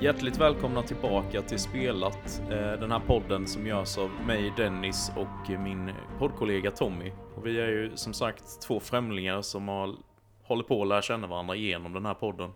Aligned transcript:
Hjärtligt 0.00 0.36
välkomna 0.36 0.82
tillbaka 0.82 1.42
till 1.42 1.58
Spelat, 1.58 2.42
eh, 2.50 2.72
den 2.72 2.90
här 2.90 3.00
podden 3.06 3.46
som 3.46 3.66
görs 3.66 3.98
av 3.98 4.10
mig, 4.26 4.52
Dennis 4.56 5.12
och 5.16 5.60
min 5.60 5.92
poddkollega 6.18 6.70
Tommy. 6.70 7.12
Och 7.34 7.46
vi 7.46 7.60
är 7.60 7.68
ju 7.68 7.96
som 7.96 8.14
sagt 8.14 8.60
två 8.60 8.80
främlingar 8.80 9.42
som 9.42 9.68
har, 9.68 9.94
håller 10.42 10.62
på 10.62 10.82
att 10.82 10.88
lära 10.88 11.02
känna 11.02 11.26
varandra 11.26 11.54
genom 11.54 11.92
den 11.92 12.06
här 12.06 12.14
podden. 12.14 12.50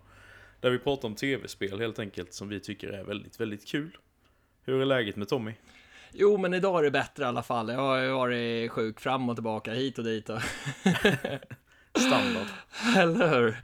Där 0.59 0.69
vi 0.69 0.79
pratar 0.79 1.07
om 1.07 1.15
tv-spel 1.15 1.79
helt 1.79 1.99
enkelt, 1.99 2.33
som 2.33 2.49
vi 2.49 2.59
tycker 2.59 2.89
är 2.89 3.03
väldigt, 3.03 3.39
väldigt 3.39 3.67
kul. 3.67 3.97
Hur 4.65 4.81
är 4.81 4.85
läget 4.85 5.15
med 5.15 5.27
Tommy? 5.29 5.53
Jo, 6.11 6.37
men 6.37 6.53
idag 6.53 6.79
är 6.79 6.83
det 6.83 6.91
bättre 6.91 7.23
i 7.23 7.27
alla 7.27 7.43
fall. 7.43 7.69
Jag 7.69 7.79
har 7.79 7.97
ju 7.97 8.11
varit 8.11 8.71
sjuk 8.71 8.99
fram 8.99 9.29
och 9.29 9.35
tillbaka, 9.35 9.73
hit 9.73 9.97
och 9.97 10.03
dit. 10.03 10.29
Och 10.29 10.39
Standard. 11.97 12.47
Eller 12.97 13.29
hur? 13.39 13.57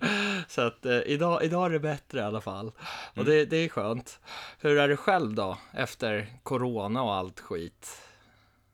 Så 0.47 0.61
att 0.61 0.85
eh, 0.85 1.01
idag, 1.05 1.43
idag 1.43 1.65
är 1.65 1.69
det 1.69 1.79
bättre 1.79 2.19
i 2.19 2.23
alla 2.23 2.41
fall. 2.41 2.71
Och 3.15 3.25
det, 3.25 3.45
det 3.45 3.57
är 3.57 3.69
skönt. 3.69 4.19
Hur 4.59 4.77
är 4.77 4.87
det 4.87 4.97
själv 4.97 5.33
då, 5.33 5.57
efter 5.73 6.27
corona 6.43 7.03
och 7.03 7.13
allt 7.13 7.39
skit? 7.39 8.01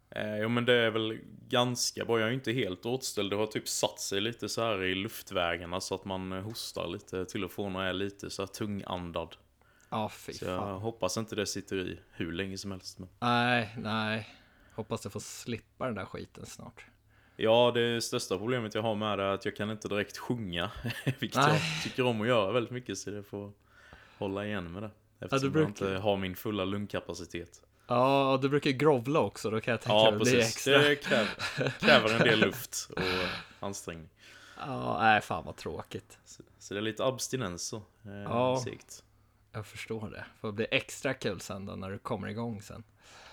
Eh, 0.09 0.37
jo 0.37 0.49
men 0.49 0.65
det 0.65 0.73
är 0.73 0.91
väl 0.91 1.19
ganska 1.49 2.05
bra, 2.05 2.19
jag 2.19 2.25
är 2.25 2.29
ju 2.29 2.35
inte 2.35 2.51
helt 2.51 2.85
åtställd. 2.85 3.29
Det 3.31 3.35
har 3.35 3.47
typ 3.47 3.67
satt 3.67 3.99
sig 3.99 4.21
lite 4.21 4.49
så 4.49 4.61
här 4.61 4.83
i 4.83 4.95
luftvägarna 4.95 5.81
så 5.81 5.95
att 5.95 6.05
man 6.05 6.31
eh, 6.31 6.41
hostar 6.41 6.87
lite 6.87 7.25
till 7.25 7.43
och 7.43 7.51
från 7.51 7.75
och 7.75 7.83
är 7.83 7.93
lite 7.93 8.29
så 8.29 8.41
här 8.41 8.47
tungandad. 8.47 9.35
Ja, 9.89 10.09
fy 10.09 10.33
Så 10.33 10.45
jag 10.45 10.59
fan. 10.59 10.81
hoppas 10.81 11.17
inte 11.17 11.35
det 11.35 11.45
sitter 11.45 11.77
i 11.77 11.99
hur 12.11 12.31
länge 12.31 12.57
som 12.57 12.71
helst. 12.71 12.99
Men... 12.99 13.09
Nej, 13.19 13.75
nej. 13.77 14.29
Hoppas 14.73 15.03
jag 15.03 15.13
får 15.13 15.19
slippa 15.19 15.85
den 15.85 15.95
där 15.95 16.05
skiten 16.05 16.45
snart. 16.45 16.85
Ja, 17.35 17.71
det 17.73 18.01
största 18.03 18.37
problemet 18.37 18.75
jag 18.75 18.81
har 18.81 18.95
med 18.95 19.19
det 19.19 19.23
är 19.23 19.27
att 19.33 19.45
jag 19.45 19.55
kan 19.55 19.71
inte 19.71 19.87
direkt 19.87 20.17
sjunga. 20.17 20.71
Vilket 21.19 21.35
Nej. 21.41 21.51
jag 21.75 21.83
tycker 21.83 22.05
om 22.05 22.21
att 22.21 22.27
göra 22.27 22.51
väldigt 22.51 22.71
mycket 22.71 22.97
så 22.97 23.09
det 23.09 23.23
får 23.23 23.51
hålla 24.17 24.45
igen 24.45 24.71
med 24.71 24.83
det. 24.83 24.89
Eftersom 25.19 25.51
brukar- 25.51 25.85
jag 25.85 25.93
inte 25.93 26.01
har 26.03 26.17
min 26.17 26.35
fulla 26.35 26.65
lungkapacitet. 26.65 27.61
Ja, 27.87 28.39
du 28.41 28.49
brukar 28.49 28.71
grovla 28.71 29.19
också, 29.19 29.49
då 29.49 29.61
kan 29.61 29.71
jag 29.71 29.81
tänka 29.81 29.93
Ja, 29.95 30.03
mig 30.11 30.13
att 30.19 30.25
det 30.25 30.31
precis. 30.31 30.55
extra. 30.55 30.77
Det 30.77 30.95
kräver, 30.95 31.29
kräver 31.79 32.13
en 32.13 32.19
del 32.19 32.39
luft 32.39 32.89
och 32.95 33.01
ansträngning. 33.67 34.09
Ja, 34.59 34.97
nej, 35.01 35.21
fan 35.21 35.45
vad 35.45 35.55
tråkigt. 35.55 36.17
Så, 36.25 36.43
så 36.59 36.73
det 36.73 36.79
är 36.79 36.81
lite 36.81 37.05
abstinens 37.05 37.67
så. 37.67 37.75
Eh, 37.77 38.11
Ja. 38.23 38.61
Segt. 38.63 39.03
Jag 39.51 39.65
förstår 39.67 40.09
det. 40.09 40.25
Får 40.41 40.51
bli 40.51 40.67
extra 40.71 41.13
kul 41.13 41.39
sen 41.41 41.65
då 41.65 41.75
när 41.75 41.91
du 41.91 41.97
kommer 41.97 42.27
igång 42.27 42.61
sen. 42.61 42.83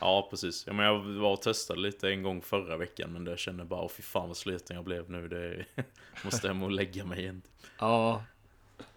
Ja, 0.02 0.26
precis. 0.30 0.64
Ja, 0.66 0.72
men 0.72 0.86
jag 0.86 0.98
var 0.98 1.32
och 1.32 1.42
testade 1.42 1.80
lite 1.80 2.08
en 2.10 2.22
gång 2.22 2.42
förra 2.42 2.76
veckan 2.76 3.12
men 3.12 3.24
det 3.24 3.38
kände 3.38 3.64
bara, 3.64 3.80
åh 3.82 3.88
fy 3.88 4.02
fan 4.02 4.28
vad 4.28 4.36
sliten 4.36 4.76
jag 4.76 4.84
blev 4.84 5.10
nu. 5.10 5.28
Det 5.28 5.64
måste 6.24 6.48
hem 6.48 6.62
och 6.62 6.70
lägga 6.70 7.04
mig 7.04 7.20
igen. 7.20 7.42
Ja, 7.78 8.24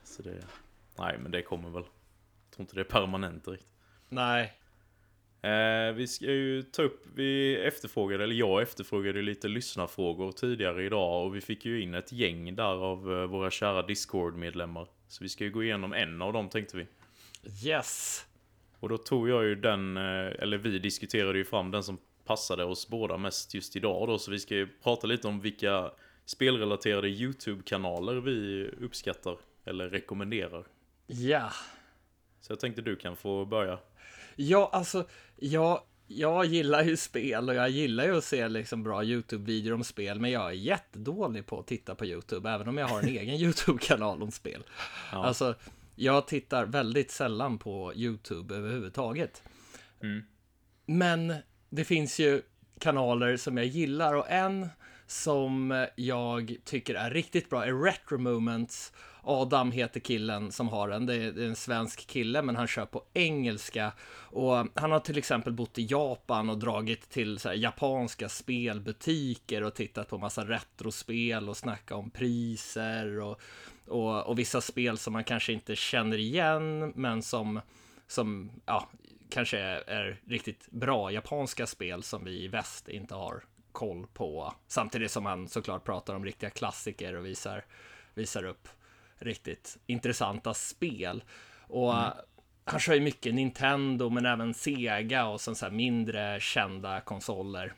Så 0.04 0.22
det, 0.24 0.42
nej 0.98 1.18
men 1.20 1.32
det 1.32 1.42
kommer 1.42 1.70
väl. 1.70 1.84
Jag 1.84 2.56
tror 2.56 2.64
inte 2.64 2.76
det 2.76 2.82
är 2.82 2.84
permanent 2.84 3.46
direkt. 3.46 3.66
nej. 4.10 4.60
Eh, 5.42 5.92
vi 5.94 6.08
ska 6.08 6.26
ju 6.26 6.64
ta 6.64 6.82
upp, 6.82 7.06
vi 7.16 7.56
efterfrågade, 7.58 8.24
eller 8.24 8.36
jag 8.36 8.62
efterfrågade 8.62 9.22
lite 9.22 9.48
lyssnarfrågor 9.48 10.32
tidigare 10.32 10.86
idag 10.86 11.26
och 11.26 11.36
vi 11.36 11.42
fick 11.42 11.66
ju 11.66 11.82
in 11.82 11.94
ett 11.94 12.12
gäng 12.12 12.56
där 12.56 12.84
av 12.84 13.14
eh, 13.14 13.26
våra 13.26 13.52
kära 13.52 13.82
Discord-medlemmar. 13.82 14.88
Så 15.08 15.24
vi 15.24 15.30
ska 15.30 15.44
ju 15.44 15.52
gå 15.52 15.64
igenom 15.64 15.94
en 15.94 16.22
av 16.22 16.34
dem 16.34 16.50
tänkte 16.50 16.78
vi. 16.78 16.88
Yes. 17.68 18.25
Och 18.86 18.90
då 18.90 18.98
tog 18.98 19.30
jag 19.30 19.44
ju 19.44 19.56
den, 19.56 19.98
eh, 19.98 20.04
eller 20.40 20.58
vi 20.58 20.80
diskuterade 20.80 21.38
ju 21.38 21.46
fram 21.46 21.72
den 21.72 21.84
som 21.84 21.98
passade 22.26 22.64
oss 22.64 22.88
båda 22.88 23.18
mest 23.18 23.54
just 23.54 23.76
idag 23.76 24.08
då. 24.08 24.18
Så 24.18 24.32
vi 24.32 24.40
ska 24.40 24.56
ju 24.56 24.68
prata 24.84 25.08
lite 25.08 25.28
om 25.28 25.40
vilka 25.40 25.92
spelrelaterade 26.26 27.08
YouTube-kanaler 27.08 28.16
vi 28.16 28.68
uppskattar 28.82 29.38
eller 29.64 29.90
rekommenderar. 29.90 30.66
Ja. 31.08 31.52
Så 32.42 32.52
jag 32.52 32.60
tänkte 32.60 32.82
du 32.82 32.96
kan 32.96 33.16
få 33.16 33.46
börja. 33.46 33.80
Ja, 34.36 34.70
alltså, 34.74 35.06
jag, 35.36 35.82
jag 36.08 36.46
gillar 36.46 36.84
ju 36.84 36.98
spel 36.98 37.50
och 37.50 37.56
jag 37.56 37.70
gillar 37.70 38.06
ju 38.06 38.18
att 38.18 38.24
se 38.24 38.48
liksom 38.48 38.84
bra 38.84 39.04
YouTube-videor 39.04 39.74
om 39.74 39.84
spel, 39.84 40.20
men 40.20 40.32
jag 40.32 40.48
är 40.48 40.52
jättedålig 40.52 41.46
på 41.46 41.60
att 41.60 41.68
titta 41.68 41.96
på 41.96 42.06
YouTube, 42.06 42.50
även 42.50 42.68
om 42.68 42.78
jag 42.78 42.88
har 42.88 43.00
en 43.00 43.08
egen 43.18 43.36
YouTube-kanal 43.36 44.24
om 44.24 44.32
spel. 44.32 44.64
Ja. 45.12 45.26
Alltså, 45.26 45.56
jag 45.96 46.28
tittar 46.28 46.66
väldigt 46.66 47.12
sällan 47.12 47.58
på 47.58 47.94
YouTube 47.96 48.56
överhuvudtaget. 48.56 49.44
Mm. 50.04 50.24
Men 50.86 51.36
det 51.70 51.84
finns 51.84 52.20
ju 52.20 52.42
kanaler 52.80 53.38
som 53.38 53.58
jag 53.58 53.66
gillar 53.66 54.14
och 54.14 54.30
en 54.30 54.68
som 55.08 55.86
jag 55.96 56.56
tycker 56.64 56.96
är 56.96 57.12
riktigt 57.12 57.50
bra 57.50 57.66
är 57.66 57.84
Retro 57.84 58.18
Moments. 58.18 58.94
Adam 59.28 59.72
heter 59.72 60.00
killen 60.00 60.52
som 60.52 60.68
har 60.68 60.90
den. 60.90 61.06
Det 61.06 61.16
är 61.16 61.40
en 61.40 61.56
svensk 61.56 62.08
kille, 62.08 62.42
men 62.42 62.56
han 62.56 62.68
kör 62.68 62.86
på 62.86 63.04
engelska. 63.14 63.92
Och 64.12 64.68
han 64.74 64.92
har 64.92 65.00
till 65.00 65.18
exempel 65.18 65.54
bott 65.54 65.78
i 65.78 65.88
Japan 65.90 66.50
och 66.50 66.58
dragit 66.58 67.10
till 67.10 67.40
japanska 67.56 68.30
spelbutiker 68.30 69.64
och 69.64 69.74
tittat 69.74 70.10
på 70.10 70.18
massa 70.18 70.46
retrospel 70.46 71.50
och 71.50 71.58
snackat 71.58 71.98
om 71.98 72.10
priser 72.10 73.20
och, 73.20 73.42
och, 73.88 74.28
och 74.28 74.40
vissa 74.40 74.62
spel 74.62 74.98
som 74.98 75.14
man 75.14 75.24
kanske 75.24 75.54
inte 75.54 75.76
känner 75.76 76.18
igen, 76.18 76.94
men 76.96 77.22
som, 77.22 77.62
som 78.08 78.52
ja, 78.66 78.90
kanske 79.30 79.60
är, 79.60 79.90
är 79.90 80.22
riktigt 80.28 80.68
bra 80.72 81.12
japanska 81.12 81.68
spel 81.68 82.04
som 82.04 82.26
vi 82.26 82.44
i 82.44 82.48
väst 82.48 82.88
inte 82.88 83.16
har 83.16 83.44
koll 83.72 84.08
på. 84.14 84.54
Samtidigt 84.68 85.12
som 85.12 85.26
han 85.26 85.48
såklart 85.48 85.84
pratar 85.84 86.16
om 86.16 86.26
riktiga 86.26 86.50
klassiker 86.50 87.14
och 87.14 87.26
visar, 87.26 87.66
visar 88.14 88.44
upp 88.44 88.68
riktigt 89.18 89.78
intressanta 89.86 90.54
spel. 90.54 91.24
Och 91.68 91.94
han 92.66 92.80
kör 92.80 92.94
ju 92.94 93.02
mycket 93.02 93.34
Nintendo 93.34 94.10
men 94.10 94.26
även 94.26 94.54
Sega 94.54 95.26
och 95.26 95.42
sån 95.42 95.56
så 95.56 95.66
här 95.66 95.72
mindre 95.72 96.40
kända 96.40 97.02
konsoler. 97.02 97.74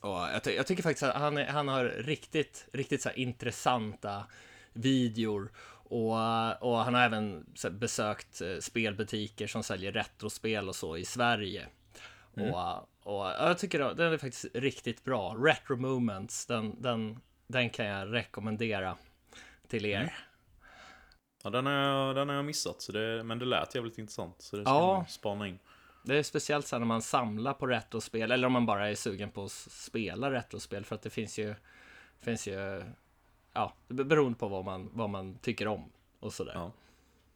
Och 0.00 0.18
jag, 0.18 0.44
ty- 0.44 0.54
jag 0.54 0.66
tycker 0.66 0.82
faktiskt 0.82 1.02
att 1.02 1.14
han, 1.14 1.36
är, 1.38 1.46
han 1.46 1.68
har 1.68 1.84
riktigt, 1.84 2.66
riktigt 2.72 3.02
så 3.02 3.10
intressanta 3.10 4.26
videor. 4.76 5.52
Och, 5.88 6.12
och 6.62 6.76
han 6.78 6.94
har 6.94 7.02
även 7.02 7.46
besökt 7.70 8.40
eh, 8.40 8.58
spelbutiker 8.60 9.46
som 9.46 9.62
säljer 9.62 9.92
retrospel 9.92 10.68
och 10.68 10.76
så 10.76 10.96
i 10.96 11.04
Sverige. 11.04 11.66
Och, 12.34 12.78
och 13.12 13.26
jag 13.26 13.58
tycker 13.58 13.80
att 13.80 13.96
den 13.96 14.12
är 14.12 14.18
faktiskt 14.18 14.46
riktigt 14.54 15.04
bra. 15.04 15.34
Retro 15.38 15.76
Moments, 15.76 16.46
den, 16.46 16.82
den, 16.82 17.20
den 17.46 17.70
kan 17.70 17.86
jag 17.86 18.12
rekommendera 18.14 18.96
till 19.68 19.84
er. 19.86 20.14
Ja, 21.42 21.50
den 21.50 21.66
har 21.66 21.72
jag, 21.72 22.16
den 22.16 22.28
har 22.28 22.36
jag 22.36 22.44
missat, 22.44 22.82
så 22.82 22.92
det, 22.92 23.24
men 23.24 23.38
det 23.38 23.44
lät 23.44 23.74
jävligt 23.74 23.98
intressant. 23.98 24.42
Så 24.42 24.56
det 24.56 24.62
ska 24.62 24.70
Ja. 24.72 25.04
spana 25.08 25.48
in. 25.48 25.58
Det 26.04 26.16
är 26.18 26.22
speciellt 26.22 26.72
när 26.72 26.78
man 26.78 27.02
samlar 27.02 27.52
på 27.52 27.66
retrospel 27.66 28.32
eller 28.32 28.46
om 28.46 28.52
man 28.52 28.66
bara 28.66 28.88
är 28.90 28.94
sugen 28.94 29.30
på 29.30 29.44
att 29.44 29.52
spela 29.52 30.30
retrospel 30.30 30.84
för 30.84 30.94
att 30.94 31.02
det 31.02 31.10
finns 31.10 31.38
ju, 31.38 31.54
finns 32.20 32.48
ju, 32.48 32.82
ja, 33.56 33.74
det 33.88 34.04
beroende 34.04 34.38
på 34.38 34.48
vad 34.48 34.64
man, 34.64 34.90
vad 34.92 35.10
man 35.10 35.38
tycker 35.38 35.68
om 35.68 35.92
och 36.20 36.32
sådär. 36.32 36.52
Ja. 36.54 36.72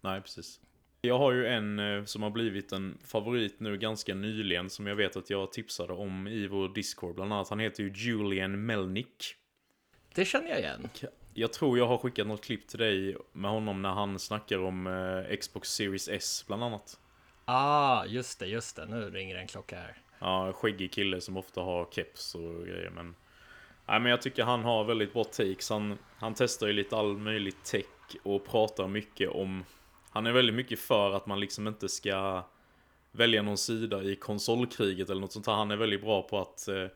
Nej, 0.00 0.20
precis. 0.20 0.60
Jag 1.02 1.18
har 1.18 1.32
ju 1.32 1.46
en 1.46 1.78
eh, 1.78 2.04
som 2.04 2.22
har 2.22 2.30
blivit 2.30 2.72
en 2.72 2.98
favorit 3.04 3.60
nu 3.60 3.78
ganska 3.78 4.14
nyligen 4.14 4.70
som 4.70 4.86
jag 4.86 4.96
vet 4.96 5.16
att 5.16 5.30
jag 5.30 5.52
tipsade 5.52 5.92
om 5.92 6.26
i 6.26 6.46
vår 6.46 6.68
Discord 6.68 7.14
bland 7.14 7.32
annat. 7.32 7.48
Han 7.48 7.58
heter 7.58 7.82
ju 7.82 7.92
Julian 7.94 8.66
Melnick. 8.66 9.34
Det 10.14 10.24
känner 10.24 10.48
jag 10.48 10.58
igen. 10.58 10.88
Jag 11.34 11.52
tror 11.52 11.78
jag 11.78 11.86
har 11.86 11.98
skickat 11.98 12.26
något 12.26 12.44
klipp 12.44 12.68
till 12.68 12.78
dig 12.78 13.16
med 13.32 13.50
honom 13.50 13.82
när 13.82 13.90
han 13.90 14.18
snackar 14.18 14.58
om 14.58 14.86
eh, 14.86 15.36
Xbox 15.36 15.68
Series 15.68 16.08
S 16.08 16.44
bland 16.46 16.64
annat. 16.64 17.00
Ah, 17.44 18.04
just 18.04 18.40
det, 18.40 18.46
just 18.46 18.76
det. 18.76 18.86
Nu 18.86 19.10
ringer 19.10 19.36
en 19.36 19.46
klocka 19.46 19.76
här. 19.76 19.96
Ja, 20.18 20.52
skäggig 20.52 20.92
kille 20.92 21.20
som 21.20 21.36
ofta 21.36 21.60
har 21.60 21.88
keps 21.90 22.34
och 22.34 22.66
grejer 22.66 22.90
men... 22.90 23.14
Nej 23.90 24.00
men 24.00 24.10
jag 24.10 24.22
tycker 24.22 24.44
han 24.44 24.64
har 24.64 24.84
väldigt 24.84 25.12
bra 25.12 25.24
takes. 25.24 25.70
Han, 25.70 25.98
han 26.16 26.34
testar 26.34 26.66
ju 26.66 26.72
lite 26.72 26.96
all 26.96 27.16
möjlig 27.16 27.62
tech 27.62 27.84
och 28.22 28.46
pratar 28.46 28.88
mycket 28.88 29.30
om... 29.30 29.64
Han 30.10 30.26
är 30.26 30.32
väldigt 30.32 30.54
mycket 30.54 30.78
för 30.78 31.12
att 31.12 31.26
man 31.26 31.40
liksom 31.40 31.68
inte 31.68 31.88
ska 31.88 32.44
välja 33.12 33.42
någon 33.42 33.58
sida 33.58 34.02
i 34.02 34.16
konsolkriget 34.16 35.10
eller 35.10 35.20
något 35.20 35.32
sånt 35.32 35.46
här. 35.46 35.54
Han 35.54 35.70
är 35.70 35.76
väldigt 35.76 36.00
bra 36.00 36.22
på 36.22 36.38
att 36.38 36.68
eh, 36.68 36.86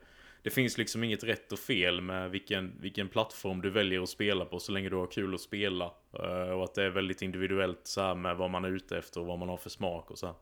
det 0.42 0.50
finns 0.50 0.78
liksom 0.78 1.04
inget 1.04 1.24
rätt 1.24 1.52
och 1.52 1.58
fel 1.58 2.00
med 2.00 2.30
vilken, 2.30 2.80
vilken 2.80 3.08
plattform 3.08 3.60
du 3.60 3.70
väljer 3.70 4.02
att 4.02 4.08
spela 4.08 4.44
på 4.44 4.58
så 4.58 4.72
länge 4.72 4.88
du 4.88 4.96
har 4.96 5.06
kul 5.06 5.34
att 5.34 5.40
spela. 5.40 5.92
Eh, 6.12 6.50
och 6.50 6.64
att 6.64 6.74
det 6.74 6.82
är 6.82 6.90
väldigt 6.90 7.22
individuellt 7.22 7.80
så 7.82 8.00
här 8.00 8.14
med 8.14 8.36
vad 8.36 8.50
man 8.50 8.64
är 8.64 8.70
ute 8.70 8.98
efter 8.98 9.20
och 9.20 9.26
vad 9.26 9.38
man 9.38 9.48
har 9.48 9.56
för 9.56 9.70
smak 9.70 10.10
och 10.10 10.18
så 10.18 10.26
här. 10.26 10.34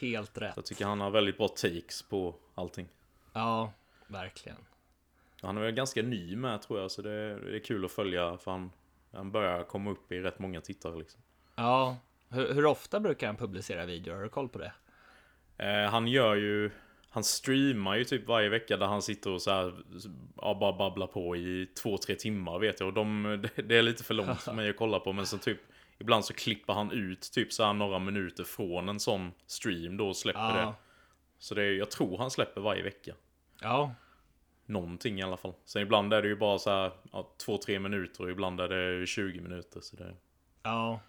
Helt 0.00 0.38
rätt. 0.38 0.54
Så 0.54 0.58
jag 0.58 0.64
tycker 0.66 0.84
han 0.84 1.00
har 1.00 1.10
väldigt 1.10 1.36
bra 1.36 1.48
takes 1.48 2.02
på 2.02 2.34
allting. 2.54 2.88
Ja, 3.32 3.72
verkligen. 4.08 4.58
Han 5.46 5.56
är 5.56 5.60
väl 5.62 5.72
ganska 5.72 6.02
ny 6.02 6.36
med 6.36 6.62
tror 6.62 6.80
jag, 6.80 6.90
så 6.90 7.02
det, 7.02 7.40
det 7.40 7.56
är 7.56 7.60
kul 7.64 7.84
att 7.84 7.92
följa 7.92 8.36
för 8.38 8.50
han, 8.50 8.70
han 9.12 9.30
börjar 9.32 9.62
komma 9.64 9.90
upp 9.90 10.12
i 10.12 10.20
rätt 10.20 10.38
många 10.38 10.60
tittare 10.60 10.98
liksom. 10.98 11.20
Ja, 11.56 11.96
hur, 12.28 12.54
hur 12.54 12.66
ofta 12.66 13.00
brukar 13.00 13.26
han 13.26 13.36
publicera 13.36 13.86
videor? 13.86 14.14
Har 14.14 14.22
du 14.22 14.28
koll 14.28 14.48
på 14.48 14.58
det? 14.58 14.72
Eh, 15.58 15.90
han 15.90 16.06
gör 16.08 16.34
ju, 16.34 16.70
han 17.10 17.24
streamar 17.24 17.96
ju 17.96 18.04
typ 18.04 18.26
varje 18.28 18.48
vecka 18.48 18.76
där 18.76 18.86
han 18.86 19.02
sitter 19.02 19.30
och 19.30 19.42
så 19.42 19.50
här, 19.50 19.74
ja, 20.36 20.56
bara 20.60 20.72
babblar 20.72 21.06
på 21.06 21.36
i 21.36 21.66
två, 21.82 21.98
tre 21.98 22.14
timmar 22.14 22.58
vet 22.58 22.80
jag. 22.80 22.86
Och 22.86 22.94
de, 22.94 23.42
det 23.56 23.76
är 23.76 23.82
lite 23.82 24.04
för 24.04 24.14
långt 24.14 24.40
för 24.42 24.52
mig 24.52 24.70
att 24.70 24.76
kolla 24.76 25.00
på, 25.00 25.12
men 25.12 25.26
så 25.26 25.38
typ 25.38 25.58
ibland 25.98 26.24
så 26.24 26.34
klipper 26.34 26.72
han 26.72 26.90
ut 26.92 27.30
typ 27.32 27.52
så 27.52 27.64
här 27.64 27.72
några 27.72 27.98
minuter 27.98 28.44
från 28.44 28.88
en 28.88 29.00
sån 29.00 29.32
stream 29.46 29.96
då 29.96 30.08
och 30.08 30.16
släpper 30.16 30.40
Ja. 30.40 30.56
det. 30.56 30.72
Så 31.38 31.54
det 31.54 31.62
är, 31.62 31.72
jag 31.72 31.90
tror 31.90 32.18
han 32.18 32.30
släpper 32.30 32.60
varje 32.60 32.82
vecka. 32.82 33.14
Ja, 33.62 33.94
Någonting 34.66 35.18
i 35.18 35.22
alla 35.22 35.36
fall. 35.36 35.54
Sen 35.64 35.82
ibland 35.82 36.12
är 36.12 36.22
det 36.22 36.28
ju 36.28 36.36
bara 36.36 36.58
så 36.58 36.70
här 36.70 36.92
ja, 37.12 37.34
två, 37.44 37.58
tre 37.58 37.78
minuter 37.78 38.24
och 38.24 38.30
ibland 38.30 38.60
är 38.60 38.68
det 38.68 39.06
20 39.06 39.40
minuter. 39.40 39.80
Så 39.80 39.96
det... 39.96 40.14
ja, 40.62 41.00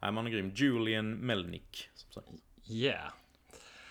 Nej, 0.00 0.12
man 0.12 0.26
är 0.26 0.30
grym. 0.30 0.52
Julian 0.54 1.12
Melnick. 1.12 1.88
Som 1.94 2.12
sagt. 2.12 2.28
yeah. 2.70 3.12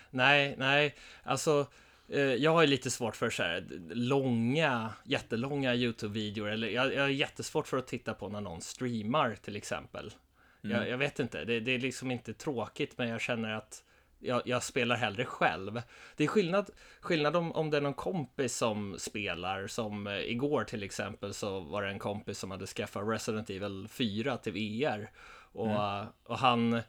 Nej, 0.09 0.55
nej, 0.57 0.95
alltså 1.23 1.67
eh, 2.07 2.21
jag 2.21 2.51
har 2.51 2.61
ju 2.61 2.67
lite 2.67 2.91
svårt 2.91 3.15
för 3.15 3.29
så 3.29 3.43
här 3.43 3.67
långa, 3.89 4.93
jättelånga 5.03 5.75
YouTube-videor. 5.75 6.49
Eller 6.49 6.67
jag, 6.67 6.93
jag 6.93 7.01
har 7.01 7.09
jättesvårt 7.09 7.67
för 7.67 7.77
att 7.77 7.87
titta 7.87 8.13
på 8.13 8.29
när 8.29 8.41
någon 8.41 8.61
streamar 8.61 9.35
till 9.35 9.55
exempel. 9.55 10.13
Jag, 10.61 10.89
jag 10.89 10.97
vet 10.97 11.19
inte, 11.19 11.45
det, 11.45 11.59
det 11.59 11.71
är 11.71 11.79
liksom 11.79 12.11
inte 12.11 12.33
tråkigt, 12.33 12.97
men 12.97 13.07
jag 13.07 13.21
känner 13.21 13.53
att 13.53 13.83
jag, 14.19 14.41
jag 14.45 14.63
spelar 14.63 14.95
hellre 14.95 15.25
själv. 15.25 15.81
Det 16.15 16.23
är 16.23 16.27
skillnad, 16.27 16.69
skillnad 17.01 17.35
om, 17.35 17.51
om 17.51 17.69
det 17.69 17.77
är 17.77 17.81
någon 17.81 17.93
kompis 17.93 18.55
som 18.57 18.95
spelar, 18.99 19.67
som 19.67 20.07
eh, 20.07 20.19
igår 20.19 20.63
till 20.63 20.83
exempel 20.83 21.33
så 21.33 21.59
var 21.59 21.81
det 21.81 21.89
en 21.89 21.99
kompis 21.99 22.39
som 22.39 22.51
hade 22.51 22.67
skaffat 22.67 23.03
Resident 23.07 23.49
Evil 23.49 23.87
4 23.87 24.37
till 24.37 24.53
VR. 24.53 25.11
Och, 25.51 25.77
och 26.23 26.37
han 26.37 26.73
eh, 26.73 26.81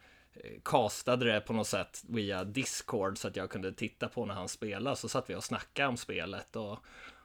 castade 0.65 1.33
det 1.33 1.41
på 1.41 1.53
något 1.53 1.67
sätt 1.67 2.05
via 2.09 2.45
Discord 2.45 3.19
så 3.19 3.29
att 3.29 3.37
jag 3.37 3.51
kunde 3.51 3.73
titta 3.73 4.09
på 4.09 4.27
när 4.27 4.35
han 4.35 4.49
spelade. 4.49 4.97
Så 4.97 5.09
satt 5.09 5.31
vi 5.31 5.35
och 5.35 5.45
snackade 5.45 5.89
om 5.89 5.97
spelet 5.97 6.57
och, 6.57 6.79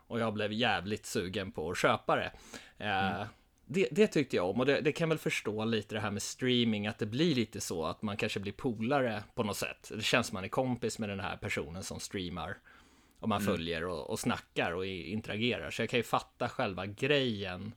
och 0.08 0.20
jag 0.20 0.34
blev 0.34 0.54
jävligt 0.54 1.06
sugen 1.06 1.52
på 1.52 1.72
att 1.72 1.78
köpa 1.78 2.16
det. 2.16 2.32
Eh, 2.78 3.26
det, 3.66 3.88
det 3.92 4.08
tyckte 4.08 4.36
jag 4.36 4.50
om 4.50 4.60
och 4.60 4.66
det, 4.66 4.82
det 4.82 4.92
kan 4.92 5.10
väl 5.10 5.18
förstå 5.18 5.66
lite 5.66 5.96
det 5.96 6.02
här 6.02 6.12
med 6.12 6.22
streaming 6.22 6.88
att 6.88 7.00
det 7.00 7.06
blir 7.06 7.36
lite 7.36 7.62
så 7.62 7.86
att 7.86 8.02
man 8.02 8.18
kanske 8.18 8.40
blir 8.40 8.54
polare 8.54 9.24
på 9.36 9.44
något 9.44 9.58
sätt. 9.58 9.92
Det 9.96 10.04
känns 10.04 10.28
som 10.28 10.34
man 10.34 10.44
är 10.44 10.48
kompis 10.48 11.00
med 11.00 11.10
den 11.10 11.20
här 11.20 11.38
personen 11.38 11.84
som 11.84 12.00
streamar 12.00 12.58
och 13.20 13.30
man 13.30 13.42
följer 13.42 13.86
och, 13.86 14.10
och 14.10 14.20
snackar 14.20 14.72
och 14.72 14.86
interagerar. 14.86 15.72
Så 15.72 15.82
jag 15.82 15.90
kan 15.90 16.00
ju 16.00 16.04
fatta 16.04 16.50
själva 16.50 16.86
grejen 16.86 17.74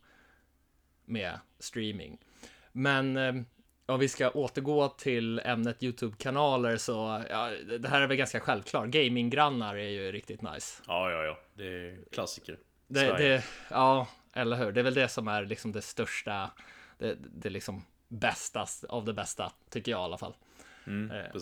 med 1.04 1.38
streaming. 1.58 2.18
Men 2.72 3.16
eh, 3.16 3.34
om 3.86 4.00
vi 4.00 4.08
ska 4.08 4.30
återgå 4.30 4.88
till 4.88 5.38
ämnet 5.38 5.82
YouTube-kanaler 5.82 6.76
så 6.76 7.24
ja, 7.30 7.50
det 7.78 7.88
här 7.88 8.00
är 8.00 8.06
väl 8.06 8.16
ganska 8.16 8.40
självklart. 8.40 8.88
Gaminggrannar 8.88 9.76
är 9.76 9.88
ju 9.88 10.12
riktigt 10.12 10.42
nice. 10.42 10.82
Ja, 10.86 11.10
ja, 11.10 11.24
ja. 11.24 11.38
Det 11.54 11.64
är 11.64 11.98
klassiker. 12.12 12.58
Det, 12.86 13.00
det, 13.00 13.44
ja, 13.70 14.06
eller 14.38 14.56
hur? 14.56 14.72
Det 14.72 14.80
är 14.80 14.84
väl 14.84 14.94
det 14.94 15.08
som 15.08 15.28
är 15.28 15.44
liksom 15.44 15.72
det 15.72 15.82
största, 15.82 16.50
det, 16.98 17.16
det 17.20 17.50
liksom 17.50 17.84
bästa 18.08 18.66
av 18.88 19.04
det 19.04 19.12
bästa, 19.12 19.52
tycker 19.70 19.92
jag 19.92 20.00
i 20.00 20.04
alla 20.04 20.18
fall. 20.18 20.34
Mm, 20.86 21.10
Eh, 21.10 21.40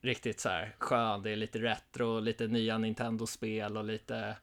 riktigt 0.00 0.40
så 0.40 0.48
här 0.48 0.74
skön, 0.78 1.22
det 1.22 1.30
är 1.30 1.36
lite 1.36 1.58
retro, 1.58 2.20
lite 2.20 2.46
nya 2.46 2.78
Nintendo-spel 2.78 3.76
och 3.76 3.84
lite, 3.84 4.36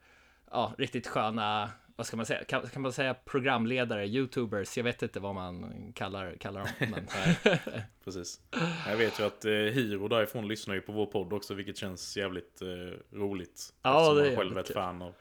ja, 0.52 0.74
riktigt 0.78 1.08
sköna, 1.08 1.70
vad 1.96 2.08
ska 2.08 2.18
man 2.18 2.26
säga, 2.26 2.44
kan, 2.44 2.68
kan 2.68 2.82
man 2.82 2.94
säga 2.94 3.14
programledare, 3.14 4.08
YouTubers, 4.08 4.78
jag 4.78 4.84
vet 4.84 5.02
inte 5.02 5.20
vad 5.20 5.36
man 5.36 5.92
kallar, 5.96 6.36
kallar 6.40 6.60
dem. 6.60 6.70
Men, 6.80 7.08
Precis. 8.04 8.42
Jag 8.88 8.98
vet 8.98 9.20
ju 9.20 9.24
att 9.24 9.46
eh, 9.46 9.52
Hiro 9.52 10.08
därifrån 10.08 10.48
lyssnar 10.48 10.76
ju 10.76 10.82
på 10.82 10.92
vår 10.92 11.06
podd 11.06 11.34
också, 11.34 11.54
vilket 11.54 11.78
känns 11.78 12.18
jävligt 12.18 12.62
eh, 12.62 13.18
roligt. 13.18 13.74
Ja, 13.82 14.14
det 14.14 14.32
är 14.32 14.36
själv 14.36 14.58
är 14.58 14.62
ett 14.62 14.74
fan 14.74 15.02
av 15.02 15.14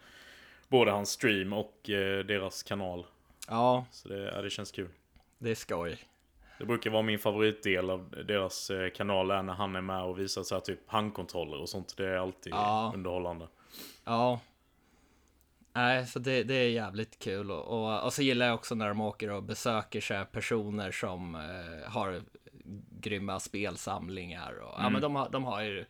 både 0.68 0.90
hans 0.90 1.10
stream 1.10 1.52
och 1.52 1.90
eh, 1.90 2.24
deras 2.24 2.62
kanal. 2.62 3.06
ja, 3.48 3.86
Så 3.90 4.08
det, 4.08 4.18
ja, 4.24 4.42
det 4.42 4.50
känns 4.50 4.70
kul. 4.72 4.88
det 5.38 5.50
är 5.50 5.54
skoj. 5.54 5.98
Det 6.58 6.64
brukar 6.64 6.90
vara 6.90 7.02
min 7.02 7.18
favoritdel 7.18 7.90
av 7.90 8.10
deras 8.26 8.70
eh, 8.70 8.90
kanal 8.90 9.30
är 9.30 9.42
när 9.42 9.54
han 9.54 9.76
är 9.76 9.80
med 9.80 10.02
och 10.02 10.18
visar 10.18 10.42
så 10.42 10.54
här 10.54 10.60
typ 10.62 10.80
handkontroller 10.86 11.60
och 11.60 11.68
sånt. 11.68 11.96
Det 11.96 12.06
är 12.08 12.16
alltid 12.16 12.52
Ja. 12.52 12.92
underhållande. 12.94 13.48
Ja. 14.04 14.40
Nej, 15.72 16.06
så 16.06 16.18
det, 16.18 16.42
det 16.42 16.54
är 16.54 16.68
jävligt 16.70 17.18
kul 17.18 17.50
och, 17.50 17.64
och, 17.64 18.04
och 18.04 18.12
så 18.12 18.22
gillar 18.22 18.46
jag 18.46 18.54
också 18.54 18.74
när 18.74 18.88
de 18.88 19.00
åker 19.00 19.30
och 19.30 19.42
besöker 19.42 20.00
så 20.00 20.24
personer 20.32 20.92
som 20.92 21.34
eh, 21.34 21.90
har 21.90 22.22
grymma 23.00 23.40
spelsamlingar 23.40 24.52
och 24.60 24.74
ja, 24.78 24.88
men 24.90 25.00
de 25.02 25.14
har, 25.16 25.28
de 25.30 25.44
har 25.44 25.62
ju 25.62 25.84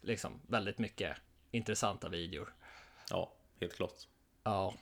liksom 0.00 0.40
väldigt 0.48 0.78
mycket 0.78 1.16
intressanta 1.50 2.08
videor. 2.08 2.54
Ja, 3.10 3.32
helt 3.60 3.74
klart. 3.76 3.94
Ja, 4.44 4.74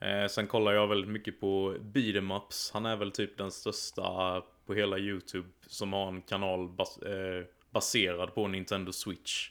Eh, 0.00 0.26
sen 0.28 0.46
kollar 0.46 0.72
jag 0.72 0.86
väldigt 0.86 1.10
mycket 1.10 1.40
på 1.40 1.74
Beat'em 1.80 2.36
Ups. 2.36 2.70
Han 2.72 2.86
är 2.86 2.96
väl 2.96 3.10
typ 3.12 3.38
den 3.38 3.50
största 3.50 4.42
på 4.66 4.74
hela 4.74 4.98
YouTube 4.98 5.48
som 5.66 5.92
har 5.92 6.08
en 6.08 6.22
kanal 6.22 6.68
bas 6.68 6.98
eh, 6.98 7.44
baserad 7.70 8.34
på 8.34 8.48
Nintendo 8.48 8.92
Switch. 8.92 9.50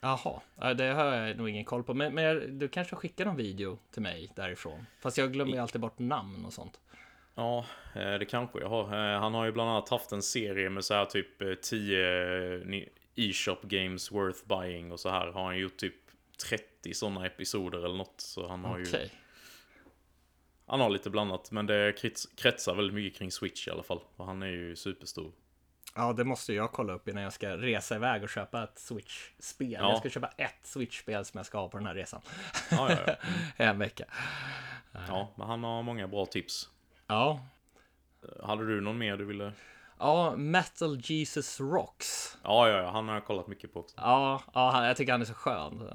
jaha, 0.00 0.40
Ja, 0.60 0.74
det 0.74 0.84
har 0.84 1.04
jag 1.04 1.36
nog 1.36 1.48
ingen 1.48 1.64
koll 1.64 1.82
på, 1.82 1.94
men, 1.94 2.14
men 2.14 2.24
jag- 2.24 2.50
du 2.52 2.68
kanske 2.68 2.96
skickar 2.96 3.24
någon 3.24 3.36
video 3.36 3.78
till 3.90 4.02
mig 4.02 4.32
därifrån. 4.36 4.86
Fast 5.00 5.18
jag 5.18 5.32
glömmer 5.32 5.52
ju 5.52 5.58
alltid 5.58 5.80
bort 5.80 5.98
namn 5.98 6.44
och 6.44 6.52
sånt. 6.52 6.80
Ja, 7.34 7.66
eh, 7.94 8.14
det 8.18 8.24
kanske 8.24 8.60
jag 8.60 8.68
har. 8.68 8.82
Eh, 9.14 9.20
Han 9.20 9.34
har 9.34 9.44
ju 9.44 9.52
bland 9.52 9.70
annat 9.70 9.88
haft 9.88 10.12
en 10.12 10.22
serie 10.22 10.70
med 10.70 10.84
så 10.84 10.94
här 10.94 11.04
typ 11.04 11.42
eh, 11.42 11.54
10 11.54 11.98
ni- 12.64 12.88
e-shop 13.14 13.58
games 13.62 14.12
worth 14.12 14.40
buying 14.46 14.92
och 14.92 15.00
så 15.00 15.08
här 15.10 15.26
har 15.26 15.44
han 15.44 15.58
gjort 15.58 15.76
typ 15.76 15.94
30 16.36 16.94
sådana 16.94 17.26
episoder 17.26 17.78
eller 17.78 17.96
något. 17.96 18.20
Så 18.20 18.48
han 18.48 18.64
har 18.64 18.82
Okej. 18.82 19.02
ju, 19.02 19.08
han 20.66 20.80
har 20.80 20.90
lite 20.90 21.10
blandat. 21.10 21.50
Men 21.50 21.66
det 21.66 21.98
krets, 21.98 22.26
kretsar 22.36 22.74
väldigt 22.74 22.94
mycket 22.94 23.18
kring 23.18 23.32
Switch 23.32 23.68
i 23.68 23.70
alla 23.70 23.82
fall. 23.82 24.00
Och 24.16 24.26
han 24.26 24.42
är 24.42 24.46
ju 24.46 24.76
superstor. 24.76 25.32
Ja, 25.94 26.12
det 26.12 26.24
måste 26.24 26.52
jag 26.52 26.72
kolla 26.72 26.92
upp 26.92 27.08
innan 27.08 27.22
jag 27.22 27.32
ska 27.32 27.56
resa 27.56 27.96
iväg 27.96 28.22
och 28.22 28.28
köpa 28.28 28.64
ett 28.64 28.78
Switch-spel. 28.78 29.72
Ja. 29.72 29.90
Jag 29.90 29.98
ska 29.98 30.10
köpa 30.10 30.28
ett 30.28 30.60
Switch-spel 30.62 31.24
som 31.24 31.38
jag 31.38 31.46
ska 31.46 31.58
ha 31.58 31.68
på 31.68 31.78
den 31.78 31.86
här 31.86 31.94
resan. 31.94 32.20
Ja, 32.70 32.90
ja, 32.90 32.98
ja. 33.06 33.14
en 33.64 33.78
vecka. 33.78 34.04
ja, 34.92 35.32
men 35.36 35.46
han 35.46 35.64
har 35.64 35.82
många 35.82 36.08
bra 36.08 36.26
tips. 36.26 36.70
Ja. 37.06 37.46
Hade 38.42 38.66
du 38.66 38.80
någon 38.80 38.98
mer 38.98 39.16
du 39.16 39.24
ville? 39.24 39.52
Ja, 39.98 40.36
Metal 40.36 41.00
Jesus 41.00 41.60
Rocks. 41.60 42.38
Ja, 42.42 42.68
ja, 42.68 42.76
ja, 42.82 42.90
han 42.90 43.08
har 43.08 43.14
jag 43.14 43.24
kollat 43.24 43.46
mycket 43.46 43.72
på 43.72 43.80
också. 43.80 43.94
Ja, 43.96 44.42
ja 44.54 44.86
jag 44.86 44.96
tycker 44.96 45.12
han 45.12 45.20
är 45.20 45.26
så 45.26 45.34
skön. 45.34 45.90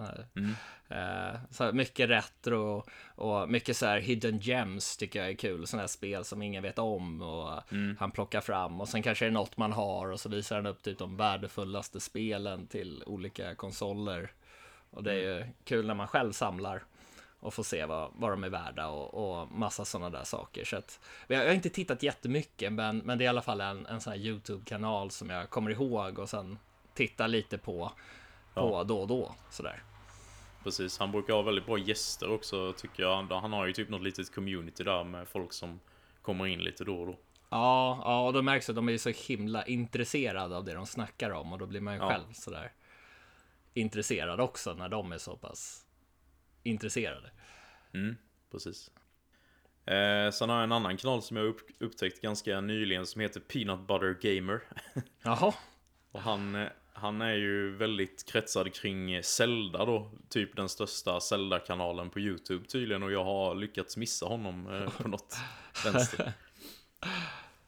Eh, 0.90 1.40
så 1.50 1.72
mycket 1.72 2.10
retro 2.10 2.84
och 3.16 3.50
mycket 3.50 3.78
så 3.78 3.86
här 3.86 4.00
hidden 4.00 4.40
gems 4.40 4.98
tycker 4.98 5.20
jag 5.20 5.30
är 5.30 5.36
kul. 5.36 5.68
Sådana 5.68 5.82
här 5.82 5.88
spel 5.88 6.26
som 6.26 6.42
ingen 6.42 6.64
vet 6.64 6.80
om 6.80 7.22
och 7.22 7.60
han 8.00 8.12
plockar 8.12 8.42
fram 8.42 8.82
och 8.82 8.90
sen 8.90 9.04
kanske 9.04 9.26
det 9.26 9.30
är 9.30 9.34
något 9.34 9.58
man 9.58 9.72
har 9.72 10.12
och 10.12 10.20
så 10.20 10.30
visar 10.30 10.56
han 10.56 10.66
upp 10.66 10.84
typ 10.84 11.00
de 11.00 11.18
värdefullaste 11.18 12.00
spelen 12.00 12.68
till 12.68 13.04
olika 13.06 13.56
konsoler. 13.56 14.32
Och 14.90 15.04
det 15.04 15.12
är 15.14 15.16
ju 15.18 15.46
kul 15.64 15.88
när 15.88 15.94
man 15.94 16.08
själv 16.08 16.32
samlar 16.32 16.84
och 17.42 17.54
får 17.54 17.64
se 17.64 17.86
vad, 17.86 18.12
vad 18.16 18.32
de 18.32 18.44
är 18.44 18.50
värda 18.50 18.88
och, 18.88 19.42
och 19.42 19.52
massa 19.52 19.86
sådana 19.86 20.10
där 20.10 20.24
saker. 20.24 20.66
Så 20.66 20.78
att, 20.78 21.00
jag 21.28 21.46
har 21.46 21.54
inte 21.54 21.70
tittat 21.70 22.04
jättemycket, 22.04 22.74
men, 22.74 22.98
men 22.98 23.18
det 23.18 23.24
är 23.24 23.26
i 23.26 23.30
alla 23.30 23.42
fall 23.42 23.62
en, 23.62 23.86
en 23.86 24.02
sån 24.02 24.14
här 24.14 24.20
YouTube-kanal 24.20 25.12
som 25.12 25.30
jag 25.30 25.50
kommer 25.50 25.72
ihåg 25.72 26.20
och 26.20 26.30
sen 26.30 26.60
tittar 26.94 27.28
lite 27.28 27.58
på, 27.58 27.92
på 28.54 28.84
då 28.84 29.02
och 29.02 29.08
då. 29.08 29.36
Sådär. 29.50 29.84
Precis, 30.64 31.00
han 31.00 31.12
brukar 31.12 31.34
ha 31.34 31.42
väldigt 31.42 31.66
bra 31.66 31.78
gäster 31.78 32.32
också 32.32 32.74
tycker 32.74 33.04
jag. 33.04 33.24
Han 33.32 33.54
har 33.54 33.66
ju 33.66 33.74
typ 33.74 33.90
något 33.90 34.02
litet 34.02 34.36
community 34.36 34.84
där 34.84 35.04
med 35.04 35.28
folk 35.28 35.54
som 35.54 35.80
kommer 36.22 36.48
in 36.48 36.60
lite 36.60 36.84
då 36.84 37.02
och 37.02 37.08
då. 37.08 37.18
Ja, 37.50 38.02
ja, 38.04 38.26
och 38.28 38.34
då 38.34 38.42
märks 38.42 38.70
att 38.70 38.76
de 38.76 38.90
är 38.90 38.98
så 38.98 39.10
himla 39.10 39.66
intresserade 39.66 40.58
av 40.58 40.66
det 40.66 40.74
de 40.74 40.86
snackar 40.86 41.32
om 41.32 41.54
och 41.54 41.60
då 41.60 41.66
blir 41.66 41.82
man 41.82 41.94
ju 41.94 42.00
Ja. 42.00 42.10
själv 42.10 42.34
sådär 42.34 42.72
intresserad 43.74 44.42
också 44.42 44.74
när 44.74 44.90
de 44.90 45.12
är 45.12 45.18
så 45.18 45.36
pass 45.36 45.86
intresserade. 46.64 47.32
Mm, 47.94 48.16
precis. 48.52 48.92
Eh, 49.86 50.32
sen 50.32 50.50
har 50.50 50.56
jag 50.56 50.64
en 50.64 50.72
annan 50.72 50.98
kanal 50.98 51.22
som 51.22 51.38
jag 51.38 51.46
upp, 51.46 51.60
upptäckt 51.80 52.22
ganska 52.22 52.62
nyligen 52.62 53.06
som 53.06 53.22
heter 53.22 53.40
Peanut 53.40 53.88
Butter 53.88 54.18
Gamer. 54.22 54.62
Jaha, 55.24 55.54
Och 56.12 56.22
han, 56.22 56.56
eh, 56.56 56.68
han 56.94 57.22
är 57.22 57.34
ju 57.34 57.76
väldigt 57.76 58.26
kretsad 58.32 58.74
kring 58.74 59.24
Zelda 59.24 59.86
då. 59.86 60.12
Typ 60.30 60.56
den 60.56 60.70
största 60.70 61.20
Zelda-kanalen 61.20 62.10
på 62.10 62.20
YouTube 62.20 62.66
tydligen. 62.66 63.04
Och 63.04 63.12
jag 63.12 63.24
har 63.24 63.56
lyckats 63.56 63.98
missa 63.98 64.26
honom 64.26 64.68
eh, 64.74 64.90
på 64.90 65.08
något 65.08 65.38
vänster. 65.84 66.34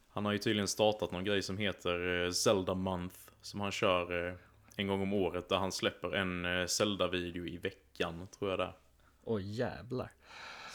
Han 0.10 0.26
har 0.26 0.32
ju 0.32 0.38
tydligen 0.38 0.68
startat 0.68 1.12
någon 1.12 1.24
grej 1.24 1.42
som 1.42 1.58
heter 1.58 2.26
eh, 2.26 2.32
Zelda 2.32 2.74
Month. 2.74 3.16
Som 3.42 3.62
han 3.62 3.72
kör 3.72 4.28
eh, 4.28 4.36
en 4.76 4.88
gång 4.88 5.02
om 5.02 5.14
året. 5.14 5.50
Där 5.50 5.58
han 5.58 5.72
släpper 5.72 6.16
en 6.16 6.68
Zelda-video 6.68 7.48
i 7.48 7.58
veckan, 7.58 8.28
tror 8.28 8.50
jag 8.52 8.60
det 8.60 8.64
är. 8.64 8.74
Oj 9.24 9.52
jävlar. 9.52 10.12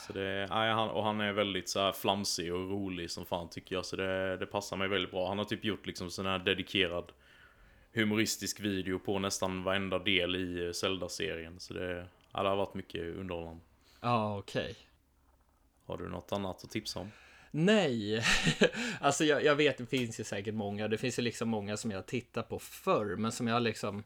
Så 0.06 0.12
det, 0.12 0.46
nej, 0.50 0.72
han, 0.72 0.90
och 0.90 1.04
han 1.04 1.20
är 1.20 1.32
väldigt 1.32 1.68
så 1.68 1.80
här 1.80 1.92
flamsig 1.92 2.54
och 2.54 2.70
rolig 2.70 3.10
som 3.10 3.24
fan 3.24 3.48
tycker 3.48 3.74
jag. 3.74 3.86
Så 3.86 3.96
det, 3.96 4.36
det 4.36 4.46
passar 4.46 4.76
mig 4.76 4.88
väldigt 4.88 5.10
bra. 5.10 5.28
Han 5.28 5.38
har 5.38 5.44
typ 5.44 5.64
gjort 5.64 5.86
liksom 5.86 6.10
sån 6.10 6.26
här 6.26 6.38
dedikerad 6.38 7.12
humoristisk 7.92 8.60
video 8.60 8.98
på 8.98 9.18
nästan 9.18 9.62
varenda 9.62 9.98
del 9.98 10.36
i 10.36 10.66
eh, 10.66 10.72
Zelda-serien. 10.72 11.60
Så 11.60 11.74
det, 11.74 12.06
ja, 12.32 12.42
det 12.42 12.48
har 12.48 12.56
varit 12.56 12.74
mycket 12.74 13.16
underhållande. 13.16 13.60
Ja, 14.00 14.38
okej. 14.38 14.76
Har 15.86 15.98
du 15.98 16.08
något 16.08 16.32
annat 16.32 16.64
att 16.64 16.70
tipsa 16.70 17.00
om? 17.00 17.10
Nej, 17.50 18.24
alltså 19.00 19.24
jag, 19.24 19.44
jag 19.44 19.56
vet 19.56 19.78
det 19.78 19.86
finns 19.86 20.20
ju 20.20 20.24
säkert 20.24 20.54
många. 20.54 20.88
Det 20.88 20.98
finns 20.98 21.18
ju 21.18 21.22
liksom 21.22 21.48
många 21.48 21.76
som 21.76 21.90
jag 21.90 22.06
tittar 22.06 22.42
på 22.42 22.58
förr, 22.58 23.16
men 23.16 23.32
som 23.32 23.48
jag 23.48 23.62
liksom 23.62 24.04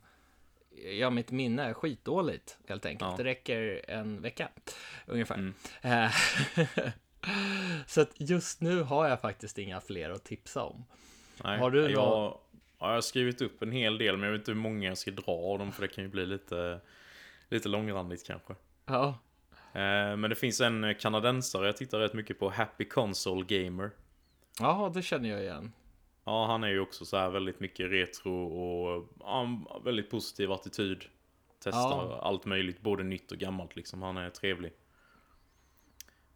Ja, 0.98 1.10
mitt 1.10 1.30
minne 1.30 1.64
är 1.64 1.72
skitdåligt 1.74 2.58
helt 2.68 2.86
enkelt. 2.86 3.10
Ja. 3.10 3.16
Det 3.16 3.24
räcker 3.24 3.90
en 3.90 4.22
vecka 4.22 4.48
ungefär. 5.06 5.34
Mm. 5.34 5.54
Eh, 5.82 6.10
Så 7.86 8.00
att 8.00 8.10
just 8.16 8.60
nu 8.60 8.82
har 8.82 9.08
jag 9.08 9.20
faktiskt 9.20 9.58
inga 9.58 9.80
fler 9.80 10.10
att 10.10 10.24
tipsa 10.24 10.62
om. 10.62 10.84
Nej, 11.44 11.58
Har 11.58 11.70
du 11.70 11.80
jag, 11.82 11.92
nå- 11.92 12.40
ja, 12.78 12.86
jag 12.88 12.94
har 12.94 13.00
skrivit 13.00 13.40
upp 13.42 13.62
en 13.62 13.72
hel 13.72 13.98
del, 13.98 14.16
men 14.16 14.24
jag 14.26 14.32
vet 14.32 14.40
inte 14.40 14.50
hur 14.50 14.58
många 14.58 14.88
jag 14.88 14.98
ska 14.98 15.10
dra 15.10 15.32
av 15.32 15.58
dem, 15.58 15.72
för 15.72 15.82
det 15.82 15.88
kan 15.88 16.04
ju 16.04 16.10
bli 16.10 16.26
lite, 16.26 16.80
lite 17.48 17.68
långrandigt 17.68 18.26
kanske. 18.26 18.54
Ja, 18.86 19.18
Eh, 19.74 20.16
Men 20.16 20.22
det 20.22 20.34
finns 20.36 20.60
en 20.60 20.94
kanadensare 21.00 21.66
jag 21.66 21.76
tittar 21.76 21.98
rätt 21.98 22.12
mycket 22.14 22.38
på, 22.38 22.50
Happy 22.50 22.84
Console 22.84 23.44
Gamer. 23.48 23.90
ja 24.60 24.90
det 24.94 25.02
känner 25.02 25.28
jag 25.28 25.40
igen. 25.42 25.72
Ja, 26.24 26.46
han 26.46 26.64
är 26.64 26.68
ju 26.68 26.80
också 26.80 27.04
så 27.04 27.16
här 27.16 27.30
väldigt 27.30 27.60
mycket 27.60 27.90
retro 27.90 28.44
och 28.44 29.08
ja, 29.20 29.48
väldigt 29.84 30.10
positiv 30.10 30.52
attityd. 30.52 31.04
Testar 31.64 31.80
Ja. 32.10 32.20
allt 32.22 32.44
möjligt, 32.44 32.80
både 32.80 33.02
nytt 33.02 33.32
och 33.32 33.38
gammalt 33.38 33.76
liksom. 33.76 34.02
Han 34.02 34.16
är 34.16 34.30
trevlig. 34.30 34.72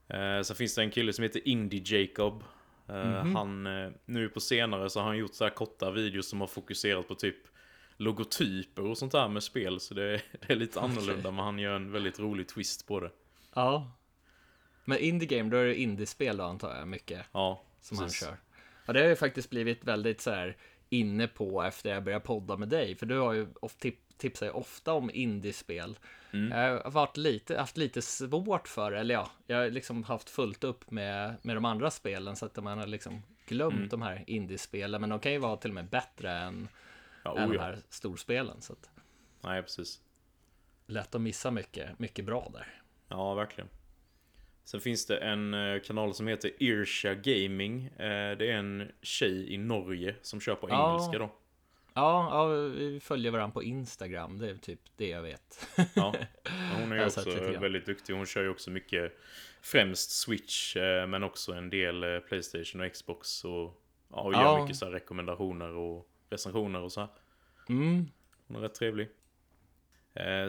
Eh, 0.08 0.42
sen 0.42 0.56
finns 0.56 0.74
det 0.74 0.82
en 0.82 0.90
kille 0.90 1.12
som 1.12 1.22
heter 1.22 1.48
Indie 1.48 1.82
Jacob. 2.00 2.44
Eh, 2.88 3.24
Han, 3.24 3.66
eh, 3.66 3.90
nu 4.04 4.28
på 4.28 4.40
senare 4.40 4.90
så 4.90 5.00
har 5.00 5.06
han 5.06 5.16
gjort 5.18 5.34
så 5.34 5.44
här 5.44 5.50
korta 5.50 5.90
videos 5.90 6.28
som 6.28 6.40
har 6.40 6.46
fokuserat 6.48 7.08
på 7.08 7.14
typ 7.14 7.36
logotyper 7.96 8.82
och 8.86 8.98
sånt 8.98 9.12
där 9.12 9.28
med 9.28 9.42
spel. 9.42 9.80
Så 9.80 9.94
det 9.94 10.02
är, 10.14 10.22
det 10.46 10.52
är 10.52 10.56
lite 10.56 10.80
annorlunda, 10.80 11.30
men 11.30 11.44
han 11.44 11.58
gör 11.58 11.76
en 11.76 11.92
väldigt 11.92 12.18
rolig 12.18 12.48
twist 12.48 12.86
på 12.86 13.00
det. 13.00 13.10
Ja. 13.54 13.92
Men 14.84 14.98
indie 14.98 15.28
game, 15.38 15.50
då 15.50 15.56
är 15.56 15.64
det 15.64 15.74
indiespel 15.80 16.36
då 16.36 16.44
antar 16.44 16.76
jag 16.76 16.88
mycket 16.88 17.26
Ja, 17.32 17.62
som 17.80 17.98
precis. 17.98 18.22
han 18.22 18.30
kör. 18.36 18.38
Ja, 18.86 18.92
det 18.92 19.00
har 19.00 19.08
ju 19.08 19.16
faktiskt 19.16 19.50
blivit 19.50 19.84
väldigt 19.84 20.20
så 20.20 20.30
här 20.30 20.56
inne 20.88 21.28
på 21.28 21.62
efter 21.62 21.90
jag 21.90 22.04
började 22.04 22.24
podda 22.24 22.56
med 22.56 22.68
dig, 22.68 22.96
för 22.96 23.06
du 23.06 23.18
har 23.18 23.32
ju 23.32 23.46
tip, 23.78 24.18
tipsar 24.18 24.46
ju 24.46 24.52
ofta 24.52 24.92
om 24.92 25.10
indiespel. 25.14 25.98
Mm. 26.32 26.58
Jag 26.58 26.82
har 26.82 26.90
varit 26.90 27.16
lite, 27.16 27.58
haft 27.58 27.76
lite 27.76 28.02
svårt 28.02 28.68
för 28.68 28.92
eller 28.92 29.14
ja, 29.14 29.30
jag 29.46 29.56
har 29.56 29.70
liksom 29.70 30.02
haft 30.04 30.30
fullt 30.30 30.64
upp 30.64 30.90
med, 30.90 31.34
med 31.42 31.56
de 31.56 31.64
andra 31.64 31.90
spelen 31.90 32.36
så 32.36 32.46
att 32.46 32.56
man 32.64 32.78
har 32.78 32.86
liksom 32.86 33.22
glömt 33.46 33.74
Mm. 33.74 33.88
de 33.88 34.02
här 34.02 34.24
indiespelen, 34.26 35.00
men 35.00 35.10
de 35.10 35.20
kan 35.20 35.32
ju 35.32 35.38
vara 35.38 35.56
till 35.56 35.70
och 35.70 35.74
med 35.74 35.88
bättre 35.88 36.32
än, 36.32 36.68
Ja, 37.24 37.38
än 37.38 37.44
oh 37.44 37.48
de 37.48 37.54
ja. 37.56 37.62
här 37.62 37.78
storspelen. 37.88 38.62
Så 38.62 38.72
att 38.72 38.90
Nej, 39.40 39.62
precis. 39.62 40.00
lätt 40.86 41.14
att 41.14 41.20
missa 41.20 41.50
mycket, 41.50 41.98
mycket 41.98 42.24
bra 42.24 42.50
där. 42.52 42.80
Ja, 43.08 43.34
verkligen. 43.34 43.68
Sen 44.66 44.80
finns 44.80 45.06
det 45.06 45.18
en 45.18 45.54
eh, 45.54 45.80
kanal 45.80 46.14
som 46.14 46.26
heter 46.26 46.50
Irsha 46.62 47.14
Gaming. 47.14 47.84
Eh, 47.86 48.36
Det 48.38 48.50
är 48.50 48.56
en 48.56 48.92
tjej 49.02 49.52
i 49.54 49.58
Norge 49.58 50.14
som 50.22 50.40
kör 50.40 50.54
på 50.54 50.70
engelska 50.70 51.18
då. 51.18 51.30
Ja, 51.94 52.28
ja, 52.30 52.46
vi 52.68 53.00
följer 53.00 53.30
varandra 53.32 53.52
på 53.54 53.62
Instagram, 53.62 54.38
det 54.38 54.50
är 54.50 54.54
typ 54.54 54.80
det 54.96 55.08
jag 55.08 55.22
vet. 55.22 55.68
Ja, 55.94 56.14
hon 56.80 56.92
är 56.92 56.96
ju 56.96 57.04
också 57.04 57.30
väldigt 57.60 57.86
duktig. 57.86 58.14
Hon 58.14 58.26
kör 58.26 58.42
ju 58.42 58.48
också 58.48 58.70
mycket 58.70 59.12
främst 59.62 60.10
Switch, 60.10 60.76
eh, 60.76 61.06
men 61.06 61.22
också 61.22 61.52
en 61.52 61.70
del 61.70 62.20
Playstation 62.20 62.80
och 62.80 62.92
Xbox. 62.92 63.44
Och, 63.44 63.82
ja, 64.10 64.20
och 64.20 64.32
gör 64.32 64.40
Ja. 64.42 64.62
mycket 64.62 64.76
så 64.76 64.84
här 64.84 64.92
rekommendationer 64.92 65.68
och 65.76 66.08
recensioner 66.30 66.80
och 66.80 66.92
så 66.92 67.00
här. 67.00 67.08
Mm, 67.68 68.06
Hon 68.46 68.56
är 68.56 68.60
rätt 68.60 68.74
trevlig. 68.74 69.08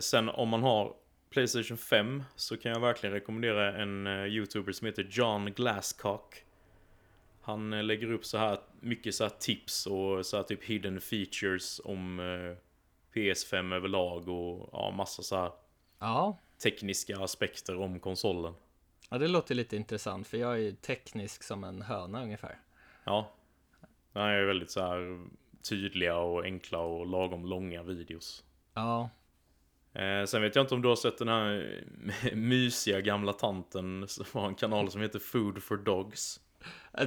Sen 0.02 0.30
om 0.30 0.50
man 0.50 0.64
har 0.64 0.96
Playstation 1.30 1.78
5 1.78 2.24
så 2.36 2.58
kan 2.58 2.72
jag 2.72 2.80
verkligen 2.80 3.14
rekommendera 3.14 3.82
en 3.82 4.08
eh, 4.08 4.26
YouTuber 4.26 4.72
som 4.72 4.88
heter 4.88 5.08
John 5.10 5.46
Glasscock. 5.46 6.44
Han 7.42 7.74
eh, 7.74 7.84
lägger 7.84 8.12
upp 8.12 8.26
så 8.26 8.38
här 8.38 8.60
mycket 8.80 9.16
så 9.16 9.24
här 9.24 9.32
tips 9.40 9.86
och 9.86 10.26
så 10.26 10.38
här 10.38 10.44
typ 10.44 10.64
hidden 10.64 11.02
features 11.02 11.82
om 11.84 12.20
eh, 12.20 12.56
PS5 13.14 13.76
överlag 13.76 14.30
och 14.30 14.70
ja, 14.72 14.94
massa 14.98 15.24
så 15.24 15.36
här 15.36 15.52
ja. 16.00 16.40
tekniska 16.64 17.20
aspekter 17.20 17.80
om 17.80 18.00
konsolen. 18.00 18.54
ja, 19.10 19.18
det 19.18 19.28
låter 19.28 19.56
lite 19.56 19.76
intressant 19.76 20.28
för 20.28 20.38
jag 20.38 20.54
är 20.54 20.58
ju 20.58 20.72
teknisk 20.72 21.44
som 21.44 21.64
en 21.64 21.82
höna 21.82 22.24
ungefär. 22.24 22.60
Ja. 23.04 23.34
Det 24.14 24.20
här 24.20 24.30
är 24.30 24.46
väldigt 24.46 24.72
så 24.72 24.82
här 24.82 25.28
tydliga 25.70 26.18
och 26.18 26.44
enkla 26.44 26.80
och 26.80 27.08
lagom 27.08 27.46
långa 27.46 27.84
videos. 27.84 28.44
Ja, 28.74 29.10
Eh, 29.98 30.26
sen 30.26 30.42
vet 30.42 30.56
jag 30.56 30.64
inte 30.64 30.74
om 30.76 30.82
du 30.82 30.88
har 30.88 30.96
sett 30.96 31.18
den 31.18 31.28
här 31.28 31.82
eh, 32.24 32.34
mysiga 32.36 33.02
gamla 33.02 33.34
tanten 33.34 34.06
som 34.08 34.26
har 34.42 34.48
en 34.48 34.56
kanal 34.56 34.92
som 34.92 35.02
heter 35.02 35.20
Food 35.20 35.64
for 35.64 35.78
Dogs. 35.78 36.40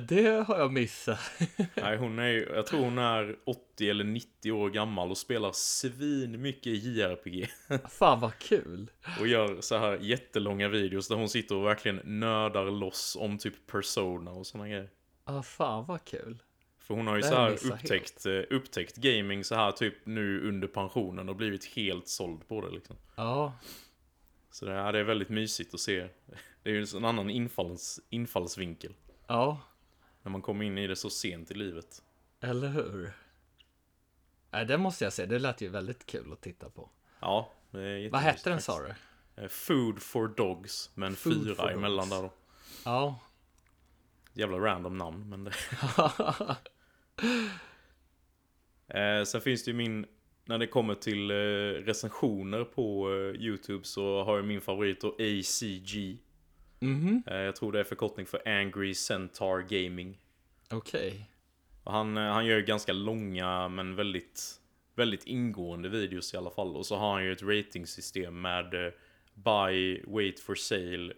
det 0.09 0.45
har 0.49 0.59
jag 0.59 0.73
missat. 0.73 1.19
Nej, 1.75 1.97
hon 1.97 2.19
är 2.19 2.27
ju- 2.29 2.51
jag 2.55 2.67
tror 2.67 2.81
hon 2.81 2.99
är 2.99 3.37
80 3.47 3.91
eller 3.91 4.05
90 4.05 4.53
år 4.53 4.71
gammal 4.71 5.11
och 5.11 5.19
spelar 5.19 5.53
svin 5.53 6.41
mycket 6.43 6.73
JRPG. 6.85 7.49
Fan 7.89 8.21
vad 8.21 8.39
kul. 8.39 8.91
Och 9.21 9.27
gör 9.27 9.61
så 9.61 9.79
här 9.79 9.99
jättelånga 10.01 10.69
videos 10.69 11.09
där 11.09 11.17
hon 11.17 11.29
sitter 11.29 11.55
och 11.57 11.67
verkligen 11.67 12.01
nördar 12.05 12.65
loss 12.71 13.17
om 13.21 13.39
typ 13.39 13.67
Persona 13.67 14.31
och 14.31 14.47
såna 14.47 14.69
grejer. 14.69 14.91
Ja, 15.27 15.43
fan 15.43 15.85
vad 15.85 16.05
kul. 16.05 16.43
För 16.91 16.95
hon 16.97 17.07
har 17.07 17.17
ju 17.17 17.23
Det 17.23 17.29
så 17.29 17.35
här 17.35 17.73
upptäckt, 17.73 18.27
eh, 18.27 18.41
upptäckt 18.51 18.97
gaming 18.97 19.45
så 19.45 19.55
här 19.55 19.73
typ 19.73 19.95
nu 20.07 20.49
under 20.49 20.69
pensionen 20.69 21.29
och 21.29 21.37
blivit 21.37 21.65
helt 21.65 22.09
såld 22.09 22.49
på 22.49 22.61
det 22.61 22.71
liksom. 22.71 22.97
Ja, 23.17 23.53
Så 24.51 24.65
det, 24.67 24.73
ja, 24.73 24.93
det 24.93 24.99
är 24.99 25.03
väldigt 25.05 25.29
mysigt 25.29 25.75
att 25.75 25.81
se. 25.81 26.09
Det 26.63 26.71
är 26.71 26.75
ju 26.75 26.87
en 26.97 27.05
annan 27.05 27.31
infalls, 27.31 28.01
infallsvinkel. 28.09 28.95
ja, 29.27 29.61
När 30.23 30.31
man 30.33 30.43
kommer 30.43 30.65
in 30.65 30.79
i 30.79 30.87
det 30.87 30.97
så 30.97 31.11
sent 31.11 31.51
i 31.51 31.55
livet. 31.55 32.03
eller 32.41 32.69
hur? 32.69 33.13
Nej, 34.51 34.67
det 34.67 34.79
måste 34.79 35.05
jag 35.05 35.13
säga, 35.13 35.27
det 35.29 35.39
lät 35.39 35.61
ju 35.61 35.69
väldigt 35.69 36.07
kul 36.07 36.33
att 36.33 36.41
titta 36.41 36.71
på. 36.71 36.91
Ja, 37.21 37.53
det 37.71 37.83
är 37.83 38.11
Vad 38.11 38.21
hette 38.21 38.51
den 38.51 38.61
sa 38.61 38.81
du? 38.83 38.95
Eh, 39.43 39.49
Food 39.49 40.03
for 40.03 40.29
Dogs, 40.29 40.91
med 40.95 41.07
en 41.07 41.17
Food 41.17 41.45
fyra 41.45 41.71
emellan 41.71 42.09
Dogs. 42.09 42.21
där 42.21 42.23
då. 42.23 42.33
Ja. 42.85 43.21
Jävla 44.33 44.59
random 44.59 44.99
namn, 44.99 45.29
men 45.29 45.45
det... 45.45 45.53
eh, 48.89 49.25
sen 49.25 49.41
finns 49.41 49.65
det 49.65 49.71
ju 49.71 49.77
min... 49.77 50.07
När 50.45 50.59
det 50.59 50.67
kommer 50.67 50.95
till 50.95 51.31
eh, 51.31 51.35
recensioner 51.85 52.65
på 52.65 53.11
eh, 53.13 53.41
YouTube 53.43 53.85
så 53.85 54.25
har 54.25 54.37
jag 54.37 54.45
min 54.45 54.61
favorit 54.61 55.01
då 55.01 55.09
ACG. 55.19 56.19
Mhm, 56.81 57.23
Eh, 57.27 57.37
jag 57.37 57.57
tror 57.57 57.73
det 57.73 57.81
är 57.81 57.85
förkortning 57.85 58.27
för 58.27 58.49
Angry 58.49 58.95
Centaur 58.95 59.63
Gaming. 59.63 60.19
okej. 60.71 61.31
Och 61.85 61.93
han, 61.93 62.17
eh, 62.17 62.23
han 62.33 62.47
gör 62.47 62.57
ju 62.57 62.63
ganska 62.63 62.93
långa 62.93 63.69
men 63.69 63.97
väldigt, 63.97 64.61
väldigt 64.95 65.27
ingående 65.27 65.89
videos 65.89 66.35
i 66.35 66.37
alla 66.37 66.51
fall. 66.51 66.77
Och 66.77 66.87
så 66.87 66.97
har 66.97 67.13
han 67.13 67.25
ju 67.25 67.33
ett 67.33 67.43
ratingsystem 67.43 68.41
med 68.41 68.87
eh, 68.87 68.93
Buy, 69.35 70.03
Wait 70.07 70.41
for 70.41 70.55
Sale, 70.55 71.13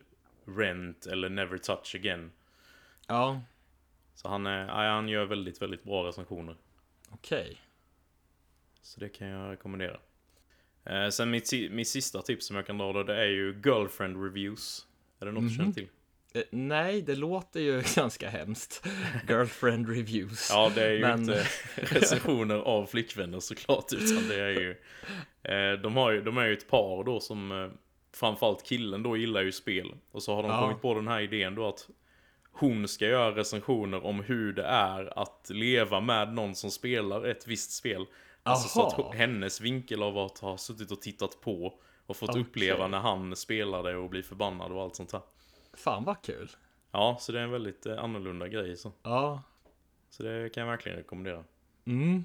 Rent 0.44 1.06
eller 1.06 1.28
Never 1.28 1.58
Touch 1.58 1.94
Again. 1.94 2.32
Ja, 3.08 3.40
Så 4.14 4.28
han, 4.28 4.46
är, 4.46 4.66
han 4.68 5.08
gör 5.08 5.24
väldigt, 5.24 5.62
väldigt 5.62 5.84
bra 5.84 6.08
recensioner. 6.08 6.56
okej. 7.10 7.60
Så 8.82 9.00
det 9.00 9.08
kan 9.08 9.28
jag 9.28 9.52
rekommendera. 9.52 9.98
Eh, 10.84 11.08
sen 11.08 11.30
mitt, 11.30 11.52
mitt 11.70 11.88
sista 11.88 12.22
tips 12.22 12.46
som 12.46 12.56
jag 12.56 12.66
kan 12.66 12.78
dra 12.78 12.92
då, 12.92 13.02
det 13.02 13.16
är 13.22 13.26
ju 13.28 13.60
Girlfriend 13.64 14.24
Reviews. 14.24 14.86
Är 15.20 15.26
det 15.26 15.32
något 15.32 15.48
du 15.48 15.54
känner 15.54 15.72
till? 15.72 15.88
Eh, 16.34 16.42
Nej, 16.50 17.02
det 17.02 17.14
låter 17.14 17.60
ju 17.60 17.82
ganska 17.96 18.28
hemskt. 18.30 18.86
Girlfriend 19.28 19.88
reviews. 19.88 20.48
Ja, 20.52 20.72
det 20.74 20.86
är 20.86 20.92
ju 20.92 21.00
Men- 21.00 21.20
inte 21.20 21.46
recensioner 21.76 22.54
av 22.54 22.86
flickvänner 22.86 23.40
såklart, 23.40 23.92
utan 23.92 24.28
det 24.28 24.40
är 24.40 24.50
ju... 24.60 24.70
Eh, 25.42 25.80
de, 25.80 25.96
har 25.96 26.10
ju 26.10 26.22
de 26.22 26.38
är 26.38 26.46
ju 26.46 26.52
ett 26.52 26.68
par 26.68 27.04
då 27.04 27.20
som... 27.20 27.52
Eh, 27.52 27.70
framförallt 28.14 28.64
killen 28.64 29.02
då 29.02 29.16
gillar 29.16 29.42
ju 29.42 29.52
spel. 29.52 29.94
Och 30.10 30.22
så 30.22 30.34
har 30.34 30.42
de 30.42 30.50
Ja. 30.52 30.60
kommit 30.62 30.82
på 30.82 30.94
den 30.94 31.08
här 31.08 31.20
idén 31.20 31.54
då 31.54 31.68
att 31.68 31.88
hon 32.52 32.88
ska 32.88 33.06
göra 33.06 33.36
recensioner 33.36 34.04
om 34.04 34.20
hur 34.20 34.52
det 34.52 34.64
är 34.64 35.18
att 35.18 35.50
leva 35.50 36.00
med 36.00 36.34
någon 36.34 36.54
som 36.54 36.70
spelar 36.70 37.26
ett 37.26 37.46
visst 37.46 37.72
spel. 37.72 38.06
Alltså 38.42 38.68
så 38.68 38.86
att 38.86 38.98
Aha. 38.98 39.12
hennes 39.12 39.60
vinkel 39.60 40.02
av 40.02 40.18
att 40.18 40.38
ha 40.38 40.58
suttit 40.58 40.90
och 40.90 41.02
tittat 41.02 41.40
på 41.40 41.78
och 42.06 42.16
fått 42.16 42.30
Okej. 42.30 42.42
uppleva 42.42 42.86
när 42.86 42.98
han 42.98 43.36
spelar 43.36 43.82
det 43.82 43.96
och 43.96 44.10
blir 44.10 44.22
förbannad 44.22 44.72
och 44.72 44.82
allt 44.82 44.96
sånt 44.96 45.12
här. 45.12 45.22
Fan 45.74 46.04
vad 46.04 46.22
kul. 46.22 46.50
Ja, 46.90 47.16
så 47.20 47.32
det 47.32 47.38
är 47.38 47.44
en 47.44 47.50
väldigt 47.50 47.86
eh, 47.86 47.98
annorlunda 47.98 48.48
grej 48.48 48.76
så. 48.76 48.92
Ja. 49.02 49.42
Så 50.10 50.22
det 50.22 50.54
kan 50.54 50.60
jag 50.60 50.70
verkligen 50.70 50.98
rekommendera. 50.98 51.44
Mm. 51.84 52.24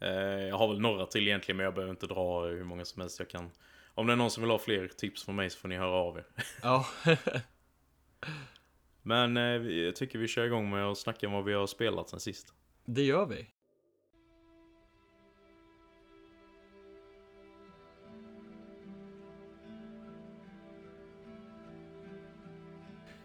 Eh, 0.00 0.10
jag 0.48 0.58
har 0.58 0.68
väl 0.68 0.80
några 0.80 1.06
till 1.06 1.28
egentligen, 1.28 1.56
men 1.56 1.64
jag 1.64 1.74
behöver 1.74 1.90
inte 1.90 2.06
dra 2.06 2.46
hur 2.46 2.64
många 2.64 2.84
som 2.84 3.00
helst 3.00 3.18
jag 3.18 3.30
kan. 3.30 3.50
Om 3.94 4.06
det 4.06 4.12
är 4.12 4.16
någon 4.16 4.30
som 4.30 4.42
vill 4.42 4.50
ha 4.50 4.58
fler 4.58 4.88
tips 4.88 5.24
från 5.24 5.36
mig 5.36 5.50
så 5.50 5.58
får 5.58 5.68
ni 5.68 5.76
höra 5.76 5.96
av 5.96 6.18
er. 6.18 6.26
Ja. 6.62 6.86
Men 9.02 9.36
eh, 9.36 9.42
jag 9.42 9.96
tycker 9.96 10.18
vi 10.18 10.28
kör 10.28 10.44
igång 10.46 10.70
med 10.70 10.84
att 10.84 10.98
snacka 10.98 11.26
om 11.26 11.32
vad 11.32 11.44
vi 11.44 11.52
har 11.54 11.66
spelat 11.66 12.08
sen 12.08 12.20
sist. 12.20 12.54
det 12.84 13.02
gör 13.02 13.26
vi. 13.26 13.46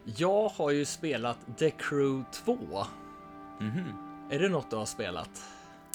Jag 0.04 0.48
har 0.48 0.70
ju 0.70 0.84
spelat 0.84 1.58
The 1.58 1.70
Crew 1.70 2.24
2. 2.32 2.56
Mhm. 3.60 3.92
Är 4.30 4.38
det 4.38 4.48
något 4.48 4.70
du 4.70 4.76
har 4.76 4.86
spelat? 4.86 5.42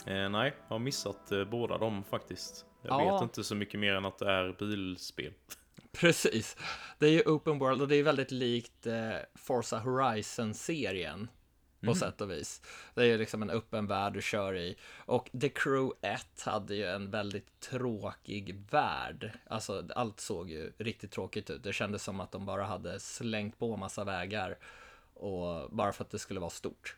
Eh, 0.06 0.30
nej, 0.30 0.54
jag 0.68 0.76
har 0.76 0.80
missat 0.80 1.32
eh, 1.32 1.44
båda 1.44 1.78
dem 1.78 2.04
faktiskt. 2.04 2.66
Jag 2.82 3.02
Ja. 3.02 3.14
vet 3.14 3.24
inte 3.24 3.44
så 3.44 3.56
mycket 3.56 3.80
mer 3.80 3.94
än 3.96 4.06
att 4.06 4.18
det 4.18 4.32
är 4.32 4.56
bilspel. 4.60 5.34
Precis. 6.00 6.58
Det 6.98 7.06
är 7.06 7.12
ju 7.12 7.22
Open 7.22 7.60
World 7.60 7.82
och 7.82 7.88
det 7.88 7.96
är 7.96 8.04
väldigt 8.04 8.32
likt 8.32 8.88
eh, 8.88 9.16
Forza 9.36 9.80
Horizon-serien 9.80 11.28
på 11.82 11.96
sätt 11.96 12.22
och 12.22 12.32
vis. 12.32 12.62
Det 12.94 13.02
är 13.02 13.06
ju 13.06 13.18
liksom 13.18 13.42
en 13.42 13.50
öppen 13.50 13.88
värld 13.88 14.14
du 14.14 14.22
kör 14.22 14.56
i. 14.58 14.76
Och 15.06 15.30
The 15.42 15.50
Crew 15.50 15.94
1 16.02 16.42
hade 16.46 16.76
ju 16.76 16.86
en 16.86 17.12
väldigt 17.12 17.60
tråkig 17.60 18.56
värld. 18.72 19.32
Alltså 19.48 19.88
allt 19.96 20.20
såg 20.20 20.50
ju 20.50 20.74
riktigt 20.78 21.12
tråkigt 21.12 21.50
ut. 21.50 21.64
Det 21.64 21.74
kändes 21.74 22.04
som 22.04 22.20
att 22.20 22.32
de 22.32 22.46
bara 22.46 22.64
hade 22.64 23.00
slängt 23.00 23.60
på 23.60 23.78
massa 23.78 24.04
vägar 24.04 24.58
och 25.14 25.72
bara 25.72 25.92
för 25.92 26.04
att 26.04 26.12
det 26.12 26.20
skulle 26.20 26.40
vara 26.40 26.50
stort. 26.50 26.98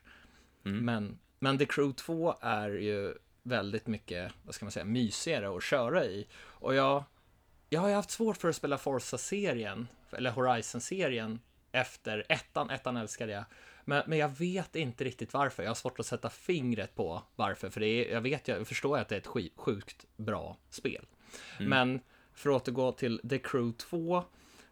Men, 0.62 1.18
men 1.38 1.58
The 1.58 1.66
Crew 1.66 1.94
2 1.96 2.34
är 2.40 2.70
ju 2.70 3.14
väldigt 3.42 3.86
mycket, 3.86 4.32
vad 4.42 4.54
ska 4.54 4.64
man 4.64 4.72
säga, 4.72 4.84
mysigare 4.84 5.56
att 5.56 5.62
köra 5.62 6.04
i. 6.04 6.26
Och 6.34 6.74
jag, 6.74 7.04
jag 7.72 7.80
har 7.80 7.88
ju 7.88 7.94
haft 7.94 8.10
svårt 8.10 8.36
för 8.36 8.48
att 8.48 8.56
spela 8.56 8.78
Forza-serien, 8.78 9.88
eller 10.10 10.30
Horizon-serien, 10.30 11.40
efter 11.72 12.24
ettan. 12.28 12.70
Ettan 12.70 12.96
älskade 12.96 13.32
jag. 13.32 13.44
Men, 13.84 14.02
men 14.06 14.18
jag 14.18 14.28
vet 14.38 14.76
inte 14.76 15.04
riktigt 15.04 15.32
varför. 15.32 15.62
Jag 15.62 15.70
har 15.70 15.74
svårt 15.74 15.98
att 15.98 16.06
sätta 16.06 16.30
fingret 16.30 16.94
på 16.94 17.22
varför. 17.36 17.70
För 17.70 17.80
det 17.80 17.86
är, 17.86 18.12
jag 18.14 18.20
vet, 18.20 18.48
jag 18.48 18.68
förstår 18.68 18.98
att 18.98 19.08
det 19.08 19.14
är 19.14 19.18
ett 19.18 19.52
sjukt 19.56 20.06
bra 20.16 20.56
spel. 20.70 21.06
Men 21.58 22.00
för 22.32 22.50
att 22.50 22.62
återgå 22.62 22.92
till 22.92 23.20
The 23.28 23.38
Crew 23.38 23.78
2. 23.78 24.24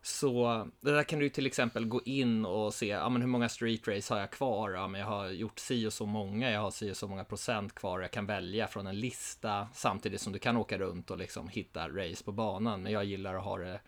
Så 0.02 0.66
där 0.80 1.02
kan 1.02 1.18
du 1.18 1.28
till 1.28 1.46
exempel 1.46 1.86
gå 1.86 2.02
in 2.04 2.46
och 2.46 2.74
se, 2.74 2.86
ja 2.86 3.08
men 3.08 3.22
hur 3.22 3.28
många 3.28 3.48
street 3.48 3.88
race 3.88 4.14
har 4.14 4.20
jag 4.20 4.30
kvar? 4.30 4.70
Ja 4.70 4.88
men 4.88 5.00
jag 5.00 5.08
har 5.08 5.28
gjort 5.28 5.58
si 5.58 5.86
och 5.86 5.92
så 5.92 6.06
många, 6.06 6.50
jag 6.50 6.60
har 6.60 6.70
si 6.70 6.92
och 6.92 6.96
så 6.96 7.08
många 7.08 7.24
procent 7.24 7.74
kvar. 7.74 8.00
Jag 8.00 8.10
kan 8.10 8.26
välja 8.26 8.66
från 8.66 8.86
en 8.86 9.00
lista 9.00 9.68
samtidigt 9.74 10.20
som 10.20 10.32
du 10.32 10.38
kan 10.38 10.56
åka 10.56 10.78
runt 10.78 11.10
och 11.10 11.18
liksom 11.18 11.48
hitta 11.48 11.88
race 11.88 12.24
på 12.24 12.32
banan. 12.32 12.82
Men 12.82 12.92
jag 12.92 13.04
gillar 13.04 13.34
att 13.34 13.44
ha 13.44 13.58
det 13.58 13.80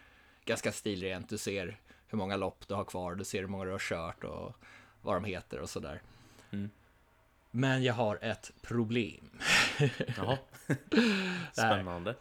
ganska 0.45 0.73
stilrent. 0.73 1.29
Du 1.29 1.39
ser 1.39 1.81
hur 2.07 2.19
många 2.19 2.37
lopp 2.37 2.69
du 2.69 2.75
har 2.75 2.85
kvar, 2.85 3.15
du 3.15 3.25
ser 3.25 3.41
hur 3.41 3.49
många 3.49 3.65
du 3.65 3.71
har 3.71 3.79
kört 3.79 4.25
och 4.25 4.57
vad 5.03 5.17
de 5.17 5.25
heter 5.25 5.61
och 5.61 5.71
sådär. 5.71 6.03
Men 7.51 7.83
jag 7.83 7.95
har 7.95 8.19
ett 8.23 8.53
problem. 8.63 9.31
Jaha. 10.17 10.39
Spännande. 11.53 12.15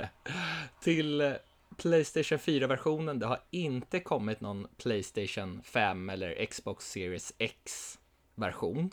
till 0.80 1.36
Playstation 1.76 2.38
4-versionen. 2.38 3.18
Det 3.18 3.26
har 3.26 3.40
inte 3.50 4.00
kommit 4.00 4.40
någon 4.40 4.66
Playstation 4.76 5.62
5 5.62 6.10
eller 6.10 6.46
Xbox 6.46 6.90
Series 6.90 7.32
X-version. 7.38 8.90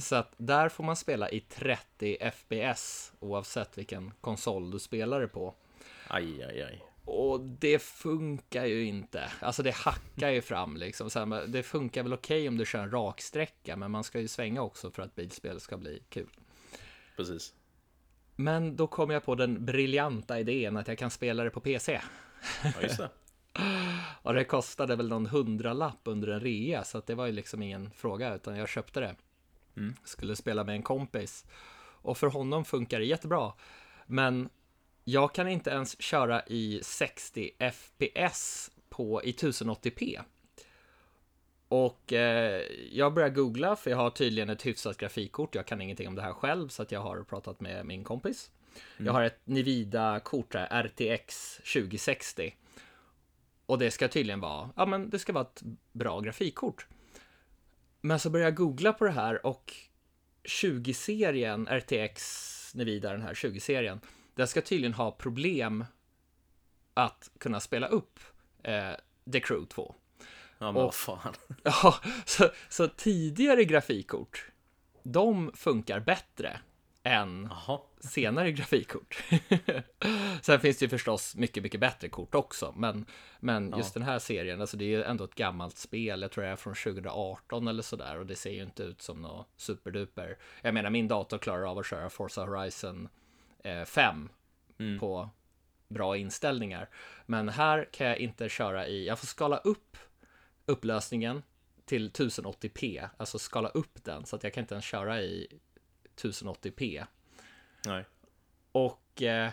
Så 0.00 0.16
att 0.16 0.34
där 0.36 0.68
får 0.68 0.84
man 0.84 0.96
spela 0.96 1.30
i 1.30 1.40
30 1.40 2.30
FPS 2.32 3.12
oavsett 3.20 3.78
vilken 3.78 4.12
konsol 4.20 4.70
du 4.70 4.78
spelar 4.78 5.20
det 5.20 5.28
på. 5.28 5.54
Aj, 6.08 6.42
aj, 6.42 6.62
aj. 6.62 6.84
Och 7.04 7.40
det 7.40 7.82
funkar 7.82 8.64
ju 8.64 8.84
inte. 8.84 9.32
Alltså 9.40 9.62
det 9.62 9.74
hackar 9.74 10.30
ju 10.30 10.42
fram 10.42 10.76
liksom. 10.76 11.10
Så 11.10 11.18
här, 11.18 11.46
det 11.46 11.62
funkar 11.62 12.02
väl 12.02 12.12
okej 12.12 12.48
om 12.48 12.56
du 12.56 12.66
kör 12.66 12.82
en 12.82 12.90
raksträcka, 12.90 13.76
men 13.76 13.90
man 13.90 14.04
ska 14.04 14.20
ju 14.20 14.28
svänga 14.28 14.62
också 14.62 14.90
för 14.90 15.02
att 15.02 15.14
bilspel 15.14 15.60
ska 15.60 15.76
bli 15.76 16.02
kul. 16.08 16.30
Precis. 17.16 17.54
Men 18.36 18.76
då 18.76 18.86
kom 18.86 19.10
jag 19.10 19.24
på 19.24 19.34
den 19.34 19.64
briljanta 19.64 20.40
idén 20.40 20.76
att 20.76 20.88
jag 20.88 20.98
kan 20.98 21.10
spela 21.10 21.44
det 21.44 21.50
på 21.50 21.60
PC. 21.60 22.00
Ja, 22.62 22.82
just 22.82 22.98
det. 22.98 23.10
Och 24.22 24.34
det 24.34 24.44
kostade 24.44 24.96
väl 24.96 25.08
någon 25.08 25.26
hundralapp 25.26 26.00
under 26.04 26.28
en 26.28 26.40
rea, 26.40 26.84
så 26.84 27.02
det 27.06 27.14
var 27.14 27.26
ju 27.26 27.32
liksom 27.32 27.62
ingen 27.62 27.90
fråga, 27.90 28.34
utan 28.34 28.56
jag 28.56 28.68
köpte 28.68 29.00
det. 29.00 29.14
Skulle 30.04 30.36
spela 30.36 30.64
med 30.64 30.74
en 30.74 30.82
kompis. 30.82 31.44
Och 32.02 32.18
för 32.18 32.26
honom 32.26 32.64
funkar 32.64 32.98
det 32.98 33.04
jättebra. 33.04 33.52
Men 34.06 34.48
jag 35.04 35.34
kan 35.34 35.48
inte 35.48 35.70
ens 35.70 36.02
köra 36.02 36.42
i 36.46 36.80
60 36.82 37.50
FPS 37.72 38.70
på, 38.88 39.22
i 39.22 39.32
1080p. 39.32 40.20
Och 41.74 42.12
eh, 42.12 42.62
jag 42.92 43.14
börjar 43.14 43.28
googla, 43.28 43.76
för 43.76 43.90
jag 43.90 43.96
har 43.96 44.10
tydligen 44.10 44.50
ett 44.50 44.66
hyfsat 44.66 44.96
grafikkort. 44.96 45.54
Jag 45.54 45.66
kan 45.66 45.80
ingenting 45.80 46.08
om 46.08 46.14
det 46.14 46.22
här 46.22 46.32
själv, 46.32 46.68
så 46.68 46.84
jag 46.88 47.00
har 47.00 47.22
pratat 47.22 47.60
med 47.60 47.86
min 47.86 48.04
kompis. 48.04 48.50
Jag 48.96 49.12
har 49.12 49.22
ett 49.22 49.40
Nvidia-kort, 49.44 50.54
här, 50.54 50.82
RTX 50.82 51.56
2060. 51.56 52.54
Och 53.66 53.78
det 53.78 53.90
ska 53.90 54.08
tydligen 54.08 54.40
vara, 54.40 54.70
ja 54.76 54.86
men 54.86 55.10
det 55.10 55.18
ska 55.18 55.32
vara 55.32 55.44
ett 55.44 55.62
bra 55.92 56.20
grafikkort. 56.20 56.86
Men 58.00 58.18
så 58.18 58.30
börjar 58.30 58.46
jag 58.46 58.54
googla 58.54 58.92
på 58.92 59.04
det 59.04 59.10
här 59.10 59.46
och 59.46 59.74
20-serien, 60.44 61.66
RTX 61.66 62.74
Nvidia, 62.74 63.12
den 63.12 63.22
här 63.22 63.34
20-serien, 63.34 64.00
den 64.34 64.48
ska 64.48 64.60
tydligen 64.60 64.94
ha 64.94 65.10
problem 65.10 65.84
att 66.94 67.30
kunna 67.38 67.60
spela 67.60 67.86
upp 67.86 68.18
eh, 68.62 68.92
The 69.32 69.40
Crew 69.40 69.66
2. 69.74 69.94
Ja, 70.64 70.72
men 70.72 70.82
Och- 70.82 70.94
fan. 70.94 71.34
Ja, 71.62 71.94
så, 72.24 72.50
så 72.68 72.88
tidigare 72.88 73.64
grafikkort, 73.64 74.46
de 75.02 75.52
funkar 75.54 76.00
bättre 76.00 76.60
än 77.02 77.48
Jaha. 77.50 77.80
senare 78.00 78.52
grafikkort. 78.52 79.24
Sen 80.42 80.60
finns 80.60 80.78
det 80.78 80.84
ju 80.84 80.88
förstås 80.88 81.36
mycket, 81.36 81.62
mycket 81.62 81.80
bättre 81.80 82.08
kort 82.08 82.34
också, 82.34 82.74
men, 82.76 83.06
men 83.40 83.74
just 83.76 83.94
den 83.94 84.02
här 84.02 84.18
serien, 84.18 84.60
alltså 84.60 84.76
det 84.76 84.84
är 84.84 84.88
ju 84.88 85.02
ändå 85.02 85.24
ett 85.24 85.34
gammalt 85.34 85.76
spel, 85.78 86.22
jag 86.22 86.30
tror 86.30 86.44
det 86.44 86.50
är 86.50 86.56
från 86.56 86.74
2018 86.74 87.68
eller 87.68 87.82
sådär, 87.82 88.18
och 88.18 88.26
det 88.26 88.36
ser 88.36 88.50
ju 88.50 88.62
inte 88.62 88.82
ut 88.82 89.02
som 89.02 89.22
något 89.22 89.48
superduper. 89.56 90.38
Jag 90.62 90.74
menar, 90.74 90.90
min 90.90 91.08
dator 91.08 91.38
klarar 91.38 91.70
av 91.70 91.78
att 91.78 91.86
köra 91.86 92.10
Forza 92.10 92.44
Horizon 92.44 93.08
eh, 93.64 93.84
5 93.84 94.28
på 95.00 95.30
bra 95.88 96.16
inställningar, 96.16 96.88
men 97.26 97.48
här 97.48 97.88
kan 97.92 98.06
jag 98.06 98.18
inte 98.18 98.48
köra 98.48 98.86
i, 98.86 99.06
jag 99.06 99.18
får 99.18 99.26
skala 99.26 99.56
upp 99.56 99.96
upplösningen 100.66 101.42
till 101.84 102.10
1080p, 102.10 103.08
alltså 103.16 103.38
skala 103.38 103.68
upp 103.68 104.04
den, 104.04 104.26
så 104.26 104.36
att 104.36 104.44
jag 104.44 104.54
kan 104.54 104.62
inte 104.62 104.74
ens 104.74 104.84
köra 104.84 105.22
i 105.22 105.60
1080p. 106.16 107.06
Nej. 107.86 108.04
Och 108.72 109.22
eh, 109.22 109.50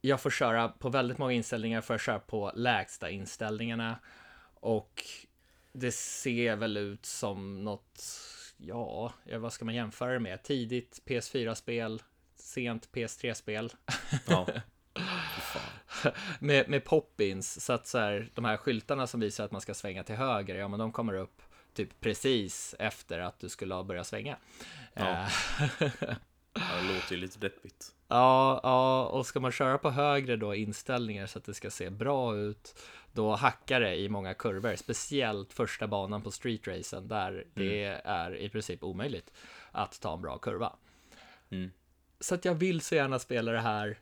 jag 0.00 0.20
får 0.20 0.30
köra 0.30 0.68
på 0.68 0.88
väldigt 0.88 1.18
många 1.18 1.32
inställningar, 1.32 1.80
får 1.80 1.94
jag 1.94 2.00
köra 2.00 2.18
på 2.18 2.52
lägsta 2.54 3.10
inställningarna. 3.10 3.98
Och 4.60 5.04
det 5.72 5.92
ser 5.92 6.56
väl 6.56 6.76
ut 6.76 7.06
som 7.06 7.64
något, 7.64 8.02
ja, 8.56 9.12
ja, 9.24 9.38
vad 9.38 9.52
ska 9.52 9.64
man 9.64 9.74
jämföra 9.74 10.12
det 10.12 10.20
med? 10.20 10.42
Tidigt 10.42 11.02
PS4-spel, 11.06 12.02
sent 12.34 12.88
PS3-spel. 12.92 13.72
Ja. 14.26 14.46
Med, 16.40 16.68
med 16.68 16.84
pop-ins, 16.84 17.60
så 17.60 17.72
att 17.72 17.86
så 17.86 17.98
här, 17.98 18.30
de 18.34 18.44
här 18.44 18.56
skyltarna 18.56 19.06
som 19.06 19.20
visar 19.20 19.44
att 19.44 19.52
man 19.52 19.60
ska 19.60 19.74
svänga 19.74 20.04
till 20.04 20.14
höger, 20.14 20.54
ja 20.54 20.68
men 20.68 20.78
de 20.78 20.92
kommer 20.92 21.14
upp 21.14 21.42
typ 21.74 22.00
precis 22.00 22.74
efter 22.78 23.18
att 23.18 23.40
du 23.40 23.48
skulle 23.48 23.74
ha 23.74 23.82
börjat 23.82 24.06
svänga. 24.06 24.36
Ja. 24.94 25.28
Eh, 25.80 25.88
Ja, 26.56 26.76
det 26.82 26.94
låter 26.94 27.14
ju 27.14 27.20
lite 27.20 27.38
deppigt. 27.38 27.94
Ja, 28.08 28.60
ja, 28.62 29.06
och 29.06 29.26
ska 29.26 29.40
man 29.40 29.52
köra 29.52 29.78
på 29.78 29.90
högre 29.90 30.36
då 30.36 30.54
inställningar 30.54 31.26
så 31.26 31.38
att 31.38 31.44
det 31.44 31.54
ska 31.54 31.70
se 31.70 31.90
bra 31.90 32.36
ut, 32.36 32.82
då 33.12 33.34
hackar 33.34 33.80
det 33.80 33.96
i 33.96 34.08
många 34.08 34.34
kurvor, 34.34 34.76
speciellt 34.76 35.52
första 35.52 35.86
banan 35.86 36.22
på 36.22 36.30
streetracen 36.30 37.08
där 37.08 37.46
det 37.54 37.84
är 38.04 38.36
i 38.36 38.48
princip 38.48 38.84
omöjligt 38.84 39.32
att 39.72 40.00
ta 40.00 40.14
en 40.14 40.22
bra 40.22 40.38
kurva. 40.38 40.72
Mm. 41.50 41.70
Så 42.20 42.34
att 42.34 42.44
jag 42.44 42.54
vill 42.54 42.80
så 42.80 42.94
gärna 42.94 43.18
spela 43.18 43.52
det 43.52 43.60
här, 43.60 43.98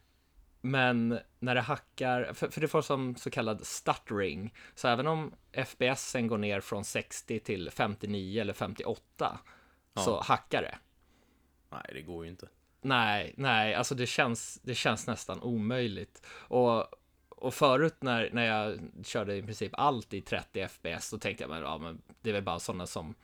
men 0.64 1.18
när 1.38 1.54
det 1.54 1.60
hackar, 1.60 2.32
för, 2.32 2.48
för 2.48 2.60
det 2.60 2.68
får 2.68 2.82
som 2.82 3.16
så 3.16 3.30
kallad 3.30 3.66
stuttering, 3.66 4.54
så 4.74 4.88
även 4.88 5.06
om 5.06 5.34
FPSen 5.52 6.26
går 6.26 6.38
ner 6.38 6.60
från 6.60 6.84
60 6.84 7.38
till 7.38 7.70
59 7.70 8.40
eller 8.40 8.52
58, 8.52 9.38
så 9.96 10.20
hackar 10.20 10.62
det. 10.62 10.78
Nej, 11.70 11.90
det 11.92 12.02
går 12.02 12.24
ju 12.24 12.30
inte. 12.30 12.48
Nej, 12.80 13.34
nej, 13.36 13.74
alltså 13.74 13.94
det 13.94 14.06
känns, 14.06 14.60
det 14.62 14.74
känns 14.74 15.06
nästan 15.06 15.42
omöjligt. 15.42 16.26
Och, 16.30 16.86
och 17.28 17.54
förut 17.54 17.96
när, 18.00 18.30
när 18.32 18.46
jag 18.46 18.78
körde 19.04 19.36
i 19.36 19.42
princip 19.42 19.72
allt 19.74 20.14
i 20.14 20.20
30 20.20 20.68
FPS, 20.68 21.10
då 21.10 21.18
tänkte 21.18 21.44
jag, 21.44 21.50
men, 21.50 21.62
ja, 21.62 21.78
men 21.78 22.02
det 22.20 22.30
är 22.30 22.34
väl 22.34 22.42
bara 22.42 22.58
sådana 22.58 22.86
som 22.86 23.14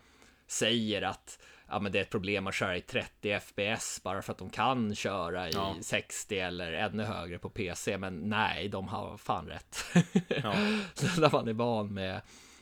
säger 0.50 1.02
att 1.02 1.38
ja, 1.68 1.78
men 1.80 1.92
det 1.92 1.98
är 1.98 2.02
ett 2.02 2.10
problem 2.10 2.46
att 2.46 2.54
köra 2.54 2.76
i 2.76 2.80
30 2.80 3.40
FPS 3.40 4.02
bara 4.02 4.22
för 4.22 4.32
att 4.32 4.38
de 4.38 4.50
kan 4.50 4.94
köra 4.94 5.48
i 5.48 5.52
Ja. 5.54 5.76
60 5.80 6.38
eller 6.38 6.72
ännu 6.72 7.02
högre 7.02 7.38
på 7.38 7.50
PC. 7.50 7.98
Men 7.98 8.14
nej, 8.28 8.68
de 8.68 8.88
har 8.88 9.16
fan 9.16 9.46
rätt. 9.48 9.84
Ja. 10.28 10.54
när 11.18 11.32
man 11.32 11.48
är 11.48 11.52
van 11.52 11.94
med 11.94 12.20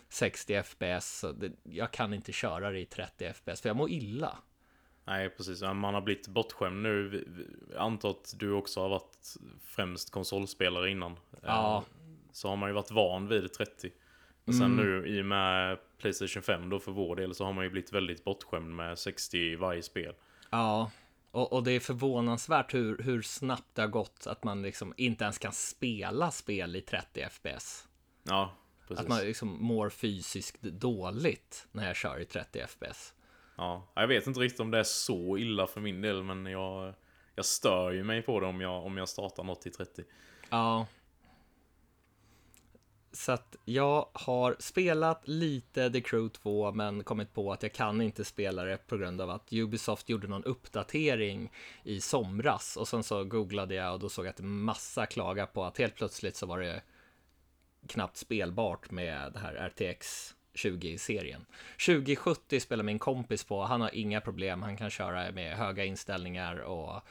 60 0.09 0.62
FPS, 0.62 1.18
så 1.18 1.33
det, 1.33 1.53
jag 1.62 1.90
kan 1.90 2.14
inte 2.14 2.33
köra 2.33 2.70
det 2.70 2.79
i 2.81 2.85
30 2.87 3.33
FPS, 3.33 3.61
för 3.61 3.68
jag 3.68 3.77
mår 3.77 3.90
illa. 3.90 4.38
Nej, 5.05 5.31
precis. 5.31 5.62
Man 5.62 5.94
har 5.94 6.01
blivit 6.01 6.29
bortskämd 6.29 6.83
nu. 6.83 7.24
Jag 7.72 7.81
antar 7.83 8.11
att 8.11 8.35
du 8.37 8.53
också 8.53 8.81
har 8.81 8.88
varit 8.88 9.37
främst 9.64 10.11
konsolspelare 10.11 10.90
innan. 10.90 11.16
Ja. 11.42 11.77
Eh, 11.77 11.83
Så 12.33 12.48
har 12.48 12.57
man 12.57 12.68
ju 12.68 12.72
varit 12.74 12.90
van 12.90 13.29
vid 13.29 13.53
30. 13.53 13.90
Och 14.48 14.54
sen 14.54 14.76
nu 14.76 15.06
i 15.06 15.20
och 15.20 15.26
med 15.26 15.78
Playstation 15.98 16.42
5 16.42 16.70
då 16.70 16.78
för 16.78 16.92
vår 16.92 17.16
del 17.16 17.34
så 17.34 17.44
har 17.44 17.52
man 17.52 17.64
ju 17.64 17.70
blivit 17.70 17.92
väldigt 17.92 18.24
bortskämd 18.24 18.76
med 18.76 18.98
60 18.98 19.38
i 19.38 19.56
varje 19.56 19.82
spel. 19.82 20.14
Ja, 20.50 20.90
och, 21.30 21.52
och 21.52 21.62
det 21.62 21.72
är 21.72 21.80
förvånansvärt 21.80 22.74
hur, 22.74 22.98
hur 23.02 23.22
snabbt 23.22 23.74
det 23.74 23.82
har 23.82 23.88
gått 23.88 24.26
att 24.26 24.44
man 24.44 24.62
liksom 24.62 24.94
inte 24.96 25.24
ens 25.24 25.38
kan 25.38 25.52
spela 25.52 26.30
spel 26.30 26.76
i 26.76 26.80
30 26.80 27.26
FPS. 27.30 27.88
Ja, 28.22 28.52
precis. 28.88 29.02
Att 29.02 29.08
man 29.08 29.18
liksom 29.18 29.64
mår 29.64 29.90
fysiskt 29.90 30.62
dåligt 30.62 31.66
när 31.72 31.87
jag 31.87 31.96
kör 31.96 32.20
i 32.20 32.24
30 32.24 32.66
FPS. 32.68 33.14
Ja, 33.56 33.92
jag 33.94 34.06
vet 34.06 34.26
inte 34.26 34.40
riktigt 34.40 34.61
om 34.61 34.70
det 34.70 34.78
är 34.78 34.84
så 34.84 35.38
illa 35.38 35.66
för 35.66 35.80
min 35.80 36.00
del, 36.00 36.22
men 36.22 36.46
jag, 36.46 36.94
jag 37.34 37.44
stör 37.44 37.90
ju 37.90 38.04
mig 38.04 38.22
på 38.22 38.40
det 38.40 38.46
om 38.46 38.61
jag, 38.61 38.87
om 38.87 38.96
jag 38.96 39.08
startar 39.08 39.44
något 39.44 39.66
i 39.66 39.70
30. 39.70 40.04
Ja. 40.50 40.87
Så 43.18 43.33
att 43.33 43.57
jag 43.64 44.09
har 44.12 44.57
spelat 44.59 45.28
lite 45.28 45.90
The 45.90 46.00
Crew 46.00 46.38
2 46.42 46.72
men 46.72 47.04
kommit 47.04 47.35
på 47.35 47.52
att 47.52 47.62
jag 47.62 47.72
kan 47.72 48.00
inte 48.02 48.24
spela 48.24 48.64
det 48.64 48.87
på 48.87 48.96
grund 48.96 49.20
av 49.20 49.31
att 49.31 49.52
Ubisoft 49.52 50.09
gjorde 50.09 50.28
någon 50.28 50.44
uppdatering 50.44 51.52
i 51.83 52.00
somras 52.00 52.76
och 52.76 52.88
sen 52.88 53.02
så 53.02 53.24
googlade 53.24 53.74
jag 53.74 53.94
och 53.94 54.00
då 54.00 54.09
såg 54.09 54.26
jag 54.26 54.31
att 54.31 54.40
massa 54.40 55.07
klaga 55.07 55.46
på 55.46 55.64
att 55.64 55.78
helt 55.78 55.94
plötsligt 55.94 56.37
så 56.37 56.46
var 56.46 56.61
det 56.61 56.83
knappt 57.87 58.16
spelbart 58.16 58.90
med 58.90 59.33
det 59.33 59.38
här 59.38 59.54
RTX 59.54 60.35
20-serien. 60.54 61.46
2070 61.87 62.61
spelar 62.61 62.85
min 62.85 62.98
kompis 62.98 63.44
på, 63.44 63.62
han 63.62 63.81
har 63.81 63.94
inga 63.94 64.20
problem, 64.20 64.62
han 64.62 64.76
kan 64.76 64.90
köra 64.90 65.33
med 65.33 65.57
höga 65.57 65.85
inställningar 65.85 66.57
och 66.57 67.02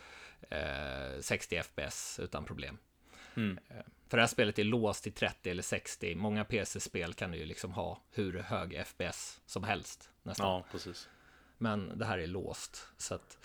eh, 0.54 1.20
60 1.22 1.62
FPS 1.64 2.20
utan 2.24 2.46
problem. 2.46 2.78
Mm. 3.38 3.60
För 4.08 4.18
det 4.18 4.22
här 4.24 4.28
spelet 4.28 4.60
är 4.60 4.64
låst 4.64 5.04
till 5.04 5.14
30 5.14 5.50
eller 5.50 5.64
60. 5.64 6.16
Många 6.16 6.46
PC-spel 6.46 7.14
kan 7.14 7.34
ju 7.34 7.46
liksom 7.46 7.72
ha 7.72 8.02
hur 8.12 8.40
hög 8.40 8.84
FPS 8.86 9.42
som 9.46 9.64
helst 9.64 10.10
nästan. 10.24 10.48
Ja, 10.48 10.64
precis. 10.72 11.10
Men 11.58 11.98
det 11.98 12.06
här 12.06 12.18
är 12.18 12.28
låst. 12.28 12.88
Så 12.98 13.16
att 13.16 13.38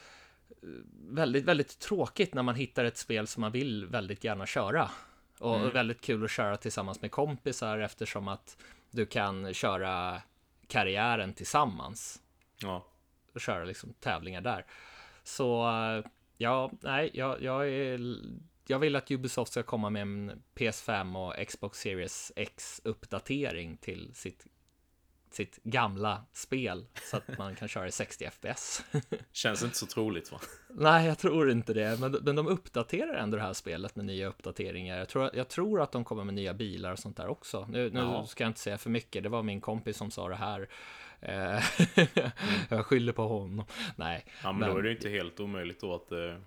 eh, 0.62 0.68
väldigt, 1.08 1.44
väldigt 1.44 1.78
tråkigt 1.78 2.34
när 2.34 2.42
man 2.42 2.54
hittar 2.54 2.84
ett 2.84 2.96
spel 2.96 3.26
som 3.26 3.40
man 3.40 3.52
vill 3.52 3.86
väldigt 3.86 4.24
gärna 4.24 4.46
köra. 4.46 4.90
Och 5.38 5.56
Mm. 5.56 5.70
väldigt 5.72 6.00
kul 6.00 6.24
att 6.24 6.30
köra 6.30 6.56
tillsammans 6.56 7.02
med 7.02 7.10
kompisar 7.10 7.78
eftersom 7.78 8.28
att 8.28 8.56
du 8.90 9.06
kan 9.06 9.54
köra 9.54 10.22
karriären 10.66 11.32
tillsammans 11.34 12.22
Ja, 12.58 12.86
och 13.32 13.40
köra 13.40 13.64
liksom 13.64 13.92
tävlingar 14.00 14.40
där. 14.40 14.66
Så 15.24 15.68
eh, 15.68 16.04
ja, 16.36 16.70
nej, 16.80 17.10
jag, 17.14 17.42
jag, 17.42 17.68
är, 17.68 18.16
jag 18.66 18.78
vill 18.78 18.96
att 18.96 19.10
Ubisoft 19.10 19.52
ska 19.52 19.62
komma 19.62 19.90
med 19.90 20.02
en 20.02 20.42
PS5 20.54 21.26
och 21.26 21.48
Xbox 21.48 21.78
Series 21.78 22.32
X 22.36 22.80
uppdatering 22.84 23.76
till 23.76 24.10
sitt, 24.14 24.46
sitt 25.30 25.58
gamla 25.62 26.24
spel 26.32 26.86
så 27.10 27.16
att 27.16 27.38
man 27.38 27.54
kan 27.54 27.68
köra 27.68 27.86
i 27.86 27.92
60 27.92 28.30
FPS. 28.30 28.84
känns 29.32 29.62
inte 29.62 29.76
så 29.76 29.86
troligt 29.86 30.32
va? 30.32 30.40
nej, 30.68 31.06
jag 31.06 31.18
tror 31.18 31.50
inte 31.50 31.74
det, 31.74 32.00
men, 32.00 32.12
men 32.12 32.36
de 32.36 32.46
uppdaterar 32.46 33.14
ändå 33.14 33.36
det 33.36 33.42
här 33.42 33.52
spelet 33.52 33.96
med 33.96 34.04
nya 34.04 34.26
uppdateringar. 34.28 34.98
Jag 34.98 35.08
tror, 35.08 35.30
jag 35.34 35.48
tror 35.48 35.80
att 35.80 35.92
de 35.92 36.04
kommer 36.04 36.24
med 36.24 36.34
nya 36.34 36.54
bilar 36.54 36.92
och 36.92 36.98
sånt 36.98 37.16
där 37.16 37.26
också. 37.28 37.66
Nu, 37.70 37.90
nu 37.90 38.26
ska 38.26 38.44
jag 38.44 38.50
inte 38.50 38.60
säga 38.60 38.78
för 38.78 38.90
mycket, 38.90 39.22
det 39.22 39.28
var 39.28 39.42
min 39.42 39.60
kompis 39.60 39.96
som 39.96 40.10
sa 40.10 40.28
det 40.28 40.36
här. 40.36 40.68
Eh, 41.20 41.62
jag 42.68 42.86
skyller 42.86 43.12
på 43.12 43.28
honom. 43.28 43.66
Nej, 43.96 44.24
Ja, 44.42 44.52
men, 44.52 44.60
Men- 44.60 44.70
då 44.70 44.78
är 44.78 44.82
det 44.82 44.92
inte 44.92 45.08
helt 45.08 45.40
omöjligt 45.40 45.80
då 45.80 45.94
att 45.94 46.08
det 46.08 46.40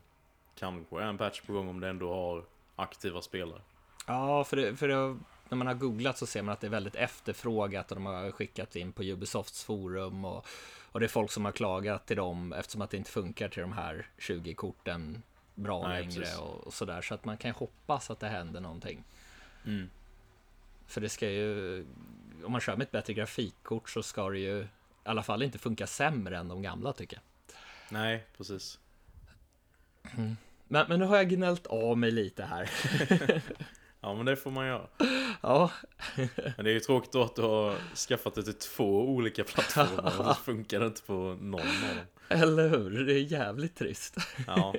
kanske 0.60 0.96
är 0.96 1.02
en 1.02 1.18
patch 1.18 1.42
på 1.42 1.54
gång 1.54 1.70
om 1.70 1.80
det 1.80 1.90
ändå 1.90 2.14
har 2.14 2.44
aktiva 2.76 3.22
spelare. 3.22 3.62
Ja, 4.08 4.44
för, 4.44 4.58
det, 4.58 4.76
för 4.76 4.88
det, 4.88 5.18
när 5.50 5.56
man 5.58 5.68
har 5.68 5.74
googlat 5.74 6.18
så 6.18 6.26
ser 6.26 6.42
man 6.42 6.54
att 6.54 6.62
det 6.62 6.68
är 6.68 6.72
väldigt 6.72 6.96
efterfrågat 6.96 7.92
och 7.92 7.96
de 7.96 8.06
har 8.06 8.32
skickat 8.32 8.76
in 8.76 8.92
på 8.92 9.04
Ubisofts 9.04 9.64
forum 9.64 10.26
och, 10.26 10.46
och 10.92 11.00
det 11.00 11.06
är 11.06 11.08
folk 11.08 11.32
som 11.32 11.46
har 11.46 11.52
klagat 11.52 12.06
till 12.06 12.18
dem 12.18 12.54
eftersom 12.54 12.82
att 12.82 12.90
det 12.90 12.98
inte 12.98 13.12
funkar 13.12 13.50
till 13.50 13.62
de 13.62 13.74
här 13.74 14.08
20-korten 14.18 15.22
bra 15.56 15.88
Nej, 15.88 16.02
längre 16.02 16.20
precis. 16.20 16.40
och, 16.40 16.68
och 16.68 16.74
sådär. 16.74 17.02
Så 17.02 17.14
att 17.14 17.26
man 17.26 17.38
kan 17.38 17.52
hoppas 17.52 18.10
att 18.10 18.20
det 18.20 18.28
händer 18.28 18.62
någonting. 18.62 19.04
Mm. 19.66 19.90
För 20.88 21.02
det 21.02 21.10
ska 21.10 21.30
ju, 21.30 21.86
om 22.44 22.52
man 22.52 22.62
kör 22.62 22.76
med 22.76 22.86
ett 22.86 22.92
bättre 22.92 23.14
grafikkort 23.14 23.90
så 23.90 24.04
ska 24.04 24.30
det 24.30 24.40
ju 24.40 24.62
i 24.62 24.68
alla 25.04 25.24
fall 25.24 25.44
inte 25.44 25.58
funka 25.58 25.88
sämre 25.88 26.38
än 26.38 26.48
de 26.48 26.62
gamla 26.62 26.94
tycker 26.94 27.16
jag. 27.18 27.24
Nej, 27.90 28.26
precis. 28.38 28.80
Men, 30.68 30.86
men 30.90 31.00
nu 31.00 31.06
har 31.06 31.18
jag 31.18 31.30
gnällt 31.30 31.68
av 31.68 31.98
mig 31.98 32.12
lite 32.12 32.44
här. 32.44 32.70
Ja, 34.02 34.14
men 34.14 34.26
det 34.26 34.36
får 34.36 34.52
man 34.52 34.68
göra. 34.68 34.88
ja, 35.42 35.72
Men 36.58 36.66
det 36.66 36.70
är 36.70 36.74
ju 36.74 36.80
tråkigt 36.80 37.12
då 37.12 37.24
att 37.24 37.36
du 37.36 37.42
har 37.42 37.96
skaffat 37.96 38.36
det 38.36 38.44
till 38.44 38.54
två 38.54 39.10
olika 39.10 39.44
plattformar 39.44 40.20
och 40.20 40.26
så 40.26 40.34
funkar 40.44 40.80
det 40.80 40.86
inte 40.86 41.02
på 41.02 41.14
någon 41.42 41.62
av 41.62 41.96
dem. 41.96 42.06
eller 42.30 42.70
hur? 42.70 43.06
Det 43.06 43.14
är 43.14 43.20
jävligt 43.20 43.76
trist. 43.76 44.16
Ja, 44.48 44.76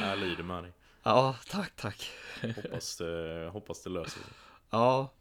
jag 0.00 0.18
lider 0.18 0.42
med 0.42 0.62
dig. 0.64 0.72
Ja, 1.02 1.36
tack, 1.50 1.72
tack. 1.76 2.10
Hoppas 2.56 2.96
det, 2.96 3.50
hoppas 3.52 3.82
det 3.82 3.90
löser 3.90 4.10
sig. 4.10 4.32
Ja. 4.70 5.12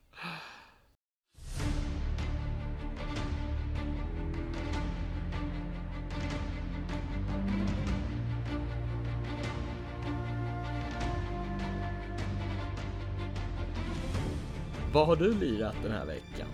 Vad 14.93 15.07
har 15.07 15.15
du 15.15 15.33
lirat 15.33 15.75
den 15.83 15.91
här 15.91 16.05
veckan? 16.05 16.47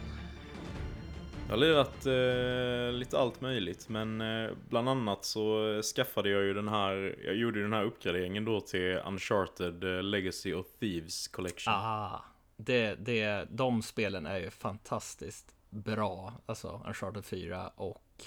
Jag 1.48 1.54
har 1.54 1.58
lirat 1.58 2.06
eh, 2.06 3.00
lite 3.00 3.20
allt 3.20 3.42
möjligt, 3.42 3.90
men 3.90 4.22
eh, 4.22 4.52
bland 4.70 4.90
annat 4.90 5.26
så 5.26 5.82
skaffade 5.96 6.30
jag 6.30 6.44
ju 6.44 6.54
den 6.54 6.68
här, 6.68 7.16
jag 7.26 7.36
gjorde 7.36 7.58
ju 7.58 7.64
den 7.64 7.74
här 7.74 7.84
uppgraderingen 7.84 8.46
då 8.46 8.62
till 8.62 9.00
Uncharted 9.06 9.84
eh, 9.84 10.04
Legacy 10.04 10.54
of 10.54 10.68
Thieves 10.80 11.28
Collection. 11.28 11.74
Ah, 11.74 12.26
det, 12.58 12.96
det, 12.96 13.48
de 13.52 13.82
spelen 13.82 14.26
är 14.26 14.40
ju 14.40 14.50
fantastiskt 14.50 15.56
bra. 15.70 16.34
Alltså 16.46 16.82
Uncharted 16.88 17.26
4 17.26 17.68
och 17.68 18.24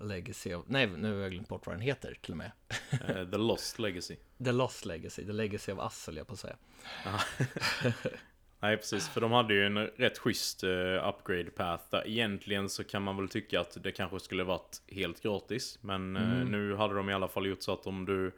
Legacy 0.00 0.54
of... 0.54 0.64
Nej, 0.68 0.86
nu 0.86 1.14
har 1.14 1.20
jag 1.20 1.32
glömt 1.32 1.48
bort 1.48 1.66
vad 1.66 1.74
den 1.74 1.82
heter 1.82 2.18
till 2.20 2.32
och 2.32 2.38
med. 2.38 2.50
Eh, 2.90 3.30
The 3.30 3.38
Lost 3.38 3.78
Legacy. 3.78 4.16
The 4.44 4.52
Lost 4.52 4.84
Legacy, 4.84 5.26
The 5.26 5.32
Legacy 5.32 5.72
of 5.72 6.06
höll 6.06 6.16
jag 6.16 6.26
på 6.26 6.32
att 6.32 6.40
säga. 6.40 6.56
Nej 8.62 8.76
precis, 8.76 9.08
för 9.08 9.20
de 9.20 9.32
hade 9.32 9.54
ju 9.54 9.66
en 9.66 9.78
rätt 9.86 10.18
schysst 10.18 10.64
eh, 10.64 11.08
upgrade 11.08 11.50
path 11.50 11.84
där 11.90 12.06
egentligen 12.08 12.68
så 12.68 12.84
kan 12.84 13.02
man 13.02 13.16
väl 13.16 13.28
tycka 13.28 13.60
att 13.60 13.82
det 13.82 13.92
kanske 13.92 14.20
skulle 14.20 14.44
varit 14.44 14.82
helt 14.88 15.22
gratis. 15.22 15.78
Men 15.82 16.16
eh, 16.16 16.22
Mm. 16.32 16.48
nu 16.52 16.74
hade 16.76 16.94
de 16.94 17.10
i 17.10 17.14
alla 17.14 17.28
fall 17.28 17.46
gjort 17.46 17.62
så 17.62 17.72
att 17.72 17.86
om 17.86 18.04
du 18.04 18.32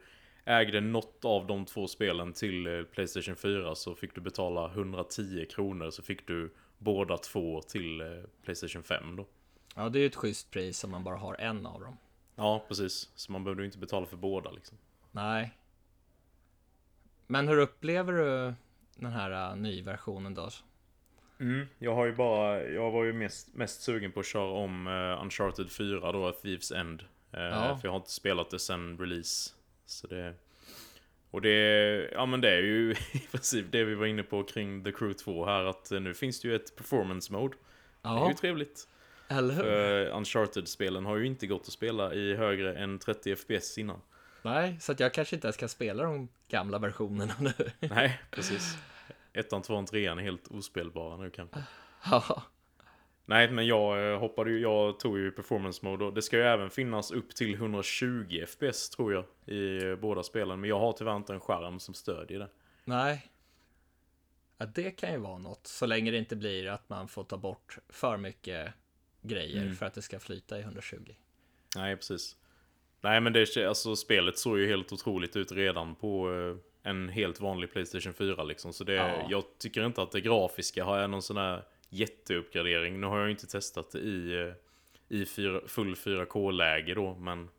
ägde 0.45 0.81
något 0.81 1.25
av 1.25 1.47
de 1.47 1.65
två 1.65 1.87
spelen 1.87 2.33
till 2.33 2.67
eh, 2.67 2.83
Playstation 2.83 3.35
4 3.35 3.75
så 3.75 3.95
fick 3.95 4.15
du 4.15 4.21
betala 4.21 4.71
110 4.71 5.45
kronor 5.49 5.89
så 5.89 6.01
fick 6.03 6.27
du 6.27 6.53
båda 6.77 7.17
två 7.17 7.61
till 7.61 8.23
Playstation 8.43 8.83
5 8.83 9.15
då. 9.15 9.25
Ja, 9.75 9.89
det 9.89 9.99
är 9.99 10.01
ju 10.01 10.07
ett 10.07 10.15
schysst 10.15 10.51
pris 10.51 10.83
om 10.83 10.91
man 10.91 11.03
bara 11.03 11.17
har 11.17 11.35
en 11.35 11.65
av 11.65 11.81
dem. 11.81 11.97
Ja, 12.35 12.65
precis. 12.67 13.09
Så 13.15 13.31
man 13.31 13.43
behövde 13.43 13.65
inte 13.65 13.77
betala 13.77 14.05
för 14.05 14.17
båda 14.17 14.51
liksom. 14.51 14.77
Nej. 15.11 15.51
Men 17.27 17.47
hur 17.47 17.57
upplever 17.57 18.13
du 18.13 18.53
den 18.95 19.11
här 19.11 19.51
uh, 19.51 19.57
nyversionen 19.61 20.33
då? 20.33 20.49
Mm, 21.39 21.67
jag 21.79 21.95
har 21.95 22.05
ju 22.05 22.15
bara, 22.15 22.63
jag 22.63 22.91
var 22.91 23.03
ju 23.03 23.13
mest, 23.13 23.55
mest 23.55 23.81
sugen 23.81 24.11
på 24.11 24.19
att 24.19 24.25
köra 24.25 24.51
om 24.51 24.87
uh, 24.87 25.21
Uncharted 25.21 25.71
4 25.71 26.11
då, 26.11 26.31
Thieves 26.31 26.71
End. 26.71 27.01
Eh, 27.31 27.39
Ja. 27.41 27.77
För 27.81 27.87
jag 27.87 27.91
har 27.91 27.97
inte 27.99 28.11
spelat 28.11 28.49
det 28.49 28.59
sen 28.59 28.97
release. 28.97 29.51
Så 29.85 30.07
det... 30.07 30.33
Och 31.31 31.41
det, 31.41 32.09
ja 32.13 32.25
men 32.25 32.41
det 32.41 32.49
är 32.49 32.61
ju 32.61 32.91
i 33.13 33.19
princip 33.31 33.65
det 33.71 33.83
vi 33.83 33.95
var 33.95 34.05
inne 34.05 34.23
på 34.23 34.43
kring 34.43 34.83
The 34.83 34.91
Crew 34.91 35.13
2 35.23 35.45
här, 35.45 35.63
att 35.63 35.91
nu 35.91 36.13
finns 36.13 36.41
det 36.41 36.47
ju 36.47 36.55
ett 36.55 36.75
performance 36.75 37.33
mode. 37.33 37.55
Det 38.01 38.09
är 38.09 38.13
Ja, 38.13 38.27
ju 38.29 38.33
trevligt. 38.35 38.87
eller 39.27 39.53
hur? 39.53 40.07
Uncharted-spelen 40.11 41.05
har 41.05 41.17
ju 41.17 41.25
inte 41.25 41.47
gått 41.47 41.61
att 41.61 41.73
spela 41.73 42.13
i 42.13 42.35
högre 42.35 42.75
än 42.75 42.99
30 42.99 43.35
FPS 43.35 43.77
innan. 43.77 44.01
Nej, 44.43 44.77
så 44.79 44.91
att 44.91 44.99
jag 44.99 45.13
kanske 45.13 45.35
inte 45.35 45.47
ens 45.47 45.57
kan 45.57 45.69
spela 45.69 46.03
de 46.03 46.27
gamla 46.47 46.79
versionerna 46.79 47.33
nu. 47.39 47.53
Nej, 47.79 48.21
precis. 48.31 48.77
Ettan, 49.33 49.61
tvåan, 49.61 49.85
trean 49.85 50.19
är 50.19 50.23
helt 50.23 50.47
ospelbara 50.47 51.17
nu 51.17 51.29
kanske. 51.29 51.63
Ja, 52.05 52.43
Nej, 53.25 53.51
men 53.51 53.67
jag 53.67 54.11
eh, 54.11 54.19
hoppade 54.19 54.51
ju, 54.51 54.59
jag 54.59 54.99
tog 54.99 55.17
ju 55.19 55.31
performance 55.31 55.85
mode 55.85 56.05
och 56.05 56.13
det 56.13 56.21
ska 56.21 56.37
ju 56.37 56.43
även 56.43 56.69
finnas 56.69 57.11
upp 57.11 57.35
till 57.35 57.53
120 57.53 58.45
FPS 58.47 58.89
tror 58.89 59.13
jag 59.13 59.25
i 59.45 59.85
eh, 59.85 59.95
båda 59.95 60.23
spelen. 60.23 60.59
Men 60.59 60.69
jag 60.69 60.79
har 60.79 60.93
tyvärr 60.93 61.15
inte 61.15 61.33
en 61.33 61.39
skärm 61.39 61.79
som 61.79 61.93
stödjer 61.93 62.39
det. 62.39 62.49
nej. 62.85 63.29
Ja, 64.57 64.65
det 64.65 64.91
kan 64.91 65.11
ju 65.11 65.17
vara 65.17 65.37
något, 65.37 65.67
så 65.67 65.85
länge 65.85 66.11
det 66.11 66.17
inte 66.17 66.35
blir 66.35 66.67
att 66.67 66.89
man 66.89 67.07
får 67.07 67.23
ta 67.23 67.37
bort 67.37 67.77
för 67.89 68.17
mycket 68.17 68.73
grejer 69.21 69.61
Mm. 69.61 69.75
för 69.75 69.85
att 69.85 69.93
det 69.93 70.01
ska 70.01 70.19
flyta 70.19 70.57
i 70.59 70.61
120. 70.61 70.97
Nej, 71.75 71.95
precis. 71.95 72.35
Nej, 73.03 73.21
men 73.21 73.33
det, 73.33 73.57
alltså 73.57 73.95
spelet 73.95 74.37
såg 74.37 74.59
ju 74.59 74.67
helt 74.67 74.91
otroligt 74.93 75.35
ut 75.35 75.51
redan 75.51 75.95
på 75.95 76.33
eh, 76.33 76.89
en 76.91 77.09
helt 77.09 77.39
vanlig 77.39 77.71
Playstation 77.71 78.13
4 78.13 78.43
liksom. 78.43 78.73
Så 78.73 78.83
det, 78.83 78.93
Ja. 78.93 79.27
jag 79.29 79.43
tycker 79.59 79.85
inte 79.85 80.01
att 80.01 80.11
det 80.11 80.21
grafiska 80.21 80.83
har 80.83 81.07
någon 81.07 81.21
sån 81.21 81.37
här 81.37 81.63
jätteuppgradering. 81.89 82.99
Nu 83.01 83.07
har 83.07 83.17
jag 83.17 83.25
ju 83.25 83.31
inte 83.31 83.47
testat 83.47 83.91
det 83.91 83.99
i, 83.99 84.41
eh, 84.41 84.53
i 85.17 85.25
fyra, 85.25 85.61
full 85.67 85.95
4K-läge 85.95 86.93
då, 86.93 87.15
men 87.15 87.49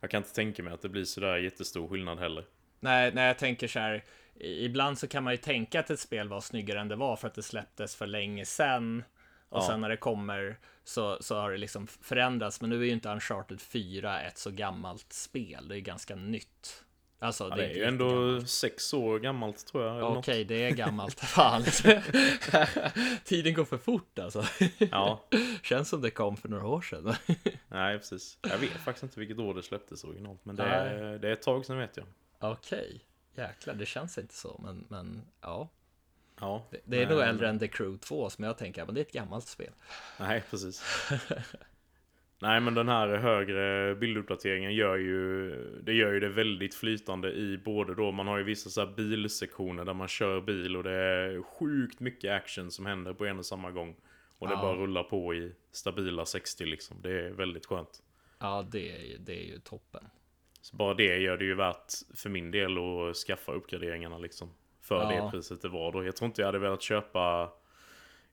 jag 0.00 0.10
kan 0.10 0.18
inte 0.18 0.34
tänka 0.34 0.62
mig 0.62 0.72
att 0.72 0.82
det 0.82 0.88
blir 0.88 1.04
sådär 1.04 1.36
jättestor 1.36 1.88
skillnad 1.88 2.18
heller. 2.18 2.44
Nej, 2.80 3.14
när 3.14 3.26
jag 3.26 3.38
tänker 3.38 3.68
så 3.68 3.78
här, 3.78 4.04
ibland 4.40 4.98
så 4.98 5.08
kan 5.08 5.24
man 5.24 5.32
ju 5.32 5.36
tänka 5.36 5.80
att 5.80 5.90
ett 5.90 6.00
spel 6.00 6.28
var 6.28 6.40
snyggare 6.40 6.80
än 6.80 6.88
det 6.88 6.96
var 6.96 7.16
för 7.16 7.28
att 7.28 7.34
det 7.34 7.42
släpptes 7.42 7.96
för 7.96 8.06
länge 8.06 8.44
sedan. 8.44 9.04
Och 9.48 9.58
Ja. 9.58 9.66
sen 9.66 9.80
när 9.80 9.88
det 9.88 9.96
kommer 9.96 10.56
så, 10.84 11.18
så 11.20 11.36
har 11.36 11.50
det 11.50 11.56
liksom 11.56 11.86
förändrats. 11.86 12.60
Men 12.60 12.70
nu 12.70 12.80
är 12.80 12.84
ju 12.84 12.92
inte 12.92 13.08
Uncharted 13.08 13.60
4 13.60 14.20
ett 14.22 14.38
så 14.38 14.50
gammalt 14.50 15.12
spel. 15.12 15.68
Det 15.68 15.76
är 15.76 15.80
ganska 15.80 16.14
nytt. 16.14 16.84
Alltså, 17.18 17.48
Ja, 17.48 17.56
det 17.56 17.62
är 17.64 17.68
inte 17.68 17.78
ju 17.78 17.84
ändå 17.84 18.40
sex 18.46 18.94
år 18.94 19.18
gammalt 19.18 19.66
tror 19.66 19.84
jag. 19.84 20.16
Okej, 20.16 20.44
det 20.44 20.64
är 20.64 20.70
gammalt. 20.70 21.20
Fan. 21.24 21.64
Tiden 23.24 23.54
går 23.54 23.64
för 23.64 23.78
fort 23.78 24.18
alltså. 24.18 24.44
Ja, 24.78 25.24
Känns 25.62 25.88
som 25.88 26.00
det 26.00 26.10
kom 26.10 26.36
för 26.36 26.48
några 26.48 26.66
år 26.66 26.80
sedan. 26.80 27.14
nej 27.68 27.98
precis. 27.98 28.38
Jag 28.42 28.58
vet 28.58 28.70
faktiskt 28.70 29.02
inte 29.02 29.20
vilket 29.20 29.38
år 29.38 29.54
det 29.54 29.62
släpptes 29.62 30.04
originalt, 30.04 30.44
men 30.44 30.56
det 30.56 30.62
är, 30.62 31.18
det 31.18 31.28
är 31.28 31.32
ett 31.32 31.42
tag 31.42 31.64
sedan 31.66 31.78
vet 31.78 31.96
jag. 31.96 32.06
Okej, 32.38 33.00
jäklar, 33.36 33.74
det 33.74 33.86
känns 33.86 34.18
inte 34.18 34.34
så. 34.34 34.60
Men, 34.64 34.86
men 34.88 35.22
ja, 35.40 35.68
Ja, 36.40 36.66
det, 36.70 36.80
det 36.84 37.02
är 37.02 37.06
men- 37.06 37.16
nog 37.16 37.26
äldre 37.26 37.48
än 37.48 37.58
The 37.58 37.68
Crew 37.68 37.98
2 37.98 38.30
som 38.30 38.44
jag 38.44 38.58
tänker, 38.58 38.84
men 38.86 38.94
det 38.94 39.00
är 39.00 39.04
ett 39.04 39.12
gammalt 39.12 39.46
spel. 39.46 39.72
Nej, 40.20 40.42
precis. 40.50 40.82
Nej, 42.38 42.60
men 42.60 42.74
den 42.74 42.88
här 42.88 43.08
högre 43.08 43.94
bilduppdateringen 43.94 44.74
gör 44.74 44.96
ju 44.96 45.50
det 45.82 45.92
gör 45.92 46.12
ju 46.12 46.20
det 46.20 46.28
väldigt 46.28 46.74
flytande 46.74 47.32
i 47.32 47.58
både 47.64 47.94
då, 47.94 48.12
man 48.12 48.26
har 48.26 48.38
ju 48.38 48.44
vissa 48.44 48.70
så 48.70 48.86
bilsektioner 48.86 49.84
där 49.84 49.94
man 49.94 50.08
kör 50.08 50.40
bil 50.40 50.76
och 50.76 50.82
det 50.82 50.92
är 50.92 51.42
sjukt 51.42 52.00
mycket 52.00 52.32
action 52.32 52.70
som 52.70 52.86
händer 52.86 53.12
på 53.12 53.26
en 53.26 53.38
och 53.38 53.46
samma 53.46 53.70
gång. 53.70 53.96
Och 54.38 54.48
det 54.48 54.54
Ja. 54.54 54.62
bara 54.62 54.74
rullar 54.76 55.02
på 55.02 55.34
i 55.34 55.52
stabila 55.72 56.26
60 56.26 56.64
liksom. 56.64 56.96
Det 57.02 57.10
är 57.26 57.30
väldigt 57.30 57.66
skönt. 57.66 58.02
Ja, 58.38 58.66
det 58.72 58.90
är, 58.90 59.18
det 59.18 59.32
är 59.32 59.44
ju 59.52 59.58
toppen. 59.58 60.04
Så 60.60 60.76
bara 60.76 60.94
det 60.94 61.16
gör 61.18 61.36
det 61.36 61.44
ju 61.44 61.54
värt 61.54 61.92
för 62.14 62.30
min 62.30 62.50
del 62.50 62.78
att 62.78 63.16
skaffa 63.16 63.52
uppgraderingarna 63.52 64.18
liksom. 64.18 64.50
För 64.84 65.12
Ja. 65.12 65.24
det 65.24 65.30
priset 65.30 65.62
det 65.62 65.68
var 65.68 65.92
då. 65.92 66.04
Jag 66.04 66.16
tror 66.16 66.26
inte 66.26 66.40
jag 66.42 66.46
hade 66.48 66.58
velat 66.58 66.82
köpa 66.82 67.50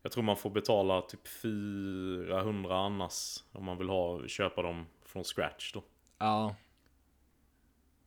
Jag 0.01 0.11
tror 0.11 0.23
man 0.23 0.37
får 0.37 0.49
betala 0.49 1.01
typ 1.01 1.27
400 1.27 2.75
annars 2.77 3.43
om 3.51 3.65
man 3.65 3.77
vill 3.77 3.89
ha, 3.89 4.27
köpa 4.27 4.61
dem 4.61 4.85
från 5.05 5.23
scratch 5.23 5.73
då. 5.73 5.83
Ja, 6.17 6.55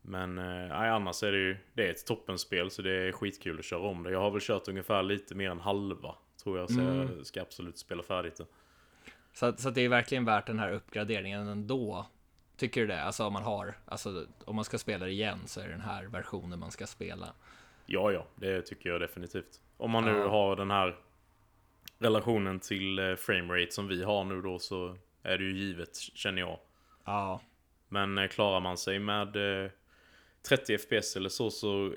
Men 0.02 0.38
eh, 0.38 0.80
annars 0.94 1.22
är 1.22 1.32
det 1.32 1.38
ju 1.38 1.56
Det 1.74 1.86
är 1.86 1.90
ett 1.90 2.06
toppenspel 2.06 2.70
så 2.70 2.82
det 2.82 2.92
är 3.08 3.12
skitkul 3.12 3.58
att 3.58 3.64
köra 3.64 3.80
om 3.88 4.02
det. 4.02 4.10
Jag 4.10 4.20
har 4.20 4.30
väl 4.30 4.40
kört 4.40 4.68
ungefär 4.68 5.02
lite 5.02 5.34
mer 5.34 5.50
än 5.50 5.60
halva. 5.60 6.14
Tror 6.42 6.58
jag 6.58 6.70
så 6.70 6.80
Mm. 6.80 7.16
jag 7.16 7.26
ska 7.26 7.42
absolut 7.42 7.78
spela 7.78 8.02
färdigt 8.02 8.36
det. 8.36 8.46
så, 9.32 9.52
så 9.56 9.70
det 9.70 9.80
är 9.80 9.88
verkligen 9.88 10.24
värt 10.24 10.46
den 10.46 10.58
här 10.58 10.72
uppgraderingen 10.72 11.48
ändå. 11.48 12.06
Tycker 12.56 12.80
du 12.80 12.86
det? 12.86 13.02
Alltså 13.02 13.26
om 13.26 13.32
man 13.32 13.42
har, 13.42 13.74
alltså 13.86 14.26
om 14.44 14.56
man 14.56 14.64
ska 14.64 14.78
spela 14.78 15.04
det 15.06 15.10
igen 15.12 15.38
så 15.46 15.60
är 15.60 15.64
det 15.64 15.70
den 15.70 15.80
här 15.80 16.04
versionen 16.04 16.58
man 16.58 16.70
ska 16.70 16.86
spela. 16.86 17.34
Ja, 17.86 18.12
ja, 18.12 18.26
det 18.36 18.62
tycker 18.62 18.90
jag 18.90 19.00
definitivt. 19.00 19.60
Om 19.76 19.90
man 19.90 20.04
nu 20.04 20.10
Ja. 20.10 20.28
har 20.28 20.56
den 20.56 20.70
här 20.70 20.96
relationen 21.98 22.60
till 22.60 22.98
eh, 22.98 23.14
framerate 23.14 23.72
som 23.72 23.88
vi 23.88 24.04
har 24.04 24.24
nu 24.24 24.42
då 24.42 24.58
så 24.58 24.96
är 25.22 25.38
det 25.38 25.44
ju 25.44 25.58
givet, 25.58 25.96
känner 25.96 26.40
jag. 26.40 26.58
Ja, 27.04 27.40
Men 27.88 28.18
eh, 28.18 28.28
klarar 28.28 28.60
man 28.60 28.76
sig 28.78 28.98
med 28.98 29.62
eh, 29.64 29.70
30 30.48 30.78
FPS 30.78 31.16
eller 31.16 31.28
så, 31.28 31.50
så 31.50 31.92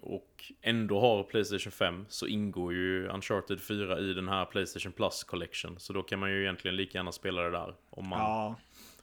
och 0.00 0.52
ändå 0.60 1.00
har 1.00 1.22
Playstation 1.22 1.72
5 1.72 2.04
så 2.08 2.26
ingår 2.26 2.72
ju 2.72 3.08
Uncharted 3.08 3.60
4 3.60 3.98
i 3.98 4.12
den 4.12 4.28
här 4.28 4.44
Playstation 4.44 4.92
Plus 4.92 5.24
Collection. 5.24 5.78
Så 5.78 5.92
då 5.92 6.02
kan 6.02 6.18
man 6.18 6.30
ju 6.30 6.42
egentligen 6.42 6.76
lika 6.76 6.98
gärna 6.98 7.12
spela 7.12 7.42
det 7.42 7.50
där. 7.50 7.74
Om 7.90 8.08
man, 8.08 8.18
ja, 8.20 8.54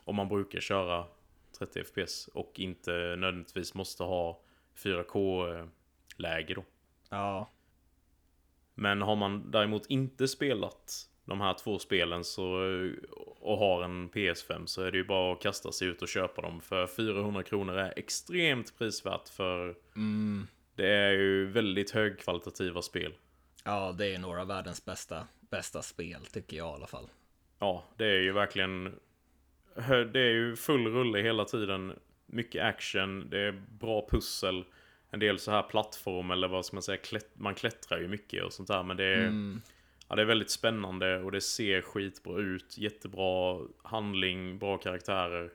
om 0.04 0.16
man 0.16 0.28
brukar 0.30 0.60
köra 0.60 1.06
30 1.60 1.84
FPS 1.84 2.28
och 2.28 2.52
inte 2.60 2.92
nödvändigtvis 2.92 3.74
måste 3.74 4.04
ha 4.04 4.40
4K-läge 6.22 6.54
då. 6.54 6.64
ja, 7.10 7.50
Men 8.76 9.02
har 9.02 9.16
man 9.16 9.52
däremot 9.52 9.86
inte 9.86 10.28
spelat 10.28 11.08
de 11.26 11.42
här 11.42 11.54
två 11.54 11.80
spelen 11.80 12.24
så, 12.24 12.44
och 13.40 13.58
har 13.58 13.84
en 13.84 14.10
PS5 14.10 14.66
så 14.66 14.82
är 14.82 14.92
det 14.92 14.98
ju 14.98 15.04
bara 15.04 15.34
att 15.34 15.42
kasta 15.42 15.72
sig 15.72 15.88
ut 15.88 16.02
och 16.02 16.08
köpa 16.08 16.42
dem. 16.42 16.62
För 16.62 16.88
400 16.88 17.44
kronor 17.44 17.78
är 17.78 17.94
extremt 17.96 18.78
prisvärt 18.78 19.30
för 19.30 19.76
mm, 19.96 20.48
det 20.76 20.88
är 20.88 21.12
ju 21.12 21.46
väldigt 21.52 21.92
högkvalitativa 21.92 22.82
spel. 22.82 23.14
ja, 23.66 23.96
det 23.98 24.14
är 24.16 24.20
några 24.20 24.42
av 24.42 24.48
världens 24.48 24.86
bästa, 24.86 25.28
bästa 25.40 25.82
spel 25.82 26.26
tycker 26.26 26.58
jag 26.58 26.72
i 26.72 26.76
alla 26.76 26.88
fall. 26.88 27.10
Ja, 27.60 27.84
det 27.98 28.06
är 28.06 28.22
ju 28.22 28.32
verkligen 28.32 29.00
Det 30.14 30.20
är 30.20 30.32
ju 30.32 30.56
full 30.56 30.88
rulle 30.88 31.20
hela 31.20 31.46
tiden. 31.46 32.00
Mycket 32.26 32.64
action, 32.64 33.30
det 33.30 33.40
är 33.40 33.62
bra 33.80 34.08
pussel. 34.12 34.64
En 35.12 35.20
del 35.20 35.40
så 35.40 35.52
här 35.52 35.64
plattform 35.64 36.32
eller 36.32 36.48
vad 36.48 36.66
ska 36.66 36.76
man 36.76 36.84
säga, 36.84 36.98
klätt, 36.98 37.30
man 37.34 37.56
klättrar 37.56 38.00
ju 38.00 38.08
mycket 38.08 38.44
och 38.44 38.54
sånt 38.54 38.68
där. 38.68 38.84
Men 38.84 38.98
det 38.98 39.04
är, 39.06 39.18
Mm, 39.28 39.62
Ja, 40.08 40.16
det 40.16 40.22
är 40.22 40.26
väldigt 40.26 40.50
spännande 40.52 41.20
och 41.20 41.32
det 41.32 41.42
ser 41.42 41.82
skitbra 41.82 42.40
ut. 42.42 42.78
Jättebra 42.78 43.60
handling, 43.84 44.60
bra 44.60 44.78
karaktärer. 44.78 45.50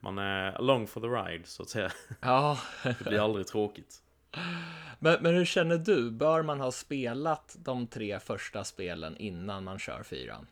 Man 0.00 0.18
är 0.18 0.52
along 0.52 0.86
for 0.86 1.00
the 1.00 1.06
ride, 1.06 1.46
så 1.46 1.62
att 1.62 1.68
säga. 1.68 1.90
ja, 2.20 2.58
Det 2.82 3.04
blir 3.08 3.24
aldrig 3.24 3.46
tråkigt. 3.46 4.02
men, 4.98 5.16
men 5.22 5.34
hur 5.34 5.44
känner 5.44 5.78
du? 5.78 6.10
Bör 6.10 6.42
man 6.42 6.60
ha 6.60 6.72
spelat 6.72 7.56
de 7.58 7.86
tre 7.86 8.20
första 8.20 8.64
spelen 8.64 9.16
innan 9.16 9.64
man 9.64 9.78
kör 9.78 10.02
fyran? 10.02 10.46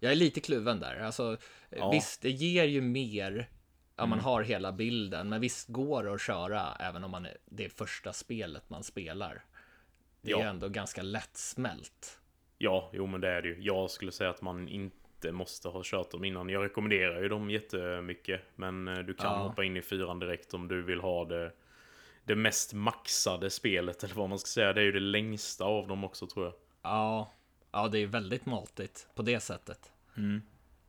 Jag 0.00 0.12
är 0.12 0.16
lite 0.16 0.40
kluven 0.40 0.80
där. 0.80 1.00
Alltså, 1.00 1.36
Ja. 1.70 1.90
visst, 1.90 2.22
det 2.22 2.30
ger 2.30 2.64
ju 2.64 2.80
mer 2.80 3.48
om 3.98 4.10
man 4.10 4.20
har 4.20 4.42
hela 4.42 4.72
bilden, 4.72 5.28
men 5.28 5.40
visst 5.40 5.68
går 5.68 6.04
det 6.04 6.14
att 6.14 6.20
köra 6.20 6.76
även 6.80 7.04
om 7.04 7.10
man 7.10 7.26
är, 7.26 7.36
det 7.44 7.64
är 7.64 7.68
första 7.68 8.12
spelet 8.12 8.70
man 8.70 8.84
spelar. 8.84 9.44
Det 10.20 10.32
är 10.32 10.38
Ja. 10.38 10.42
ändå 10.44 10.68
ganska 10.68 11.02
lättsmält. 11.02 12.18
Ja, 12.58 12.90
jo 12.92 13.06
men 13.06 13.20
det 13.20 13.28
är 13.28 13.42
det 13.42 13.48
ju. 13.48 13.56
Jag 13.60 13.90
skulle 13.90 14.12
säga 14.12 14.30
att 14.30 14.42
man 14.42 14.68
inte 14.68 15.32
måste 15.32 15.68
ha 15.68 15.80
kört 15.84 16.10
dem 16.10 16.24
innan. 16.24 16.48
Jag 16.48 16.64
rekommenderar 16.64 17.22
ju 17.22 17.28
dem 17.28 17.50
jättemycket. 17.50 18.40
Men 18.56 18.88
eh, 18.88 18.98
du 18.98 19.14
kan 19.14 19.32
Ja. 19.32 19.38
hoppa 19.48 19.64
in 19.64 19.76
i 19.76 19.82
fyran 19.82 20.18
direkt 20.18 20.54
om 20.54 20.68
du 20.68 20.82
vill 20.82 21.00
ha 21.00 21.24
det, 21.24 21.52
det 22.24 22.34
mest 22.36 22.72
maxade 22.72 23.50
spelet. 23.50 24.04
Eller 24.04 24.14
vad 24.14 24.28
man 24.28 24.38
ska 24.38 24.46
säga. 24.46 24.72
Det 24.72 24.80
är 24.80 24.84
ju 24.84 24.92
det 24.92 25.00
längsta 25.00 25.64
av 25.64 25.88
dem 25.88 26.04
också 26.04 26.26
tror 26.26 26.44
jag. 26.46 26.54
Ja, 26.82 27.32
ja, 27.72 27.88
det 27.88 27.98
är 27.98 28.06
väldigt 28.06 28.46
maltigt 28.46 29.08
på 29.14 29.22
det 29.22 29.40
sättet. 29.40 29.92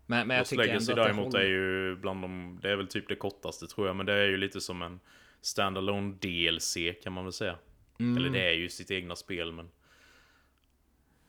Men, 0.09 0.27
men 0.27 0.35
jag 0.35 0.41
Lost 0.41 0.49
tycker 0.49 0.63
Legacy 0.63 0.91
ändå 0.91 1.03
däremot 1.03 1.25
håller. 1.25 1.39
är 1.39 1.49
ju 1.49 1.95
bland 1.95 2.21
de, 2.21 2.59
det 2.61 2.69
är 2.71 2.75
väl 2.75 2.87
typ 2.87 3.07
det 3.07 3.15
kortaste 3.15 3.67
tror 3.67 3.87
jag, 3.87 3.95
men 3.95 4.05
det 4.05 4.13
är 4.13 4.27
ju 4.27 4.37
lite 4.37 4.61
som 4.61 4.81
en 4.81 4.99
standalone 5.41 6.13
DLC 6.21 6.77
kan 7.03 7.13
man 7.13 7.23
väl 7.23 7.33
säga. 7.33 7.57
Mm. 7.99 8.17
Eller 8.17 8.29
det 8.29 8.49
är 8.49 8.53
ju 8.53 8.69
sitt 8.69 8.91
egna 8.91 9.15
spel, 9.15 9.51
men 9.51 9.69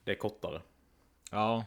det 0.05 0.11
är 0.11 0.15
kortare. 0.15 0.61
Ja. 1.31 1.65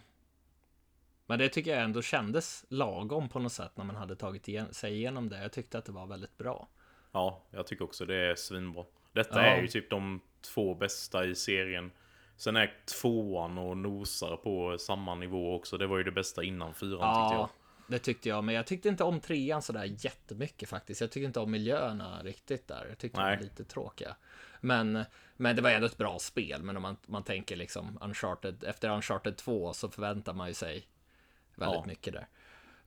Men 1.25 1.39
det 1.39 1.49
tycker 1.49 1.71
jag 1.71 1.83
ändå 1.83 2.01
kändes 2.01 2.65
lagom 2.69 3.29
på 3.29 3.39
något 3.39 3.51
sätt 3.51 3.71
när 3.77 3.85
man 3.85 3.95
hade 3.95 4.15
tagit 4.15 4.47
igen, 4.47 4.73
sig 4.73 4.93
igenom 4.93 5.29
det. 5.29 5.41
Jag 5.41 5.51
tyckte 5.51 5.77
att 5.77 5.85
det 5.85 5.91
var 5.91 6.07
väldigt 6.07 6.37
bra. 6.37 6.67
Ja, 7.11 7.43
jag 7.51 7.67
tycker 7.67 7.85
också 7.85 8.05
det 8.05 8.15
är 8.15 8.35
svinbra. 8.35 8.85
Detta 9.11 9.45
Ja. 9.45 9.51
är 9.51 9.61
ju 9.61 9.67
typ 9.67 9.89
de 9.89 10.21
två 10.41 10.75
bästa 10.75 11.25
i 11.25 11.35
serien. 11.35 11.91
Sen 12.43 12.55
är 12.55 12.73
tvåan 13.01 13.57
och 13.57 13.77
nosar 13.77 14.37
på 14.37 14.77
samma 14.77 15.15
nivå 15.15 15.55
också. 15.55 15.77
Det 15.77 15.87
var 15.87 15.97
ju 15.97 16.03
det 16.03 16.11
bästa 16.11 16.43
innan 16.43 16.73
fyran 16.73 16.91
tyckte 16.99 17.35
jag. 17.35 17.41
Ja, 17.41 17.49
det 17.87 17.99
tyckte 17.99 18.29
jag. 18.29 18.43
Men 18.43 18.55
jag 18.55 18.65
tyckte 18.67 18.89
inte 18.89 19.03
om 19.03 19.19
trean 19.19 19.61
sådär 19.61 19.95
jättemycket 19.97 20.69
faktiskt. 20.69 21.01
Jag 21.01 21.11
tyckte 21.11 21.25
inte 21.25 21.39
om 21.39 21.51
miljöerna 21.51 22.23
riktigt 22.23 22.67
där. 22.67 22.85
Jag 22.89 22.97
tyckte 22.97 23.19
de 23.19 23.25
Nej. 23.25 23.35
var 23.37 23.43
lite 23.43 23.63
tråkiga. 23.63 24.15
Men, 24.61 25.03
men 25.37 25.55
det 25.55 25.61
var 25.61 25.69
ändå 25.69 25.87
ett 25.87 25.97
bra 25.97 26.19
spel. 26.19 26.63
Men 26.63 26.75
om 26.77 26.81
man, 26.81 26.97
man 27.05 27.23
tänker 27.23 27.55
liksom 27.55 27.97
Uncharted, 28.01 28.63
efter 28.63 28.89
Uncharted 28.89 29.37
2 29.37 29.73
så 29.73 29.89
förväntar 29.89 30.33
man 30.33 30.47
ju 30.47 30.53
sig 30.53 30.87
väldigt 31.55 31.79
Ja. 31.79 31.85
mycket 31.87 32.13
där. 32.13 32.27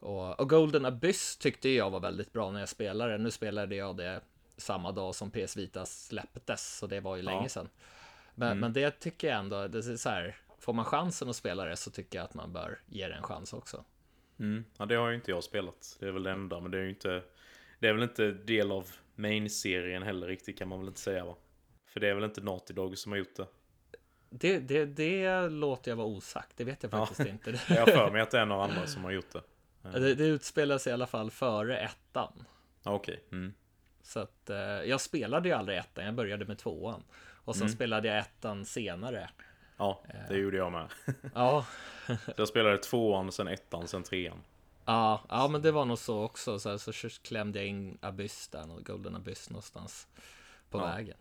Och, 0.00 0.40
och 0.40 0.48
Golden 0.48 0.84
Abyss 0.84 1.36
tyckte 1.36 1.68
jag 1.68 1.90
var 1.90 2.00
väldigt 2.00 2.32
bra 2.32 2.50
när 2.50 2.60
jag 2.60 2.68
spelade. 2.68 3.18
Nu 3.18 3.30
spelade 3.30 3.76
jag 3.76 3.96
det 3.96 4.20
samma 4.56 4.92
dag 4.92 5.14
som 5.14 5.30
PS 5.30 5.56
Vita 5.56 5.86
släpptes, 5.86 6.78
så 6.78 6.86
det 6.86 7.00
var 7.00 7.16
ju 7.16 7.22
Ja. 7.22 7.30
länge 7.30 7.48
sedan. 7.48 7.68
Men, 8.38 8.60
men 8.60 8.72
det 8.72 8.90
tycker 8.90 9.28
jag 9.28 9.38
ändå, 9.38 9.68
det 9.68 9.78
är 9.78 9.96
så 9.96 10.08
här, 10.08 10.36
får 10.58 10.72
man 10.72 10.84
chansen 10.84 11.28
att 11.28 11.36
spela 11.36 11.64
det 11.64 11.76
så 11.76 11.90
tycker 11.90 12.18
jag 12.18 12.24
att 12.24 12.34
man 12.34 12.52
bör 12.52 12.78
ge 12.86 13.08
det 13.08 13.14
en 13.14 13.22
chans 13.22 13.52
också. 13.52 13.84
Mm. 14.38 14.64
Ja, 14.78 14.86
det 14.86 14.94
har 14.94 15.08
ju 15.08 15.14
inte 15.14 15.30
jag 15.30 15.44
spelat. 15.44 15.96
Det 16.00 16.06
är 16.06 16.12
väl 16.12 16.22
det 16.22 16.30
enda, 16.30 16.60
men 16.60 16.70
det 16.70 16.78
är 16.78 16.82
ju 16.82 16.88
inte... 16.88 17.22
Det 17.78 17.88
är 17.88 17.92
väl 17.92 18.02
inte 18.02 18.30
del 18.30 18.72
av 18.72 18.88
main-serien 19.14 20.02
heller 20.02 20.26
riktigt 20.26 20.58
kan 20.58 20.68
man 20.68 20.78
väl 20.78 20.88
inte 20.88 21.00
säga 21.00 21.24
va? 21.24 21.36
För 21.86 22.00
det 22.00 22.08
är 22.08 22.14
väl 22.14 22.24
inte 22.24 22.40
Naughty 22.40 22.74
Dog 22.74 22.98
som 22.98 23.12
har 23.12 23.18
gjort 23.18 23.36
det. 23.36 23.46
Det, 24.30 24.58
det, 24.58 24.84
det 24.84 25.48
låter 25.48 25.90
jag 25.90 25.96
vara 25.96 26.06
osagt, 26.06 26.56
det 26.56 26.64
vet 26.64 26.82
jag 26.82 26.92
Ja. 26.92 27.06
faktiskt 27.06 27.28
inte. 27.28 27.50
Jag 27.74 27.80
har 27.80 27.86
för 27.86 28.10
mig 28.10 28.20
att 28.20 28.30
det 28.30 28.38
är 28.38 28.46
några 28.46 28.64
andra 28.64 28.86
som 28.86 29.04
har 29.04 29.10
gjort 29.10 29.32
det. 29.32 29.42
Det, 29.92 30.14
det 30.14 30.26
utspelar 30.26 30.78
sig 30.78 30.90
i 30.90 30.94
alla 30.94 31.06
fall 31.06 31.30
före 31.30 31.78
ettan. 31.78 32.44
Ja, 32.82 32.92
Okej. 32.92 33.24
Mm. 33.32 33.54
Så 34.02 34.20
att 34.20 34.50
eh, 34.50 34.56
jag 34.58 35.00
spelade 35.00 35.48
ju 35.48 35.54
aldrig 35.54 35.78
ettan, 35.78 36.04
jag 36.04 36.14
började 36.14 36.44
med 36.44 36.58
tvåan. 36.58 37.02
Och 37.46 37.54
sen 37.56 37.62
Mm. 37.66 37.74
spelade 37.74 38.08
jag 38.08 38.18
ettan 38.18 38.64
senare. 38.64 39.30
Ja, 39.76 40.02
det 40.28 40.36
gjorde 40.36 40.56
jag 40.56 40.72
med. 40.72 40.88
Ja, 41.34 41.66
jag 42.36 42.48
spelade 42.48 42.78
tvåan, 42.78 43.32
sen 43.32 43.48
ettan, 43.48 43.88
sen 43.88 44.02
trean. 44.02 44.38
ja, 44.84 45.22
ja 45.28 45.48
men 45.48 45.62
det 45.62 45.72
var 45.72 45.84
nog 45.84 45.98
så 45.98 46.22
också. 46.22 46.58
Så, 46.58 46.70
här, 46.70 46.78
så 46.78 47.08
klämde 47.22 47.58
jag 47.58 47.68
in 47.68 47.98
Abyss 48.02 48.48
där, 48.48 48.66
Golden 48.82 49.16
Abyss 49.16 49.50
någonstans 49.50 50.08
på 50.70 50.78
Ja. 50.78 50.86
vägen. 50.86 51.16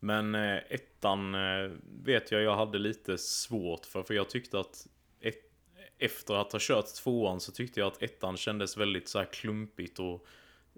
Men 0.00 0.34
eh, 0.34 0.56
ettan 0.68 1.34
eh, 1.34 1.70
vet 2.04 2.30
jag 2.30 2.42
jag 2.42 2.56
hade 2.56 2.78
lite 2.78 3.18
svårt 3.18 3.86
för, 3.86 4.02
för 4.02 4.14
jag 4.14 4.30
tyckte 4.30 4.58
att 4.60 4.86
ett, 5.20 5.52
efter 5.98 6.34
att 6.34 6.52
ha 6.52 6.58
kört 6.62 6.86
tvåan 6.94 7.40
så 7.40 7.52
tyckte 7.52 7.80
jag 7.80 7.86
att 7.86 8.02
ettan 8.02 8.36
kändes 8.36 8.76
väldigt 8.76 9.08
så 9.08 9.18
här 9.18 9.26
klumpigt 9.32 9.98
och 9.98 10.26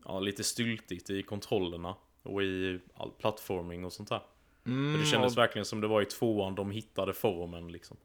ja, 0.05 0.21
lite 0.21 0.45
styltigt 0.45 1.11
i 1.11 1.23
kontrollerna 1.23 1.95
och 2.23 2.43
i 2.43 2.81
all 2.95 3.11
plattforming 3.11 3.85
och 3.85 3.93
sånt 3.93 4.09
där. 4.09 4.23
Mm, 4.67 5.01
det 5.01 5.07
kändes 5.07 5.33
och- 5.33 5.39
verkligen 5.39 5.65
som 5.65 5.81
det 5.81 5.87
var 5.89 6.03
i 6.03 6.05
tvåan 6.05 6.55
de 6.55 6.71
hittade 6.71 7.13
formen 7.13 7.73
liksom. 7.73 7.97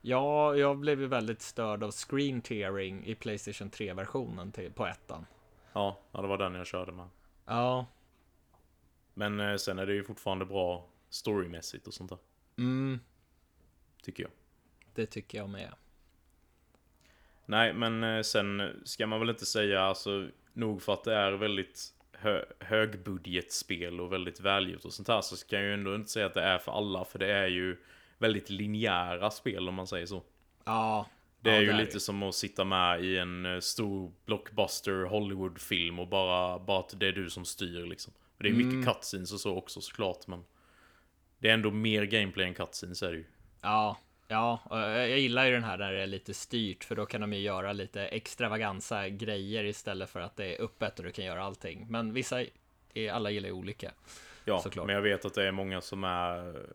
Ja, 0.00 0.56
jag 0.56 0.78
blev 0.78 1.00
ju 1.00 1.06
väldigt 1.06 1.42
störd 1.42 1.82
av 1.82 1.90
screen 1.90 2.40
tearing 2.42 3.04
i 3.06 3.14
Playstation 3.14 3.70
3-versionen 3.70 4.52
till, 4.52 4.72
på 4.72 4.86
ettan. 4.86 5.26
Ja, 5.72 5.98
ja, 6.12 6.20
det 6.22 6.28
var 6.28 6.38
den 6.38 6.54
jag 6.54 6.66
körde 6.66 6.92
med. 6.92 7.08
Ja, 7.46 7.86
Men 9.14 9.40
eh, 9.40 9.56
sen 9.56 9.78
är 9.78 9.86
det 9.86 9.94
ju 9.94 10.04
fortfarande 10.04 10.44
bra 10.44 10.88
storymässigt 11.08 11.86
och 11.86 11.94
sånt 11.94 12.10
där, 12.10 12.18
mm, 12.58 13.00
tycker 14.02 14.22
jag. 14.22 14.32
det 14.94 15.06
tycker 15.06 15.38
jag 15.38 15.48
med. 15.50 15.74
Nej, 17.46 17.74
men 17.74 18.04
eh, 18.04 18.22
sen 18.22 18.80
ska 18.84 19.06
man 19.06 19.20
väl 19.20 19.30
inte 19.30 19.46
säga, 19.46 19.80
alltså, 19.80 20.28
nog 20.52 20.82
för 20.82 20.92
att 20.92 21.04
det 21.04 21.14
är 21.14 21.32
väldigt 21.32 21.94
hö 22.20 22.44
högbudgetspel 22.60 24.00
och 24.00 24.12
väldigt 24.12 24.40
välgjort 24.40 24.84
och 24.84 24.92
sånt 24.92 25.08
här, 25.08 25.20
så 25.20 25.36
ska 25.36 25.56
jag 25.56 25.64
ju 25.64 25.74
ändå 25.74 25.94
inte 25.94 26.10
säga 26.10 26.26
att 26.26 26.34
det 26.34 26.42
är 26.42 26.58
för 26.58 26.72
alla, 26.72 27.04
för 27.04 27.18
det 27.18 27.32
är 27.32 27.46
ju 27.46 27.76
väldigt 28.18 28.50
linjära 28.50 29.30
spel 29.30 29.68
om 29.68 29.74
man 29.74 29.86
säger 29.86 30.06
så. 30.06 30.22
Ja, 30.64 31.06
Det 31.40 31.50
är 31.50 31.54
ja, 31.54 31.60
ju 31.60 31.66
det 31.66 31.72
är 31.72 31.78
lite 31.78 31.92
det. 31.96 32.00
som 32.00 32.22
att 32.22 32.34
sitta 32.34 32.64
med 32.64 33.04
i 33.04 33.18
en 33.18 33.46
eh, 33.46 33.60
stor 33.60 34.12
blockbuster 34.26 35.04
Hollywood-film 35.04 35.98
och 35.98 36.08
bara, 36.08 36.58
bara 36.58 36.80
att 36.80 37.00
det 37.00 37.06
är 37.06 37.12
du 37.12 37.30
som 37.30 37.44
styr 37.44 37.86
liksom. 37.86 38.12
Det 38.38 38.48
är 38.48 38.52
mycket 38.52 38.72
Mm. 38.72 38.84
cutscenes 38.86 39.32
och 39.32 39.40
så 39.40 39.56
också 39.56 39.80
såklart, 39.80 40.26
men 40.26 40.44
det 41.38 41.48
är 41.48 41.54
ändå 41.54 41.70
mer 41.70 42.04
gameplay 42.04 42.46
än 42.46 42.54
cutscenes 42.54 43.02
är 43.02 43.10
det 43.12 43.18
ju. 43.18 43.26
Ja, 43.62 43.96
ja, 44.28 44.60
och 44.64 44.78
jag 44.78 45.18
gillar 45.18 45.44
ju 45.46 45.52
den 45.52 45.64
här 45.64 45.78
där 45.78 45.92
det 45.92 46.02
är 46.02 46.06
lite 46.06 46.34
styrt 46.34 46.84
för 46.84 46.96
då 46.96 47.06
kan 47.06 47.20
de 47.20 47.32
ju 47.32 47.40
göra 47.40 47.72
lite 47.72 48.06
extravaganza 48.06 49.08
grejer 49.08 49.64
istället 49.64 50.10
för 50.10 50.20
att 50.20 50.36
det 50.36 50.56
är 50.56 50.62
öppet 50.64 50.98
och 50.98 51.04
du 51.04 51.12
kan 51.12 51.24
göra 51.24 51.42
allting. 51.44 51.86
Men 51.88 52.12
vissa, 52.12 52.44
alla 53.12 53.30
gillar 53.30 53.48
ju 53.48 53.52
olika. 53.54 53.92
Ja, 54.44 54.60
Såklart. 54.60 54.86
men 54.86 54.94
jag 54.94 55.02
vet 55.02 55.24
att 55.24 55.34
det 55.34 55.48
är 55.48 55.52
många 55.52 55.80
som 55.80 56.04
är 56.04 56.66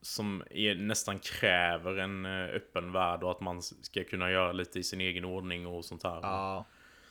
som 0.00 0.42
är, 0.50 0.74
nästan 0.74 1.18
kräver 1.18 1.96
en 1.98 2.26
eh, 2.26 2.54
öppen 2.54 2.92
värld 2.92 3.22
och 3.22 3.30
att 3.30 3.40
man 3.40 3.62
ska 3.62 4.04
kunna 4.04 4.30
göra 4.30 4.52
lite 4.52 4.78
i 4.78 4.82
sin 4.82 5.00
egen 5.00 5.24
ordning 5.24 5.66
och 5.66 5.84
sånt 5.84 6.02
här. 6.02 6.18
Ja, 6.22 6.64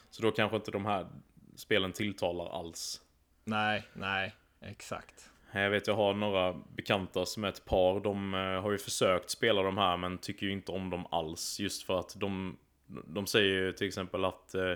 Så 0.09 0.21
då 0.21 0.31
kanske 0.31 0.55
inte 0.57 0.71
de 0.71 0.85
här 0.85 1.07
spelen 1.55 1.91
tilltalar 1.93 2.59
alls. 2.59 3.01
nej, 3.43 3.83
nej, 3.93 4.33
exakt. 4.61 5.29
Jag 5.61 5.69
vet 5.69 5.87
jag 5.87 5.95
har 5.95 6.13
några 6.13 6.53
bekanta 6.53 7.25
som 7.25 7.43
är 7.43 7.47
ett 7.49 7.65
par. 7.65 7.99
De 7.99 8.33
eh, 8.33 8.39
har 8.61 8.71
ju 8.71 8.77
försökt 8.77 9.29
spela 9.29 9.61
de 9.61 9.77
här 9.77 9.97
men 9.97 10.17
tycker 10.17 10.45
ju 10.45 10.51
inte 10.51 10.71
om 10.71 10.89
dem 10.89 11.05
alls. 11.11 11.59
Just 11.59 11.83
för 11.83 11.99
att 11.99 12.13
de, 12.19 12.57
de 12.87 13.27
säger 13.27 13.47
ju 13.53 13.71
till 13.71 13.87
exempel 13.87 14.25
att 14.25 14.55
eh, 14.55 14.73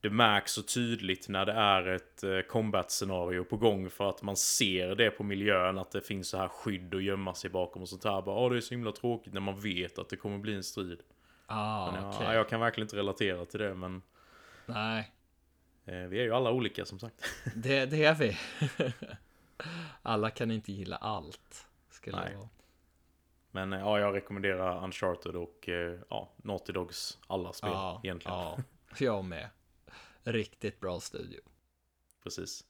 det 0.00 0.10
märks 0.10 0.52
så 0.52 0.62
tydligt 0.62 1.28
när 1.28 1.46
det 1.46 1.52
är 1.52 1.86
ett 1.86 2.24
eh, 2.24 2.40
combat-scenario 2.40 3.44
på 3.44 3.56
gång 3.56 3.90
för 3.90 4.08
att 4.08 4.22
man 4.22 4.36
ser 4.36 4.94
det 4.94 5.10
på 5.10 5.22
miljön 5.24 5.78
att 5.78 5.90
det 5.90 6.00
finns 6.00 6.28
så 6.28 6.36
här 6.38 6.48
skydd 6.48 6.94
att 6.94 7.02
gömma 7.02 7.34
sig 7.34 7.50
bakom 7.50 7.82
och 7.82 7.88
sånt 7.88 8.04
här. 8.04 8.22
Bara, 8.22 8.36
"Åh, 8.38 8.50
det 8.50 8.56
är 8.56 8.60
så 8.60 8.74
himla 8.74 8.92
tråkigt 8.92 9.32
när 9.32 9.40
man 9.40 9.60
vet 9.60 9.98
att 9.98 10.08
det 10.08 10.16
kommer 10.16 10.38
bli 10.38 10.54
en 10.54 10.64
strid. 10.64 11.00
Ah, 11.46 11.92
Men, 11.92 12.04
okej. 12.04 12.20
ja, 12.26 12.34
jag 12.34 12.48
kan 12.48 12.60
verkligen 12.60 12.84
inte 12.84 12.96
relatera 12.96 13.44
till 13.44 13.60
det 13.60 13.74
men 13.74 14.02
Nej, 14.66 15.10
eh, 15.86 15.94
vi 15.94 16.18
är 16.18 16.22
ju 16.24 16.32
alla 16.34 16.50
olika 16.50 16.84
som 16.84 16.98
sagt. 16.98 17.24
det, 17.54 17.86
det 17.86 18.04
är 18.04 18.14
vi. 18.14 18.36
alla 20.02 20.30
kan 20.30 20.50
inte 20.50 20.72
gilla 20.72 20.96
allt. 20.96 21.66
Skulle 21.90 22.16
Nej. 22.16 22.36
vara. 22.36 22.48
Men 23.50 23.72
eh, 23.72 23.80
ja, 23.80 23.98
jag 23.98 24.14
rekommenderar 24.14 24.84
Uncharted 24.84 25.36
och 25.36 25.68
eh, 25.68 25.98
ja, 26.10 26.32
Naughty 26.36 26.72
Dogs 26.72 27.18
alla 27.26 27.52
spel 27.52 27.70
Ja, 27.72 28.00
egentligen. 28.04 28.38
ja, 28.38 28.58
jag 28.98 29.24
med. 29.24 29.48
Riktigt 30.22 30.80
bra 30.80 31.00
studio. 31.00 31.40
Precis. 32.22 32.64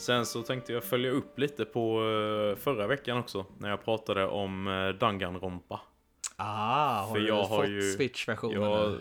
Sen 0.00 0.26
så 0.26 0.42
tänkte 0.42 0.72
jag 0.72 0.84
följa 0.84 1.10
upp 1.10 1.38
lite 1.38 1.64
på 1.64 2.00
eh, 2.02 2.56
förra 2.62 2.86
veckan 2.86 3.18
också 3.18 3.46
när 3.58 3.70
jag 3.70 3.84
pratade 3.84 4.26
om 4.26 4.68
eh, 4.68 4.88
Danganronpa. 4.88 5.80
Ah, 6.36 7.00
har 7.02 7.14
För 7.14 7.20
du 7.20 7.28
jag 7.28 7.42
har 7.44 7.56
fått 7.62 7.68
ju- 7.68 7.92
Switch-versionen 7.92 8.62
Jag, 8.62 8.98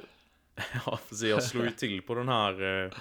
ja, 0.86 1.00
precis, 1.10 1.30
jag 1.30 1.44
slog 1.44 1.66
ju 1.66 1.72
till 1.78 2.02
på 2.02 2.16
den 2.16 2.30
här 2.30 2.84
eh, 2.86 2.92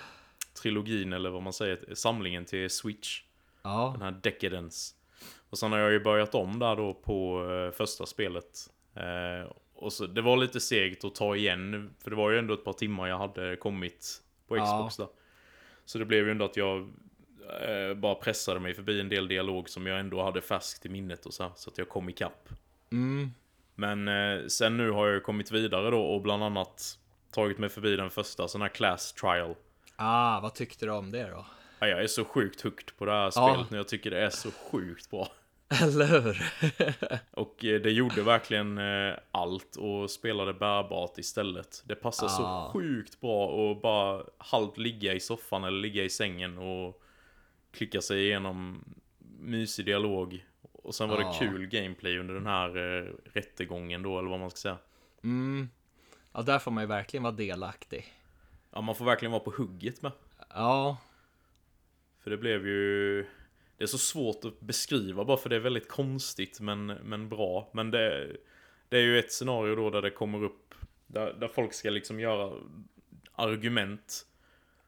trilogin 0.63 1.13
eller 1.13 1.31
vad 1.31 1.43
man 1.43 1.53
säger, 1.53 1.95
samlingen 1.95 2.45
till 2.45 2.71
Switch. 2.71 3.23
Ja, 3.63 3.91
Den 3.99 4.03
här 4.03 4.21
Decadence. 4.23 4.95
Och 5.51 5.59
sen 5.59 5.73
har 5.73 5.79
jag 5.79 5.93
ju 5.93 6.01
börjat 6.01 6.35
om 6.35 6.59
där 6.59 6.77
då 6.77 6.95
på 6.95 7.51
eh, 7.51 7.77
första 7.77 8.07
spelet. 8.07 8.71
Eh, 8.95 9.53
och 9.75 9.93
så, 9.93 10.07
det 10.07 10.23
var 10.23 10.37
lite 10.37 10.61
segt 10.61 11.05
att 11.05 11.15
ta 11.15 11.37
igen, 11.37 11.95
för 12.03 12.11
det 12.11 12.17
var 12.17 12.31
ju 12.31 12.39
ändå 12.39 12.55
ett 12.55 12.65
par 12.65 12.73
timmar 12.73 13.07
jag 13.09 13.19
hade 13.19 13.57
kommit 13.57 14.23
på. 14.49 14.55
Xbox 14.55 14.97
där. 14.97 15.09
Så 15.85 15.99
det 15.99 16.05
blev 16.05 16.25
ju 16.25 16.31
ändå 16.31 16.45
att 16.45 16.57
jag 16.57 16.89
eh, 17.49 17.95
bara 17.95 18.15
pressade 18.15 18.61
mig 18.61 18.75
förbi 18.75 19.01
en 19.01 19.09
del 19.09 19.29
dialog 19.29 19.69
som 19.69 19.87
jag 19.87 20.01
ändå 20.01 20.23
hade 20.23 20.41
färskt 20.41 20.87
i 20.87 20.89
minnet 20.89 21.27
och 21.27 21.35
så 21.35 21.43
här, 21.43 21.53
så 21.57 21.71
att 21.71 21.79
jag 21.79 21.89
kom 21.89 22.09
ikapp. 22.09 22.49
mm, 22.93 23.31
Men 23.75 24.09
eh, 24.09 24.47
sen 24.47 24.77
nu 24.77 24.91
har 24.91 25.07
jag 25.09 25.23
kommit 25.23 25.51
vidare 25.51 25.91
då 25.91 26.01
och 26.03 26.23
bland 26.23 26.45
annat 26.45 26.99
tagit 27.33 27.59
mig 27.59 27.69
förbi 27.69 27.97
den 27.97 28.11
första 28.11 28.49
sån 28.49 28.63
här 28.63 28.69
class 28.69 29.13
trial. 29.13 29.55
ah, 29.97 30.41
vad 30.41 30.55
tyckte 30.55 30.87
du 30.87 30.93
om 30.93 31.11
det 31.11 31.31
då? 31.31 31.47
Ja, 31.81 31.87
jag 31.87 32.03
är 32.03 32.07
så 32.07 32.25
sjukt 32.25 32.61
hooked 32.61 32.97
på 32.99 33.05
det 33.05 33.13
här 33.13 33.23
Ja. 33.25 33.31
spelet 33.31 33.71
nu. 33.71 33.77
Jag 33.77 33.89
tycker 33.89 34.11
det 34.11 34.21
är 34.21 34.31
så 34.31 34.51
sjukt 34.51 35.11
bra. 35.11 35.29
Eller 35.83 36.07
hur? 36.07 36.43
Och 37.31 37.65
eh, 37.65 37.81
det 37.81 37.91
gjorde 37.91 38.23
verkligen 38.23 38.79
eh, 38.79 39.15
allt 39.31 39.77
och 39.77 40.11
spelade 40.11 40.53
bärbart 40.55 41.19
istället. 41.19 41.83
Det 41.87 41.95
passar 41.95 42.27
Ah. 42.27 42.31
så 42.31 42.71
sjukt 42.73 43.21
bra 43.21 43.71
att 43.73 43.83
bara 43.83 44.23
halvt 44.39 44.79
ligga 44.79 45.15
i 45.15 45.21
soffan 45.21 45.65
eller 45.65 45.79
ligga 45.81 46.05
i 46.05 46.11
sängen 46.11 46.59
och 46.59 47.03
klicka 47.71 48.01
sig 48.01 48.25
igenom 48.25 48.85
mysig 49.41 49.85
dialog. 49.87 50.45
Och 50.73 50.95
sen 50.95 51.09
var 51.09 51.17
Ah. 51.23 51.33
det 51.33 51.39
kul 51.39 51.67
gameplay 51.67 52.19
under 52.19 52.35
den 52.35 52.47
här 52.47 52.77
eh, 52.77 53.13
rättegången 53.33 54.03
då, 54.03 54.19
eller 54.19 54.31
vad 54.31 54.41
man 54.41 54.51
ska 54.51 54.57
säga. 54.57 54.79
Mm. 55.25 55.69
Ja, 56.33 56.43
där 56.43 56.59
får 56.59 56.71
man 56.71 56.83
ju 56.83 56.89
verkligen 56.89 57.23
vara 57.23 57.33
delaktig. 57.35 58.15
Ja, 58.71 58.81
man 58.81 58.95
får 58.95 59.05
verkligen 59.05 59.33
vara 59.33 59.43
på 59.43 59.51
hugget 59.51 60.03
med. 60.03 60.13
Ja, 60.51 60.97
För 62.23 62.31
det 62.31 62.37
blev 62.37 62.67
ju... 62.67 63.23
Det 63.77 63.85
är 63.85 63.87
så 63.87 63.99
svårt 63.99 64.45
att 64.45 64.61
beskriva 64.61 65.25
bara 65.25 65.37
för 65.37 65.49
det 65.49 65.57
är 65.57 65.61
väldigt 65.61 65.89
konstigt 65.89 66.61
men, 66.61 66.87
men 66.87 67.29
bra. 67.29 67.71
Men 67.73 67.91
det, 67.91 68.37
det 68.89 68.97
är 68.97 69.03
ju 69.03 69.19
ett 69.19 69.33
scenario 69.33 69.77
då 69.77 69.91
där 69.91 70.03
det 70.03 70.11
kommer 70.11 70.45
upp... 70.45 70.75
Där, 71.07 71.33
där 71.33 71.49
folk 71.49 71.73
ska 71.73 71.91
liksom 71.91 72.21
göra 72.21 72.53
argument. 73.33 74.27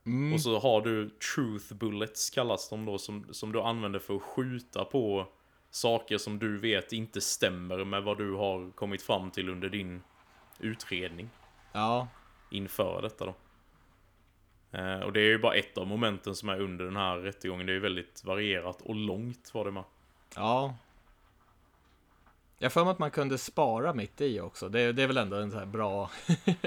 Mm. 0.06 0.32
Och 0.32 0.40
så 0.40 0.58
har 0.58 0.80
du 0.80 1.10
truth 1.10 1.74
bullets 1.74 2.30
kallas 2.30 2.68
de 2.68 2.84
då 2.84 2.98
som, 2.98 3.26
som 3.30 3.52
du 3.52 3.60
använder 3.60 3.98
för 3.98 4.16
att 4.16 4.22
skjuta 4.22 4.84
på 4.84 5.26
saker 5.70 6.18
som 6.18 6.38
du 6.38 6.58
vet 6.58 6.92
inte 6.92 7.20
stämmer 7.20 7.84
med 7.84 8.02
vad 8.02 8.18
du 8.18 8.34
har 8.34 8.70
kommit 8.70 9.02
fram 9.02 9.30
till 9.30 9.48
under 9.48 9.68
din 9.68 10.02
utredning 10.58 11.30
ja, 11.72 12.08
inför 12.50 13.02
detta 13.02 13.24
då. 13.24 13.34
Eh, 14.78 15.00
och 15.00 15.12
det 15.12 15.20
är 15.20 15.28
ju 15.28 15.38
bara 15.38 15.54
ett 15.54 15.78
av 15.78 15.86
momenten 15.86 16.34
som 16.34 16.48
är 16.48 16.60
under 16.60 16.84
den 16.84 16.96
här 16.96 17.16
rättegången. 17.16 17.66
Det 17.66 17.72
är 17.72 17.74
ju 17.74 17.80
väldigt 17.80 18.24
varierat 18.24 18.80
och 18.82 18.94
långt 18.94 19.54
var 19.54 19.64
det 19.64 19.70
med. 19.70 19.84
ja. 20.36 20.74
Jag 22.62 22.72
för 22.72 22.84
mig 22.84 22.90
att 22.90 22.98
man 22.98 23.10
kunde 23.10 23.38
spara 23.38 23.94
mitt 23.94 24.20
i 24.20 24.40
också. 24.40 24.68
Det, 24.68 24.92
det 24.92 25.02
är 25.02 25.06
väl 25.06 25.16
ändå 25.16 25.36
en 25.36 25.50
sån 25.50 25.58
här 25.58 25.66
bra, 25.66 26.10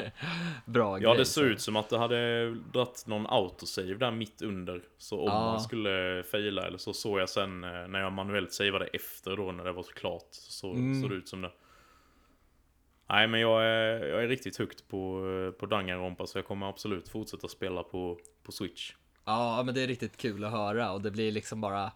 bra 0.66 1.00
Ja, 1.02 1.10
grej. 1.10 1.18
det 1.18 1.26
såg 1.26 1.46
ut 1.46 1.62
som 1.62 1.76
att 1.76 1.90
det 1.90 1.98
hade 1.98 2.50
dratt 2.54 3.04
någon 3.08 3.26
autosave 3.30 3.94
där 3.94 4.12
mitt 4.12 4.42
under. 4.42 4.82
Så 4.98 5.20
om 5.20 5.26
Ja. 5.28 5.40
man 5.40 5.62
skulle 5.62 6.24
faila 6.32 6.66
eller 6.68 6.78
så 6.78 6.94
såg 6.94 7.20
jag 7.20 7.30
sen 7.30 7.64
eh, 7.64 7.88
när 7.88 8.00
jag 8.00 8.12
manuellt 8.14 8.54
savade 8.54 8.86
efter 8.86 9.36
då 9.38 9.52
när 9.52 9.64
det 9.64 9.72
var 9.72 9.84
klart. 9.84 10.28
Så 10.32 10.72
Mm. 10.74 11.02
såg 11.02 11.10
det 11.10 11.16
ut 11.16 11.28
som 11.30 11.42
det. 11.42 11.52
Nej, 13.10 13.28
men 13.28 13.40
jag 13.40 13.64
är, 13.64 14.06
jag 14.06 14.24
är 14.24 14.28
riktigt 14.28 14.58
högt 14.58 14.88
på, 14.88 15.22
på 15.60 15.66
Danganronpa 15.66 16.28
så 16.28 16.38
jag 16.38 16.46
kommer 16.46 16.70
absolut 16.70 17.10
fortsätta 17.10 17.48
spela 17.48 17.84
på, 17.84 18.20
på 18.44 18.52
Switch. 18.52 18.94
Ja, 19.26 19.64
men 19.66 19.76
det 19.76 19.82
är 19.84 19.88
riktigt 19.88 20.18
kul 20.18 20.44
att 20.44 20.52
höra 20.52 20.92
och 20.92 21.02
det 21.02 21.12
blir 21.12 21.32
liksom 21.32 21.62
bara 21.62 21.92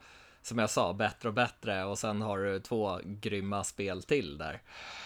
som 0.48 0.58
jag 0.60 0.70
sa, 0.70 0.94
bättre 0.94 1.28
och 1.30 1.34
bättre 1.34 1.84
och 1.84 2.00
sen 2.00 2.22
har 2.22 2.40
du 2.40 2.60
två 2.60 3.00
grymma 3.04 3.64
spel 3.64 4.04
till 4.04 4.38
där. 4.38 4.62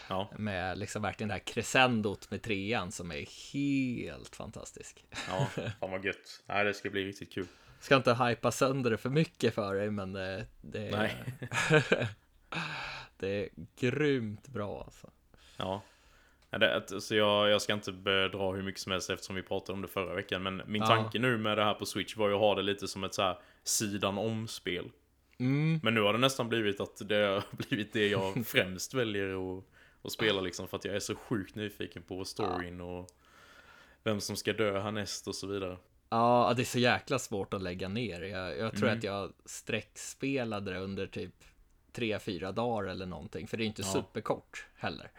Ja, 0.09 0.29
Med 0.37 0.77
liksom 0.77 1.01
verkligen 1.01 1.27
det 1.27 1.33
här 1.33 1.39
crescendot 1.39 2.31
med 2.31 2.41
trean 2.41 2.91
som 2.91 3.11
är 3.11 3.53
helt 3.53 4.35
fantastisk. 4.35 5.05
ja, 5.29 5.47
fan 5.79 5.91
vad 5.91 6.05
gött. 6.05 6.43
Nej, 6.45 6.63
det 6.65 6.73
ska 6.73 6.89
bli 6.89 7.05
riktigt 7.05 7.33
kul. 7.33 7.47
Ska 7.79 7.95
inte 7.95 8.13
hypa 8.13 8.51
sönder 8.51 8.91
det 8.91 8.97
för 8.97 9.09
mycket 9.09 9.55
för 9.55 9.75
dig, 9.75 9.91
men 9.91 10.13
det, 10.13 10.45
det, 10.61 10.87
är, 10.87 10.91
Nej. 10.91 11.15
det 13.17 13.27
är 13.43 13.49
grymt 13.79 14.47
bra 14.47 14.81
alltså. 14.83 15.09
Ja. 15.57 15.81
Så 16.99 17.15
jag, 17.15 17.49
jag 17.49 17.61
ska 17.61 17.73
inte 17.73 17.91
dra 18.31 18.51
hur 18.51 18.63
mycket 18.63 18.81
som 18.81 18.91
helst 18.91 19.09
eftersom 19.09 19.35
vi 19.35 19.43
pratade 19.43 19.73
om 19.73 19.81
det 19.81 19.87
förra 19.87 20.15
veckan. 20.15 20.43
Men 20.43 20.61
min 20.65 20.81
Ja. 20.81 20.87
tanke 20.87 21.19
nu 21.19 21.37
med 21.37 21.57
det 21.57 21.63
här 21.63 21.73
på 21.73 21.85
Switch 21.85 22.15
var 22.17 22.27
ju 22.27 22.33
att 22.33 22.39
ha 22.39 22.55
det 22.55 22.61
lite 22.61 22.87
som 22.87 23.03
ett 23.03 23.13
så 23.13 23.21
här 23.21 23.37
sidan 23.63 24.17
om-spel. 24.17 24.91
Mm, 25.41 25.79
Men 25.83 25.93
nu 25.93 26.01
har 26.01 26.13
det 26.13 26.19
nästan 26.19 26.49
blivit 26.49 26.79
att 26.79 27.09
det 27.09 27.15
har 27.15 27.43
blivit 27.67 27.93
det 27.93 28.07
jag 28.07 28.45
främst 28.47 28.93
väljer 28.93 29.57
att, 29.57 29.63
att 30.03 30.11
spela 30.11 30.41
liksom. 30.41 30.67
För 30.67 30.77
att 30.77 30.85
jag 30.85 30.95
är 30.95 30.99
så 30.99 31.15
sjukt 31.15 31.55
nyfiken 31.55 32.03
på 32.03 32.25
storyn 32.25 32.81
och 32.81 33.09
vem 34.03 34.21
som 34.21 34.35
ska 34.35 34.53
dö 34.53 34.79
härnäst 34.79 35.27
och 35.27 35.35
så 35.35 35.47
vidare. 35.47 35.77
Ja, 36.09 36.53
det 36.55 36.61
är 36.61 36.65
så 36.65 36.79
jäkla 36.79 37.19
svårt 37.19 37.53
att 37.53 37.61
lägga 37.61 37.87
ner. 37.87 38.21
Jag, 38.21 38.57
jag 38.57 38.71
tror 38.75 38.87
Mm. 38.87 38.97
att 38.97 39.03
jag 39.03 39.33
sträckspelade 39.45 40.73
det 40.73 40.79
under 40.79 41.07
typ 41.07 41.33
tre 41.91 42.19
fyra 42.19 42.51
dagar 42.51 42.89
eller 42.89 43.05
någonting. 43.05 43.47
För 43.47 43.57
det 43.57 43.63
är 43.63 43.65
inte 43.65 43.81
Ja. 43.81 43.87
superkort 43.87 44.65
heller. 44.75 45.11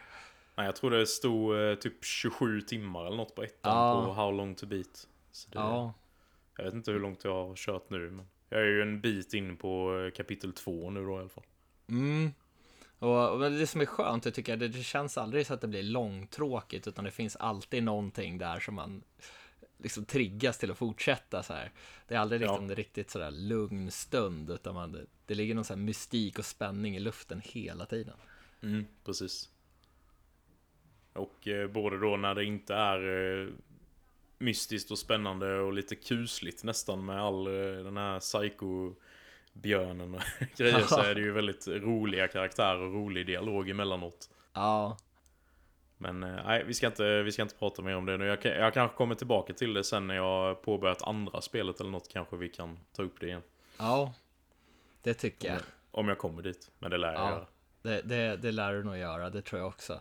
Nej, 0.54 0.66
jag 0.66 0.76
tror 0.76 0.90
det 0.90 1.06
stod 1.06 1.60
eh, 1.70 1.74
typ 1.74 2.04
27 2.04 2.60
timmar 2.60 3.06
eller 3.06 3.16
något 3.16 3.34
på 3.34 3.42
ettan 3.42 3.76
Ja. 3.98 4.04
på 4.06 4.12
How 4.12 4.30
long 4.32 4.54
to 4.54 4.66
beat. 4.66 5.08
Så 5.32 5.50
det, 5.50 5.58
Ja, 5.58 5.94
Jag 6.56 6.64
vet 6.64 6.74
inte 6.74 6.90
hur 6.92 7.00
långt 7.00 7.24
jag 7.24 7.46
har 7.48 7.56
kört 7.56 7.90
nu. 7.90 8.10
Men 8.10 8.26
jag 8.52 8.60
är 8.60 8.66
ju 8.66 8.82
en 8.82 9.00
bit 9.00 9.34
in 9.34 9.56
på 9.56 9.98
eh, 9.98 10.10
kapitel 10.16 10.52
2 10.52 10.90
nu 10.90 11.04
då 11.04 11.16
i 11.16 11.20
alla 11.20 11.28
fall. 11.28 11.44
mm. 11.88 12.32
Och, 12.98 13.30
och 13.32 13.50
det 13.50 13.66
som 13.66 13.80
är 13.80 13.86
skönt, 13.86 14.24
jag 14.24 14.34
tycker, 14.34 14.56
det, 14.56 14.68
det 14.68 14.82
känns 14.82 15.18
aldrig 15.18 15.46
så 15.46 15.54
att 15.54 15.60
det 15.60 15.68
blir 15.68 15.82
långtråkigt, 15.82 16.86
utan 16.88 17.04
det 17.04 17.10
finns 17.10 17.36
alltid 17.36 17.82
någonting 17.82 18.38
där 18.38 18.60
som 18.60 18.74
man 18.74 19.02
liksom 19.78 20.04
triggas 20.04 20.58
till 20.58 20.70
att 20.70 20.78
fortsätta 20.78 21.42
så 21.42 21.52
här. 21.52 21.70
Det 22.08 22.14
är 22.14 22.18
aldrig 22.18 22.42
Ja. 22.42 22.46
liksom 22.46 22.68
det 22.68 22.74
riktigt 22.74 23.10
sådär 23.10 23.30
lugn 23.30 23.90
stund, 23.90 24.50
utan 24.50 24.74
man, 24.74 24.92
det, 24.92 25.06
det 25.26 25.34
ligger 25.34 25.54
någon 25.54 25.64
sån 25.64 25.78
här 25.78 25.84
mystik 25.86 26.38
och 26.38 26.44
spänning 26.44 26.96
i 26.96 27.00
luften 27.00 27.40
hela 27.44 27.86
tiden. 27.86 28.16
Mm, 28.62 28.86
precis. 29.04 29.50
Och 31.12 31.48
eh, 31.48 31.68
både 31.68 31.98
då 31.98 32.16
när 32.16 32.34
det 32.34 32.44
inte 32.44 32.74
är 32.74 32.98
eh, 33.42 33.48
mystiskt 34.42 34.90
och 34.90 34.98
spännande 34.98 35.58
och 35.60 35.72
lite 35.72 35.96
kusligt 35.96 36.64
nästan 36.64 37.04
med 37.04 37.22
all 37.22 37.46
eh, 37.46 37.52
den 37.84 37.96
här 37.96 38.20
psycho-björnen 38.20 40.14
och 40.14 40.22
grejer 40.56 40.80
så 40.80 41.00
är 41.00 41.14
det 41.14 41.20
ju 41.20 41.32
väldigt 41.32 41.68
roliga 41.68 42.28
karaktärer 42.28 42.80
och 42.80 42.92
rolig 42.94 43.26
dialog 43.26 43.70
emellanåt. 43.70 44.30
Ja, 44.52 44.96
Men 45.98 46.22
eh, 46.22 46.44
nej, 46.44 46.64
vi 46.64 46.74
ska, 46.74 46.86
inte, 46.86 47.22
vi 47.22 47.32
ska 47.32 47.42
inte 47.42 47.54
prata 47.54 47.82
mer 47.82 47.96
om 47.96 48.06
det 48.06 48.16
nu. 48.16 48.24
Jag, 48.26 48.44
jag 48.44 48.74
kanske 48.74 48.96
kommer 48.96 49.14
tillbaka 49.14 49.52
till 49.52 49.74
det 49.74 49.84
sen 49.84 50.06
när 50.06 50.14
jag 50.14 50.62
påbörjat 50.62 51.02
andra 51.02 51.40
spelet 51.40 51.80
eller 51.80 51.90
något 51.90 52.08
kanske 52.08 52.36
vi 52.36 52.48
kan 52.48 52.78
ta 52.92 53.02
upp 53.02 53.20
det 53.20 53.26
igen. 53.26 53.42
ja, 53.78 54.14
det 55.02 55.14
tycker 55.14 55.48
jag. 55.48 55.58
Om 55.90 56.08
jag 56.08 56.18
kommer 56.18 56.42
dit. 56.42 56.70
Men 56.78 56.90
det 56.90 56.96
lär 56.98 57.12
jag 57.12 57.20
Ja. 57.22 57.30
göra. 57.30 57.46
Det, 57.82 58.02
det, 58.02 58.36
det 58.36 58.52
lär 58.52 58.72
du 58.72 58.84
nog 58.84 58.96
göra, 58.98 59.30
det 59.30 59.42
tror 59.42 59.60
jag 59.60 59.68
också. 59.68 60.00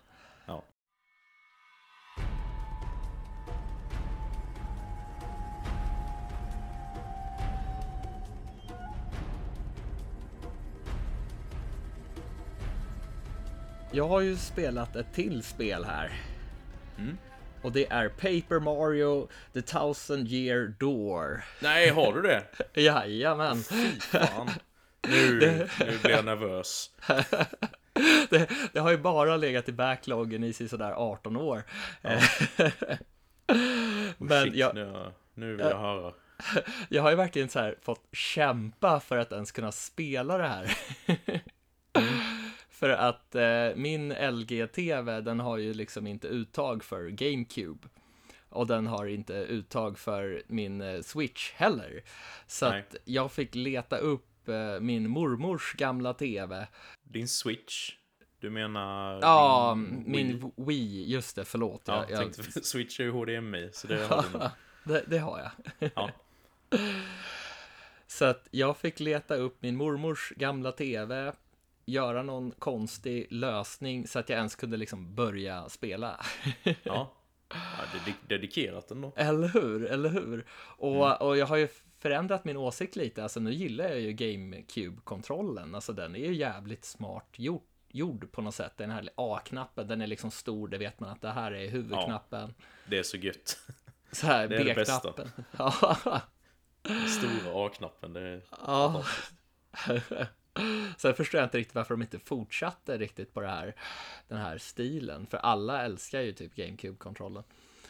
Jag 13.93 14.07
har 14.07 14.21
ju 14.21 14.35
spelat 14.35 14.95
ett 14.95 15.13
till 15.13 15.43
spel 15.43 15.85
här. 15.85 16.11
Mm. 16.97 17.17
Och 17.61 17.71
det 17.71 17.91
är 17.91 18.09
Paper 18.09 18.59
Mario 18.59 19.27
The 19.53 19.61
Thousand 19.61 20.27
Year 20.27 20.73
Door. 20.79 21.43
Nej, 21.59 21.89
har 21.89 22.13
du 22.13 22.21
det? 22.21 22.43
Jajamän. 22.81 23.57
Fan. 23.99 24.49
Nu, 25.07 25.39
nu 25.79 25.97
blir 26.01 26.11
jag 26.11 26.25
nervös. 26.25 26.89
Det, 28.29 28.49
det 28.73 28.79
har 28.79 28.91
ju 28.91 28.97
bara 28.97 29.37
legat 29.37 29.69
i 29.69 29.71
backloggen 29.71 30.43
i 30.43 30.53
sådär 30.53 30.91
18 30.91 31.37
år. 31.37 31.63
Oh, 32.03 32.23
Men 34.17 34.43
shit, 34.43 34.55
jag, 34.55 34.75
nu, 34.75 35.11
nu 35.33 35.55
vill 35.55 35.65
jag 35.65 35.79
höra. 35.79 36.13
jag 36.89 37.01
har 37.01 37.09
ju 37.09 37.15
verkligen 37.15 37.49
så 37.49 37.59
här 37.59 37.75
fått 37.81 38.03
kämpa 38.11 38.99
för 38.99 39.17
att 39.17 39.31
ens 39.31 39.51
kunna 39.51 39.71
spela 39.71 40.37
det 40.37 40.47
här. 40.47 40.77
För 42.82 42.89
att 42.89 43.36
eh, 43.36 43.75
min 43.75 44.13
LG-TV, 44.13 45.21
den 45.21 45.39
har 45.39 45.57
ju 45.57 45.73
liksom 45.73 46.07
inte 46.07 46.27
uttag 46.27 46.84
för 46.84 47.09
GameCube. 47.09 47.88
Och 48.49 48.67
den 48.67 48.88
har 48.88 49.05
inte 49.05 49.34
uttag 49.34 49.99
för 49.99 50.43
min 50.47 50.82
eh, 50.82 51.01
Switch 51.01 51.51
heller. 51.51 52.03
Så 52.47 52.69
Nej. 52.69 52.79
att 52.79 52.95
jag 53.05 53.32
fick 53.32 53.55
leta 53.55 53.97
upp 53.97 54.47
eh, 54.49 54.79
min 54.79 55.09
mormors 55.09 55.73
gamla 55.73 56.13
TV. 56.13 56.67
Din 57.03 57.27
Switch? 57.27 57.91
Du 58.39 58.49
menar 58.49 59.19
Ja, 59.21 59.75
min 60.05 60.39
Wii? 60.39 60.51
Wii, 60.55 61.11
just 61.11 61.36
det, 61.36 61.45
förlåt. 61.45 61.82
Ja, 61.86 62.05
jag, 62.09 62.11
jag, 62.11 62.34
tänkte, 62.34 62.61
Switch 62.63 62.99
är 62.99 63.03
ju 63.03 63.11
HDMI, 63.11 63.69
så 63.73 63.88
det 63.88 64.05
har 64.07 64.25
du 64.34 64.39
det, 64.93 65.03
det 65.07 65.17
har 65.17 65.39
jag. 65.39 65.51
Ja. 65.95 66.09
Så 68.07 68.25
att 68.25 68.47
jag 68.51 68.77
fick 68.77 68.99
leta 68.99 69.36
upp 69.36 69.61
min 69.61 69.75
mormors 69.75 70.34
gamla 70.36 70.71
TV, 70.71 71.34
göra 71.91 72.23
någon 72.23 72.51
konstig 72.51 73.27
lösning 73.29 74.07
så 74.07 74.19
att 74.19 74.29
jag 74.29 74.37
ens 74.37 74.55
kunde 74.55 74.77
liksom 74.77 75.15
börja 75.15 75.69
spela. 75.69 76.25
Ja. 76.63 76.73
ja 76.83 77.83
det 78.05 78.11
är 78.11 78.15
dedikerat 78.27 78.91
ändå. 78.91 79.13
eller 79.15 79.47
hur, 79.47 79.85
eller 79.85 80.09
hur? 80.09 80.45
Och, 80.77 81.21
och 81.21 81.37
jag 81.37 81.45
har 81.45 81.57
ju 81.57 81.67
förändrat 82.01 82.45
min 82.45 82.57
åsikt 82.57 82.95
lite, 82.95 83.23
alltså 83.23 83.39
nu 83.39 83.53
gillar 83.53 83.85
jag 83.85 83.99
ju 83.99 84.11
GameCube-kontrollen, 84.11 85.75
alltså 85.75 85.93
den 85.93 86.15
är 86.15 86.19
ju 86.19 86.33
jävligt 86.33 86.85
smart 86.85 87.29
gjord, 87.35 87.61
gjord 87.87 88.31
på 88.31 88.41
något 88.41 88.55
sätt. 88.55 88.73
Den 88.77 88.91
här 88.91 89.09
A-knappen, 89.15 89.87
den 89.87 90.01
är 90.01 90.07
liksom 90.07 90.31
stor, 90.31 90.67
det 90.67 90.77
vet 90.77 90.99
man 90.99 91.09
att 91.09 91.21
det 91.21 91.31
här 91.31 91.51
är 91.51 91.69
huvudknappen. 91.69 92.53
Det 92.85 92.99
är 92.99 93.03
så 93.03 93.17
gött. 93.17 93.59
Så 94.11 94.27
här. 94.27 94.47
B-knappen. 94.47 95.31
Ja. 95.57 96.21
Stora 97.19 97.65
A-knappen, 97.65 98.13
det 98.13 98.21
är 98.21 98.41
Ja. 98.65 99.03
Sen 100.97 101.13
förstår 101.13 101.39
jag 101.39 101.47
inte 101.47 101.57
riktigt 101.57 101.75
varför 101.75 101.93
de 101.93 102.01
inte 102.01 102.19
fortsatte 102.19 102.97
riktigt 102.97 103.33
på 103.33 103.41
det 103.41 103.47
här, 103.47 103.75
den 104.27 104.37
här 104.37 104.57
stilen. 104.57 105.25
För 105.27 105.37
alla 105.37 105.85
älskar 105.85 106.21
ju 106.21 106.33
typ 106.33 106.55
GameCube-kontrollen. 106.55 107.43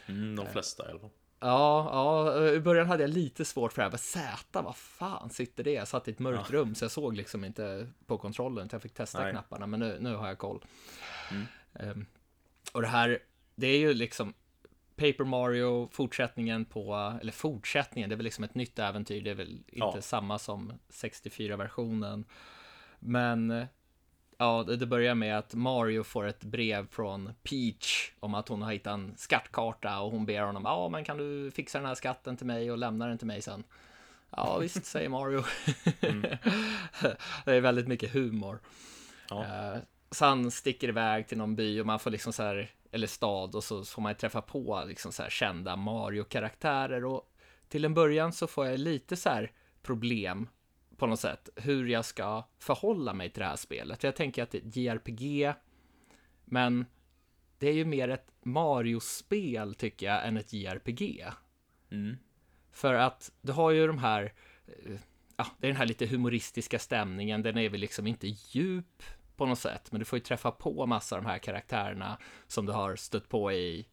mm, 0.06 0.36
de 0.36 0.46
flesta 0.46 0.88
i 0.88 0.90
alla 0.90 1.00
fall. 1.00 1.10
Ja, 1.40 1.88
ja, 1.92 2.48
i 2.48 2.60
början 2.60 2.86
hade 2.86 3.02
jag 3.02 3.10
lite 3.10 3.44
svårt 3.44 3.72
för 3.72 3.82
det 3.82 3.84
här. 3.84 3.90
Vad 3.90 4.00
Z, 4.00 4.62
vad 4.62 4.76
fan 4.76 5.30
sitter 5.30 5.64
det? 5.64 5.72
Jag 5.72 5.88
satt 5.88 6.08
i 6.08 6.10
ett 6.10 6.18
mörkt 6.18 6.50
rum 6.50 6.74
så 6.74 6.84
jag 6.84 6.90
såg 6.92 7.16
liksom 7.16 7.44
inte 7.44 7.86
på 8.06 8.18
kontrollen. 8.18 8.68
Så 8.68 8.74
jag 8.74 8.82
fick 8.82 8.94
testa 8.94 9.22
Nej. 9.22 9.32
knapparna, 9.32 9.66
men 9.66 9.80
nu, 9.80 9.96
nu 10.00 10.14
har 10.14 10.28
jag 10.28 10.38
koll. 10.38 10.64
Mm. 11.30 11.46
Ehm, 11.74 12.06
och 12.72 12.82
det 12.82 12.88
här, 12.88 13.18
det 13.54 13.66
är 13.66 13.78
ju 13.78 13.94
liksom 13.94 14.34
Paper 14.96 15.24
Mario, 15.24 15.88
fortsättningen 15.92 16.64
på, 16.64 17.18
eller 17.20 17.32
fortsättningen, 17.32 18.10
det 18.10 18.14
är 18.14 18.16
väl 18.16 18.24
liksom 18.24 18.44
ett 18.44 18.54
nytt 18.54 18.78
äventyr. 18.78 19.22
Det 19.22 19.30
är 19.30 19.34
väl 19.34 19.52
inte 19.52 19.66
Ja. 19.72 20.00
samma 20.00 20.38
som 20.38 20.72
64-versionen. 20.90 22.24
Men 22.98 23.66
ja, 24.38 24.62
det, 24.62 24.86
börjar 24.86 25.14
med 25.14 25.38
att 25.38 25.54
Mario 25.54 26.02
får 26.02 26.26
ett 26.26 26.44
brev 26.44 26.86
från 26.90 27.32
Peach 27.42 28.10
om 28.20 28.34
att 28.34 28.48
hon 28.48 28.62
har 28.62 28.72
hittat 28.72 28.92
en 28.92 29.14
skattkarta 29.16 30.00
och 30.00 30.10
hon 30.10 30.26
ber 30.26 30.42
honom, 30.42 30.62
ja 30.64 30.88
men 30.88 31.04
kan 31.04 31.16
du 31.16 31.50
fixa 31.50 31.78
den 31.78 31.86
här 31.88 31.94
skatten 31.94 32.36
till 32.36 32.46
mig 32.46 32.70
och 32.70 32.78
lämna 32.78 33.06
den 33.06 33.18
till 33.18 33.26
mig 33.26 33.42
sen? 33.42 33.64
Ja 34.30 34.58
visst, 34.60 34.84
säger 34.84 35.08
Mario. 35.08 35.44
det 37.44 37.52
är 37.52 37.60
väldigt 37.60 37.88
mycket 37.88 38.12
humor. 38.12 38.60
Ja. 39.30 39.44
Eh, 39.44 39.80
han 40.20 40.50
sticker 40.50 40.88
iväg 40.88 41.26
till 41.28 41.38
någon 41.38 41.56
by 41.56 41.80
och 41.80 41.86
man 41.86 41.98
får 41.98 42.10
liksom 42.10 42.32
så 42.32 42.42
här, 42.42 42.70
eller 42.92 43.06
stad 43.06 43.54
och 43.54 43.64
så 43.64 43.84
får 43.84 44.02
man 44.02 44.14
träffa 44.14 44.42
på 44.42 44.84
liksom 44.86 45.12
så 45.12 45.22
här 45.22 45.30
kända 45.30 45.76
Mario-karaktärer 45.76 47.04
och 47.04 47.32
till 47.68 47.84
en 47.84 47.94
början 47.94 48.32
så 48.32 48.46
får 48.46 48.66
jag 48.66 48.80
lite 48.80 49.16
så 49.16 49.28
här 49.28 49.52
problem 49.82 50.48
på 50.96 51.06
något 51.06 51.20
sätt 51.20 51.48
hur 51.56 51.86
jag 51.86 52.04
ska 52.04 52.44
förhålla 52.58 53.14
mig 53.14 53.30
till 53.30 53.40
det 53.40 53.46
här 53.46 53.56
spelet. 53.56 54.00
För 54.00 54.08
jag 54.08 54.16
tänker 54.16 54.42
att 54.42 54.50
det 54.50 54.58
är 54.58 54.66
ett 54.66 54.76
JRPG, 54.76 55.52
men 56.44 56.86
det 57.58 57.68
är 57.68 57.72
ju 57.72 57.84
mer 57.84 58.08
ett 58.08 58.32
Mario-spel 58.42 59.74
tycker 59.74 60.06
jag 60.06 60.26
än 60.26 60.36
ett 60.36 60.52
JRPG. 60.52 61.24
Mm. 61.90 62.16
För 62.72 62.94
att 62.94 63.32
du 63.40 63.52
har 63.52 63.70
ju 63.70 63.86
de 63.86 63.98
här, 63.98 64.32
eh, 64.66 64.96
ja, 65.36 65.46
det 65.58 65.66
är 65.66 65.68
den 65.68 65.76
här 65.76 65.86
lite 65.86 66.06
humoristiska 66.06 66.78
stämningen, 66.78 67.42
den 67.42 67.58
är 67.58 67.68
väl 67.68 67.80
liksom 67.80 68.06
inte 68.06 68.26
djup 68.26 69.02
på 69.36 69.46
något 69.46 69.58
sätt, 69.58 69.92
men 69.92 69.98
du 69.98 70.04
får 70.04 70.16
ju 70.16 70.24
träffa 70.24 70.50
på 70.50 70.86
massa 70.86 71.16
av 71.16 71.22
de 71.22 71.28
här 71.28 71.38
karaktärerna 71.38 72.18
som 72.46 72.66
du 72.66 72.72
har 72.72 72.96
stött 72.96 73.28
på 73.28 73.52
i 73.52 73.86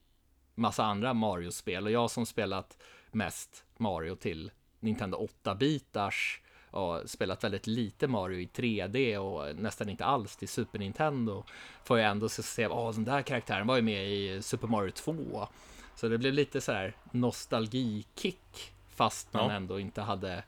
massa 0.55 0.83
andra 0.83 1.13
Mario-spel 1.13 1.85
och 1.85 1.91
jag 1.91 2.11
som 2.11 2.25
spelat 2.25 2.77
mest 3.11 3.65
Mario 3.77 4.15
till 4.15 4.51
Nintendo 4.79 5.27
8-bitars 5.43 6.39
och 6.71 7.09
spelat 7.09 7.43
väldigt 7.43 7.67
lite 7.67 8.07
Mario 8.07 8.39
i 8.39 8.45
3D 8.45 9.17
och 9.17 9.55
nästan 9.55 9.89
inte 9.89 10.05
alls 10.05 10.35
till 10.35 10.47
Super 10.47 10.79
Nintendo 10.79 11.43
får 11.83 11.99
jag 11.99 12.11
ändå 12.11 12.29
se, 12.29 12.65
att 12.65 12.95
den 12.95 13.03
där 13.03 13.21
karaktären 13.21 13.67
var 13.67 13.75
ju 13.75 13.81
med 13.81 14.09
i 14.09 14.41
Super 14.41 14.67
Mario 14.67 14.91
2. 14.91 15.47
Så 15.95 16.09
det 16.09 16.17
blev 16.17 16.33
lite 16.33 16.61
så 16.61 16.71
här 16.71 16.93
nostalgikick 17.11 18.73
fast 18.89 19.33
man 19.33 19.49
ja. 19.49 19.51
ändå 19.51 19.79
inte 19.79 20.01
hade 20.01 20.43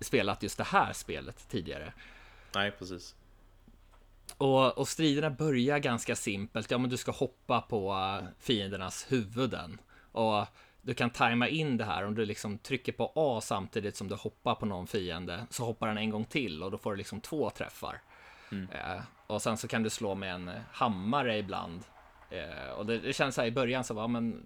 spelat 0.00 0.42
just 0.42 0.58
det 0.58 0.64
här 0.64 0.92
spelet 0.92 1.48
tidigare. 1.48 1.92
Nej, 2.54 2.70
precis. 2.70 3.14
Och, 4.36 4.78
och 4.78 4.88
striderna 4.88 5.30
börjar 5.30 5.78
ganska 5.78 6.16
simpelt. 6.16 6.70
Ja, 6.70 6.78
men 6.78 6.90
du 6.90 6.96
ska 6.96 7.12
hoppa 7.12 7.60
på 7.60 7.92
uh, 7.92 8.28
fiendernas 8.38 9.06
huvuden. 9.08 9.78
Och 10.12 10.46
du 10.82 10.94
kan 10.94 11.10
tajma 11.10 11.48
in 11.48 11.76
det 11.76 11.84
här. 11.84 12.06
Om 12.06 12.14
du 12.14 12.26
liksom 12.26 12.58
trycker 12.58 12.92
på 12.92 13.12
A 13.14 13.40
samtidigt 13.40 13.96
som 13.96 14.08
du 14.08 14.14
hoppar 14.14 14.54
på 14.54 14.66
någon 14.66 14.86
fiende 14.86 15.46
så 15.50 15.64
hoppar 15.64 15.88
den 15.88 15.98
en 15.98 16.10
gång 16.10 16.24
till 16.24 16.62
och 16.62 16.70
då 16.70 16.78
får 16.78 16.90
du 16.90 16.96
liksom 16.96 17.20
två 17.20 17.50
träffar. 17.50 18.00
Mm. 18.52 18.68
Uh, 18.70 19.02
och 19.26 19.42
sen 19.42 19.56
så 19.56 19.68
kan 19.68 19.82
du 19.82 19.90
slå 19.90 20.14
med 20.14 20.34
en 20.34 20.50
hammare 20.72 21.38
ibland. 21.38 21.82
Uh, 22.32 22.70
och 22.70 22.86
det, 22.86 22.98
det 22.98 23.12
känns 23.12 23.34
så 23.34 23.40
här 23.40 23.48
i 23.48 23.52
början 23.52 23.84
så 23.84 23.94
var 23.94 24.08
men 24.08 24.42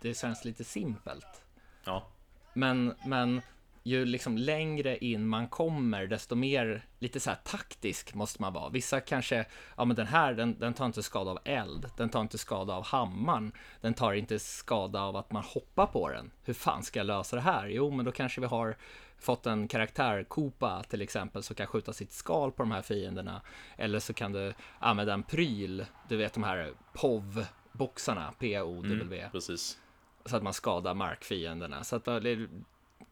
det 0.00 0.14
känns 0.14 0.44
lite 0.44 0.64
simpelt. 0.64 1.44
Ja. 1.84 2.06
Men, 2.54 2.94
men 3.06 3.42
ju 3.82 4.04
liksom 4.04 4.38
längre 4.38 5.04
in 5.04 5.26
man 5.26 5.48
kommer, 5.48 6.06
desto 6.06 6.34
mer 6.34 6.86
lite 6.98 7.20
så 7.20 7.30
taktisk 7.44 8.14
måste 8.14 8.42
man 8.42 8.52
vara. 8.52 8.68
Vissa 8.68 9.00
kanske, 9.00 9.44
ja 9.76 9.84
men 9.84 9.96
den 9.96 10.06
här, 10.06 10.34
den, 10.34 10.58
den 10.58 10.74
tar 10.74 10.86
inte 10.86 11.02
skada 11.02 11.30
av 11.30 11.38
eld, 11.44 11.90
den 11.96 12.08
tar 12.08 12.20
inte 12.20 12.38
skada 12.38 12.74
av 12.74 12.84
hammaren, 12.84 13.52
den 13.80 13.94
tar 13.94 14.12
inte 14.12 14.38
skada 14.38 15.00
av 15.00 15.16
att 15.16 15.32
man 15.32 15.42
hoppar 15.42 15.86
på 15.86 16.08
den. 16.08 16.30
Hur 16.44 16.54
fan 16.54 16.82
ska 16.82 16.98
jag 16.98 17.06
lösa 17.06 17.36
det 17.36 17.42
här? 17.42 17.68
Jo, 17.68 17.90
men 17.90 18.04
då 18.04 18.12
kanske 18.12 18.40
vi 18.40 18.46
har 18.46 18.76
fått 19.18 19.46
en 19.46 19.68
karaktär, 19.68 20.24
Koopa 20.24 20.82
till 20.82 21.02
exempel, 21.02 21.42
som 21.42 21.56
kan 21.56 21.66
skjuta 21.66 21.92
sitt 21.92 22.12
skal 22.12 22.52
på 22.52 22.62
de 22.62 22.70
här 22.70 22.82
fienderna. 22.82 23.42
Eller 23.76 23.98
så 23.98 24.14
kan 24.14 24.32
du 24.32 24.54
använda 24.78 25.14
en 25.14 25.22
pryl, 25.22 25.86
du 26.08 26.16
vet 26.16 26.32
de 26.32 26.42
här 26.42 26.72
POV-boxarna, 26.92 28.32
P-O-W. 28.38 29.18
Mm, 29.20 29.30
precis. 29.32 29.78
Så 30.24 30.36
att 30.36 30.42
man 30.42 30.54
skadar 30.54 30.94
markfienderna. 30.94 31.84
Så 31.84 31.96
att 31.96 32.08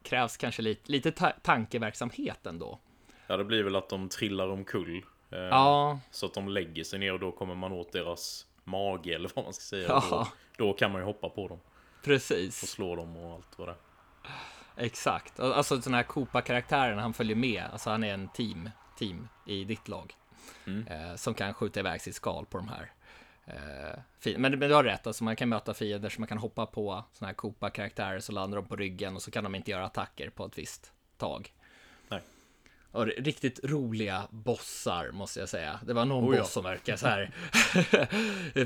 krävs 0.03 0.37
kanske 0.37 0.61
lite, 0.61 0.91
lite 0.91 1.11
ta 1.11 1.31
tankeverksamhet 1.41 2.45
ändå. 2.45 2.79
Ja, 3.27 3.37
det 3.37 3.43
blir 3.43 3.63
väl 3.63 3.75
att 3.75 3.89
de 3.89 4.09
trillar 4.09 4.47
omkull. 4.47 5.05
Eh, 5.31 5.39
ja. 5.39 5.99
Så 6.11 6.25
att 6.25 6.33
de 6.33 6.47
lägger 6.47 6.83
sig 6.83 6.99
ner 6.99 7.13
och 7.13 7.19
då 7.19 7.31
kommer 7.31 7.55
man 7.55 7.71
åt 7.71 7.91
deras 7.91 8.47
mage 8.63 9.15
eller 9.15 9.31
vad 9.35 9.45
man 9.45 9.53
ska 9.53 9.61
säga. 9.61 9.87
Ja. 9.87 10.03
Då, 10.09 10.27
då, 10.65 10.73
kan 10.73 10.91
man 10.91 11.01
ju 11.01 11.05
hoppa 11.05 11.29
på 11.29 11.47
dem. 11.47 11.59
Precis. 12.03 12.63
Och 12.63 12.69
slå 12.69 12.95
dem 12.95 13.17
och 13.17 13.33
allt 13.33 13.59
vad 13.59 13.67
det 13.67 13.75
Exakt. 14.77 15.39
Alltså 15.39 15.77
den 15.77 15.93
här 15.93 16.03
Koopa-karaktären, 16.03 16.99
han 16.99 17.13
följer 17.13 17.35
med. 17.35 17.63
Alltså 17.71 17.89
han 17.89 18.03
är 18.03 18.13
en 18.13 18.27
team, 18.27 18.69
team 18.97 19.27
i 19.45 19.63
ditt 19.63 19.87
lag. 19.87 20.15
Mm. 20.65 20.87
Eh, 20.87 21.15
som 21.15 21.33
kan 21.33 21.53
skjuta 21.53 21.79
iväg 21.79 22.01
sitt 22.01 22.15
skal 22.15 22.45
på 22.45 22.57
de 22.57 22.67
här. 22.67 22.91
Eh, 23.45 23.99
men, 24.37 24.59
men 24.59 24.59
du 24.59 24.73
har 24.73 24.83
rätt, 24.83 25.07
alltså 25.07 25.23
man 25.23 25.35
kan 25.35 25.49
möta 25.49 25.73
fiender 25.73 26.09
som 26.09 26.21
man 26.21 26.27
kan 26.27 26.37
hoppa 26.37 26.65
på 26.65 27.03
sådana 27.13 27.27
här 27.27 27.35
Koopa-karaktärer 27.35 28.19
så 28.19 28.31
landar 28.31 28.55
de 28.55 28.67
på 28.67 28.75
ryggen 28.75 29.15
och 29.15 29.21
så 29.21 29.31
kan 29.31 29.43
de 29.43 29.55
inte 29.55 29.71
göra 29.71 29.85
attacker 29.85 30.29
på 30.29 30.45
ett 30.45 30.57
visst 30.57 30.91
tag. 31.17 31.53
Nej. 32.09 32.21
Och 32.91 33.05
riktigt 33.05 33.59
roliga 33.63 34.27
bossar 34.29 35.11
måste 35.11 35.39
jag 35.39 35.49
säga. 35.49 35.79
Det 35.85 35.93
var 35.93 36.05
någon 36.05 36.33
oh, 36.33 36.39
boss 36.39 36.51
som 36.51 36.63
verkar 36.63 36.95
så 36.95 37.07
här 37.07 37.31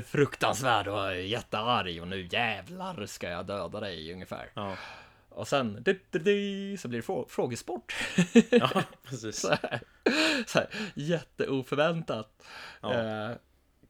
fruktansvärd 0.00 0.88
och 0.88 1.16
jättearg 1.16 2.02
och 2.02 2.08
nu 2.08 2.28
jävlar 2.32 3.06
ska 3.06 3.28
jag 3.28 3.46
döda 3.46 3.80
dig 3.80 4.12
ungefär. 4.12 4.50
Ja. 4.54 4.76
Och 5.28 5.48
sen 5.48 5.82
du, 5.82 6.00
du, 6.10 6.18
du, 6.18 6.76
så 6.76 6.88
blir 6.88 7.02
det 7.02 7.28
frågesport. 7.28 7.94
ja, 8.50 8.82
precis. 9.02 9.40
så 9.40 9.48
här, 9.48 9.80
så 10.46 10.58
här, 10.58 10.68
jätteoförväntat. 10.94 12.42
Ja. 12.80 12.94
Eh, 12.94 13.36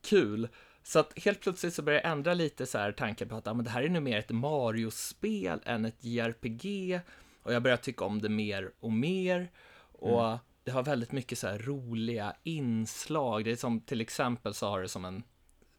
kul. 0.09 0.49
Så 0.87 0.99
att 0.99 1.19
helt 1.19 1.41
plötsligt 1.41 1.75
så 1.75 1.83
börjar 1.83 2.01
jag 2.01 2.13
ändra 2.13 2.35
lite 2.35 2.67
så 2.67 2.79
här 2.79 2.93
tanken 2.93 3.29
på 3.29 3.37
att 3.37 3.47
ah, 3.47 3.55
men 3.55 3.65
det 3.65 3.71
här 3.71 3.83
är 3.83 3.89
nu 3.89 4.01
mer 4.01 4.19
ett 4.19 4.31
Mario-spel 4.31 5.61
än 5.65 5.85
ett 5.85 6.05
JRPG. 6.05 7.01
Och 7.43 7.53
jag 7.53 7.63
börjar 7.63 7.77
tycka 7.77 8.05
om 8.05 8.23
det 8.23 8.29
mer 8.29 8.73
och 8.81 8.93
mer. 8.93 9.51
Och 9.79 10.27
mm. 10.27 10.39
det 10.65 10.71
har 10.71 10.83
väldigt 10.83 11.13
mycket 11.13 11.39
så 11.39 11.47
här 11.47 11.59
roliga 11.59 12.37
inslag. 12.43 13.45
Det 13.45 13.51
är 13.51 13.57
som 13.57 13.81
till 13.81 14.01
exempel 14.01 14.55
så 14.55 14.69
har 14.69 14.83
det 14.83 14.89
som 14.89 15.05
en 15.05 15.23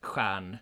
stjärn, 0.01 0.58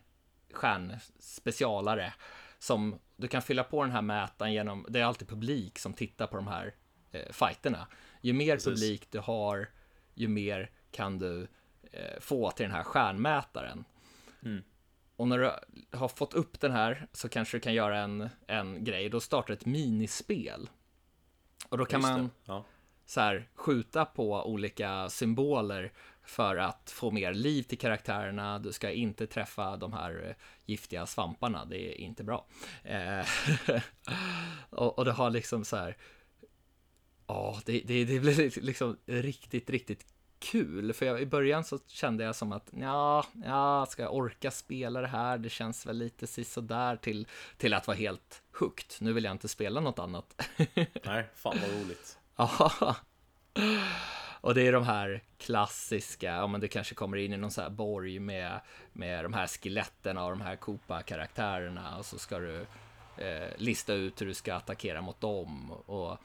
stjärnspecialare 0.54 2.14
som 2.60 3.00
du 3.16 3.28
kan 3.28 3.42
fylla 3.42 3.64
på 3.64 3.84
den 3.84 3.92
här 3.92 4.02
mätaren 4.02 4.54
genom, 4.54 4.86
det 4.90 5.00
är 5.00 5.04
alltid 5.04 5.28
publik 5.28 5.80
som 5.80 5.94
tittar 5.94 6.28
på 6.28 6.36
de 6.36 6.48
här 6.48 6.76
eh, 7.12 7.32
fighterna. 7.32 7.88
Ju 8.22 8.34
mer 8.34 8.56
Precis. 8.56 8.66
publik 8.66 9.12
du 9.12 9.20
har, 9.20 9.70
ju 10.14 10.28
mer 10.28 10.72
kan 10.92 11.20
du 11.20 11.48
eh, 11.92 12.20
få 12.20 12.52
till 12.52 12.66
den 12.66 12.76
här 12.76 12.84
stjärnmätaren. 12.84 13.86
Mm. 14.46 14.64
Och 15.16 15.28
när 15.28 15.38
du 15.38 15.52
har 15.98 16.08
fått 16.08 16.34
upp 16.34 16.60
den 16.60 16.72
här 16.72 17.08
så 17.12 17.30
kanske 17.30 17.58
du 17.58 17.62
kan 17.62 17.74
göra 17.74 18.00
en, 18.00 18.30
en 18.48 18.84
grej. 18.84 19.10
Då 19.10 19.20
startar 19.20 19.54
ett 19.54 19.66
minispel. 19.66 20.70
Och 21.70 21.78
då 21.78 21.86
kan 21.86 22.02
Just 22.02 22.12
man 22.12 22.30
ja. 22.46 22.66
så 23.06 23.22
här, 23.22 23.50
skjuta 23.56 24.06
på 24.06 24.46
olika 24.46 25.10
symboler 25.10 25.92
för 26.24 26.58
att 26.58 26.92
få 26.92 27.12
mer 27.12 27.34
liv 27.34 27.64
till 27.64 27.78
karaktärerna. 27.78 28.60
Du 28.60 28.72
ska 28.72 28.92
inte 28.92 29.28
träffa 29.28 29.78
de 29.78 29.94
här 29.94 30.28
eh, 30.28 30.36
giftiga 30.66 31.06
svamparna. 31.06 31.66
Det 31.66 31.92
är 31.92 32.02
inte 32.02 32.24
bra. 32.24 32.46
Eh, 32.84 33.26
och, 34.70 34.98
och 34.98 35.06
det 35.06 35.12
har 35.12 35.30
liksom 35.30 35.66
så 35.66 35.78
här. 35.78 35.98
Ja, 37.28 37.60
det, 37.66 37.82
det, 37.86 38.06
det 38.06 38.20
blir 38.20 38.62
liksom 38.62 38.98
riktigt, 39.06 39.70
riktigt 39.70 40.15
kul, 40.46 40.94
för 40.94 41.06
jag, 41.06 41.22
i 41.22 41.26
början 41.26 41.64
så 41.64 41.80
kände 41.88 42.24
jag 42.24 42.36
som 42.36 42.52
att 42.52 42.70
ja, 42.72 43.26
ja, 43.46 43.86
ska 43.90 44.02
jag 44.02 44.16
orka 44.16 44.52
spela 44.52 45.02
det 45.02 45.08
här? 45.08 45.38
Det 45.38 45.50
känns 45.50 45.86
väl 45.86 45.98
lite 45.98 46.28
sisådär 46.28 46.96
till, 46.96 47.28
till 47.58 47.74
att 47.74 47.88
vara 47.88 47.98
helt 47.98 48.42
hooked. 48.60 48.86
Nu 49.00 49.14
vill 49.14 49.24
jag 49.24 49.32
inte 49.32 49.48
spela 49.48 49.80
något 49.80 50.00
annat. 50.00 50.42
Nej, 51.04 51.26
fan 51.36 51.58
vad 51.62 51.82
roligt. 51.82 52.18
Ja. 52.36 52.96
Och 54.42 54.56
det 54.56 54.68
är 54.68 54.72
de 54.72 54.84
här 54.84 55.24
klassiska, 55.38 56.28
ja 56.28 56.48
men 56.48 56.62
du 56.62 56.68
kanske 56.68 56.96
kommer 56.96 57.18
in 57.18 57.34
i 57.34 57.38
någon 57.38 57.52
så 57.52 57.62
här 57.62 57.70
borg 57.70 58.20
med, 58.20 58.60
med 58.94 59.26
de 59.26 59.34
här 59.34 59.48
skeletten 59.48 60.18
av 60.18 60.32
de 60.32 60.42
här 60.42 60.56
Koopa-karaktärerna 60.56 61.98
och 61.98 62.06
så 62.06 62.20
ska 62.20 62.40
du 62.40 62.66
eh, 63.18 63.50
lista 63.58 63.94
ut 63.94 64.22
hur 64.22 64.26
du 64.26 64.34
ska 64.34 64.56
attackera 64.56 65.02
mot 65.02 65.22
dem. 65.22 65.72
Och 65.72 66.18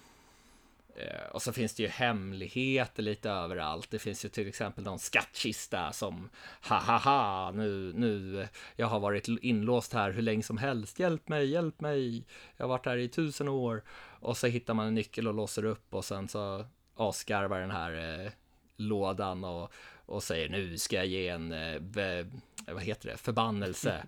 och 1.30 1.42
så 1.42 1.52
finns 1.52 1.74
det 1.74 1.82
ju 1.82 1.88
hemligheter 1.88 3.02
lite 3.02 3.30
överallt. 3.30 3.90
Det 3.90 3.98
finns 3.98 4.24
ju 4.24 4.28
till 4.28 4.48
exempel 4.48 4.84
någon 4.84 4.98
skattkista 4.98 5.92
som 5.92 6.30
ha 6.68 6.78
ha 6.78 6.98
ha 6.98 7.50
nu, 7.50 7.92
nu, 7.96 8.48
jag 8.76 8.86
har 8.86 9.00
varit 9.00 9.28
inlåst 9.28 9.92
här 9.92 10.10
hur 10.10 10.22
länge 10.22 10.42
som 10.42 10.58
helst. 10.58 10.98
Hjälp 10.98 11.28
mig, 11.28 11.46
hjälp 11.46 11.80
mig. 11.80 12.24
Jag 12.56 12.64
har 12.64 12.68
varit 12.68 12.86
här 12.86 12.96
i 12.96 13.08
tusen 13.08 13.48
år. 13.48 13.82
Och 14.20 14.36
så 14.36 14.46
hittar 14.46 14.74
man 14.74 14.86
en 14.86 14.94
nyckel 14.94 15.28
och 15.28 15.34
låser 15.34 15.64
upp 15.64 15.94
och 15.94 16.04
sen 16.04 16.28
så 16.28 16.64
avskarvar 16.94 17.60
den 17.60 17.70
här 17.70 18.24
eh, 18.24 18.32
lådan 18.76 19.44
och, 19.44 19.72
och 20.06 20.22
säger 20.22 20.48
nu 20.48 20.78
ska 20.78 20.96
jag 20.96 21.06
ge 21.06 21.28
en, 21.28 21.52
eh, 21.52 21.80
be, 21.80 22.26
vad 22.66 22.82
heter 22.82 23.08
det, 23.08 23.16
förbannelse. 23.16 24.06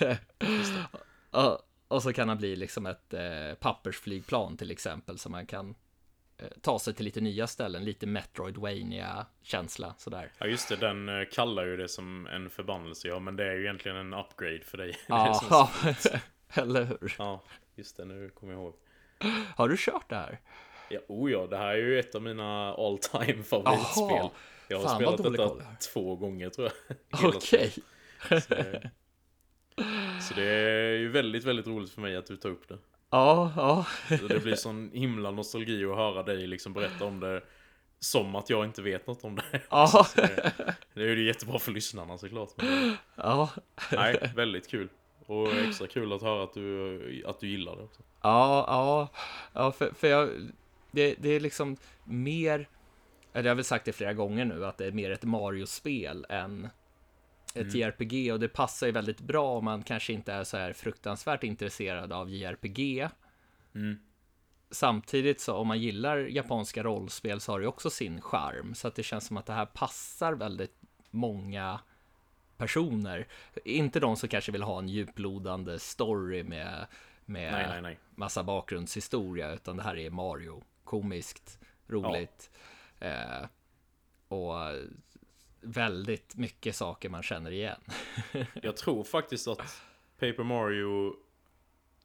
och, 1.30 1.58
och 1.88 2.02
så 2.02 2.12
kan 2.12 2.28
han 2.28 2.38
bli 2.38 2.56
liksom 2.56 2.86
ett 2.86 3.14
eh, 3.14 3.54
pappersflygplan 3.60 4.56
till 4.56 4.70
exempel 4.70 5.18
som 5.18 5.32
man 5.32 5.46
kan 5.46 5.74
Eh, 5.74 5.89
ta 6.60 6.78
sig 6.78 6.94
till 6.94 7.04
lite 7.04 7.20
nya 7.20 7.46
ställen, 7.46 7.84
lite 7.84 8.06
Metroidvania 8.06 9.26
känsla 9.42 9.94
sådär. 9.98 10.32
Ja 10.38 10.46
just 10.46 10.68
det, 10.68 10.76
den 10.76 11.08
eh, 11.08 11.24
kallar 11.32 11.66
ju 11.66 11.76
det 11.76 11.88
som 11.88 12.26
en 12.26 12.50
förbannelse, 12.50 13.08
ja 13.08 13.18
men 13.18 13.36
det 13.36 13.44
är 13.44 13.54
ju 13.54 13.60
egentligen 13.60 13.96
en 13.96 14.14
upgrade 14.14 14.60
för 14.64 14.78
dig. 14.78 14.96
Ja, 15.08 15.70
eller 16.54 16.84
hur? 16.84 17.14
Ja, 17.18 17.42
just 17.74 17.96
det, 17.96 18.04
nu 18.04 18.30
kommer 18.30 18.52
jag 18.52 18.62
ihåg. 18.62 18.74
Har 19.56 19.68
du 19.68 19.76
kört 19.78 20.08
det 20.08 20.16
här? 20.16 20.40
Ja, 20.88 21.00
oh 21.08 21.32
ja, 21.32 21.46
det 21.46 21.56
här 21.56 21.68
är 21.68 21.76
ju 21.76 21.98
ett 21.98 22.14
av 22.14 22.22
mina 22.22 22.74
all 22.74 22.98
time 22.98 23.42
favoritspel. 23.42 24.04
Aha, 24.04 24.32
jag 24.68 24.80
har 24.80 24.94
spelat 24.94 25.16
detta 25.16 25.48
koll. 25.48 25.62
två 25.92 26.16
gånger 26.16 26.50
tror 26.50 26.70
jag. 26.88 27.24
Okej. 27.24 27.72
Okay. 28.26 28.40
Så, 28.40 28.54
så 30.28 30.34
det 30.34 30.44
är 30.44 30.98
ju 30.98 31.08
väldigt, 31.08 31.44
väldigt 31.44 31.66
roligt 31.66 31.90
för 31.90 32.00
mig 32.00 32.16
att 32.16 32.26
du 32.26 32.36
tar 32.36 32.48
upp 32.48 32.68
det. 32.68 32.78
Ja, 33.10 33.52
ja. 33.56 33.86
Så 34.18 34.26
det 34.26 34.40
blir 34.40 34.54
sån 34.54 34.90
himla 34.92 35.30
nostalgi 35.30 35.84
att 35.84 35.96
höra 35.96 36.22
dig 36.22 36.46
liksom 36.46 36.72
berätta 36.72 37.04
om 37.04 37.20
det 37.20 37.42
som 37.98 38.36
att 38.36 38.50
jag 38.50 38.64
inte 38.64 38.82
vet 38.82 39.06
något 39.06 39.24
om 39.24 39.36
det. 39.36 39.60
Ja. 39.70 40.06
Det, 40.14 40.52
det 40.94 41.02
är 41.02 41.16
ju 41.16 41.26
jättebra 41.26 41.58
för 41.58 41.72
lyssnarna 41.72 42.18
såklart. 42.18 42.48
Men, 42.56 42.96
ja. 43.14 43.50
Nej, 43.92 44.32
väldigt 44.36 44.68
kul. 44.70 44.88
Och 45.26 45.52
extra 45.52 45.86
kul 45.86 46.12
att 46.12 46.22
höra 46.22 46.42
att 46.42 46.54
du, 46.54 47.24
att 47.26 47.40
du 47.40 47.48
gillar 47.48 47.76
det 47.76 47.82
också. 47.82 48.02
Ja, 48.22 48.64
ja. 48.68 49.08
Ja, 49.52 49.72
för, 49.72 49.92
för 49.94 50.08
jag, 50.08 50.28
det, 50.90 51.14
det 51.18 51.28
är 51.28 51.40
liksom 51.40 51.76
mer, 52.04 52.68
eller 53.32 53.44
jag 53.44 53.50
har 53.50 53.56
väl 53.56 53.64
sagt 53.64 53.84
det 53.84 53.92
flera 53.92 54.12
gånger 54.12 54.44
nu, 54.44 54.66
att 54.66 54.78
det 54.78 54.86
är 54.86 54.92
mer 54.92 55.10
ett 55.10 55.24
Mario-spel 55.24 56.26
än 56.28 56.68
ett 57.54 57.74
mm. 57.74 57.80
JRPG 57.80 58.32
och 58.32 58.40
det 58.40 58.48
passar 58.48 58.86
ju 58.86 58.92
väldigt 58.92 59.20
bra 59.20 59.56
om 59.56 59.64
man 59.64 59.82
kanske 59.82 60.12
inte 60.12 60.32
är 60.32 60.44
så 60.44 60.56
här 60.56 60.72
fruktansvärt 60.72 61.44
intresserad 61.44 62.12
av 62.12 62.30
JRPG. 62.30 63.08
Mm. 63.74 63.98
samtidigt 64.70 65.40
så 65.40 65.54
om 65.54 65.68
man 65.68 65.80
gillar 65.80 66.16
japanska 66.16 66.82
rollspel 66.82 67.40
så 67.40 67.52
har 67.52 67.60
det 67.60 67.66
också 67.66 67.90
sin 67.90 68.20
charm. 68.20 68.74
Så 68.74 68.88
att 68.88 68.94
det 68.94 69.02
känns 69.02 69.26
som 69.26 69.36
att 69.36 69.46
det 69.46 69.52
här 69.52 69.66
passar 69.66 70.32
väldigt 70.32 70.80
många 71.10 71.80
personer. 72.56 73.26
Inte 73.64 74.00
de 74.00 74.16
som 74.16 74.28
kanske 74.28 74.52
vill 74.52 74.62
ha 74.62 74.78
en 74.78 74.88
djuplodande 74.88 75.78
story 75.78 76.42
med, 76.42 76.86
med 77.24 77.52
Nej, 77.52 77.66
nej, 77.68 77.82
nej. 77.82 77.98
massa 78.14 78.42
bakgrundshistoria, 78.42 79.52
utan 79.52 79.76
det 79.76 79.82
här 79.82 79.96
är 79.96 80.10
Mario. 80.10 80.62
Komiskt, 80.84 81.58
roligt. 81.86 82.50
Eh, 83.00 83.46
och 84.28 84.54
väldigt 85.60 86.36
mycket 86.36 86.76
saker 86.76 87.08
man 87.08 87.22
känner 87.22 87.50
igen. 87.50 87.80
Jag 88.62 88.76
tror 88.76 89.04
faktiskt 89.04 89.48
att 89.48 89.82
Paper 90.18 90.42
Mario 90.42 91.16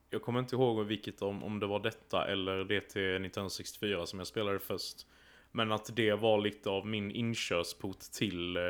Jag 0.09 0.21
kommer 0.21 0.39
inte 0.39 0.55
ihåg 0.55 0.85
vilket 0.85 1.21
om, 1.21 1.43
om 1.43 1.59
det 1.59 1.67
var 1.67 1.79
detta 1.79 2.27
eller 2.27 2.57
det 2.63 2.81
till 2.81 3.01
1964 3.15 4.05
som 4.05 4.19
jag 4.19 4.27
spelade 4.27 4.59
först 4.59 5.07
Men 5.51 5.71
att 5.71 5.95
det 5.95 6.13
var 6.13 6.37
lite 6.41 6.69
av 6.69 6.87
min 6.87 7.11
inkörsport 7.11 7.99
till 7.99 8.57
eh, 8.57 8.63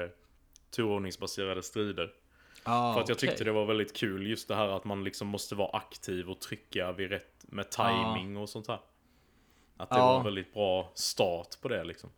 turordningsbaserade 0.76 1.64
strider 1.64 2.14
Ah, 2.64 2.94
För 2.94 3.02
att 3.02 3.10
jag 3.10 3.20
tyckte 3.20 3.36
okej. 3.36 3.46
det 3.46 3.52
var 3.52 3.66
väldigt 3.66 3.96
kul 3.98 4.28
just 4.28 4.48
det 4.48 4.56
här 4.56 4.68
att 4.68 4.84
man 4.86 5.04
liksom 5.04 5.28
måste 5.28 5.56
vara 5.56 5.78
aktiv 5.78 6.30
och 6.30 6.40
trycka 6.42 6.92
vid 6.92 7.10
rätt 7.10 7.46
med 7.48 7.72
timing 7.72 8.38
och 8.38 8.50
sånt 8.50 8.68
här 8.68 8.80
Att 9.78 9.90
det 9.90 9.96
Ja. 9.98 10.06
var 10.08 10.18
en 10.18 10.24
väldigt 10.24 10.54
bra 10.54 10.92
start 10.96 11.62
på 11.62 11.68
det 11.68 11.84
liksom 11.84 12.10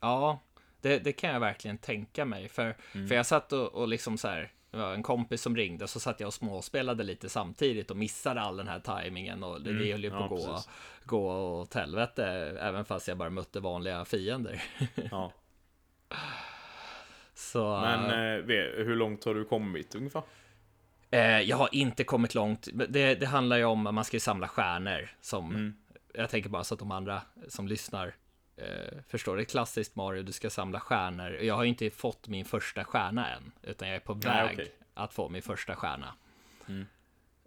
Ja, 0.00 0.40
det, 0.84 0.98
det 0.98 1.12
kan 1.12 1.30
jag 1.30 1.40
verkligen 1.40 1.78
tänka 1.78 2.24
mig. 2.24 2.48
För, 2.48 2.76
Mm. 2.94 3.08
för 3.08 3.14
jag 3.14 3.26
satt 3.26 3.52
och, 3.52 3.74
och 3.74 3.88
liksom 3.88 4.18
så 4.18 4.28
här, 4.28 4.52
det 4.70 4.76
var 4.76 4.94
en 4.94 5.02
kompis 5.02 5.42
som 5.42 5.56
ringde, 5.56 5.88
så 5.88 6.00
satt 6.00 6.20
jag 6.20 6.26
och 6.26 6.34
småspelade 6.34 7.04
lite 7.04 7.28
samtidigt 7.28 7.90
och 7.90 7.96
missade 7.96 8.40
all 8.40 8.56
den 8.56 8.68
här 8.68 8.80
tajmingen 8.80 9.42
och 9.42 9.60
det, 9.62 9.72
det 9.78 9.92
höll 9.92 10.04
ju 10.04 10.10
på 10.10 10.16
Mm. 10.16 10.32
att 10.32 10.38
gå, 10.38 10.60
gå 11.04 11.60
åt 11.60 11.74
helvete, 11.74 12.24
även 12.60 12.84
fast 12.84 13.08
jag 13.08 13.16
bara 13.18 13.30
mötte 13.30 13.60
vanliga 13.60 14.04
fiender. 14.04 14.62
Ja 15.10 15.32
Så, 17.34 17.80
Men 17.80 18.04
eh, 18.04 18.44
ve- 18.44 18.72
hur 18.84 18.96
långt 18.96 19.24
har 19.24 19.34
du 19.34 19.44
kommit 19.44 19.94
ungefär? 19.94 20.22
eh, 21.10 21.40
jag 21.40 21.56
har 21.56 21.68
inte 21.72 22.04
kommit 22.04 22.34
långt. 22.34 22.68
Det, 22.88 23.14
det 23.14 23.26
handlar 23.26 23.56
ju 23.56 23.64
om 23.64 23.86
att 23.86 23.94
man 23.94 24.04
ska 24.04 24.20
samla 24.20 24.48
stjärnor 24.48 25.08
som, 25.20 25.50
Mm. 25.50 25.74
jag 26.14 26.30
tänker 26.30 26.48
bara 26.50 26.64
så 26.64 26.74
att 26.74 26.80
de 26.80 26.90
andra 26.90 27.22
som 27.48 27.68
lyssnar 27.68 28.14
eh, 28.56 28.98
förstår. 29.08 29.36
Det 29.36 29.44
klassiskt 29.44 29.96
Mario, 29.96 30.22
du 30.22 30.32
ska 30.32 30.50
samla 30.50 30.80
stjärnor. 30.80 31.30
Jag 31.30 31.54
har 31.54 31.64
inte 31.64 31.90
fått 31.90 32.28
min 32.28 32.44
första 32.44 32.84
stjärna 32.84 33.34
än, 33.34 33.52
utan 33.62 33.88
jag 33.88 33.96
är 33.96 34.00
på 34.00 34.14
Nej, 34.14 34.22
väg 34.22 34.52
okej. 34.52 34.72
att 34.94 35.14
få 35.14 35.28
min 35.28 35.42
första 35.42 35.76
stjärna. 35.76 36.14
Mm. 36.68 36.86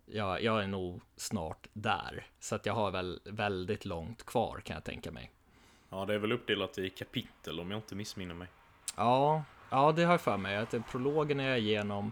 Jag, 0.06 0.44
jag 0.44 0.64
är 0.64 0.68
nog 0.68 1.02
snart 1.16 1.68
där, 1.74 2.26
så 2.40 2.56
att 2.56 2.66
jag 2.66 2.74
har 2.74 2.92
väl 2.92 3.20
väldigt 3.26 3.86
långt 3.86 4.26
kvar 4.26 4.60
kan 4.60 4.74
jag 4.74 4.84
tänka 4.84 5.12
mig. 5.12 5.32
Ja, 5.90 6.06
det 6.06 6.14
är 6.14 6.18
väl 6.18 6.32
uppdelat 6.32 6.78
i 6.78 6.90
kapitel 6.90 7.60
om 7.60 7.72
jag 7.72 7.78
inte 7.78 7.96
missminner 7.96 8.36
mig. 8.36 8.48
Ja, 8.96 9.44
ja 9.70 9.92
det 9.92 10.04
har 10.04 10.14
jag 10.14 10.22
för 10.22 10.38
mig. 10.38 10.58
Att 10.58 10.76
prologen 10.92 11.40
är 11.40 11.50
jag 11.50 11.60
igenom. 11.60 12.12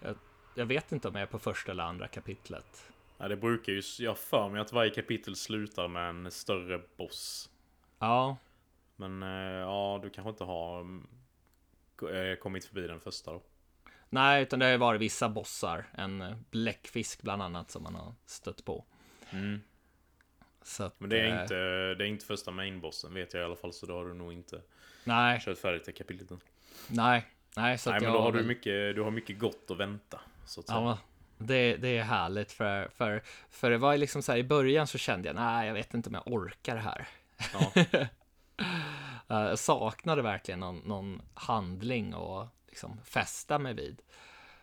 Jag, 0.00 0.16
jag 0.54 0.66
vet 0.66 0.92
inte 0.92 1.08
om 1.08 1.14
jag 1.14 1.22
är 1.22 1.26
på 1.26 1.38
första 1.38 1.72
eller 1.72 1.84
andra 1.84 2.08
kapitlet. 2.08 2.92
Ja, 3.18 3.28
det 3.28 3.36
brukar 3.36 3.72
ju, 3.72 3.82
jag 3.98 4.18
för 4.18 4.48
mig 4.48 4.60
att 4.60 4.72
varje 4.72 4.90
kapitel 4.90 5.36
slutar 5.36 5.88
med 5.88 6.08
en 6.08 6.30
större 6.30 6.80
boss. 6.96 7.50
Ja, 8.02 8.36
Men 8.96 9.22
eh, 9.22 9.60
ja, 9.60 10.00
du 10.02 10.10
kanske 10.10 10.30
inte 10.30 10.44
har 10.44 10.80
eh, 12.12 12.36
kommit 12.36 12.64
förbi 12.64 12.86
den 12.86 13.00
första 13.00 13.32
då. 13.32 13.42
nej, 14.08 14.42
utan 14.42 14.58
det 14.58 14.64
har 14.64 14.72
ju 14.72 14.78
varit 14.78 15.00
vissa 15.00 15.28
bossar. 15.28 15.84
En 15.92 16.20
eh, 16.20 16.36
bläckfisk 16.50 17.22
bland 17.22 17.42
annat 17.42 17.70
som 17.70 17.82
man 17.82 17.94
har 17.94 18.14
stött 18.26 18.64
på. 18.64 18.84
Mm. 19.30 19.60
Att, 20.78 21.00
Men 21.00 21.10
det 21.10 21.20
är, 21.20 21.42
inte, 21.42 21.54
det 21.94 22.04
är 22.04 22.08
inte 22.08 22.26
första 22.26 22.50
mainbossen 22.50 23.14
vet 23.14 23.34
jag 23.34 23.40
i 23.40 23.44
alla 23.44 23.56
fall, 23.56 23.72
så 23.72 23.86
då 23.86 23.94
har 23.94 24.04
du 24.04 24.14
nog 24.14 24.32
inte 24.32 24.60
Nej, 25.04 25.40
kört 25.40 25.58
färdigt 25.58 25.84
det 25.84 25.92
kapitlet 25.92 26.30
nej, 26.88 27.26
nej. 27.56 27.78
Så 27.78 27.90
Nej, 27.90 28.00
men 28.00 28.12
då 28.12 28.20
har 28.20 28.32
du 28.32 28.42
mycket, 28.42 28.94
du 28.94 29.02
har 29.02 29.10
mycket 29.10 29.38
gott 29.38 29.70
att 29.70 29.76
vänta. 29.76 30.20
Så 30.46 30.60
att. 30.60 30.68
Ja, 30.68 30.98
det, 31.38 31.76
det 31.76 31.98
är 31.98 32.02
härligt 32.02 32.52
för, 32.52 32.88
för, 32.88 33.22
för 33.50 33.70
det 33.70 33.78
var 33.78 33.96
liksom 33.96 34.22
så 34.22 34.32
här 34.32 34.38
i 34.38 34.44
början 34.44 34.86
så 34.86 34.98
kände 34.98 35.28
jag, 35.28 35.36
nej, 35.36 35.66
jag 35.66 35.74
vet 35.74 35.94
inte 35.94 36.08
om 36.08 36.14
jag 36.14 36.32
orkar 36.32 36.74
det 36.74 36.80
här. 36.80 37.08
Ja. 37.52 37.72
Eh, 39.28 39.38
Jag 39.38 39.58
saknade 39.58 40.22
verkligen 40.22 40.60
någon, 40.60 40.76
någon 40.78 41.22
handling 41.34 42.14
och 42.14 42.46
liksom 42.68 42.98
fästa 43.04 43.58
mig 43.58 43.74
vid. 43.74 44.02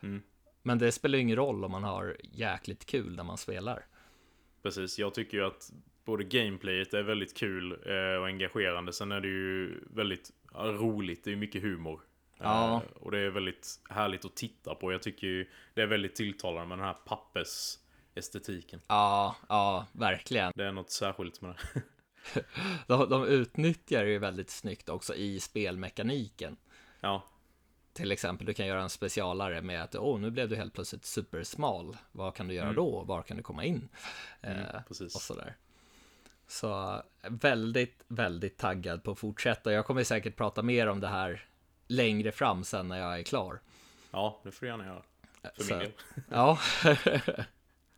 Mm. 0.01 0.21
Men 0.61 0.79
det 0.79 0.91
spelar 0.91 1.17
ingen 1.17 1.35
roll 1.35 1.65
om 1.65 1.71
man 1.71 1.83
har 1.83 2.17
jäkligt 2.23 2.85
kul 2.85 3.15
när 3.15 3.23
man 3.23 3.37
spelar. 3.37 3.85
Precis, 4.63 4.99
jag 4.99 5.13
tycker 5.13 5.37
ju 5.37 5.45
att 5.45 5.71
både 6.05 6.23
gameplayet 6.23 6.93
är 6.93 7.03
väldigt 7.03 7.37
kul 7.37 7.71
eh, 7.71 8.21
och 8.21 8.27
engagerande. 8.27 8.93
Sen 8.93 9.11
är 9.11 9.21
det 9.21 9.27
ju 9.27 9.83
väldigt 9.93 10.31
ja, 10.53 10.59
roligt, 10.59 11.23
det 11.23 11.29
är 11.29 11.33
ju 11.33 11.37
mycket 11.39 11.61
humor. 11.61 12.01
Ja. 12.37 12.73
Eh, 12.73 12.91
och 13.03 13.11
det 13.11 13.19
är 13.19 13.29
väldigt 13.29 13.79
härligt 13.89 14.25
att 14.25 14.35
titta 14.35 14.75
på. 14.75 14.91
Jag 14.91 15.01
tycker 15.01 15.27
ju 15.27 15.49
det 15.73 15.81
är 15.81 15.87
väldigt 15.87 16.15
tilltalande 16.15 16.67
med 16.67 16.77
den 16.77 16.85
här 16.85 16.97
pappers 17.05 17.77
estetiken. 18.15 18.81
Ja, 18.87 19.35
ja, 19.49 19.87
verkligen. 19.91 20.51
Det 20.55 20.65
är 20.65 20.71
något 20.71 20.91
särskilt 20.91 21.41
med 21.41 21.51
det. 21.73 21.81
De, 22.87 23.09
de 23.09 23.25
utnyttjar 23.25 24.03
det 24.03 24.09
ju 24.11 24.19
väldigt 24.19 24.49
snyggt 24.49 24.89
också 24.89 25.15
i 25.15 25.39
spelmekaniken. 25.39 26.57
Ja, 27.01 27.23
Till 27.93 28.11
exempel, 28.11 28.47
du 28.47 28.53
kan 28.53 28.67
göra 28.67 28.81
en 28.81 28.89
specialare 28.89 29.61
med 29.61 29.83
att 29.83 29.95
åh, 29.95 30.19
nu 30.19 30.31
blev 30.31 30.49
du 30.49 30.55
helt 30.55 30.73
plötsligt 30.73 31.05
supersmal. 31.05 31.97
Vad 32.11 32.35
kan 32.35 32.47
du 32.47 32.53
göra 32.53 32.73
då? 32.73 33.03
Var 33.03 33.21
kan 33.21 33.37
du 33.37 33.43
komma 33.43 33.63
in? 33.65 33.89
mm, 34.41 34.59
Eh, 34.59 34.81
precis. 34.87 35.15
och 35.15 35.21
sådär. 35.21 35.55
Så 36.47 37.01
väldigt, 37.23 38.03
väldigt 38.07 38.57
taggad 38.57 39.03
på 39.03 39.11
att 39.11 39.19
fortsätta. 39.19 39.71
Jag 39.73 39.85
kommer 39.85 40.03
säkert 40.03 40.35
prata 40.35 40.61
mer 40.61 40.87
om 40.87 40.99
det 40.99 41.07
här 41.07 41.45
längre 41.87 42.31
fram 42.31 42.63
sen 42.63 42.87
när 42.87 42.99
jag 42.99 43.19
är 43.19 43.23
klar. 43.23 43.59
Ja, 44.11 44.41
det 44.43 44.51
får 44.51 44.65
du 44.65 44.71
gärna 44.71 44.85
göra. 44.85 45.03
För 45.55 45.63
Så- 45.63 45.73
min 45.73 45.79
del. 45.79 45.91
Ja, 46.29 46.59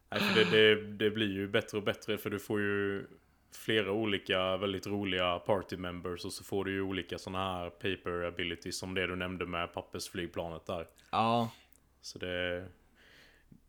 Nej, 0.10 0.20
för 0.22 0.36
det, 0.36 0.52
det, 0.52 0.82
det 0.92 1.10
blir 1.10 1.32
ju 1.32 1.48
bättre 1.48 1.78
och 1.78 1.84
bättre 1.84 2.18
för 2.18 2.30
du 2.30 2.40
får 2.40 2.60
ju 2.60 3.08
flera 3.56 3.92
olika 3.92 4.58
väldigt 4.58 4.88
roliga 4.88 5.40
party 5.40 5.78
members 5.78 6.26
och 6.26 6.34
så 6.34 6.44
får 6.44 6.66
du 6.66 6.72
ju 6.72 6.82
olika 6.82 7.18
sådana 7.18 7.54
här 7.54 7.70
paper 7.70 8.24
abilities 8.28 8.78
som 8.78 8.94
det 8.94 9.08
du 9.08 9.16
nämnde 9.16 9.46
med 9.46 9.74
pappersflygplanet 9.74 10.66
där. 10.66 10.88
ja, 11.12 11.52
Så 12.02 12.20
det, 12.20 12.68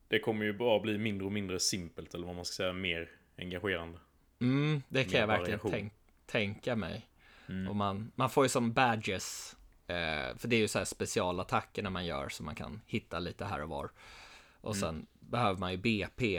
det 0.08 0.18
kommer 0.18 0.44
ju 0.44 0.52
bara 0.52 0.80
bli 0.80 0.98
mindre 0.98 1.26
och 1.26 1.32
mindre 1.32 1.60
simpelt 1.60 2.14
eller 2.14 2.26
vad 2.26 2.36
man 2.36 2.44
ska 2.44 2.54
säga, 2.54 2.72
mer 2.72 3.10
engagerande. 3.38 3.98
mm, 4.40 4.82
det 4.88 5.04
kan 5.04 5.12
Mer 5.12 5.20
jag 5.20 5.26
verkligen 5.26 5.60
tänk, 5.70 5.92
tänka 6.26 6.76
mig. 6.76 7.06
Mm. 7.48 7.68
Och 7.68 7.76
man, 7.76 8.12
man 8.14 8.30
får 8.30 8.44
ju 8.44 8.48
som 8.48 8.72
badges, 8.72 9.56
eh, 9.86 10.36
för 10.36 10.48
det 10.48 10.56
är 10.56 10.60
ju 10.60 10.68
så 10.68 10.78
här 10.78 10.84
specialattacker 10.84 11.82
när 11.82 11.90
man 11.90 12.06
gör 12.06 12.28
så 12.28 12.42
man 12.42 12.54
kan 12.54 12.80
hitta 12.86 13.18
lite 13.18 13.44
här 13.44 13.62
och 13.62 13.68
var. 13.68 13.90
Och 14.60 14.76
sen 14.76 15.06
behöver 15.20 15.60
man 15.60 15.70
ju 15.72 15.76
BP, 15.78 16.36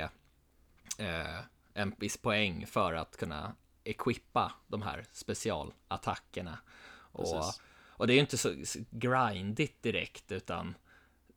eh, 0.99 1.39
en 1.74 1.95
viss 1.97 2.17
poäng 2.17 2.65
för 2.67 2.93
att 2.93 3.17
kunna 3.17 3.55
equippa 3.84 4.51
de 4.67 4.82
här 4.82 5.05
specialattackerna. 5.11 6.57
Och, 6.95 7.34
Precis. 7.34 7.61
och 7.88 8.07
det 8.07 8.13
är 8.13 8.15
ju 8.15 8.21
inte 8.21 8.38
så 8.38 8.53
grindigt 8.91 9.82
direkt 9.84 10.32
utan 10.32 10.76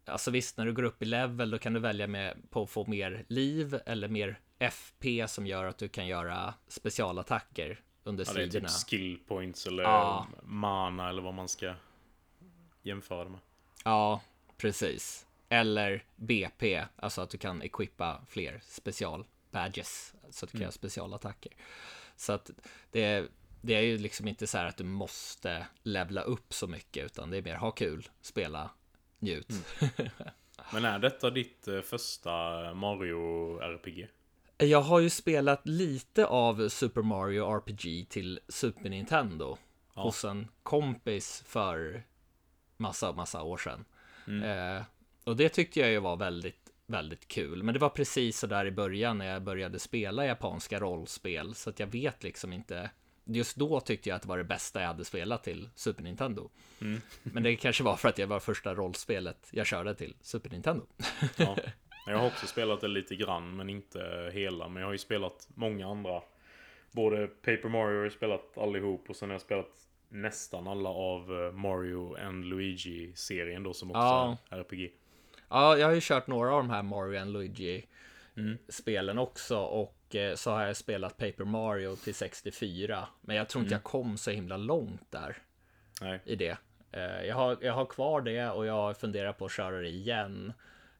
Alltså 0.08 0.30
visst, 0.30 0.56
när 0.56 0.66
du 0.66 0.72
går 0.72 0.82
upp 0.82 1.02
i 1.02 1.04
level 1.04 1.50
då 1.50 1.58
kan 1.58 1.72
du 1.72 1.80
välja 1.80 2.06
med 2.06 2.50
på 2.50 2.62
att 2.62 2.70
få 2.70 2.86
mer 2.86 3.24
liv 3.28 3.78
eller 3.86 4.08
mer 4.08 4.40
FP 4.58 5.28
som 5.28 5.46
gör 5.46 5.64
att 5.64 5.78
du 5.78 5.88
kan 5.88 6.06
göra 6.06 6.54
specialattacker 6.68 7.80
under 8.04 8.24
Ja, 8.24 8.32
det 8.32 8.40
är 8.42 8.44
sidorna. 8.50 8.68
typ 8.68 8.88
skill 8.88 9.18
points 9.28 9.66
eller 9.66 9.82
Ja. 9.82 10.26
mana 10.42 11.08
eller 11.08 11.22
vad 11.22 11.34
man 11.34 11.48
ska 11.48 11.74
jämföra 12.82 13.24
det 13.24 13.30
med. 13.30 13.40
Ja, 13.84 14.20
precis. 14.56 15.26
Eller 15.48 16.04
BP, 16.16 16.84
alltså 16.96 17.20
att 17.20 17.30
du 17.30 17.38
kan 17.38 17.62
equippa 17.62 18.20
fler 18.28 18.60
special 18.64 19.24
badges 19.56 20.14
så 20.30 20.44
att 20.44 20.52
du 20.52 20.58
kan 20.58 20.62
göra 20.62 20.72
specialattacker. 20.72 21.52
Så 22.16 22.32
att 22.32 22.50
det, 22.90 23.28
det 23.60 23.74
är 23.74 23.80
ju 23.80 23.98
liksom 23.98 24.28
inte 24.28 24.46
så 24.46 24.58
här 24.58 24.66
att 24.66 24.76
du 24.76 24.84
måste 24.84 25.66
levla 25.82 26.22
upp 26.22 26.54
så 26.54 26.66
mycket 26.66 27.04
utan 27.04 27.30
det 27.30 27.36
är 27.36 27.42
mer 27.42 27.56
ha 27.56 27.70
kul, 27.70 28.08
spela, 28.20 28.70
njut. 29.18 29.48
Men 30.72 30.84
är 30.84 30.98
detta 30.98 31.30
ditt 31.30 31.68
eh, 31.68 31.80
första 31.80 32.30
Mario 32.74 33.58
RPG? 33.60 34.08
Jag 34.58 34.80
har 34.80 35.00
ju 35.00 35.10
spelat 35.10 35.60
lite 35.68 36.26
av 36.26 36.68
Super 36.68 37.02
Mario 37.02 37.56
RPG 37.56 38.08
till 38.08 38.40
Super 38.48 38.90
Nintendo 38.90 39.58
Ja. 39.94 40.02
hos 40.02 40.24
en 40.24 40.48
kompis 40.62 41.42
för 41.46 42.02
massa, 42.76 43.12
massa 43.12 43.42
år 43.42 43.56
sedan. 43.56 43.84
Eh, 44.44 44.82
och 45.24 45.36
det 45.36 45.48
tyckte 45.48 45.80
jag 45.80 45.90
ju 45.90 45.98
var 45.98 46.16
väldigt, 46.16 46.65
väldigt 46.86 47.28
kul. 47.28 47.62
Men 47.62 47.74
det 47.74 47.78
var 47.80 47.88
precis 47.88 48.38
så 48.38 48.46
där 48.46 48.66
i 48.66 48.70
början 48.70 49.18
när 49.18 49.26
jag 49.32 49.42
började 49.42 49.78
spela 49.78 50.26
japanska 50.26 50.80
rollspel, 50.80 51.54
så 51.54 51.70
att 51.70 51.80
jag 51.80 51.86
vet 51.86 52.22
liksom 52.22 52.52
inte. 52.52 52.90
Just 53.24 53.56
då 53.56 53.80
tyckte 53.80 54.08
jag 54.08 54.16
att 54.16 54.22
det 54.22 54.28
var 54.28 54.38
det 54.38 54.44
bästa 54.44 54.80
jag 54.80 54.86
hade 54.86 55.04
spelat 55.04 55.44
till 55.44 55.68
Super 55.74 56.02
Nintendo. 56.02 56.50
Men 57.22 57.42
det 57.42 57.56
kanske 57.56 57.84
var 57.84 57.96
för 57.96 58.08
att 58.08 58.16
det 58.16 58.26
var 58.26 58.40
första 58.40 58.74
rollspelet 58.74 59.48
jag 59.52 59.66
körde 59.66 59.94
till 59.94 60.14
Super 60.20 60.50
Nintendo. 60.50 60.86
Ja. 61.36 61.56
Jag 62.08 62.18
har 62.18 62.26
också 62.26 62.46
spelat 62.46 62.80
det 62.80 62.88
lite 62.88 63.16
grann, 63.16 63.56
men 63.56 63.70
inte 63.70 64.30
hela. 64.34 64.68
Men 64.68 64.80
jag 64.80 64.88
har 64.88 64.92
ju 64.92 64.98
spelat 64.98 65.48
många 65.54 65.86
andra 65.88 66.22
både 66.92 67.26
Paper 67.26 67.68
Mario 67.68 67.96
har 67.96 68.02
jag 68.02 68.12
spelat 68.12 68.58
allihop 68.58 69.10
och 69.10 69.16
sen 69.16 69.28
har 69.28 69.34
jag 69.34 69.40
spelat 69.40 69.70
nästan 70.08 70.68
alla 70.68 70.88
av 70.88 71.32
eh, 71.46 71.52
Mario 71.52 72.16
and 72.16 72.44
Luigi-serien 72.44 73.62
då 73.62 73.74
som 73.74 73.90
också 73.90 73.98
Ja. 73.98 74.36
är 74.50 74.58
RPG. 74.60 74.90
Ja, 75.48 75.76
jag 75.78 75.86
har 75.86 75.94
ju 75.94 76.00
kört 76.02 76.26
några 76.26 76.50
av 76.54 76.58
de 76.58 76.70
här 76.70 76.82
Mario 76.82 77.20
and 77.20 77.32
Luigi 77.32 77.86
Mm. 78.36 79.18
också 79.18 79.58
och 79.58 80.14
eh, 80.14 80.34
så 80.34 80.50
har 80.50 80.66
jag 80.66 80.76
spelat 80.76 81.16
Paper 81.16 81.44
Mario 81.44 81.96
till 81.96 82.14
64. 82.14 83.08
Men 83.20 83.36
jag 83.36 83.48
tror 83.48 83.60
inte 83.62 83.74
Mm. 83.74 83.80
jag 83.84 83.90
kom 83.92 84.18
så 84.18 84.30
himla 84.30 84.56
långt 84.56 85.10
där 85.10 85.36
Nej. 86.00 86.20
i 86.24 86.36
det. 86.36 86.58
Eh, 86.92 87.00
Jag 87.26 87.34
har, 87.34 87.56
jag 87.60 87.72
har 87.72 87.84
kvar 87.86 88.20
det 88.20 88.50
och 88.50 88.66
jag 88.66 88.96
funderar 88.96 89.32
på 89.32 89.44
att 89.44 89.52
köra 89.52 89.80
det 89.80 89.88
igen. 89.88 90.52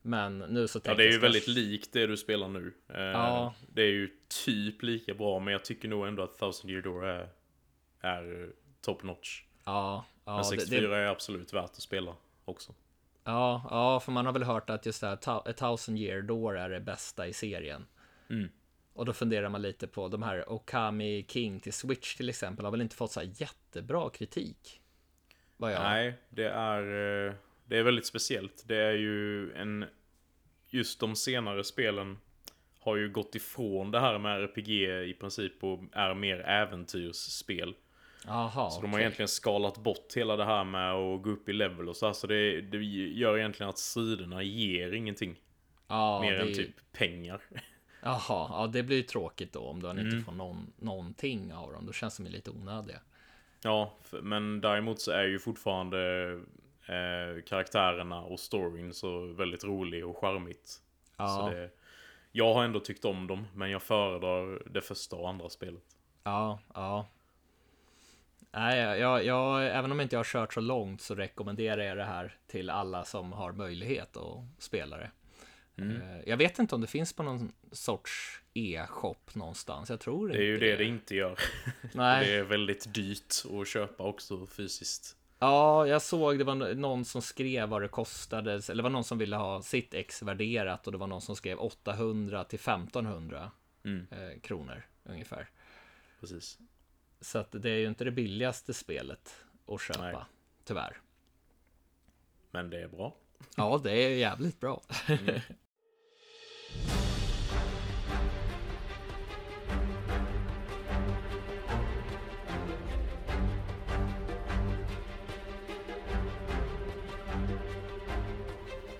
Men 0.02 0.38
nu 0.38 0.68
så 0.68 0.76
Ja, 0.78 0.80
tänker 0.80 1.02
det 1.02 1.08
är 1.08 1.12
ju 1.12 1.18
väldigt 1.18 1.48
likt 1.48 1.92
det 1.92 2.06
du 2.06 2.16
spelar 2.16 2.48
nu. 2.48 2.72
Eh, 2.94 3.00
Ja. 3.00 3.54
Det 3.68 3.82
är 3.82 3.90
ju 3.92 4.10
typ 4.44 4.82
lika 4.82 5.14
bra, 5.14 5.38
men 5.38 5.52
jag 5.52 5.64
tycker 5.64 5.88
nog 5.88 6.06
ändå 6.06 6.22
att 6.22 6.38
Thousand 6.38 6.70
Year 6.70 6.82
Door 6.82 7.06
är, 7.06 7.28
är 8.00 8.50
top 8.80 9.02
notch. 9.02 9.42
Ja, 9.64 10.04
ja, 10.24 10.32
Men 10.32 10.38
det, 10.38 10.44
64 10.44 10.88
det, 10.88 10.96
är 10.96 11.06
absolut 11.06 11.52
värt 11.52 11.64
att 11.64 11.82
spela 11.82 12.14
också. 12.44 12.74
Ja, 13.26 13.66
ja, 13.70 14.00
för 14.00 14.12
man 14.12 14.26
har 14.26 14.32
väl 14.32 14.42
hört 14.42 14.70
att 14.70 14.86
just 14.86 15.00
det 15.00 15.06
här 15.06 15.18
A 15.50 15.52
Thousand 15.56 15.98
Year 15.98 16.22
Door 16.22 16.58
är 16.58 16.68
det 16.68 16.80
bästa 16.80 17.26
i 17.26 17.32
serien. 17.32 17.86
Mm. 18.30 18.48
Och 18.92 19.04
då 19.04 19.12
funderar 19.12 19.48
man 19.48 19.62
lite 19.62 19.86
på 19.86 20.08
de 20.08 20.22
här 20.22 20.52
Okami 20.52 21.26
King 21.28 21.60
till 21.60 21.72
Switch 21.72 22.14
till 22.14 22.28
exempel 22.28 22.64
har 22.64 22.72
väl 22.72 22.80
inte 22.80 22.96
fått 22.96 23.12
så 23.12 23.20
här 23.20 23.30
jättebra 23.34 24.10
kritik. 24.10 24.80
Nej, 25.82 26.14
det 26.28 26.48
är, 26.48 26.82
eh, 27.28 27.34
det 27.64 27.78
är 27.78 27.82
väldigt 27.82 28.06
speciellt. 28.06 28.64
Det 28.66 28.76
är 28.76 28.92
ju 28.92 29.52
en... 29.52 29.84
Just 30.68 31.00
de 31.00 31.16
senare 31.16 31.64
spelen 31.64 32.18
har 32.80 32.96
ju 32.96 33.08
gått 33.08 33.34
ifrån 33.34 33.90
det 33.90 34.00
här 34.00 34.18
med 34.18 34.42
RPG 34.42 34.70
i 35.10 35.14
princip 35.20 35.64
och 35.64 35.80
är 35.92 36.14
mer 36.14 36.40
äventyrsspel. 36.40 37.74
Jaha, 38.26 38.70
Så 38.70 38.80
de 38.82 38.92
har 38.92 39.00
egentligen 39.00 39.28
skalat 39.28 39.78
bort 39.78 40.16
hela 40.16 40.36
det 40.36 40.44
här 40.44 40.64
med 40.64 40.92
att 40.92 41.22
gå 41.22 41.30
upp 41.30 41.48
i 41.48 41.52
level 41.52 41.88
och 41.88 41.96
så 41.96 42.06
här. 42.06 42.12
Så 42.12 42.26
det, 42.26 42.60
det 42.60 42.78
gör 42.78 43.38
egentligen 43.38 43.70
att 43.70 43.78
striderna 43.78 44.42
ger 44.42 44.92
ingenting. 44.92 45.36
ja, 45.88 46.20
mer 46.20 46.32
det 46.32 46.40
än 46.42 46.54
typ 46.54 46.92
pengar. 46.92 47.40
Jaha, 48.02 48.20
ja 48.50 48.68
det 48.72 48.82
blir 48.82 48.96
ju 48.96 49.02
tråkigt 49.02 49.52
då 49.52 49.60
om 49.60 49.82
du 49.82 49.90
inte 49.90 50.00
Mm. 50.02 50.24
får 50.24 50.32
någon, 50.32 50.72
någonting 50.76 51.52
av 51.54 51.72
dem. 51.72 51.86
Då 51.86 51.92
känns 51.92 52.16
de 52.16 52.26
lite 52.28 52.50
onödiga. 52.50 53.00
Ja, 53.62 53.94
men 54.22 54.60
däremot 54.60 55.00
så 55.00 55.10
är 55.10 55.24
ju 55.24 55.38
fortfarande 55.38 56.30
eh, 56.86 57.42
karaktärerna 57.46 58.20
och 58.22 58.40
storyn 58.40 58.94
så 58.94 59.26
väldigt 59.26 59.64
rolig 59.64 60.06
och 60.06 60.16
charmigt. 60.18 60.76
Ja, 61.16 61.28
Så 61.28 61.50
det, 61.50 61.70
jag 62.32 62.54
har 62.54 62.64
ändå 62.64 62.80
tyckt 62.80 63.04
om 63.04 63.26
dem, 63.26 63.46
men 63.54 63.70
jag 63.70 63.82
föredrar 63.82 64.62
det 64.70 64.80
första 64.80 65.16
och 65.16 65.28
andra 65.28 65.48
spelet. 65.48 65.82
ja, 66.24 66.58
ja. 66.74 67.06
Nej, 68.56 68.78
jag, 69.00 69.24
jag, 69.24 69.66
även 69.66 69.92
om 69.92 70.00
inte 70.00 70.14
jag 70.16 70.18
har 70.18 70.24
kört 70.24 70.54
så 70.54 70.60
långt 70.60 71.00
så 71.00 71.14
rekommenderar 71.14 71.82
jag 71.82 71.96
det 71.96 72.04
här 72.04 72.36
till 72.46 72.70
alla 72.70 73.04
som 73.04 73.32
har 73.32 73.52
möjlighet 73.52 74.16
att 74.16 74.44
spela 74.58 74.96
det. 74.96 75.10
Mm. 75.78 76.02
Eh, 76.02 76.20
Jag 76.26 76.36
vet 76.36 76.58
inte 76.58 76.74
om 76.74 76.80
det 76.80 76.86
finns 76.86 77.12
på 77.12 77.22
någon 77.22 77.52
sorts 77.72 78.40
e-shop 78.54 79.16
någonstans. 79.32 79.90
Jag 79.90 80.00
tror 80.00 80.28
Det 80.28 80.36
är 80.38 80.42
ju 80.42 80.54
inte 80.54 80.66
det 80.66 80.76
det 80.76 80.84
inte 80.84 81.14
gör. 81.14 81.38
Nej. 81.94 82.26
Det 82.26 82.34
är 82.34 82.42
väldigt 82.42 82.94
dyrt 82.94 83.34
att 83.60 83.68
köpa 83.68 84.02
också 84.04 84.46
fysiskt. 84.46 85.16
Ja, 85.38 85.86
jag 85.86 86.02
såg 86.02 86.38
det 86.38 86.44
var 86.44 86.74
någon 86.74 87.04
som 87.04 87.22
skrev 87.22 87.68
vad 87.68 87.82
det 87.82 87.88
kostade, 87.88 88.52
eller 88.52 88.74
det 88.74 88.82
var 88.82 88.90
någon 88.90 89.04
som 89.04 89.18
ville 89.18 89.36
ha 89.36 89.62
sitt 89.62 89.94
ex 89.94 90.22
värderat 90.22 90.86
och 90.86 90.92
det 90.92 90.98
var 90.98 91.06
någon 91.06 91.20
som 91.20 91.36
skrev 91.36 91.58
800 91.58 92.44
till 92.44 92.58
1500 92.58 93.50
Mm, 93.84 94.06
eh, 94.10 94.40
kronor 94.40 94.82
ungefär. 95.04 95.48
precis. 96.20 96.58
Så 97.26 97.38
att 97.38 97.52
det 97.52 97.70
är 97.70 97.78
ju 97.78 97.86
inte 97.86 98.04
det 98.04 98.10
billigaste 98.10 98.74
spelet 98.74 99.44
att 99.68 99.80
köpa, 99.80 100.00
Nej. 100.02 100.16
tyvärr. 100.64 100.96
Men 102.50 102.70
det 102.70 102.82
är 102.82 102.88
bra. 102.88 103.14
Ja, 103.56 103.80
det 103.84 103.92
är 103.92 104.10
jävligt 104.10 104.60
bra. 104.60 104.82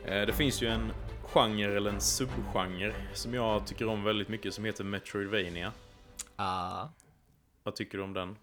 Eh, 0.05 0.27
Det 0.27 0.33
finns 0.33 0.63
ju 0.63 0.69
en 0.69 0.93
genre 1.23 1.77
eller 1.77 1.91
en 1.91 2.01
subgenre 2.01 2.95
som 3.15 3.35
jag 3.35 3.67
tycker 3.67 3.89
om 3.89 4.05
väldigt 4.05 4.29
mycket 4.29 4.55
som 4.55 4.65
heter 4.65 4.85
Metroidvania. 4.85 5.73
Ah, 6.37 6.89
Vad 7.67 7.75
tycker 7.75 7.99
du 7.99 8.05
om 8.05 8.13
den? 8.13 8.37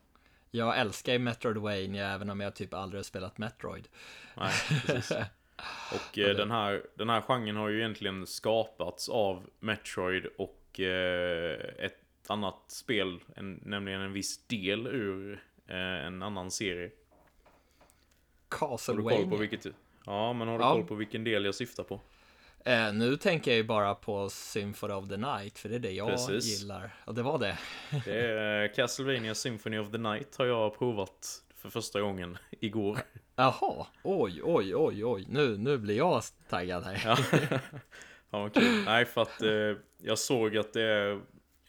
jag 0.51 0.79
älskar 0.79 1.13
ju 1.13 1.19
Metroidvania 1.19 2.07
även 2.13 2.29
om 2.29 2.39
jag 2.39 2.55
typ 2.55 2.73
aldrig 2.73 2.99
har 2.99 3.03
spelat 3.03 3.37
Metroid. 3.37 3.87
Nej, 4.37 4.53
precis. 4.85 5.11
Och 5.93 6.17
eh, 6.19 6.35
den, 6.35 6.51
här, 6.51 6.83
den 6.95 7.09
här 7.09 7.21
genren 7.21 7.55
har 7.55 7.69
ju 7.69 7.79
egentligen 7.79 8.27
skapats 8.27 9.09
av 9.09 9.49
Metroid 9.59 10.25
och 10.37 10.79
eh, 10.79 11.59
ett 11.79 11.99
annat 12.27 12.63
spel, 12.67 13.19
en, 13.35 13.59
nämligen 13.65 14.01
en 14.01 14.13
viss 14.13 14.47
del 14.47 14.87
ur 14.87 15.43
eh, 15.67 15.75
en 15.77 16.23
annan 16.23 16.51
serie. 16.51 16.91
Har 18.49 18.69
du 18.69 18.69
koll 18.69 18.69
på 18.69 18.77
Castlevania. 18.77 19.37
vilket? 19.37 19.65
Ja, 20.05 20.33
men 20.33 20.47
har 20.47 20.57
du 20.57 20.63
Ja. 20.63 20.73
koll 20.73 20.83
på 20.85 20.95
vilken 20.95 21.23
del 21.23 21.45
jag 21.45 21.55
syftar 21.55 21.83
på? 21.83 22.01
Eh, 22.65 22.93
nu 22.93 23.17
tänker 23.17 23.51
jag 23.51 23.57
ju 23.57 23.63
bara 23.63 23.95
på 23.95 24.29
Symphony 24.29 24.93
of 24.93 25.09
the 25.09 25.17
Night, 25.17 25.59
för 25.59 25.69
det 25.69 25.75
är 25.75 25.79
det 25.79 25.91
jag 25.91 26.07
Precis. 26.09 26.61
gillar. 26.61 26.95
Och 27.05 27.13
det 27.15 27.21
var 27.21 27.39
det. 27.39 27.57
Det 28.05 28.21
är 28.21 28.63
eh, 28.63 28.71
Castlevania 28.71 29.35
Symphony 29.35 29.77
of 29.77 29.91
the 29.91 29.97
Night 29.97 30.35
har 30.37 30.45
jag 30.45 30.77
provat 30.77 31.43
för 31.55 31.69
första 31.69 32.01
gången 32.01 32.37
igår. 32.59 32.99
Jaha, 33.35 33.87
oj, 34.03 34.41
oj, 34.43 34.75
oj, 34.75 35.05
oj. 35.05 35.25
Nu, 35.29 35.57
nu 35.57 35.77
blir 35.77 35.97
jag 35.97 36.23
taggad 36.49 36.83
här. 36.83 37.01
Ja, 37.05 37.39
ja 38.29 38.49
kul. 38.49 38.83
Nej, 38.85 39.05
för 39.05 39.21
att 39.21 39.41
eh, 39.41 39.83
jag 39.97 40.19
såg 40.19 40.57
att 40.57 40.73
det... 40.73 41.21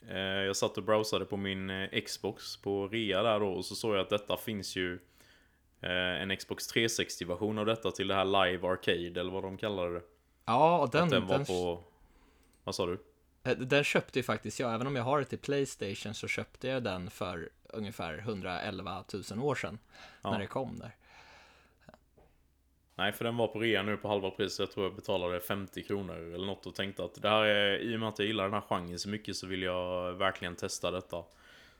Eh, 0.09 0.19
jag 0.19 0.57
satt 0.57 0.79
och 0.79 0.85
browsade 0.85 1.25
på 1.25 1.37
min 1.37 1.71
eh, 1.71 2.01
Xbox 2.07 2.57
på 2.57 2.89
rea 2.89 3.23
där 3.23 3.41
då 3.41 3.49
och 3.49 3.65
så 3.65 3.75
såg 3.75 3.95
jag 3.95 4.01
att 4.01 4.11
detta 4.11 4.37
finns 4.37 4.77
ju 4.77 4.99
eh, 5.81 6.23
en 6.23 6.37
Xbox 6.37 6.75
360-version 6.75 7.59
av 7.59 7.67
detta 7.67 7.91
till 7.91 8.09
det 8.09 8.15
här 8.15 8.25
Live 8.25 8.69
Arcade 8.69 9.21
eller 9.21 9.33
vad 9.33 9.43
de 9.43 9.57
kallade 9.57 9.95
det. 9.95 10.03
Ja, 10.45 10.79
och 10.79 10.91
den, 10.91 11.09
den 11.09 11.27
var 11.27 11.37
den, 11.37 11.47
på... 11.47 11.83
Vad 12.65 12.75
sa 12.75 12.87
du? 12.87 12.99
eh, 13.45 13.57
den 13.57 13.85
köpte 13.85 14.19
ju 14.19 14.23
faktiskt 14.23 14.61
jag. 14.61 14.75
Även 14.75 14.87
om 14.87 14.97
jag 14.97 15.03
har 15.03 15.19
det 15.19 15.25
till 15.25 15.39
Playstation 15.39 16.15
så 16.15 16.29
köpte 16.29 16.69
jag 16.69 16.83
den 16.83 17.11
för 17.11 17.49
ungefär 17.69 18.19
111 18.19 19.05
000 19.31 19.45
år 19.45 19.55
sedan. 19.55 19.79
Ja. 20.23 20.31
När 20.31 20.39
det 20.39 20.47
kom 20.47 20.79
där. 20.79 20.97
Nej, 22.97 23.13
för 23.13 23.25
den 23.25 23.37
var 23.37 23.49
på 23.49 23.59
rea 23.59 23.83
nu 23.83 23.97
på 23.97 24.09
halva 24.09 24.31
pris. 24.31 24.59
Jag 24.59 24.73
tror 24.73 24.87
jag 24.87 24.95
betalade 24.95 25.41
50 25.41 25.83
kronor 25.83 26.17
eller 26.17 26.47
något 26.47 26.67
och 26.67 26.75
tänkte 26.75 27.05
att 27.05 27.23
det 27.23 27.29
här 27.29 27.45
är, 27.45 27.79
i 27.79 27.97
och 27.97 28.01
med 28.01 28.09
att 28.09 28.19
jag 28.19 28.29
gillar 28.29 28.45
den 28.45 28.53
här 28.53 28.61
genren 28.61 28.99
så 28.99 29.09
mycket 29.09 29.37
så 29.37 29.47
vill 29.47 29.63
jag 29.63 30.13
verkligen 30.13 30.57
testa 30.57 30.91
detta. 30.91 31.25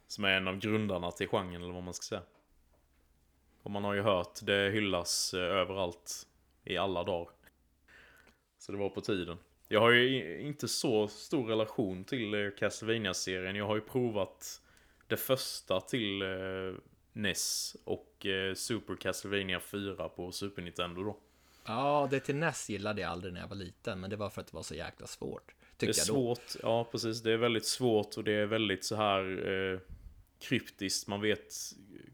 Som 0.07 0.25
är 0.25 0.29
en 0.29 0.49
av 0.49 0.59
grundarna 0.59 1.11
till 1.11 1.29
genren 1.29 1.63
eller 1.63 1.75
vad 1.75 1.83
man 1.83 1.95
ska 1.95 2.03
säga. 2.03 2.23
Och 3.63 3.71
man 3.71 3.85
har 3.85 3.95
ju 3.95 4.03
hört 4.03 4.39
det 4.43 4.71
hyllas 4.71 5.35
eh, 5.35 5.41
överallt 5.41 6.27
i 6.65 6.77
alla 6.77 7.05
dagar. 7.05 7.33
Så 8.65 8.73
det 8.73 8.79
var 8.79 8.89
på 8.89 9.01
tiden. 9.01 9.39
Jag 9.69 9.81
har 9.81 9.91
ju 9.91 10.41
inte 10.41 10.69
så 10.69 11.09
stor 11.09 11.47
relation 11.47 12.05
till 12.05 12.35
eh, 12.35 12.51
Castlevania-serien. 12.59 13.57
Jag 13.57 13.67
har 13.67 13.75
ju 13.75 13.81
provat 13.81 14.61
det 15.07 15.17
första 15.17 15.81
till 15.81 16.23
eh, 16.23 16.29
NES 17.13 17.77
och 17.85 18.27
eh, 18.27 18.55
Super 18.55 18.97
Castlevania 18.97 19.61
4 19.61 20.09
på 20.09 20.33
Super 20.33 20.63
Nintendo 20.63 21.03
då. 21.03 21.17
Ja, 21.67 22.09
det 22.11 22.21
till 22.21 22.37
NES 22.37 22.71
gillade 22.71 23.01
jag 23.01 23.11
aldrig 23.11 23.33
när 23.33 23.41
jag 23.41 23.49
var 23.49 23.57
liten, 23.57 24.01
men 24.01 24.11
det 24.11 24.17
var 24.17 24.31
för 24.31 24.41
att 24.41 24.47
det 24.47 24.57
var 24.57 24.63
så 24.63 24.75
jäkla 24.75 25.07
svårt. 25.07 25.55
Det 25.77 25.89
är 25.89 25.93
svårt, 25.93 26.57
ja 26.63 26.85
precis. 26.85 27.23
Det 27.23 27.33
är 27.33 27.37
väldigt 27.37 27.67
svårt 27.67 28.17
och 28.17 28.25
det 28.25 28.33
är 28.33 28.47
väldigt 28.47 28.85
så 28.85 28.97
här 28.97 29.49
eh, 29.49 29.79
kryptiskt. 30.39 31.09
Man 31.09 31.21
vet 31.21 31.55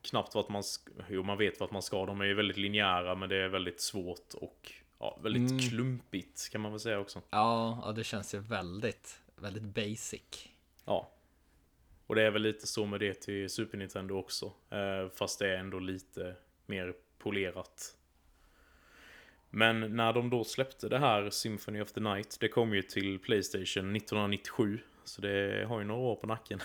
knappt 0.03 0.35
vart 0.35 0.49
man 0.49 0.65
ska, 0.65 0.93
jo 1.09 1.23
man 1.23 1.39
vet 1.39 1.61
vart 1.61 1.71
man 1.71 1.83
ska. 1.83 2.07
De 2.07 2.21
är 2.21 2.25
ju 2.25 2.35
väldigt 2.35 2.57
linjära 2.57 3.15
men 3.15 3.29
det 3.29 3.37
är 3.37 3.49
väldigt 3.49 3.81
svårt 3.81 4.35
och 4.35 4.73
ja, 5.01 5.19
väldigt 5.23 5.51
Mm. 5.51 5.59
klumpigt 5.63 6.49
kan 6.53 6.61
man 6.61 6.73
väl 6.73 6.81
säga 6.81 6.99
också. 6.99 7.23
Ja, 7.31 7.83
ja, 7.85 7.93
det 7.93 8.05
känns 8.05 8.35
ju 8.35 8.39
väldigt, 8.39 9.21
väldigt 9.37 9.63
basic. 9.63 10.49
Ja. 10.85 11.11
Och 12.07 12.15
det 12.15 12.23
är 12.23 12.31
väl 12.31 12.43
lite 12.43 12.67
så 12.67 12.87
med 12.87 13.01
det 13.01 13.15
till 13.15 13.51
Super 13.51 13.79
Nintendo 13.79 14.15
också. 14.15 14.53
Eh, 14.71 15.09
fast 15.15 15.39
det 15.39 15.49
är 15.55 15.57
ändå 15.57 15.79
lite 15.79 16.35
mer 16.67 16.95
polerat. 17.19 17.97
Men 19.51 19.97
när 19.97 20.13
de 20.13 20.31
då 20.31 20.45
släppte 20.45 20.89
det 20.89 20.99
här 20.99 21.31
Symphony 21.31 21.81
of 21.81 21.93
the 21.93 22.01
Night, 22.01 22.37
det 22.41 22.49
kom 22.49 22.75
ju 22.75 22.83
till 22.83 23.19
Playstation 23.19 23.97
1997. 23.97 24.79
Så 25.05 25.21
det 25.23 25.65
har 25.69 25.79
ju 25.79 25.85
några 25.87 26.01
år 26.01 26.17
på 26.17 26.27
nacken. 26.27 26.61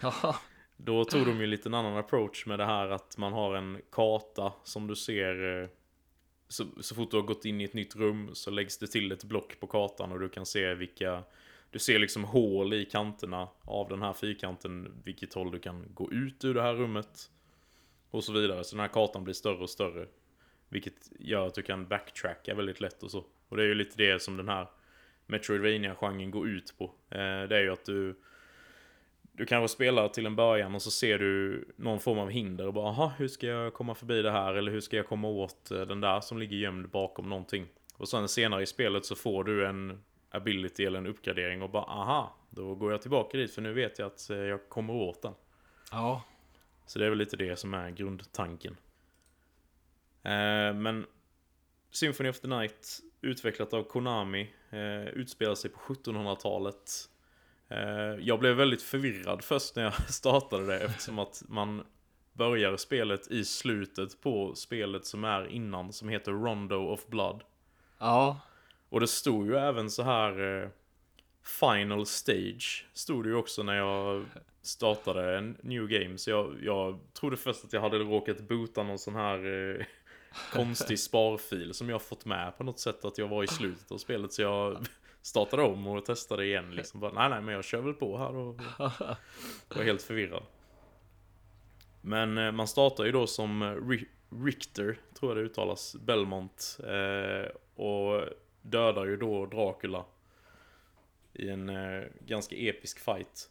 Då 0.76 1.04
tog 1.04 1.26
de 1.26 1.40
ju 1.40 1.46
lite 1.46 1.68
en 1.68 1.74
annan 1.74 1.96
approach 1.96 2.46
med 2.46 2.58
det 2.58 2.64
här 2.64 2.88
att 2.88 3.16
man 3.18 3.32
har 3.32 3.54
en 3.54 3.82
karta 3.90 4.52
som 4.64 4.86
du 4.86 4.96
ser 4.96 5.62
eh, 5.62 5.68
så, 6.50 6.66
så 6.80 6.94
fort 6.94 7.10
du 7.10 7.16
har 7.16 7.24
gått 7.24 7.44
in 7.44 7.60
i 7.60 7.64
ett 7.64 7.74
nytt 7.74 7.96
rum 7.96 8.30
så 8.32 8.50
läggs 8.50 8.78
det 8.78 8.86
till 8.86 9.12
ett 9.12 9.24
block 9.24 9.60
på 9.60 9.66
kartan 9.66 10.12
och 10.12 10.20
du 10.20 10.28
kan 10.28 10.46
se 10.46 10.74
vilka 10.74 11.22
du 11.70 11.78
ser 11.78 11.98
liksom 11.98 12.24
hål 12.24 12.74
i 12.74 12.84
kanterna 12.84 13.48
av 13.62 13.88
den 13.88 14.02
här 14.02 14.12
fyrkanten, 14.12 15.00
vilket 15.04 15.34
håll 15.34 15.50
du 15.50 15.58
kan 15.58 15.84
gå 15.94 16.12
ut 16.12 16.44
ur 16.44 16.54
det 16.54 16.62
här 16.62 16.74
rummet. 16.74 17.30
Och 18.10 18.24
så 18.24 18.32
vidare, 18.32 18.64
så 18.64 18.76
den 18.76 18.80
här 18.80 18.88
kartan 18.88 19.24
blir 19.24 19.34
större 19.34 19.62
och 19.62 19.70
större. 19.70 20.06
Vilket 20.68 21.12
gör 21.18 21.46
att 21.46 21.54
du 21.54 21.62
kan 21.62 21.88
backtracka 21.88 22.54
väldigt 22.54 22.80
lätt 22.80 23.02
och 23.02 23.10
så. 23.10 23.24
Och 23.48 23.56
det 23.56 23.62
är 23.62 23.66
ju 23.66 23.74
lite 23.74 23.96
det 23.96 24.22
som 24.22 24.36
den 24.36 24.48
här 24.48 24.66
Metroidvania-genren 25.26 26.30
går 26.30 26.48
ut 26.48 26.74
på. 26.78 26.84
Eh, 26.84 27.18
det 27.48 27.56
är 27.56 27.62
ju 27.62 27.72
att 27.72 27.84
du 27.84 28.14
du 29.32 29.46
kanske 29.46 29.74
spelar 29.74 30.08
till 30.08 30.26
en 30.26 30.36
början 30.36 30.74
och 30.74 30.82
så 30.82 30.90
ser 30.90 31.18
du 31.18 31.64
någon 31.76 32.00
form 32.00 32.18
av 32.18 32.30
hinder 32.30 32.66
och 32.66 32.74
bara 32.74 32.88
aha, 32.88 33.12
hur 33.18 33.28
ska 33.28 33.46
jag 33.46 33.74
komma 33.74 33.94
förbi 33.94 34.22
det 34.22 34.30
här? 34.30 34.54
Eller 34.54 34.72
hur 34.72 34.80
ska 34.80 34.96
jag 34.96 35.06
komma 35.06 35.28
åt 35.28 35.70
eh, 35.70 35.80
den 35.80 36.00
där 36.00 36.20
som 36.20 36.38
ligger 36.38 36.56
gömd 36.56 36.88
bakom 36.88 37.28
någonting? 37.28 37.66
Och 37.96 38.08
sen 38.08 38.28
senare 38.28 38.62
i 38.62 38.66
spelet 38.66 39.04
så 39.04 39.14
får 39.14 39.44
du 39.44 39.66
en 39.66 40.02
ability 40.30 40.84
eller 40.84 40.98
en 40.98 41.06
uppgradering 41.06 41.62
och 41.62 41.70
bara 41.70 41.82
aha, 41.82 42.36
då 42.50 42.74
går 42.74 42.92
jag 42.92 43.02
tillbaka 43.02 43.38
dit 43.38 43.54
för 43.54 43.62
nu 43.62 43.72
vet 43.72 43.98
jag 43.98 44.06
att 44.06 44.30
eh, 44.30 44.36
jag 44.36 44.68
kommer 44.68 44.94
åt 44.94 45.22
den. 45.22 45.34
Ja. 45.90 46.22
Så 46.86 46.98
det 46.98 47.06
är 47.06 47.10
väl 47.10 47.18
lite 47.18 47.36
det 47.36 47.56
som 47.56 47.74
är 47.74 47.90
grundtanken. 47.90 48.76
Eh, 50.22 50.74
men 50.74 51.06
Symphony 51.90 52.28
of 52.28 52.40
the 52.40 52.48
Night, 52.48 53.00
utvecklat 53.20 53.74
av 53.74 53.82
Konami, 53.82 54.54
eh, 54.70 55.08
utspelar 55.08 55.54
sig 55.54 55.70
på 55.70 55.78
1700-talet. 55.78 57.09
Eh, 57.70 58.16
jag 58.20 58.38
blev 58.38 58.56
väldigt 58.56 58.82
förvirrad 58.82 59.44
först 59.44 59.76
när 59.76 59.82
jag 59.82 59.92
startade 60.08 60.66
det 60.66 60.80
eftersom 60.80 61.18
att 61.18 61.42
man 61.48 61.82
börjar 62.32 62.76
spelet 62.76 63.30
i 63.30 63.44
slutet 63.44 64.20
på 64.20 64.54
spelet 64.54 65.06
som 65.06 65.24
är 65.24 65.46
innan 65.46 65.92
som 65.92 66.08
heter 66.08 66.32
Rondo 66.32 66.76
of 66.76 67.06
Blood. 67.06 67.42
Ja. 67.98 68.40
Och 68.88 69.00
det 69.00 69.08
stod 69.08 69.46
ju 69.46 69.56
även 69.56 69.90
så 69.90 70.02
här 70.02 70.62
eh, 70.62 70.68
Final 71.60 72.06
Stage 72.06 72.86
stod 72.92 73.24
det 73.24 73.28
ju 73.28 73.34
också 73.34 73.62
när 73.62 73.74
jag 73.74 74.24
startade 74.62 75.38
en 75.38 75.56
new 75.62 75.88
game. 75.88 76.18
Så 76.18 76.30
jag, 76.30 76.56
jag 76.62 77.00
trodde 77.12 77.36
först 77.36 77.64
att 77.64 77.72
jag 77.72 77.80
hade 77.80 77.98
råkat 77.98 78.40
boota 78.40 78.82
någon 78.82 78.98
sån 78.98 79.14
här 79.14 79.46
eh, 79.78 79.84
konstig 80.52 80.98
sparfil 80.98 81.74
som 81.74 81.88
jag 81.88 82.02
fått 82.02 82.24
med 82.24 82.58
på 82.58 82.64
något 82.64 82.78
sätt 82.78 83.04
att 83.04 83.18
jag 83.18 83.28
var 83.28 83.44
i 83.44 83.46
slutet 83.46 83.92
av 83.92 83.98
spelet. 83.98 84.32
Så 84.32 84.42
jag 84.42 84.86
startade 85.22 85.62
om 85.62 85.86
och 85.86 86.04
testade 86.04 86.44
igen 86.44 86.74
liksom. 86.74 87.00
Bara, 87.00 87.12
nej, 87.12 87.30
nej, 87.30 87.40
men 87.40 87.54
jag 87.54 87.64
kör 87.64 87.80
väl 87.80 87.94
på 87.94 88.18
här 88.18 88.36
och 88.36 88.60
var 89.68 89.82
helt 89.82 90.02
förvirrad. 90.02 90.42
Men 92.00 92.38
eh, 92.38 92.52
man 92.52 92.68
startar 92.68 93.04
ju 93.04 93.12
då 93.12 93.26
som 93.26 93.62
eh, 93.62 93.98
Richter, 94.44 94.98
tror 95.14 95.30
jag 95.30 95.36
det 95.36 95.42
uttalas, 95.42 95.96
Belmont. 95.96 96.78
Eh, 96.84 97.50
och 97.74 98.24
dödar 98.62 99.06
ju 99.06 99.16
då 99.16 99.46
Dracula. 99.46 100.04
I 101.32 101.48
en 101.48 101.72
ganska 102.26 102.56
episk 102.56 102.98
fight. 102.98 103.50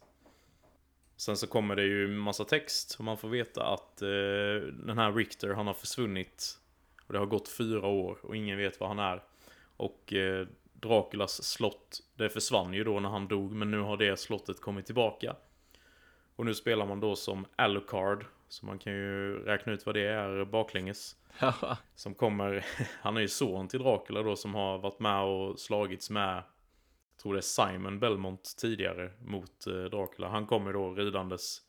Sen 1.16 1.36
så 1.36 1.46
kommer 1.46 1.76
det 1.76 1.82
ju 1.82 2.08
massa 2.08 2.44
text 2.44 2.96
och 2.98 3.04
man 3.04 3.16
får 3.16 3.28
veta 3.28 3.66
att 3.66 3.96
den 3.96 4.98
här 4.98 5.12
Richter, 5.12 5.48
han 5.48 5.66
har 5.66 5.74
försvunnit. 5.74 6.58
Och 7.06 7.12
det 7.12 7.18
har 7.18 7.26
gått 7.26 7.48
fyra 7.48 7.86
år 7.86 8.18
och 8.22 8.36
ingen 8.36 8.58
vet 8.58 8.80
var 8.80 8.88
han 8.88 8.98
är. 8.98 9.22
Och 9.76 10.12
Draculas 10.80 11.42
slott, 11.42 12.00
det 12.14 12.28
försvann 12.28 12.74
ju 12.74 12.84
då 12.84 13.00
när 13.00 13.08
han 13.08 13.28
dog, 13.28 13.52
men 13.52 13.70
nu 13.70 13.80
har 13.80 13.96
det 13.96 14.16
slottet 14.16 14.60
kommit 14.60 14.86
tillbaka. 14.86 15.36
Och 16.36 16.46
nu 16.46 16.54
spelar 16.54 16.86
man 16.86 17.00
då 17.00 17.16
som 17.16 17.46
Alucard, 17.56 18.24
så 18.48 18.66
man 18.66 18.78
kan 18.78 18.92
ju 18.92 19.38
räkna 19.44 19.72
ut 19.72 19.86
vad 19.86 19.94
det 19.94 20.06
är 20.06 20.44
baklänges. 20.44 21.16
Som 21.94 22.14
kommer, 22.14 22.66
han 23.00 23.16
är 23.16 23.20
ju 23.20 23.28
son 23.28 23.68
till 23.68 23.82
Dracula 23.82 24.22
då 24.22 24.36
som 24.36 24.54
har 24.54 24.78
varit 24.78 25.00
med 25.00 25.22
och 25.22 25.58
slagits 25.60 26.10
med, 26.10 26.42
tror 27.22 27.34
det 27.34 27.38
är 27.38 27.72
Simon 27.72 27.98
Belmont 27.98 28.56
tidigare 28.58 29.12
mot 29.18 29.66
eh, 29.66 29.82
Dracula. 29.82 30.28
Han 30.28 30.46
kommer 30.46 30.72
då 30.72 30.94
ridandes 30.94 31.62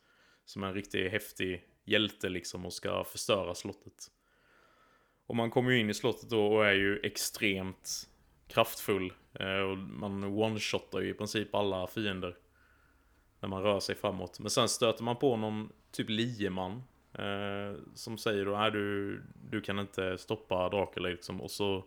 som 0.45 0.64
en 0.64 0.74
riktigt 0.74 1.12
häftig 1.12 1.66
hjälte 1.86 2.30
liksom 2.30 2.66
och 2.66 2.74
ska 2.74 3.03
förstöra 3.03 3.55
slottet. 3.55 4.12
Och 5.26 5.36
man 5.36 5.51
kommer 5.51 5.72
ju 5.72 5.80
in 5.80 5.89
i 5.89 5.93
slottet 5.93 6.30
då 6.30 6.53
och 6.53 6.66
är 6.66 6.74
ju 6.74 6.99
extremt 7.03 8.09
kraftfull. 8.54 9.14
Eh, 9.34 9.60
och 9.60 9.78
man 9.78 10.24
one-shotar 10.24 10.99
ju 10.99 11.10
i 11.10 11.14
princip 11.14 11.56
alla 11.56 11.88
fiender. 11.88 12.36
När 13.39 13.49
man 13.49 13.64
rör 13.64 13.80
sig 13.80 13.95
framåt. 13.95 14.39
Men 14.39 14.49
sen 14.49 14.70
stöter 14.70 15.04
man 15.04 15.16
på 15.16 15.38
någon 15.38 15.70
typ 15.91 16.10
lieman. 16.10 16.84
Eh, 17.14 17.80
som 17.95 18.18
säger 18.18 18.45
då, 18.45 18.58
nej 18.58 18.72
du, 18.72 19.22
du 19.49 19.62
kan 19.62 19.80
inte 19.80 20.18
stoppa 20.18 20.70
Dracula 20.70 21.10
liksom. 21.10 21.41
Och 21.41 21.52
så 21.52 21.84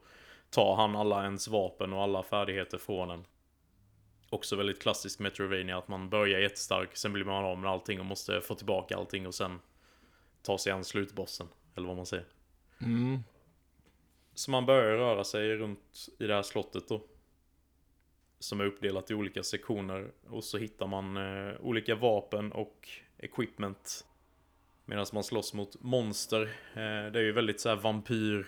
tar 0.51 0.77
han 0.77 0.97
alla 0.97 1.25
ens 1.25 1.49
vapen 1.49 1.93
och 1.93 2.03
alla 2.03 2.23
färdigheter 2.23 2.79
från 2.79 3.11
en. 3.11 3.25
Också 4.31 4.57
väldigt 4.57 4.83
klassiskt 4.83 5.21
Metrovania 5.21 5.79
att 5.79 5.89
man 5.89 6.09
börjar 6.09 6.41
jättestark, 6.41 6.97
sen 6.97 7.12
blir 7.12 7.25
man 7.25 7.45
av 7.45 7.59
med 7.59 7.71
allting 7.71 8.01
och 8.01 8.07
måste 8.07 8.41
få 8.41 8.55
tillbaka 8.55 8.97
allting 8.97 9.27
och 9.27 9.35
sen 9.35 9.61
ta 10.43 10.59
sig 10.59 10.73
an 10.73 10.85
slutbossen. 10.85 11.47
Eller 11.77 11.87
vad 11.87 11.97
man 11.97 12.07
säger. 12.07 12.27
Mm. 12.81 13.19
Så 14.35 14.51
man 14.51 14.66
börjar 14.66 14.97
röra 14.97 15.24
sig 15.24 15.57
runt 15.57 16.09
i 16.18 16.26
det 16.26 16.35
här 16.35 16.43
slottet 16.43 16.89
då. 16.89 17.01
Som 18.39 18.61
är 18.61 18.64
uppdelat 18.64 19.11
i 19.11 19.14
olika 19.14 19.43
sektioner. 19.43 20.11
Och 20.28 20.45
så 20.45 20.59
hittar 20.59 20.87
man 20.87 21.16
eh, 21.16 21.55
olika 21.61 21.95
vapen 21.95 22.53
och 22.53 22.89
equipment. 23.18 24.07
Medan 24.85 25.07
man 25.12 25.24
slåss 25.24 25.55
mot 25.55 25.76
monster. 25.82 26.43
Eh, 26.74 27.12
det 27.12 27.18
är 27.18 27.22
ju 27.22 27.32
väldigt 27.32 27.61
så 27.61 27.68
här 27.68 27.76
vampyr 27.76 28.47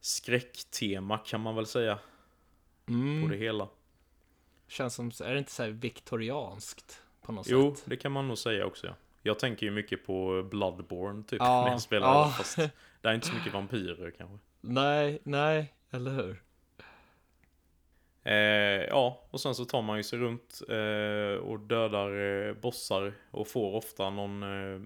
skräcktema 0.00 1.18
kan 1.18 1.40
man 1.40 1.54
väl 1.56 1.66
säga. 1.66 1.98
På 2.86 2.92
Mm. 2.92 3.28
det 3.30 3.36
hela. 3.36 3.68
Känns 4.68 4.94
som, 4.94 5.10
är 5.24 5.32
det 5.32 5.38
inte 5.38 5.52
så 5.52 5.62
här 5.62 5.70
viktorianskt 5.70 7.02
på 7.22 7.32
något 7.32 7.46
Jo, 7.48 7.74
sätt? 7.74 7.84
det 7.86 7.96
kan 7.96 8.12
man 8.12 8.28
nog 8.28 8.38
säga 8.38 8.66
också 8.66 8.86
ja. 8.86 8.94
Jag 9.22 9.38
tänker 9.38 9.66
ju 9.66 9.72
mycket 9.72 10.06
på 10.06 10.42
Bloodborne 10.50 11.22
typ. 11.24 11.38
Ja, 11.40 11.64
när 11.64 11.70
jag 11.70 11.82
spelar 11.82 12.06
ja. 12.06 12.34
fast 12.38 12.56
det 13.00 13.08
är 13.08 13.14
inte 13.14 13.26
så 13.26 13.34
mycket 13.34 13.52
vampyrer 13.52 14.10
kanske. 14.18 14.38
Nej, 14.64 15.18
nej, 15.24 15.74
eller 15.90 16.10
hur? 16.10 16.42
Eh, 18.24 18.84
ja, 18.88 19.26
och 19.30 19.40
sen 19.40 19.54
så 19.54 19.64
tar 19.64 19.82
man 19.82 19.96
ju 19.96 20.02
sig 20.02 20.18
runt 20.18 20.62
eh, 20.68 21.44
och 21.44 21.60
dödar 21.60 22.20
eh, 22.20 22.54
bossar 22.54 23.14
och 23.30 23.48
får 23.48 23.74
ofta 23.74 24.10
någon 24.10 24.42
eh, 24.42 24.80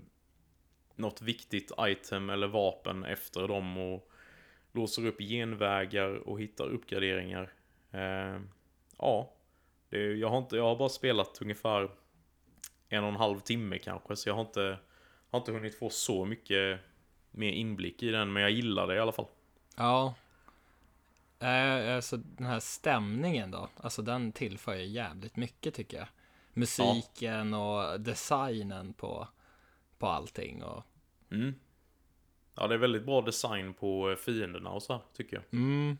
något 0.94 1.22
viktigt 1.22 1.72
item 1.80 2.30
eller 2.30 2.46
vapen 2.46 3.04
efter 3.04 3.48
dem 3.48 3.78
och 3.78 4.10
låser 4.72 5.06
upp 5.06 5.20
genvägar 5.20 6.28
och 6.28 6.40
hittar 6.40 6.68
uppgraderingar. 6.68 7.52
Eh, 7.90 8.40
ja, 8.98 9.32
det, 9.88 9.98
jag, 9.98 10.28
har 10.28 10.38
inte, 10.38 10.56
jag 10.56 10.64
har 10.64 10.76
bara 10.76 10.88
spelat 10.88 11.38
ungefär 11.42 11.90
en 12.88 13.04
och 13.04 13.10
en 13.10 13.16
halv 13.16 13.38
timme 13.40 13.78
kanske 13.78 14.16
så 14.16 14.28
jag 14.28 14.34
har 14.34 14.42
inte, 14.42 14.78
har 15.30 15.38
inte 15.38 15.52
hunnit 15.52 15.78
få 15.78 15.90
så 15.90 16.24
mycket 16.24 16.80
mer 17.30 17.52
inblick 17.52 18.02
i 18.02 18.10
den 18.10 18.32
men 18.32 18.42
jag 18.42 18.50
gillar 18.50 18.86
det 18.86 18.94
i 18.94 18.98
alla 18.98 19.12
fall. 19.12 19.26
Ja. 19.76 20.14
Eh, 21.38 21.96
alltså 21.96 22.16
den 22.16 22.46
här 22.46 22.60
stämningen 22.60 23.50
då, 23.50 23.68
alltså 23.76 24.02
den 24.02 24.32
tillför 24.32 24.74
ju 24.74 24.84
jävligt 24.86 25.36
mycket 25.36 25.74
tycker 25.74 25.98
jag. 25.98 26.08
Musiken 26.52 27.54
och 27.54 28.00
designen 28.00 28.92
på, 28.92 29.28
på 29.98 30.06
allting 30.06 30.62
och 30.62 30.82
Mm. 31.30 31.54
Ja, 32.54 32.66
det 32.66 32.74
är 32.74 32.78
väldigt 32.78 33.04
bra 33.06 33.20
design 33.20 33.74
på 33.74 34.10
eh, 34.10 34.16
fienderna 34.16 34.70
och 34.70 34.82
så 34.82 34.92
här, 34.92 35.02
tycker 35.16 35.36
jag. 35.36 35.44
mm, 35.60 35.98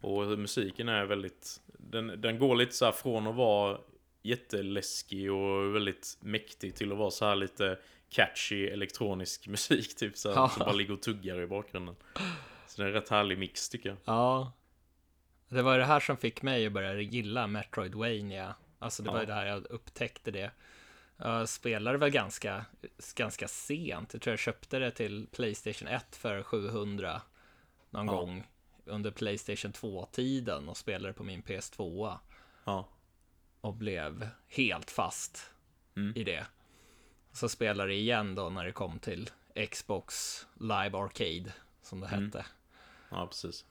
Och 0.00 0.38
musiken 0.38 0.88
är 0.88 1.04
väldigt... 1.04 1.60
Den, 1.66 2.20
den 2.20 2.38
går 2.38 2.56
lite 2.56 2.72
så 2.72 2.84
här 2.84 2.92
från 2.92 3.26
att 3.26 3.34
vara 3.34 3.78
jätteläskig 4.22 5.32
och 5.32 5.74
väldigt 5.74 6.18
mäktig 6.20 6.74
till 6.74 6.92
att 6.92 6.98
vara 6.98 7.10
så 7.10 7.24
här 7.24 7.36
lite 7.36 7.78
catchy 8.10 8.66
elektronisk 8.68 9.46
musik 9.48 9.96
typ 9.96 10.16
så 10.16 10.28
Ja. 10.28 10.48
som 10.48 10.58
bara 10.60 10.72
ligger 10.72 10.92
och 10.94 11.02
tuggar 11.02 11.40
i 11.40 11.46
bakgrunden. 11.46 11.96
Så 12.66 12.82
det 12.82 12.82
är 12.82 12.86
en 12.86 12.92
rätt 12.92 13.08
härlig 13.08 13.38
mix 13.38 13.68
tycker 13.68 13.88
jag. 13.88 13.98
ja. 14.04 14.52
Det 15.48 15.62
var 15.62 15.78
det 15.78 15.84
här 15.84 16.00
som 16.00 16.16
fick 16.16 16.42
mig 16.42 16.66
att 16.66 16.72
börja 16.72 17.00
gilla 17.00 17.46
Metroidvania. 17.46 18.54
Alltså 18.78 19.02
det 19.02 19.10
var 19.10 19.20
ju 19.20 19.26
det 19.26 19.34
här 19.34 19.46
jag 19.46 19.66
upptäckte 19.66 20.30
det. 20.30 20.50
Jag 21.16 21.48
spelade 21.48 21.98
väl 21.98 22.10
ganska, 22.10 22.64
ganska 23.14 23.48
sent. 23.48 24.12
Jag 24.14 24.22
tror 24.22 24.32
jag 24.32 24.38
köpte 24.38 24.78
det 24.78 24.90
till 24.90 25.26
Playstation 25.32 25.88
1 25.88 26.16
för 26.16 26.42
700 26.42 27.22
någon 27.90 28.06
Ja. 28.06 28.12
gång 28.12 28.46
under 28.84 29.10
Playstation 29.10 29.72
2-tiden 29.72 30.68
och 30.68 30.76
spelade 30.76 31.14
på 31.14 31.24
min 31.24 31.42
PS2 31.42 32.18
Ja. 32.64 32.88
och 33.60 33.74
blev 33.74 34.28
helt 34.48 34.90
fast 34.90 35.50
Mm. 35.96 36.12
i 36.16 36.24
det. 36.24 36.46
Så 37.32 37.48
spelade 37.48 37.92
jag 37.92 38.00
igen 38.00 38.34
då 38.34 38.48
när 38.50 38.64
det 38.64 38.72
kom 38.72 38.98
till 38.98 39.30
Xbox 39.70 40.36
Live 40.60 40.98
Arcade 40.98 41.52
som 41.82 42.00
det 42.00 42.06
Mm. 42.06 42.24
hette. 42.24 42.46
Ja, 43.10 43.26
precis. 43.26 43.64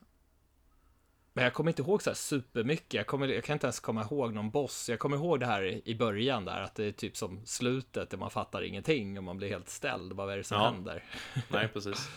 Men 1.32 1.44
jag 1.44 1.52
kommer 1.54 1.70
inte 1.70 1.82
ihåg 1.82 2.02
så 2.02 2.10
här 2.10 2.14
supermycket. 2.14 2.94
Jag, 2.94 3.06
kommer, 3.06 3.28
jag 3.28 3.44
kan 3.44 3.52
inte 3.54 3.66
ens 3.66 3.80
komma 3.80 4.02
ihåg 4.02 4.34
någon 4.34 4.50
boss. 4.50 4.88
Jag 4.88 4.98
kommer 4.98 5.16
ihåg 5.16 5.40
det 5.40 5.46
här 5.46 5.62
i- 5.64 5.82
i 5.84 5.94
början 5.94 6.44
där, 6.44 6.60
att 6.60 6.74
det 6.74 6.84
är 6.84 6.92
typ 6.92 7.16
som 7.16 7.46
slutet 7.46 8.10
där 8.10 8.18
man 8.18 8.30
fattar 8.30 8.62
ingenting 8.62 9.18
och 9.18 9.24
man 9.24 9.36
blir 9.36 9.48
helt 9.48 9.68
ställd. 9.68 10.12
Vad 10.12 10.32
är 10.32 10.36
det 10.36 10.44
som 10.44 10.56
Ja. 10.58 10.70
händer? 10.70 11.04
Nej, 11.48 11.68
precis. 11.68 12.08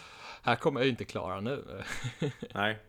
Här 0.41 0.55
kommer 0.55 0.79
jag 0.79 0.85
ju 0.85 0.91
inte 0.91 1.05
klara 1.05 1.41
nu. 1.41 1.83
Nej. 2.53 2.79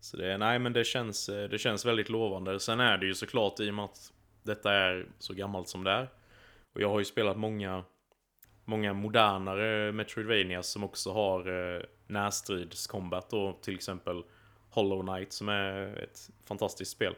Så 0.00 0.16
det, 0.16 0.38
nej 0.38 0.58
men 0.58 0.72
det 0.72 0.84
känns, 0.84 1.28
eh, 1.28 1.48
det 1.48 1.58
känns 1.58 1.84
väldigt 1.84 2.08
lovande. 2.08 2.60
Sen 2.60 2.80
är 2.80 2.98
det 2.98 3.06
ju 3.06 3.14
såklart 3.14 3.60
i 3.60 3.70
och 3.70 3.74
med 3.74 3.84
att 3.84 4.12
detta 4.42 4.72
är 4.72 5.06
så 5.18 5.34
gammalt 5.34 5.68
som 5.68 5.84
det 5.84 5.90
är. 5.90 6.08
Och 6.76 6.82
jag 6.82 6.88
har 6.88 6.98
ju 6.98 7.04
spelat 7.04 7.36
många, 7.36 7.84
många 8.64 8.92
modernare 8.92 9.92
Metroidvanias 9.92 10.68
som 10.68 10.84
också 10.84 11.12
har 11.12 11.74
eh, 11.76 11.82
närstridscombat 12.06 13.30
då. 13.30 13.52
Till 13.52 13.74
exempel 13.74 14.24
Hollow 14.70 15.06
Knight 15.06 15.32
som 15.32 15.48
är 15.48 15.96
ett 15.96 16.30
fantastiskt 16.44 16.90
spel. 16.90 17.14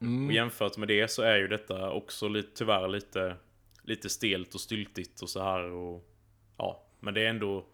Mm. 0.00 0.26
Och 0.26 0.32
jämfört 0.32 0.76
med 0.76 0.88
det 0.88 1.10
så 1.10 1.22
är 1.22 1.36
ju 1.36 1.48
detta 1.48 1.90
också 1.90 2.28
lite, 2.28 2.48
tyvärr 2.54 2.88
lite, 2.88 3.36
lite 3.82 4.08
stelt 4.08 4.54
och 4.54 4.60
styltigt 4.60 5.22
och 5.22 5.28
så 5.28 5.42
här 5.42 5.62
och 5.62 6.04
ja, 6.56 6.82
men 7.00 7.14
det 7.14 7.20
är 7.20 7.30
ändå 7.30 7.66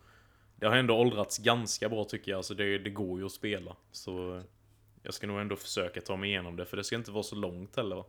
det 0.56 0.66
har 0.66 0.76
ändå 0.76 0.96
åldrats 0.96 1.38
ganska 1.38 1.88
bra 1.88 2.04
tycker 2.04 2.32
jag, 2.32 2.44
så 2.44 2.54
det, 2.54 2.78
det 2.78 2.90
går 2.90 3.18
ju 3.18 3.26
att 3.26 3.32
spela. 3.32 3.76
Så 3.92 4.42
jag 5.02 5.14
ska 5.14 5.26
nog 5.26 5.40
ändå 5.40 5.56
försöka 5.56 6.00
ta 6.00 6.16
mig 6.16 6.30
igenom 6.30 6.56
det, 6.56 6.66
för 6.66 6.76
det 6.76 6.84
ska 6.84 6.96
inte 6.96 7.10
vara 7.10 7.22
så 7.22 7.36
långt 7.36 7.76
heller 7.76 7.96
va? 7.96 8.04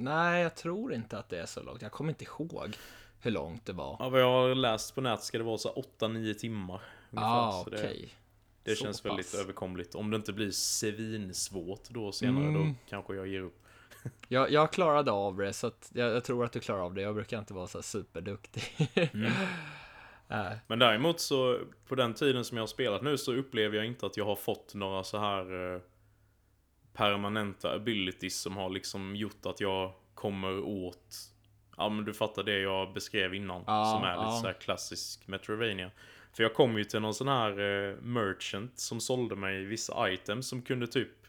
Nej, 0.00 0.42
jag 0.42 0.54
tror 0.56 0.92
inte 0.92 1.18
att 1.18 1.28
det 1.28 1.38
är 1.40 1.46
så 1.46 1.62
långt. 1.62 1.82
Jag 1.82 1.92
kommer 1.92 2.10
inte 2.10 2.24
ihåg 2.24 2.76
hur 3.20 3.30
långt 3.30 3.66
det 3.66 3.72
var. 3.72 3.96
Ja, 3.98 4.08
vad 4.08 4.20
jag 4.20 4.26
har 4.32 4.54
läst 4.54 4.94
på 4.94 5.00
nätet 5.00 5.24
ska 5.24 5.38
det 5.38 5.44
vara 5.44 5.58
så 5.58 5.84
8-9 5.98 6.34
timmar. 6.34 6.80
ungefär, 7.10 7.28
ah, 7.30 7.64
okej. 7.66 8.14
det, 8.64 8.70
det 8.70 8.76
Så 8.76 8.84
känns 8.84 9.00
pass. 9.00 9.10
väldigt 9.10 9.34
överkomligt. 9.34 9.94
Om 9.94 10.10
det 10.10 10.16
inte 10.16 10.32
blir 10.32 10.50
svinsvårt 10.50 11.88
då 11.88 12.12
senare, 12.12 12.44
Mm. 12.44 12.68
då 12.68 12.74
kanske 12.88 13.14
jag 13.14 13.26
ger 13.28 13.40
upp. 13.40 13.56
Jag, 14.28 14.50
jag 14.50 14.72
klarade 14.72 15.10
av 15.12 15.36
det, 15.36 15.52
så 15.52 15.70
jag, 15.92 16.10
jag 16.10 16.24
tror 16.24 16.44
att 16.44 16.52
du 16.52 16.60
klarar 16.60 16.80
av 16.80 16.94
det. 16.94 17.02
Jag 17.02 17.14
brukar 17.14 17.38
inte 17.38 17.54
vara 17.54 17.66
så 17.66 17.82
superduktig. 17.82 18.62
Mm. 19.12 19.32
Äh, 20.28 20.52
Men 20.66 20.78
däremot 20.78 21.20
så, 21.20 21.58
på 21.88 21.94
den 21.94 22.14
tiden 22.14 22.44
som 22.44 22.56
jag 22.56 22.62
har 22.62 22.66
spelat 22.66 23.02
nu 23.02 23.18
så 23.18 23.34
upplever 23.34 23.76
jag 23.76 23.86
inte 23.86 24.06
att 24.06 24.16
jag 24.16 24.24
har 24.24 24.36
fått 24.36 24.74
några 24.74 25.04
så 25.04 25.18
här 25.18 25.74
eh, 25.74 25.80
permanenta 26.92 27.74
abilities 27.74 28.40
som 28.40 28.56
har 28.56 28.70
liksom 28.70 29.16
gjort 29.16 29.46
att 29.46 29.60
jag 29.60 29.92
kommer 30.14 30.58
åt 30.58 31.16
Ja 31.76 31.88
men 31.88 32.04
du 32.04 32.14
fattar 32.14 32.42
det 32.42 32.60
jag 32.60 32.92
beskrev 32.92 33.34
innan 33.34 33.64
Ja, 33.66 33.84
Som 33.84 34.04
är 34.04 34.16
lite 34.16 34.24
ja. 34.24 34.38
så 34.40 34.46
här 34.46 34.60
klassisk 34.60 35.28
Metrovania 35.28 35.90
För 36.32 36.42
jag 36.42 36.54
kom 36.54 36.78
ju 36.78 36.84
till 36.84 37.00
någon 37.00 37.14
sån 37.14 37.28
här 37.28 37.50
eh, 37.50 37.96
merchant 38.00 38.78
som 38.78 39.00
sålde 39.00 39.36
mig 39.36 39.64
vissa 39.64 40.12
items 40.12 40.48
som 40.48 40.62
kunde 40.62 40.86
typ 40.86 41.26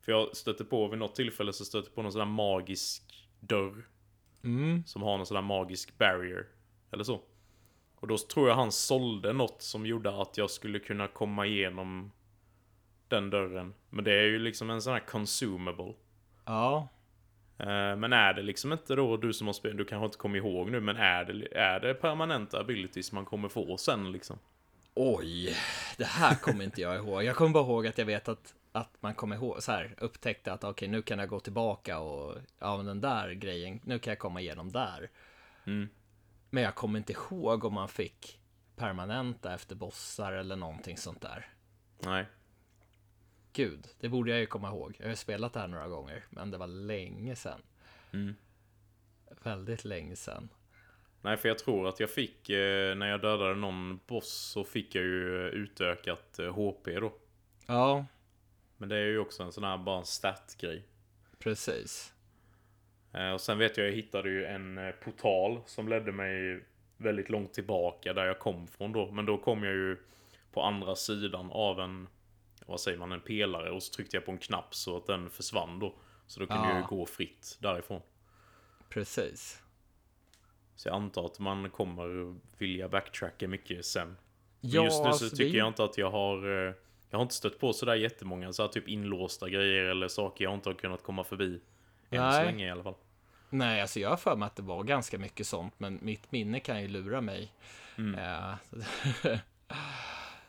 För 0.00 0.12
jag 0.12 0.36
stötte 0.36 0.64
på 0.64 0.88
vid 0.88 0.98
något 0.98 1.14
tillfälle 1.14 1.52
så 1.52 1.64
stötte 1.64 1.90
på 1.90 2.02
någon 2.02 2.12
sån 2.12 2.20
här 2.20 2.26
magisk 2.26 3.28
dörr 3.40 3.84
mm, 4.44 4.84
som 4.86 5.02
har 5.02 5.16
någon 5.16 5.26
sån 5.26 5.34
där 5.34 5.42
magisk 5.42 5.98
barrier. 5.98 6.46
Eller 6.90 7.04
så. 7.04 7.20
Och 8.00 8.08
då 8.08 8.18
tror 8.18 8.48
jag 8.48 8.56
han 8.56 8.72
sålde 8.72 9.32
något 9.32 9.62
som 9.62 9.86
gjorde 9.86 10.20
att 10.20 10.38
jag 10.38 10.50
skulle 10.50 10.78
kunna 10.78 11.08
komma 11.08 11.46
igenom 11.46 12.12
den 13.08 13.30
dörren. 13.30 13.74
Men 13.90 14.04
det 14.04 14.12
är 14.12 14.24
ju 14.24 14.38
liksom 14.38 14.70
en 14.70 14.82
sån 14.82 14.92
här 14.92 15.00
consumable. 15.00 15.94
ja. 16.44 16.88
Eh, 17.58 17.96
Men 17.96 18.12
är 18.12 18.34
det 18.34 18.42
liksom 18.42 18.72
inte 18.72 18.94
då 18.94 19.16
du 19.16 19.32
som 19.32 19.46
har 19.46 19.54
spelat, 19.54 19.78
du 19.78 19.84
kanske 19.84 20.04
inte 20.04 20.18
kommer 20.18 20.38
ihåg 20.38 20.70
nu, 20.70 20.80
men 20.80 20.96
är 20.96 21.24
det, 21.24 21.58
är 21.58 21.80
det 21.80 21.94
permanenta 21.94 22.60
abilities 22.60 23.12
man 23.12 23.24
kommer 23.24 23.48
få 23.48 23.76
sen 23.76 24.12
liksom? 24.12 24.38
Oj, 24.94 25.56
det 25.96 26.04
här 26.04 26.34
kommer 26.34 26.64
inte 26.64 26.80
jag 26.80 26.96
ihåg. 26.96 27.24
Jag 27.24 27.36
kommer 27.36 27.50
bara 27.50 27.64
ihåg 27.64 27.86
att 27.86 27.98
jag 27.98 28.06
vet 28.06 28.28
att, 28.28 28.54
att 28.72 28.96
man 29.00 29.14
kommer 29.14 29.36
ihåg, 29.36 29.62
så 29.62 29.72
här, 29.72 29.94
upptäckte 29.98 30.52
att 30.52 30.64
okej, 30.64 30.88
nu 30.88 31.02
kan 31.02 31.18
jag 31.18 31.28
gå 31.28 31.40
tillbaka 31.40 31.98
och 31.98 32.36
ja, 32.58 32.76
men 32.76 32.86
den 32.86 33.00
där 33.00 33.30
grejen, 33.30 33.80
nu 33.84 33.98
kan 33.98 34.10
jag 34.10 34.18
komma 34.18 34.40
igenom 34.40 34.72
där. 34.72 35.10
Mm. 35.66 35.88
Men 36.50 36.62
jag 36.62 36.74
kommer 36.74 36.98
inte 36.98 37.12
ihåg 37.12 37.64
om 37.64 37.74
man 37.74 37.88
fick 37.88 38.40
permanenta 38.76 39.54
efter 39.54 39.76
bossar 39.76 40.32
eller 40.32 40.56
någonting 40.56 40.96
sånt 40.96 41.20
där. 41.20 41.46
Nej. 42.00 42.26
Gud, 43.58 43.88
det 44.00 44.08
borde 44.08 44.30
jag 44.30 44.40
ju 44.40 44.46
komma 44.46 44.68
ihåg. 44.68 44.94
Jag 44.98 45.04
har 45.06 45.10
ju 45.10 45.16
spelat 45.16 45.52
det 45.52 45.60
här 45.60 45.68
några 45.68 45.88
gånger, 45.88 46.24
men 46.30 46.50
det 46.50 46.58
var 46.58 46.66
länge 46.66 47.36
sedan. 47.36 47.62
Mm. 48.12 48.34
Väldigt 49.42 49.84
länge 49.84 50.16
sedan. 50.16 50.48
Nej, 51.22 51.36
för 51.36 51.48
jag 51.48 51.58
tror 51.58 51.88
att 51.88 52.00
jag 52.00 52.10
fick, 52.10 52.50
eh, 52.50 52.94
när 52.96 53.06
jag 53.06 53.20
dödade 53.20 53.54
någon 53.54 54.00
boss 54.06 54.32
så 54.32 54.64
fick 54.64 54.94
jag 54.94 55.04
ju 55.04 55.46
eh, 55.46 55.52
utökat 55.52 56.38
eh, 56.38 56.52
HP 56.54 56.86
då. 57.00 57.12
Ja, 57.66 58.04
Men 58.76 58.88
det 58.88 58.96
är 58.96 59.06
ju 59.06 59.18
också 59.18 59.42
en 59.42 59.52
sån 59.52 59.64
här 59.64 59.78
bara 59.78 59.98
en 59.98 60.04
stat-grej. 60.06 60.84
precis. 61.38 62.12
Eh, 63.12 63.30
Och 63.32 63.40
sen 63.40 63.58
vet 63.58 63.76
jag, 63.76 63.86
jag 63.86 63.92
hittade 63.92 64.30
ju 64.30 64.44
en 64.44 64.78
eh, 64.78 64.90
portal 64.90 65.60
som 65.66 65.88
ledde 65.88 66.12
mig 66.12 66.64
väldigt 66.96 67.30
långt 67.30 67.54
tillbaka 67.54 68.12
där 68.12 68.24
jag 68.24 68.38
kom 68.38 68.66
från 68.66 68.92
då. 68.92 69.10
Men 69.10 69.26
då 69.26 69.38
kom 69.38 69.64
jag 69.64 69.74
ju 69.74 69.96
på 70.52 70.62
andra 70.62 70.94
sidan 70.96 71.50
av 71.52 71.80
en, 71.80 72.08
vad 72.68 72.80
säger 72.80 72.98
man, 72.98 73.12
en 73.12 73.20
pelare. 73.20 73.70
Och 73.70 73.82
så 73.82 73.92
tryckte 73.94 74.16
jag 74.16 74.24
på 74.24 74.32
en 74.32 74.38
knapp 74.38 74.74
så 74.74 74.96
att 74.96 75.06
den 75.06 75.30
försvann 75.30 75.78
då. 75.78 75.94
Så 76.26 76.40
då 76.40 76.46
kunde 76.46 76.68
jag 76.68 76.76
ju 76.78 76.82
Ah. 76.82 76.86
gå 76.86 77.06
fritt 77.06 77.56
därifrån. 77.60 78.00
Precis. 78.88 79.62
Så 80.76 80.88
jag 80.88 80.94
antar 80.96 81.26
att 81.26 81.38
man 81.38 81.70
kommer 81.70 82.34
vilja 82.58 82.88
backtracka 82.88 83.48
mycket 83.48 83.86
sen. 83.86 84.08
Men 84.60 84.70
Ja, 84.70 84.84
just 84.84 84.98
nu 84.98 85.02
så 85.02 85.08
alltså, 85.08 85.24
det 85.24 85.30
tycker 85.30 85.44
ju- 85.52 85.58
jag 85.58 85.68
inte 85.68 85.84
att 85.84 85.98
jag 85.98 86.10
har... 86.10 86.66
eh, 86.68 86.74
Jag 87.10 87.18
har 87.18 87.22
inte 87.22 87.34
stött 87.34 87.58
på 87.60 87.72
sådär 87.72 87.94
jättemånga 87.94 88.52
så 88.52 88.62
här 88.62 88.68
typ 88.68 88.88
inlåsta 88.88 89.48
grejer 89.48 89.84
eller 89.84 90.08
saker 90.08 90.44
jag 90.44 90.54
inte 90.54 90.68
har 90.68 90.74
kunnat 90.74 91.02
komma 91.02 91.24
förbi. 91.24 91.60
Än 92.10 92.32
så 92.32 92.36
Nej. 92.38 92.44
länge 92.44 92.66
i 92.66 92.70
alla 92.70 92.82
fall. 92.82 92.94
Nej, 93.50 93.80
alltså 93.80 94.00
jag 94.00 94.10
har 94.10 94.16
för 94.16 94.36
mig 94.36 94.46
att 94.46 94.56
det 94.56 94.62
var 94.62 94.82
ganska 94.84 95.18
mycket 95.18 95.46
sånt, 95.46 95.74
men 95.80 95.98
mitt 96.02 96.32
minne 96.32 96.60
kan 96.60 96.82
ju 96.82 96.88
lura 96.88 97.20
mig. 97.20 97.52
Eh, 97.96 98.54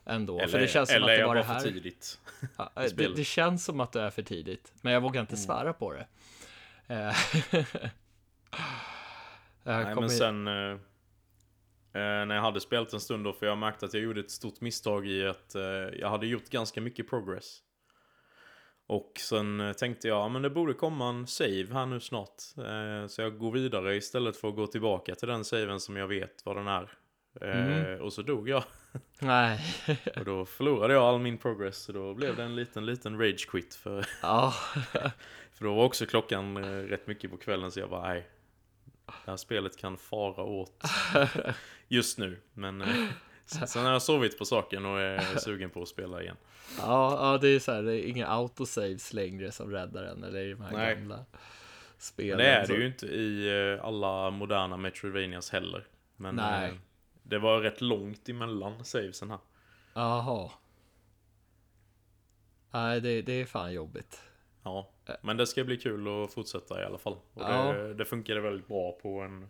ändå. 0.10 0.38
Eller, 0.40 0.48
för 0.48 0.60
det 0.60 0.68
känns 0.68 0.90
som 0.90 1.04
att 1.04 1.10
är 1.10 1.14
det 1.14 1.20
jag 1.20 1.28
var 1.28 1.36
det 1.36 1.44
här. 1.44 1.60
för 1.60 1.70
tidigt. 1.72 2.20
Ja, 2.58 2.72
det, 2.76 3.16
det 3.16 3.24
känns 3.24 3.66
som 3.66 3.80
att 3.80 3.92
det 3.92 4.02
är 4.02 4.10
för 4.10 4.22
tidigt, 4.22 4.74
men 4.82 4.94
jag 4.94 5.02
vågar 5.02 5.22
inte 5.22 5.34
Mm. 5.34 5.44
svära 5.44 5.74
på 5.74 5.94
det. 5.94 6.08
Eh, 6.88 7.16
Nej, 9.64 9.96
men 9.96 10.10
sen... 10.10 10.48
Eh, 10.48 10.54
eh, 11.94 12.26
när 12.26 12.36
jag 12.36 12.42
hade 12.42 12.60
spelat 12.62 12.94
en 12.94 13.00
stund 13.00 13.24
då, 13.24 13.34
för 13.34 13.46
jag 13.46 13.58
märkte 13.58 13.86
att 13.86 13.94
jag 13.94 14.04
gjorde 14.04 14.20
ett 14.20 14.32
stort 14.32 14.62
misstag 14.62 15.08
i 15.08 15.28
att 15.28 15.56
eh, 15.56 15.62
jag 16.00 16.10
hade 16.10 16.28
gjort 16.28 16.50
ganska 16.50 16.82
mycket 16.82 17.10
progress. 17.10 17.60
Och 18.88 19.12
sen 19.20 19.60
eh, 19.60 19.74
tänkte 19.74 20.08
jag, 20.08 20.18
ja, 20.18 20.30
men 20.30 20.42
det 20.42 20.50
borde 20.50 20.74
komma 20.74 21.10
en 21.10 21.28
save 21.28 21.68
här 21.72 21.86
nu 21.86 22.00
snart. 22.00 22.44
Eh, 22.58 23.08
så 23.08 23.22
jag 23.22 23.38
går 23.38 23.52
vidare 23.52 23.96
istället 23.96 24.38
för 24.38 24.48
att 24.48 24.56
gå 24.56 24.68
tillbaka 24.68 25.16
till 25.16 25.28
den 25.28 25.46
saven 25.46 25.80
som 25.80 25.98
jag 25.98 26.08
vet 26.08 26.46
vad 26.46 26.56
den 26.56 26.68
är. 26.68 26.90
Eh, 27.42 27.68
Mm. 27.68 28.02
Och 28.02 28.14
så 28.14 28.22
dog 28.22 28.50
jag. 28.50 28.64
Nej, 29.20 29.60
Och 30.18 30.26
då 30.26 30.46
förlorade 30.46 30.94
jag 30.94 31.04
all 31.04 31.20
min 31.20 31.38
progress. 31.38 31.78
Så 31.78 31.92
då 31.92 32.14
blev 32.14 32.36
det 32.36 32.44
en 32.44 32.56
liten, 32.56 32.86
liten 32.86 33.20
rage 33.20 33.48
quit. 33.50 33.76
För, 33.76 34.06
ja, 34.22 34.54
för 35.54 35.66
då 35.66 35.74
var 35.76 35.84
också 35.86 36.06
klockan 36.06 36.58
eh, 36.58 36.64
rätt 36.70 37.08
mycket 37.08 37.32
på 37.32 37.38
kvällen 37.38 37.72
så 37.72 37.80
jag 37.80 37.90
bara, 37.90 38.08
nej. 38.08 38.28
Det 39.26 39.32
här 39.32 39.38
spelet 39.38 39.78
kan 39.78 39.98
fara 39.98 40.44
åt 40.44 40.84
just 41.88 42.18
nu. 42.18 42.38
Men 42.54 42.82
eh, 42.82 42.88
sen 43.46 43.86
har 43.86 43.92
jag 43.92 44.02
sovit 44.02 44.38
på 44.38 44.46
saken 44.46 44.86
och 44.86 45.00
är 45.00 45.40
sugen 45.40 45.70
på 45.70 45.82
att 45.82 45.88
spela 45.88 46.22
igen. 46.22 46.36
ja, 46.78 47.32
ja, 47.32 47.38
det 47.38 47.48
är 47.48 47.60
så 47.60 47.72
här, 47.72 47.84
det 47.84 47.94
är 48.02 48.08
inga 48.10 48.28
autosaves 48.28 49.14
längre 49.14 49.52
som 49.52 49.72
räddar 49.72 50.04
en, 50.04 50.24
eller 50.24 50.40
i 50.46 50.52
de 50.52 50.62
här 50.62 50.72
Nej. 50.72 50.96
gamla 50.96 51.16
Men 51.16 51.26
spelen. 51.98 52.38
det 52.38 52.46
är 52.48 52.68
det 52.68 52.74
ju 52.74 52.86
inte 52.88 53.06
i 53.06 53.48
eh, 53.78 53.86
alla 53.86 54.30
moderna 54.30 54.78
Metroidvanias 54.78 55.50
heller. 55.50 55.88
Men 56.16 56.36
Nej. 56.36 56.72
Det 57.30 57.40
var 57.40 57.62
rätt 57.62 57.82
långt 57.82 58.30
emellan 58.30 58.86
savesen 58.86 59.30
här. 59.30 59.40
Jaha. 59.94 60.52
Nej, 62.72 63.02
det, 63.02 63.22
det 63.22 63.34
är 63.42 63.46
fan 63.46 63.74
jobbigt. 63.74 64.22
Ja, 64.64 64.92
men 65.22 65.38
det 65.38 65.48
ska 65.48 65.64
bli 65.64 65.78
kul 65.78 66.24
att 66.24 66.34
fortsätta 66.34 66.82
i 66.82 66.86
alla 66.86 66.98
fall. 66.98 67.14
Och 67.14 67.42
Ja. 67.42 67.74
det, 67.74 67.94
det 67.94 68.06
funkade 68.06 68.42
väldigt 68.42 68.68
bra 68.68 68.92
på 68.92 69.20
en, 69.22 69.48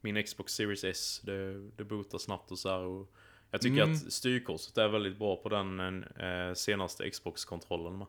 min 0.00 0.22
Xbox 0.24 0.52
Series 0.52 0.84
S. 0.84 1.20
Det, 1.24 1.68
det 1.70 1.84
bootar 1.84 2.18
snabbt 2.18 2.50
och 2.50 2.58
så 2.58 2.68
här. 2.70 2.80
Och 2.80 3.12
jag 3.50 3.60
tycker 3.60 3.82
Mm. 3.82 3.92
att 3.94 4.12
styrkorset 4.12 4.78
är 4.78 4.88
väldigt 4.88 5.18
bra 5.18 5.36
på 5.36 5.48
den 5.48 5.80
eh, 6.04 6.54
senaste 6.54 7.10
Xbox-kontrollen. 7.10 7.98
med. 7.98 8.06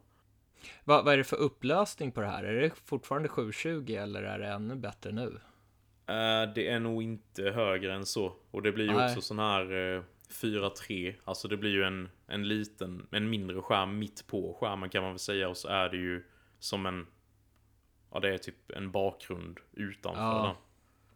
Vad, 0.84 1.06
vad 1.06 1.14
är 1.14 1.18
det 1.18 1.24
för 1.24 1.38
upplösning 1.38 2.12
på 2.12 2.22
det 2.22 2.28
här? 2.28 2.44
Är 2.44 2.62
det 2.62 2.70
fortfarande 2.86 3.30
720 3.30 3.92
eller 3.94 4.24
är 4.24 4.40
det 4.40 4.48
ännu 4.48 4.76
bättre 4.76 5.12
nu? 5.12 5.40
Eh, 6.08 6.54
det 6.56 6.68
är 6.68 6.80
nog 6.80 7.04
inte 7.04 7.44
högre 7.52 7.94
än 7.94 8.06
så. 8.06 8.36
Och 8.52 8.62
det 8.62 8.72
blir 8.72 8.86
ju 8.86 9.06
också 9.06 9.22
sån 9.22 9.40
här 9.40 9.62
eh, 9.96 10.04
4.3. 10.30 11.16
Alltså 11.24 11.48
det 11.48 11.58
blir 11.58 11.72
ju 11.72 11.84
en, 11.84 12.10
en 12.28 12.48
liten, 12.48 13.08
en 13.12 13.30
mindre 13.30 13.62
skärm 13.62 14.00
mitt 14.00 14.28
på 14.28 14.58
skärmen 14.60 14.90
kan 14.90 15.04
man 15.04 15.12
väl 15.12 15.20
säga. 15.20 15.50
Och 15.50 15.58
så 15.58 15.68
är 15.68 15.90
det 15.90 15.98
ju 15.98 16.24
som 16.60 16.86
en, 16.86 17.08
ja 18.12 18.20
det 18.20 18.34
är 18.34 18.38
typ 18.38 18.72
en 18.72 18.92
bakgrund 18.92 19.60
utanför 19.72 20.22
Ja. 20.22 20.44
den. 20.44 20.56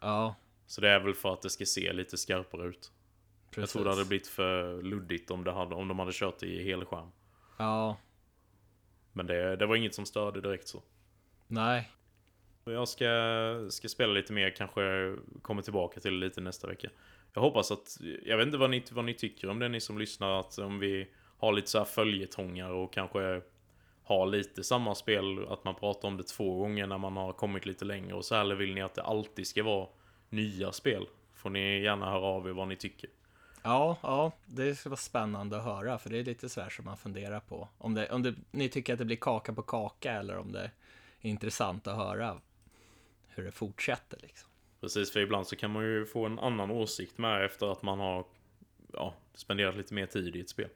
Ja, 0.09 0.36
Så 0.67 0.81
det 0.81 0.89
är 0.89 0.99
väl 0.99 1.13
för 1.13 1.33
att 1.33 1.41
det 1.41 1.49
ska 1.49 1.65
se 1.65 1.93
lite 1.93 2.17
skarpare 2.17 2.67
ut. 2.67 2.91
Jag 3.45 3.51
precis. 3.55 3.73
tror 3.73 3.83
det 3.83 3.89
hade 3.89 4.05
blivit 4.05 4.27
för 4.27 4.81
luddigt 4.81 5.31
om, 5.31 5.43
det 5.43 5.51
hade, 5.51 5.75
om 5.75 5.88
de 5.88 5.99
hade 5.99 6.11
kört 6.13 6.43
i 6.43 6.63
helskärm. 6.63 7.11
Ja, 7.57 7.97
Men 9.13 9.25
det, 9.27 9.55
det 9.55 9.65
var 9.65 9.75
inget 9.75 9.95
som 9.95 10.05
störde 10.05 10.41
direkt 10.41 10.67
så. 10.67 10.83
nej. 11.47 11.91
Jag 12.70 12.88
ska, 12.88 13.68
ska 13.70 13.88
spela 13.88 14.13
lite 14.13 14.34
mer, 14.34 14.49
kanske 14.49 15.16
kommer 15.41 15.61
tillbaka 15.61 15.99
till 15.99 16.20
det 16.20 16.26
lite 16.26 16.41
nästa 16.41 16.68
vecka. 16.68 16.89
Jag 17.34 17.41
hoppas 17.41 17.72
att, 17.72 17.97
jag 18.24 18.38
vet 18.38 18.45
inte 18.45 18.57
vad 18.57 18.70
ni, 18.70 18.84
vad 18.91 19.05
ni 19.05 19.13
tycker 19.13 19.49
om 19.49 19.59
det, 19.59 19.70
ni 19.70 19.82
som 19.82 19.97
lyssnar, 19.97 20.39
att 20.39 20.57
om 20.57 20.80
vi 20.80 21.07
har 21.38 21.53
lite 21.53 21.70
så 21.70 21.78
här 21.78 21.86
följetongar 21.86 22.70
och 22.70 22.93
kanske 22.93 23.41
har 24.03 24.26
lite 24.26 24.63
samma 24.63 24.95
spel, 24.95 25.47
att 25.49 25.63
man 25.63 25.76
pratar 25.76 26.07
om 26.07 26.18
det 26.18 26.24
två 26.24 26.59
gånger 26.59 26.88
när 26.88 26.97
man 26.97 27.18
har 27.18 27.34
kommit 27.34 27.66
lite 27.66 27.86
längre 27.86 28.13
och 28.13 28.26
så 28.26 28.36
här, 28.36 28.41
eller 28.41 28.55
vill 28.55 28.74
ni 28.74 28.82
att 28.82 28.95
det 28.95 29.03
alltid 29.03 29.47
ska 29.47 29.63
vara 29.63 29.88
nya 30.30 30.72
spel? 30.72 31.05
Får 31.34 31.49
ni 31.49 31.82
gärna 31.82 32.11
höra 32.11 32.26
av 32.26 32.47
er 32.47 32.51
vad 32.51 32.68
ni 32.68 32.76
tycker. 32.76 33.09
Ja, 33.63 33.97
ja, 34.01 34.32
det 34.45 34.76
ska 34.76 34.89
vara 34.89 34.97
spännande 34.97 35.57
att 35.57 35.63
höra, 35.63 35.97
för 35.97 36.09
det 36.09 36.20
är 36.20 36.24
lite 36.24 36.49
så 36.49 36.61
här 36.61 36.70
som 36.70 36.86
man 36.86 36.97
funderar 36.97 37.39
på. 37.39 37.68
Om, 37.78 37.93
det, 37.93 38.09
om 38.09 38.24
det, 38.24 38.36
ni 38.51 38.70
tycker 38.70 38.93
att 38.93 38.99
det 38.99 39.05
blir 39.05 39.18
kaka 39.18 39.53
på 39.53 39.61
kaka 39.61 40.11
eller 40.11 40.38
om 40.38 40.51
det 40.51 40.72
är 41.22 41.30
intressant 41.30 41.88
att 41.88 41.97
höra 41.97 42.41
hur 43.36 43.43
det 43.43 43.51
fortsätter 43.51 44.19
liksom. 44.21 44.49
Precis, 44.81 45.11
för 45.11 45.19
ibland 45.19 45.47
så 45.47 45.55
kan 45.55 45.71
man 45.71 45.83
ju 45.83 46.05
få 46.05 46.25
en 46.25 46.39
annan 46.39 46.71
åsikt 46.71 47.17
med 47.17 47.45
efter 47.45 47.71
att 47.71 47.81
man 47.81 47.99
har 47.99 48.25
ja, 48.93 49.13
spenderat 49.33 49.75
lite 49.75 49.93
mer 49.93 50.05
tid 50.05 50.36
i 50.36 50.41
ett 50.41 50.49
spel. 50.49 50.69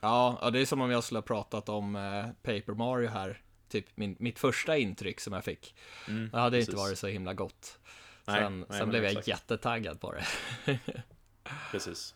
Ja, 0.00 0.38
ja 0.40 0.50
det 0.50 0.60
är 0.60 0.66
som 0.66 0.80
om 0.80 0.90
jag 0.90 1.04
skulle 1.04 1.18
ha 1.18 1.22
pratat 1.22 1.68
om 1.68 1.96
eh, 1.96 2.26
Paper 2.42 2.72
Mario 2.72 3.08
här, 3.08 3.42
typ 3.68 3.86
min, 3.94 4.16
mitt 4.18 4.38
första 4.38 4.76
intryck 4.76 5.20
som 5.20 5.32
jag 5.32 5.44
fick. 5.44 5.74
Mm, 6.08 6.30
det 6.30 6.38
hade 6.38 6.56
precis. 6.56 6.68
inte 6.68 6.76
varit 6.76 6.98
så 6.98 7.06
himla 7.06 7.34
gott. 7.34 7.78
Nej, 8.24 8.40
Sen, 8.40 8.64
nej, 8.68 8.78
sen 8.78 8.88
blev 8.88 9.02
jag 9.02 9.10
exakt. 9.10 9.28
jättetaggad 9.28 10.00
på 10.00 10.12
det. 10.12 10.24
Precis. 11.70 12.14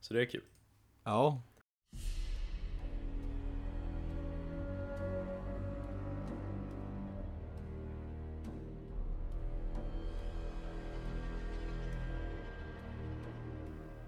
Så 0.00 0.14
det 0.14 0.20
är 0.20 0.26
kul. 0.26 0.44
Ja. 1.04 1.42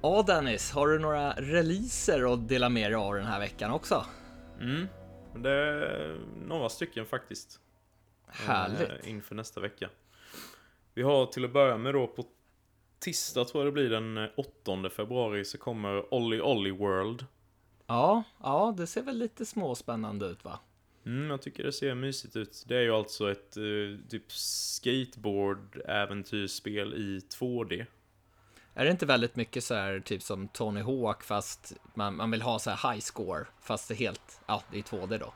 Ja 0.05 0.25
Dennis, 0.27 0.73
har 0.73 0.89
du 0.89 0.99
några 0.99 1.33
releaser 1.33 2.33
att 2.33 2.49
dela 2.49 2.69
med 2.69 2.91
dig 2.91 2.95
av 2.95 3.15
den 3.15 3.27
här 3.27 3.41
veckan 3.41 3.71
också? 3.71 4.07
Mm. 4.61 4.87
Det 5.37 5.51
är 5.51 6.17
några 6.47 6.69
stycken 6.69 7.07
faktiskt. 7.07 7.61
Härligt. 8.27 8.81
eh, 8.81 9.11
Inför 9.11 9.35
nästa 9.35 9.61
vecka. 9.61 9.91
Vi 10.95 11.03
har 11.03 11.27
till 11.27 11.45
att 11.45 11.53
börja 11.53 11.77
med 11.77 11.95
då 11.95 12.07
på 12.07 12.25
tisdag 12.99 13.45
tror 13.45 13.65
jag 13.65 13.69
det 13.69 13.73
blir 13.73 13.91
den 13.91 14.29
8 14.37 14.91
februari 14.91 15.45
så 15.45 15.59
kommer 15.59 16.15
Olly 16.15 16.41
Olly 16.41 16.71
World. 16.71 17.27
Ja, 17.87 18.23
ja, 18.43 18.75
det 18.77 18.87
ser 18.87 19.03
väl 19.03 19.19
lite 19.19 19.47
småspännande 19.47 20.27
ut 20.27 20.45
va? 20.45 20.59
Mm, 21.07 21.31
jag 21.31 21.43
tycker 21.43 21.65
det 21.65 21.73
ser 21.73 21.95
mysigt 21.95 22.37
ut. 22.37 22.65
Det 22.67 22.77
är 22.77 22.83
ju 22.83 22.93
alltså 22.93 23.31
ett 23.31 23.57
eh, 23.57 23.63
typ 24.09 24.31
skateboard-äventyrsspel 24.33 26.95
i 26.95 27.21
2D. 27.39 27.87
Är 28.75 28.85
det 28.85 28.91
inte 28.91 29.07
väldigt 29.07 29.37
mycket 29.37 29.65
så 29.65 29.75
här 29.75 30.01
typ 30.01 30.23
som 30.23 30.49
Tony 30.49 30.81
Hawk 30.81 31.23
fast 31.23 31.73
man, 31.95 32.17
man 32.17 32.31
vill 32.31 32.43
ha 32.43 32.59
så 32.59 32.71
här 32.71 32.93
high 32.93 33.01
score 33.01 33.47
fast 33.61 33.89
det 33.89 33.95
är 33.95 33.97
helt, 33.97 34.41
ja 34.47 34.63
det 34.71 34.79
är 34.79 34.83
2D 34.83 35.19
då. 35.19 35.33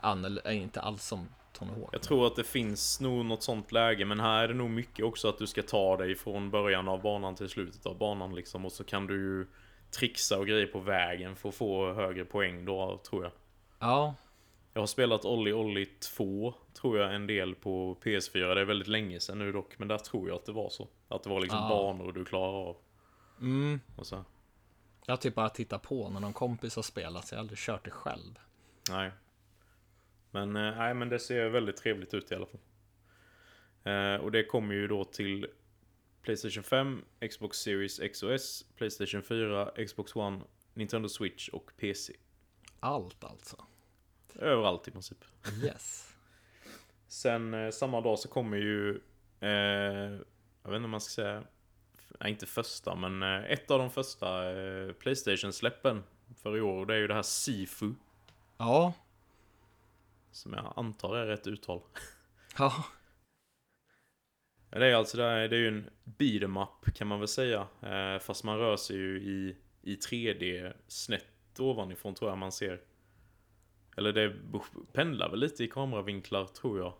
Annel, 0.00 0.40
är 0.44 0.52
inte 0.52 0.80
alls 0.80 1.04
som 1.04 1.28
Tony 1.52 1.72
Hawk. 1.72 1.88
Jag 1.92 2.02
tror 2.02 2.26
att 2.26 2.36
det 2.36 2.44
finns 2.44 3.00
nog 3.00 3.24
något 3.24 3.42
sånt 3.42 3.72
läge, 3.72 4.04
men 4.04 4.20
här 4.20 4.44
är 4.44 4.48
det 4.48 4.54
nog 4.54 4.70
mycket 4.70 5.04
också 5.04 5.28
att 5.28 5.38
du 5.38 5.46
ska 5.46 5.62
ta 5.62 5.96
dig 5.96 6.14
från 6.14 6.50
början 6.50 6.88
av 6.88 7.02
banan 7.02 7.34
till 7.34 7.48
slutet 7.48 7.86
av 7.86 7.98
banan 7.98 8.34
liksom. 8.34 8.64
Och 8.64 8.72
så 8.72 8.84
kan 8.84 9.06
du 9.06 9.14
ju 9.14 9.46
trixa 9.98 10.38
och 10.38 10.46
grejer 10.46 10.66
på 10.66 10.78
vägen 10.80 11.36
för 11.36 11.48
att 11.48 11.54
få 11.54 11.92
högre 11.92 12.24
poäng 12.24 12.64
då, 12.64 13.00
tror 13.10 13.22
jag. 13.22 13.32
Ja, 13.78 14.14
Jag 14.74 14.82
har 14.82 14.86
spelat 14.86 15.24
Olli 15.24 15.52
Olli 15.52 15.86
2, 15.86 16.54
tror 16.74 16.98
jag, 16.98 17.14
en 17.14 17.26
del 17.26 17.54
på 17.54 17.94
PS4. 18.02 18.54
Det 18.54 18.60
är 18.60 18.64
väldigt 18.64 18.88
länge 18.88 19.20
sedan 19.20 19.38
nu 19.38 19.52
dock, 19.52 19.78
men 19.78 19.88
där 19.88 19.98
tror 19.98 20.28
jag 20.28 20.36
att 20.36 20.46
det 20.46 20.52
var 20.52 20.70
så. 20.70 20.88
Att 21.08 21.22
det 21.22 21.30
var 21.30 21.40
liksom 21.40 21.58
Ja. 21.58 21.68
banor 21.68 22.12
du 22.12 22.24
klarar 22.24 22.68
av. 22.68 22.76
mm, 23.40 23.80
Och 23.96 24.06
så. 24.06 24.24
jag 25.06 25.12
har 25.12 25.16
typ 25.16 25.34
bara 25.34 25.48
tittat 25.48 25.82
på 25.82 26.08
när 26.10 26.20
någon 26.20 26.32
kompis 26.32 26.76
har 26.76 26.82
spelat 26.82 27.26
så 27.28 27.34
jag 27.34 27.38
har 27.38 27.40
aldrig 27.42 27.58
kört 27.58 27.84
det 27.84 27.90
själv. 27.90 28.38
Nej. 28.90 29.10
Men, 30.30 30.56
eh, 30.56 30.76
nej, 30.76 30.94
men 30.94 31.08
det 31.08 31.18
ser 31.18 31.48
väldigt 31.48 31.76
trevligt 31.76 32.14
ut 32.14 32.32
i 32.32 32.34
alla 32.34 32.46
fall. 32.46 32.60
Eh, 33.84 34.20
och 34.20 34.32
det 34.32 34.44
kommer 34.44 34.74
ju 34.74 34.86
då 34.88 35.04
till 35.04 35.46
Playstation 36.22 36.62
5, 36.62 37.04
Xbox 37.30 37.58
Series 37.58 38.00
X 38.00 38.22
och 38.22 38.32
S, 38.34 38.64
Playstation 38.76 39.22
4, 39.22 39.70
Xbox 39.86 40.16
One, 40.16 40.40
Nintendo 40.74 41.08
Switch 41.08 41.48
och 41.48 41.70
PC. 41.76 42.12
Allt 42.80 43.24
alltså. 43.24 43.56
Överallt 44.38 44.88
i 44.88 44.90
princip. 44.90 45.24
Yes. 45.64 46.14
Sen 47.08 47.54
eh, 47.54 47.70
samma 47.70 48.00
dag 48.00 48.18
så 48.18 48.28
kommer 48.28 48.56
ju, 48.56 49.00
eh, 49.40 49.50
jag 50.62 50.70
vet 50.70 50.76
inte 50.76 50.84
om 50.84 50.90
man 50.90 51.00
ska 51.00 51.22
säga, 51.22 51.42
nej 52.20 52.30
inte 52.30 52.46
första, 52.46 52.94
men 52.94 53.22
eh, 53.22 53.50
ett 53.52 53.70
av 53.70 53.78
de 53.78 53.90
första 53.90 54.50
eh, 54.50 54.92
Playstation-släppen 54.92 56.02
för 56.42 56.56
i 56.56 56.60
år. 56.60 56.86
Det 56.86 56.94
är 56.94 56.98
ju 56.98 57.06
det 57.06 57.14
här 57.14 57.22
Sifu, 57.22 57.92
Ja, 58.58 58.92
som 60.32 60.52
jag 60.52 60.72
antar 60.76 61.16
är 61.16 61.26
rätt 61.26 61.46
uttal. 61.46 61.82
ja, 62.58 62.84
Det 64.70 64.86
är 64.86 64.94
alltså 64.94 65.16
det 65.16 65.24
är, 65.24 65.48
det 65.48 65.56
är 65.56 65.60
ju 65.60 65.68
en 65.68 65.90
beat 66.04 66.42
'em 66.42 66.56
up 66.56 66.94
kan 66.94 67.06
man 67.08 67.18
väl 67.18 67.28
säga. 67.28 67.66
Eh, 67.82 68.18
fast 68.18 68.44
man 68.44 68.58
rör 68.58 68.76
sig 68.76 68.96
ju 68.96 69.20
i, 69.22 69.56
i 69.82 69.96
3D 69.96 70.72
snett 70.88 71.26
ovanifrån 71.58 72.14
tror 72.14 72.30
jag 72.30 72.38
man 72.38 72.52
ser. 72.52 72.80
Eller 73.96 74.12
det 74.12 74.34
pendlar 74.92 75.30
väl 75.30 75.40
lite 75.40 75.64
i 75.64 75.68
kameravinklar 75.68 76.44
tror 76.46 76.78
jag. 76.78 76.92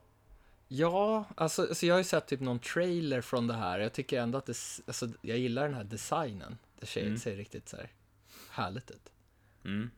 ja, 0.68 1.24
alltså, 1.36 1.62
alltså 1.62 1.86
jag 1.86 1.94
har 1.94 1.98
ju 1.98 2.04
sett 2.04 2.26
typ 2.26 2.40
någon 2.40 2.58
trailer 2.58 3.20
från 3.20 3.46
det 3.46 3.54
här. 3.54 3.78
Jag 3.78 3.92
tycker 3.92 4.20
ändå 4.20 4.38
att 4.38 4.46
det, 4.46 4.56
alltså 4.86 5.08
jag 5.22 5.38
gillar 5.38 5.62
den 5.62 5.74
här 5.74 5.84
designen. 5.84 6.58
Det 6.80 6.86
ser, 6.86 7.02
Mm. 7.06 7.18
ser 7.18 7.36
riktigt 7.36 7.68
så 7.68 7.76
här 7.76 7.90
härligt 8.50 8.90
ut. 8.90 9.12
Mm. 9.64 9.90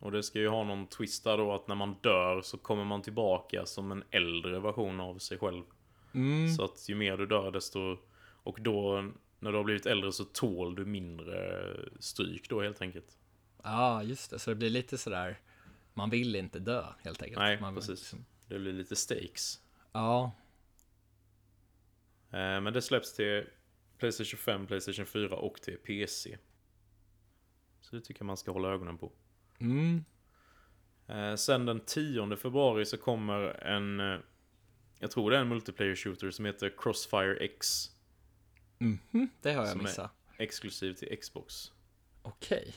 Och 0.00 0.12
det 0.12 0.22
ska 0.22 0.38
ju 0.38 0.48
ha 0.48 0.64
någon 0.64 0.86
twist 0.86 1.24
där 1.24 1.36
då 1.38 1.54
att 1.54 1.68
när 1.68 1.74
man 1.74 1.96
dör 2.00 2.42
så 2.42 2.58
kommer 2.58 2.84
man 2.84 3.02
tillbaka 3.02 3.66
som 3.66 3.92
en 3.92 4.04
äldre 4.10 4.60
version 4.60 5.00
av 5.00 5.18
sig 5.18 5.38
själv. 5.38 5.62
Mm. 6.14 6.48
Så 6.54 6.64
att 6.64 6.88
ju 6.88 6.94
mer 6.94 7.16
du 7.16 7.26
dör 7.26 7.50
desto... 7.50 7.96
Och 8.42 8.60
då 8.60 9.10
när 9.38 9.50
du 9.52 9.56
har 9.56 9.64
blivit 9.64 9.86
äldre 9.86 10.12
så 10.12 10.24
tål 10.24 10.74
du 10.74 10.84
mindre 10.84 11.64
stryk 12.00 12.48
då 12.48 12.62
helt 12.62 12.82
enkelt. 12.82 13.16
Ja, 13.62 14.02
just 14.02 14.30
det. 14.30 14.38
Så 14.38 14.50
det 14.50 14.56
blir 14.56 14.70
lite 14.70 14.98
sådär, 14.98 15.38
man 15.98 16.10
vill 16.10 16.36
inte 16.36 16.58
dö 16.58 16.86
helt 17.04 17.22
enkelt. 17.22 17.38
Nej, 17.38 17.60
man, 17.60 17.74
precis. 17.74 17.88
liksom- 18.00 18.24
Det 18.48 18.58
blir 18.58 18.72
lite 18.72 18.96
stakes. 18.96 19.60
Ja, 19.92 20.32
Eh, 22.30 22.60
Men 22.60 22.72
det 22.72 22.82
släpps 22.82 23.14
till 23.14 23.46
Playstation 23.98 24.38
5, 24.38 24.66
Playstation 24.66 25.06
4 25.06 25.36
och 25.36 25.62
till 25.62 25.76
PC. 25.78 26.38
Så 27.80 27.96
det 27.96 28.02
tycker 28.02 28.20
jag 28.20 28.26
man 28.26 28.36
ska 28.36 28.52
hålla 28.52 28.68
ögonen 28.68 28.98
på. 28.98 29.12
mm. 29.60 30.04
Eh, 31.06 31.34
Sen 31.34 31.66
den 31.66 31.80
10 31.80 32.36
februari 32.36 32.84
så 32.86 32.96
kommer 32.96 33.40
en... 33.64 34.00
eh, 34.00 34.18
Jag 34.98 35.10
tror 35.10 35.30
det 35.30 35.36
är 35.36 35.40
en 35.40 35.48
multiplayer 35.48 35.94
shooter 35.96 36.30
som 36.30 36.44
heter 36.44 36.74
Crossfire 36.78 37.36
X. 37.36 37.90
Mhm, 38.78 39.28
det 39.42 39.52
har 39.52 39.66
jag 39.66 39.82
missat. 39.82 40.10
Exklusiv 40.38 40.94
till 40.94 41.18
Xbox. 41.20 41.72
Okej. 42.22 42.74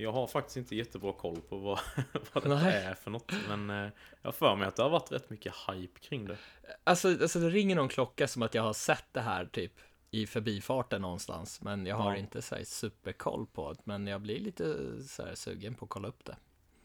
Jag 0.00 0.12
har 0.12 0.26
faktiskt 0.26 0.56
inte 0.56 0.76
jättebra 0.76 1.12
koll 1.12 1.40
på 1.40 1.56
vad, 1.58 1.80
vad 2.32 2.42
det 2.44 2.48
Nej. 2.48 2.84
är 2.84 2.94
för 2.94 3.10
något. 3.10 3.32
Men 3.48 3.70
eh, 3.70 3.76
jag 4.22 4.28
har 4.28 4.32
för 4.32 4.56
mig 4.56 4.68
att 4.68 4.76
det 4.76 4.82
har 4.82 4.90
varit 4.90 5.12
rätt 5.12 5.30
mycket 5.30 5.54
hype 5.68 6.00
kring 6.00 6.26
det. 6.26 6.36
Alltså, 6.84 7.08
alltså 7.08 7.38
det 7.40 7.50
ringer 7.50 7.76
någon 7.76 7.88
klocka 7.88 8.28
som 8.28 8.42
att 8.42 8.54
jag 8.54 8.62
har 8.62 8.72
sett 8.72 9.04
det 9.12 9.20
här 9.20 9.44
typ 9.46 9.72
i 10.10 10.26
förbifarten 10.26 11.02
någonstans. 11.02 11.62
Men 11.62 11.86
jag 11.86 11.96
har 11.96 12.10
Ja. 12.12 12.16
inte 12.18 12.42
så 12.42 12.54
här 12.54 12.64
superkoll 12.64 13.46
på 13.46 13.72
det. 13.72 13.80
Men 13.84 14.06
jag 14.06 14.20
blir 14.20 14.40
lite 14.40 14.76
så 15.02 15.22
här 15.24 15.34
sugen 15.34 15.74
på 15.74 15.84
att 15.84 15.90
kolla 15.90 16.08
upp 16.08 16.24
det. 16.24 16.36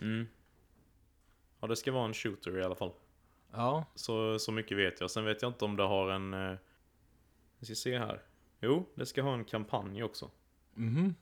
Mm. 0.02 0.28
Ja, 1.60 1.68
det 1.68 1.76
ska 1.76 1.92
vara 1.92 2.06
en 2.06 2.14
shooter 2.14 2.58
i 2.60 2.64
alla 2.64 2.76
fall. 2.76 2.92
Ja, 3.52 3.86
Så, 3.96 4.40
så 4.40 4.52
mycket 4.52 4.78
vet 4.78 5.02
jag. 5.02 5.12
Sen 5.12 5.26
vet 5.26 5.42
jag 5.42 5.50
inte 5.50 5.66
om 5.66 5.76
det 5.76 5.84
har 5.84 6.10
en... 6.10 6.34
Eh, 6.34 6.56
vi 7.60 7.66
ska 7.66 7.76
se 7.76 7.98
här. 8.00 8.22
Jo, 8.62 8.90
det 8.96 9.06
ska 9.06 9.22
ha 9.22 9.34
en 9.34 9.46
kampanj 9.46 10.04
också. 10.04 10.32
mhm. 10.74 11.16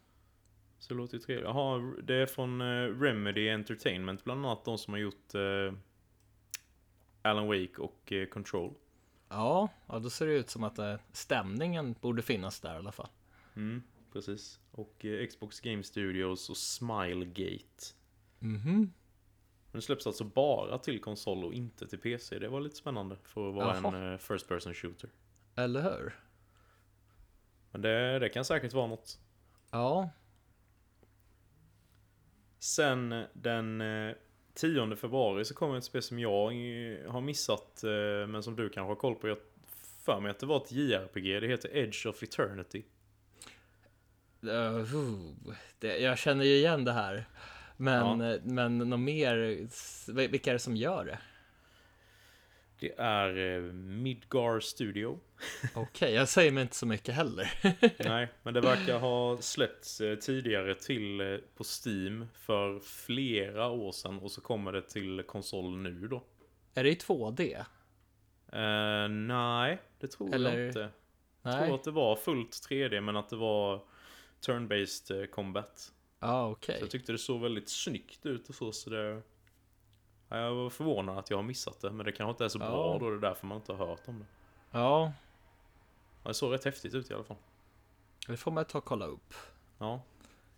Så 0.84 0.93
det 0.93 0.97
låter 0.97 1.14
ju 1.14 1.19
trevligt. 1.19 1.45
Jaha, 1.45 1.93
det 2.03 2.15
är 2.15 2.26
från 2.26 2.61
eh, 2.61 2.99
Remedy 2.99 3.49
Entertainment, 3.49 4.23
bland 4.23 4.45
annat 4.45 4.65
de 4.65 4.77
som 4.77 4.93
har 4.93 4.99
gjort 4.99 5.35
eh, 5.35 5.73
Alan 7.22 7.47
Wake 7.47 7.77
och 7.77 8.11
eh, 8.11 8.27
Control. 8.27 8.73
Ja, 9.30 9.69
ja, 9.88 9.99
då 9.99 10.10
ser 10.10 10.27
det 10.27 10.34
ut 10.34 10.49
som 10.49 10.64
att 10.64 10.80
eh, 10.80 10.95
stämningen 11.11 11.95
borde 12.01 12.22
finnas 12.22 12.60
där 12.60 12.73
i 12.73 12.77
alla 12.77 12.91
fall. 12.91 13.10
Mm, 13.55 13.84
precis. 14.14 14.60
Och 14.72 15.05
Xbox 15.30 15.60
Game 15.60 15.84
Studios 15.84 16.49
och 16.49 16.57
Smilegate. 16.57 17.84
Mhm. 18.39 18.93
Men 19.72 19.80
det 19.80 19.81
släpps 19.81 20.07
alltså 20.07 20.23
bara 20.23 20.77
till 20.77 21.01
konsol 21.01 21.43
och 21.43 21.53
inte 21.53 21.88
till 21.88 21.99
PC. 21.99 22.39
Det 22.39 22.47
var 22.49 22.61
lite 22.61 22.76
spännande 22.76 23.18
för 23.23 23.49
att 23.49 23.55
vara 23.55 23.76
Jaha. 23.76 23.97
en 23.97 24.19
First 24.19 24.47
Person 24.47 24.73
Shooter. 24.73 25.10
Eller 25.55 25.81
hur? 25.81 26.19
Men 27.72 27.81
det, 27.81 28.19
det 28.19 28.30
kan 28.30 28.45
säkert 28.45 28.73
vara 28.73 28.88
något. 28.88 29.19
Ja, 29.72 30.10
Sen 32.64 33.11
eh, 33.11 33.26
den 33.34 33.81
eh, 33.81 34.15
10 34.53 34.95
februari 34.95 35.45
så 35.45 35.53
kommer 35.53 35.77
ett 35.77 35.84
spel 35.84 36.02
som 36.02 36.19
jag 36.19 36.53
eh, 36.53 37.11
har 37.11 37.22
missat 37.22 37.84
eh, 37.84 38.27
men 38.27 38.44
som 38.44 38.56
du 38.56 38.69
kanske 38.69 38.91
har 38.91 38.95
koll 38.95 39.15
på. 39.15 39.27
Jag 39.27 39.38
för 40.06 40.19
mig 40.19 40.31
att 40.31 40.40
det 40.40 40.45
var 40.45 40.57
ett 40.57 40.72
JRPG. 40.72 41.41
Det 41.41 41.48
heter 41.48 41.77
Edge 41.77 42.06
of 42.06 42.23
Eternity. 42.23 42.84
Uh, 44.44 44.85
det, 45.80 45.98
jag 45.98 46.18
känner 46.18 46.45
ju 46.45 46.56
igen 46.56 46.85
det 46.85 46.91
här. 46.91 47.26
Men, 47.77 48.19
ja. 48.19 48.38
men 48.44 48.77
något 48.77 48.99
mer, 48.99 49.35
vilka 50.27 50.49
är 50.49 50.53
det 50.53 50.60
som 50.60 50.76
gör 50.76 51.06
det? 51.06 51.19
Det 52.80 52.94
är 52.98 53.38
eh, 53.38 53.61
Midgar 53.73 54.60
Studio. 54.60 55.19
Okej, 55.63 55.83
okay, 55.83 56.13
jag 56.13 56.29
säger 56.29 56.51
mig 56.51 56.61
inte 56.61 56.75
så 56.75 56.85
mycket 56.85 57.15
heller. 57.15 57.53
Nej, 58.09 58.27
men 58.43 58.53
det 58.53 58.61
verkar 58.61 58.99
ha 58.99 59.37
släppts 59.37 60.01
eh, 60.01 60.15
tidigare 60.15 60.75
till 60.75 61.21
eh, 61.21 61.37
på 61.55 61.63
Steam 61.63 62.27
för 62.33 62.79
flera 62.79 63.69
år 63.69 63.91
sedan 63.91 64.19
och 64.19 64.31
så 64.31 64.41
kommer 64.41 64.71
det 64.71 64.81
till 64.81 65.23
konsol 65.27 65.77
nu 65.77 66.07
då. 66.07 66.23
Är 66.73 66.83
det 66.83 66.89
i 66.89 66.95
2D? 66.95 67.65
Uh, 68.53 69.09
nej, 69.09 69.81
det 69.99 70.07
tror 70.07 70.35
Eller... 70.35 70.57
jag 70.57 70.67
inte. 70.67 70.89
Jag 71.41 71.65
tror 71.65 71.75
att 71.75 71.83
det 71.83 71.91
var 71.91 72.15
fullt 72.15 72.51
3D 72.69 73.01
men 73.01 73.17
att 73.17 73.29
det 73.29 73.35
var 73.35 73.81
turn-based 74.45 75.27
combat. 75.27 75.91
Ja, 76.19 76.27
ah, 76.27 76.49
okej. 76.49 76.73
Okay. 76.73 76.79
Så 76.79 76.83
jag 76.83 76.91
tyckte 76.91 77.11
det 77.11 77.17
såg 77.17 77.41
väldigt 77.41 77.69
snyggt 77.69 78.25
ut 78.25 78.49
och 78.49 78.55
så, 78.55 78.71
så 78.71 78.89
det... 78.89 79.21
Jag 80.29 80.55
var 80.55 80.69
förvånad 80.69 81.17
att 81.17 81.29
jag 81.29 81.37
har 81.37 81.43
missat 81.43 81.81
det, 81.81 81.91
men 81.91 82.05
det 82.05 82.11
kanske 82.11 82.31
inte 82.31 82.45
är 82.45 82.49
så 82.49 82.59
ja. 82.59 82.69
bra 82.69 82.99
då, 82.99 83.09
det 83.09 83.15
är 83.15 83.19
därför 83.19 83.47
man 83.47 83.57
inte 83.57 83.73
har 83.73 83.87
hört 83.87 84.07
om 84.07 84.19
det. 84.19 84.25
Ja. 84.71 85.13
Det 86.23 86.33
såg 86.33 86.53
rätt 86.53 86.65
häftigt 86.65 86.93
ut 86.93 87.11
i 87.11 87.13
alla 87.13 87.23
fall. 87.23 87.37
Det 88.27 88.37
får 88.37 88.51
man 88.51 88.65
ta 88.65 88.77
och 88.77 88.85
kolla 88.85 89.05
upp. 89.05 89.33
Ja. 89.77 90.01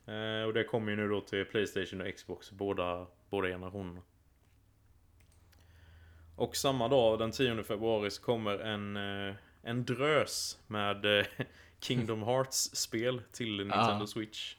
Eh, 0.05 0.43
och 0.43 0.53
det 0.53 0.63
kommer 0.63 0.91
ju 0.91 0.95
nu 0.97 1.09
då 1.09 1.21
till 1.21 1.45
Playstation 1.45 2.01
och 2.01 2.15
Xbox, 2.15 2.51
båda, 2.51 3.07
båda 3.29 3.47
generationerna. 3.47 4.01
Och 6.35 6.55
samma 6.55 6.87
dag, 6.87 7.19
den 7.19 7.31
10 7.31 7.63
februari, 7.63 8.11
så 8.11 8.21
kommer 8.21 8.59
en, 8.59 8.97
eh, 8.97 9.35
en 9.61 9.85
drös 9.85 10.59
med 10.67 11.19
eh, 11.19 11.25
Kingdom 11.79 12.23
Hearts-spel 12.27 13.21
till 13.31 13.57
Nintendo 13.57 13.97
ja. 13.99 14.07
Switch. 14.07 14.55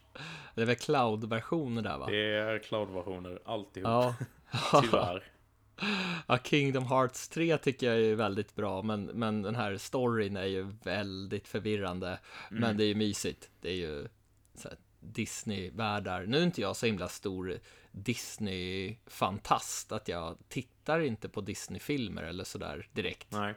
Det 0.54 0.62
är 0.62 0.66
väl 0.66 0.76
cloud-versioner 0.76 1.82
där 1.82 1.98
va? 1.98 2.06
Det 2.06 2.34
är 2.34 2.58
cloud-versioner 2.58 3.38
alltihop. 3.44 3.88
Ja. 3.88 4.14
Tyvärr. 4.82 5.35
Ja, 6.26 6.38
Kingdom 6.44 6.86
Hearts 6.86 7.28
3 7.28 7.58
tycker 7.58 7.86
jag 7.86 8.04
är 8.04 8.14
väldigt 8.14 8.54
bra, 8.54 8.82
men, 8.82 9.04
men 9.04 9.42
den 9.42 9.54
här 9.54 9.76
storyn 9.76 10.36
är 10.36 10.46
ju 10.46 10.62
väldigt 10.82 11.48
förvirrande. 11.48 12.18
Mm. 12.50 12.60
Men 12.60 12.76
det 12.76 12.84
är 12.84 12.88
ju 12.88 12.94
mysigt. 12.94 13.50
Det 13.60 13.70
är 13.70 13.74
ju 13.74 14.08
Disney-världar. 15.00 16.26
Nu 16.26 16.38
är 16.38 16.42
inte 16.42 16.60
jag 16.60 16.76
så 16.76 16.86
himla 16.86 17.08
stor 17.08 17.58
Disney-fantast, 17.92 19.92
att 19.92 20.08
jag 20.08 20.36
tittar 20.48 21.00
inte 21.00 21.28
på 21.28 21.40
Disney-filmer 21.40 22.22
eller 22.22 22.44
sådär 22.44 22.88
direkt. 22.92 23.32
Nej. 23.32 23.54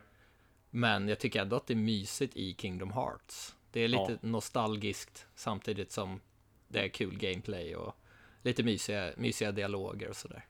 Men 0.69 1.07
jag 1.07 1.19
tycker 1.19 1.41
ändå 1.41 1.55
att 1.55 1.67
det 1.67 1.73
är 1.73 1.75
mysigt 1.75 2.37
i 2.37 2.55
Kingdom 2.59 2.91
Hearts. 2.91 3.55
Det 3.71 3.81
är 3.81 3.87
lite 3.87 4.11
ja. 4.11 4.17
nostalgiskt 4.21 5.27
samtidigt 5.35 5.91
som 5.91 6.21
det 6.67 6.79
är 6.79 6.89
kul 6.89 7.17
gameplay 7.17 7.75
och 7.75 7.95
lite 8.41 8.63
mysiga, 8.63 9.13
mysiga 9.17 9.51
dialoger 9.51 10.09
och 10.09 10.15
sådär. 10.15 10.45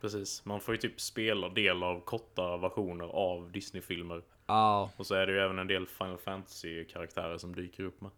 Precis, 0.00 0.44
man 0.44 0.60
får 0.60 0.74
ju 0.74 0.80
typ 0.80 1.00
spela 1.00 1.48
del 1.48 1.82
av 1.82 2.00
korta 2.00 2.56
versioner 2.56 3.04
av 3.04 3.52
Disney-filmer. 3.52 4.22
Ja. 4.46 4.90
Och 4.96 5.06
så 5.06 5.14
är 5.14 5.26
det 5.26 5.32
ju 5.32 5.38
även 5.38 5.58
en 5.58 5.66
del 5.66 5.86
Final 5.86 6.18
Fantasy-karaktärer 6.18 7.38
som 7.38 7.54
dyker 7.54 7.84
upp 7.84 8.00
med. 8.00 8.10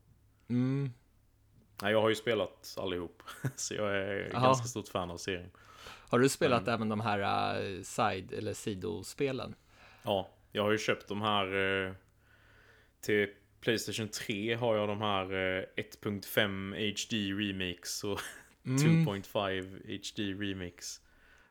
Mm. 0.48 0.90
Nej, 1.82 1.92
jag 1.92 2.00
har 2.00 2.08
ju 2.08 2.14
spelat 2.14 2.74
allihop. 2.78 3.22
Så 3.56 3.74
jag 3.74 3.96
är 3.96 4.34
Aha. 4.34 4.46
ganska 4.46 4.66
stort 4.66 4.88
fan 4.88 5.10
av 5.10 5.16
serien. 5.16 5.50
Har 5.84 6.18
du 6.18 6.28
spelat 6.28 6.66
Men... 6.66 6.74
även 6.74 6.88
de 6.88 7.00
här 7.00 7.18
uh, 7.60 7.82
side 7.82 8.32
eller 8.32 8.52
sidospelen? 8.52 9.54
Ja, 10.02 10.30
jag 10.52 10.62
har 10.62 10.70
ju 10.70 10.78
köpt 10.78 11.08
de 11.08 11.22
här 11.22 11.54
uh, 11.54 11.92
till 13.00 13.28
Playstation 13.60 14.08
3 14.08 14.54
har 14.54 14.76
jag 14.76 14.88
de 14.88 15.00
här 15.00 15.32
uh, 15.32 15.64
1.5 15.76 16.92
HD 16.92 17.16
Remix 17.16 18.04
och 18.04 18.20
mm. 18.66 19.08
2.5 19.08 19.86
HD 19.86 20.22
Remix. 20.44 21.00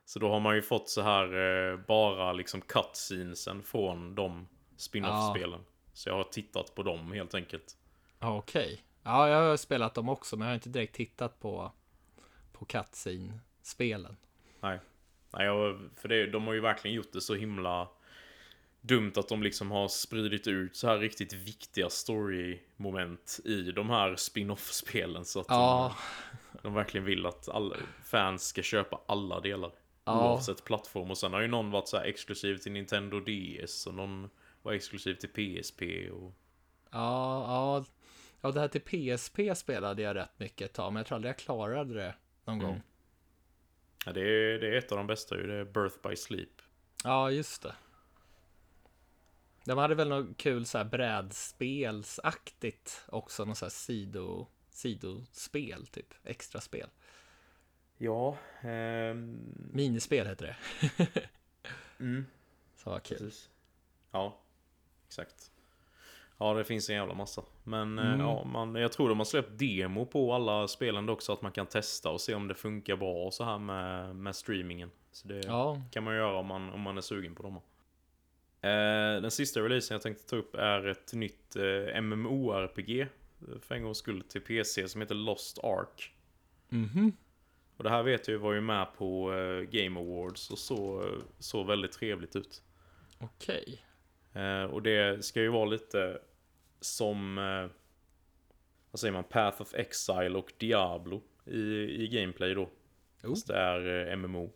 Så 0.06 0.20
då 0.20 0.30
har 0.30 0.40
man 0.40 0.56
ju 0.56 0.62
fått 0.62 0.90
så 0.90 1.02
här 1.02 1.26
eh, 1.72 1.78
bara 1.78 2.34
liksom 2.34 2.62
cutscenesen 2.62 3.64
från 3.64 4.16
de 4.16 4.48
spin-off-spelen. 4.78 5.60
Ja. 5.66 5.72
Så 5.94 6.10
jag 6.10 6.16
har 6.16 6.24
tittat 6.24 6.76
på 6.76 6.84
dem 6.84 7.12
helt 7.12 7.34
enkelt. 7.34 7.78
Okej. 8.20 8.64
Okay. 8.64 8.78
Ja, 9.04 9.30
jag 9.30 9.50
har 9.50 9.58
spelat 9.58 9.94
dem 9.94 10.10
också, 10.10 10.38
men 10.38 10.46
jag 10.46 10.52
har 10.52 10.56
inte 10.56 10.70
direkt 10.70 10.96
tittat 10.96 11.40
på, 11.40 11.72
på 12.52 12.66
cutscene-spelen. 12.66 14.18
Nej. 14.60 14.80
Nej, 15.34 15.46
jag, 15.46 15.90
för 15.98 16.10
det, 16.10 16.28
de 16.28 16.48
har 16.48 16.54
ju 16.54 16.60
verkligen 16.60 16.96
gjort 16.96 17.14
det 17.14 17.22
så 17.22 17.36
himla 17.36 17.88
dumt 18.82 19.14
att 19.16 19.28
de 19.28 19.44
liksom 19.44 19.72
har 19.72 19.88
spridit 19.88 20.48
ut 20.48 20.76
så 20.76 20.88
här 20.88 20.98
riktigt 20.98 21.34
viktiga 21.34 21.90
story-moment 21.90 23.40
i 23.46 23.72
de 23.72 23.90
här 23.90 24.16
spin-off-spelen. 24.16 25.26
Så 25.26 25.40
att 25.40 25.46
ja. 25.50 25.96
de, 26.52 26.60
de 26.62 26.74
verkligen 26.74 27.06
vill 27.06 27.26
att 27.26 27.50
alla 27.50 27.76
fans 28.04 28.48
ska 28.48 28.62
köpa 28.62 29.02
alla 29.06 29.40
delar. 29.40 29.72
Ja. 30.06 30.32
Oavsett 30.32 30.64
plattform. 30.64 31.12
Och 31.12 31.18
sen 31.18 31.34
har 31.34 31.42
ju 31.42 31.48
någon 31.48 31.72
varit 31.72 31.88
så 31.88 31.98
exklusiv 31.98 32.58
till 32.58 32.72
Nintendo 32.72 33.20
DS 33.20 33.88
och 33.88 33.94
någon 33.94 34.30
var 34.62 34.74
exklusiv 34.74 35.16
till 35.16 35.30
PSP. 35.30 35.82
Och... 36.12 36.34
Ja, 36.92 37.46
ja. 37.48 37.86
Ja, 38.42 38.52
det 38.52 38.60
här 38.60 38.68
till 38.68 38.82
PSP 38.82 39.40
spelade 39.56 40.02
jag 40.02 40.16
rätt 40.16 40.40
mycket 40.40 40.70
ett 40.70 40.74
tag, 40.74 40.94
men 40.94 41.00
jag 41.00 41.08
tror 41.08 41.16
aldrig 41.16 41.30
jag 41.30 41.38
klarade 41.38 41.94
det 41.94 42.16
någon 42.46 42.60
mm. 42.60 42.68
gång. 42.68 42.82
Ja, 44.06 44.14
det 44.14 44.22
är, 44.22 44.60
det 44.60 44.68
är 44.68 44.78
ett 44.78 44.92
av 44.92 44.98
de 44.98 45.08
bästa 45.08 45.38
ju, 45.38 45.48
det 45.48 45.54
är 45.54 45.66
Birth 45.66 46.10
by 46.10 46.16
Sleep. 46.16 46.62
Ja, 47.04 47.32
just 47.32 47.62
det. 47.62 47.76
De 49.66 49.78
hade 49.78 49.96
väl 49.96 50.10
något 50.10 50.38
kul 50.38 50.66
så 50.66 50.78
här 50.78 50.86
brädspelsaktigt 50.86 53.04
också, 53.08 53.46
något 53.46 53.58
så 53.58 53.66
här 53.66 53.70
sido, 53.70 54.48
sidospel, 54.70 55.88
typ, 55.88 56.14
extra 56.24 56.62
spel. 56.62 56.90
Ja. 58.02 58.38
Ehm... 58.62 59.40
Minispel 59.72 60.28
heter 60.28 60.46
det. 60.46 60.56
mm. 62.00 62.26
Så 62.76 63.00
kul. 63.00 63.18
Precis. 63.18 63.50
Ja, 64.12 64.38
exakt. 65.08 65.52
Ja, 66.38 66.54
det 66.54 66.64
finns 66.64 66.90
en 66.90 66.96
jävla 66.96 67.14
massa. 67.14 67.44
Men 67.64 68.00
eh, 68.00 68.06
mm. 68.06 68.20
ja, 68.20 68.44
man, 68.44 68.76
jag 68.76 68.92
tror 68.92 69.10
de 69.10 69.18
har 69.18 69.26
släppt 69.26 69.60
demo 69.60 70.06
på 70.06 70.34
alla 70.34 70.68
spelen 70.68 71.10
också, 71.10 71.34
att 71.34 71.42
man 71.42 71.52
kan 71.52 71.66
testa 71.66 72.10
och 72.10 72.22
se 72.22 72.36
om 72.36 72.48
det 72.48 72.56
funkar 72.56 72.96
bra 72.96 73.32
så 73.32 73.44
här 73.44 73.60
med, 73.60 74.16
med 74.16 74.36
streamingen. 74.36 74.92
Så 75.12 75.28
det 75.28 75.42
ja. 75.46 75.82
kan 75.92 76.04
man 76.04 76.16
göra 76.16 76.38
om 76.38 76.46
man, 76.46 76.70
om 76.70 76.82
man 76.82 76.98
är 76.98 77.02
sugen 77.02 77.36
på 77.36 77.44
dem. 77.44 77.56
Eh, 78.62 79.22
den 79.22 79.32
sista 79.32 79.60
releasen 79.60 79.96
jag 79.96 80.02
tänkte 80.02 80.26
ta 80.26 80.36
upp 80.36 80.56
är 80.56 80.88
ett 80.88 81.14
nytt 81.14 81.56
eh, 81.56 82.02
MMORPG. 82.02 83.08
För 83.62 83.76
en 83.76 83.84
gångs 83.84 83.98
skull 83.98 84.22
till 84.22 84.42
PC 84.42 84.88
som 84.88 85.02
heter 85.02 85.16
Lost 85.16 85.60
Ark. 85.64 86.14
Mhm. 86.70 87.14
Och 87.82 87.84
det 87.84 87.90
här 87.90 88.04
vet 88.04 88.28
jag 88.28 88.40
var 88.40 88.54
ju 88.54 88.62
med 88.62 88.88
på 88.98 89.32
uh, 89.32 89.62
Game 89.62 90.00
Awards 90.00 90.50
och 90.50 90.60
så, 90.60 91.10
så 91.40 91.64
väldigt 91.64 91.92
trevligt 91.92 92.36
ut. 92.36 92.64
Okej. 93.20 93.84
Okay. 94.32 94.44
Eh, 94.44 94.64
och 94.64 94.82
det 94.82 95.26
ska 95.26 95.42
ju 95.42 95.50
vara 95.50 95.66
lite 95.66 96.20
som, 96.80 97.36
vad 98.92 99.00
säger 99.00 99.12
man, 99.12 99.24
Path 99.24 99.62
of 99.62 99.74
Exile 99.74 100.38
och 100.38 100.54
Diablo 100.58 101.24
i, 101.46 101.62
i 102.04 102.08
gameplay 102.08 102.54
då. 102.54 102.62
Oh. 102.62 102.70
Fast 103.30 103.48
det 103.48 103.56
är 103.56 104.16
MMO. 104.16 104.52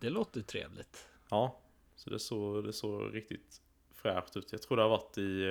Det 0.00 0.10
låter 0.10 0.42
trevligt. 0.42 1.08
Ja, 1.30 1.60
så 1.94 2.10
det 2.10 2.18
såg 2.18 2.64
det 2.64 2.72
så 2.72 3.08
riktigt 3.08 3.62
fräscht 3.92 4.36
ut. 4.36 4.52
Jag 4.52 4.62
tror 4.62 4.76
det 4.76 4.82
har 4.82 4.90
varit 4.90 5.18
i 5.18 5.44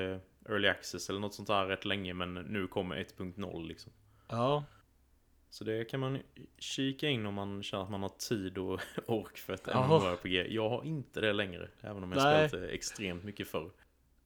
Early 0.49 0.67
Access 0.67 1.09
eller 1.09 1.19
något 1.19 1.33
sånt 1.33 1.47
där 1.47 1.65
rätt 1.65 1.85
länge 1.85 2.13
men 2.13 2.33
nu 2.33 2.67
kommer 2.67 2.95
1.0 2.95 3.67
liksom. 3.67 3.91
Ja, 4.27 4.63
så 5.53 5.63
det 5.63 5.85
kan 5.85 5.99
man 5.99 6.19
kika 6.57 7.09
in 7.09 7.25
om 7.25 7.33
man 7.33 7.63
känner 7.63 7.83
att 7.83 7.89
man 7.89 8.01
har 8.01 8.09
tid 8.09 8.57
och 8.57 8.79
ork 9.07 9.37
för 9.37 9.53
ett 9.53 9.67
MMORPG. 9.75 10.47
Jag 10.49 10.69
har 10.69 10.83
inte 10.83 11.21
det 11.21 11.33
längre, 11.33 11.69
även 11.81 12.03
om 12.03 12.11
jag 12.11 12.23
Nej. 12.23 12.49
spelat 12.49 12.67
det 12.67 12.69
extremt 12.73 13.23
mycket 13.23 13.47
förr. 13.47 13.71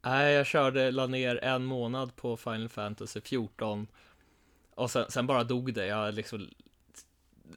Nej, 0.01 0.33
jag 0.33 0.45
körde, 0.45 0.91
la 0.91 1.07
ner 1.07 1.43
en 1.43 1.65
månad 1.65 2.15
på 2.15 2.37
Final 2.37 2.69
Fantasy 2.69 3.21
14 3.21 3.87
och 4.75 4.91
sen, 4.91 5.11
sen 5.11 5.27
bara 5.27 5.43
dog 5.43 5.73
det. 5.73 5.85
Jag 5.85 6.13
liksom 6.13 6.49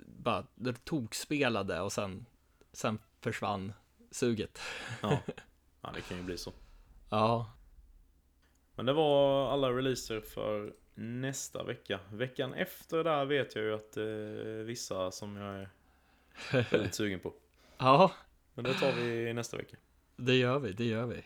bara 0.06 0.46
tokspelade 0.84 1.80
och 1.80 1.92
sen, 1.92 2.26
sen 2.72 2.98
försvann 3.20 3.72
suget. 4.10 4.60
Ja. 5.02 5.18
ja, 5.82 5.90
det 5.94 6.00
kan 6.00 6.16
ju 6.16 6.22
bli 6.22 6.38
så. 6.38 6.52
Ja. 7.10 7.52
Men 8.74 8.86
det 8.86 8.92
var 8.92 9.52
alla 9.52 9.70
releaser 9.70 10.20
för 10.20 10.74
nästa 11.00 11.64
vecka. 11.64 12.00
Veckan 12.12 12.54
efter 12.54 13.04
där 13.04 13.24
vet 13.24 13.54
jag 13.54 13.64
ju 13.64 13.74
att 13.74 13.96
är 13.96 14.62
vissa 14.62 15.10
som 15.10 15.36
jag 15.36 15.54
är 15.54 15.68
väldigt 16.70 16.94
sugen 16.94 17.20
på. 17.20 17.32
Ja. 17.78 18.12
Men 18.54 18.64
det 18.64 18.74
tar 18.74 18.92
vi 18.92 19.32
nästa 19.32 19.56
vecka. 19.56 19.76
Det 20.16 20.34
gör 20.34 20.58
vi, 20.58 20.72
det 20.72 20.84
gör 20.84 21.06
vi. 21.06 21.24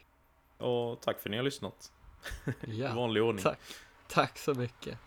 Och 0.59 1.01
tack 1.01 1.21
för 1.21 1.29
att 1.29 1.31
ni 1.31 1.37
har 1.37 1.45
lyssnat. 1.45 1.93
Ja, 2.67 2.93
I 2.93 2.95
vanlig 2.95 3.23
ordning. 3.23 3.43
Tack. 3.43 3.59
tack 4.09 4.39
så 4.39 4.55
mycket. 4.55 4.99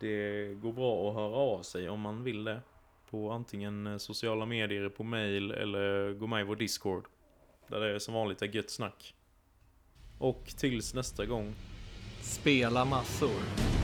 Det 0.00 0.54
går 0.54 0.72
bra 0.72 1.08
att 1.08 1.14
höra 1.14 1.36
av 1.36 1.62
sig 1.62 1.88
om 1.88 2.00
man 2.00 2.24
vill 2.24 2.44
det. 2.44 2.60
På 3.10 3.30
antingen 3.30 4.00
sociala 4.00 4.46
medier, 4.46 4.88
på 4.88 5.04
mail 5.04 5.50
eller 5.50 6.12
gå 6.12 6.26
med 6.26 6.40
i 6.40 6.44
vår 6.44 6.56
Discord. 6.56 7.04
Där 7.66 7.80
det 7.80 7.94
är 7.94 7.98
som 7.98 8.14
vanligt 8.14 8.42
är 8.42 8.46
gött 8.46 8.70
snack. 8.70 9.14
Och 10.18 10.44
tills 10.58 10.94
nästa 10.94 11.26
gång 11.26 11.54
Spela 12.22 12.84
massor. 12.84 13.81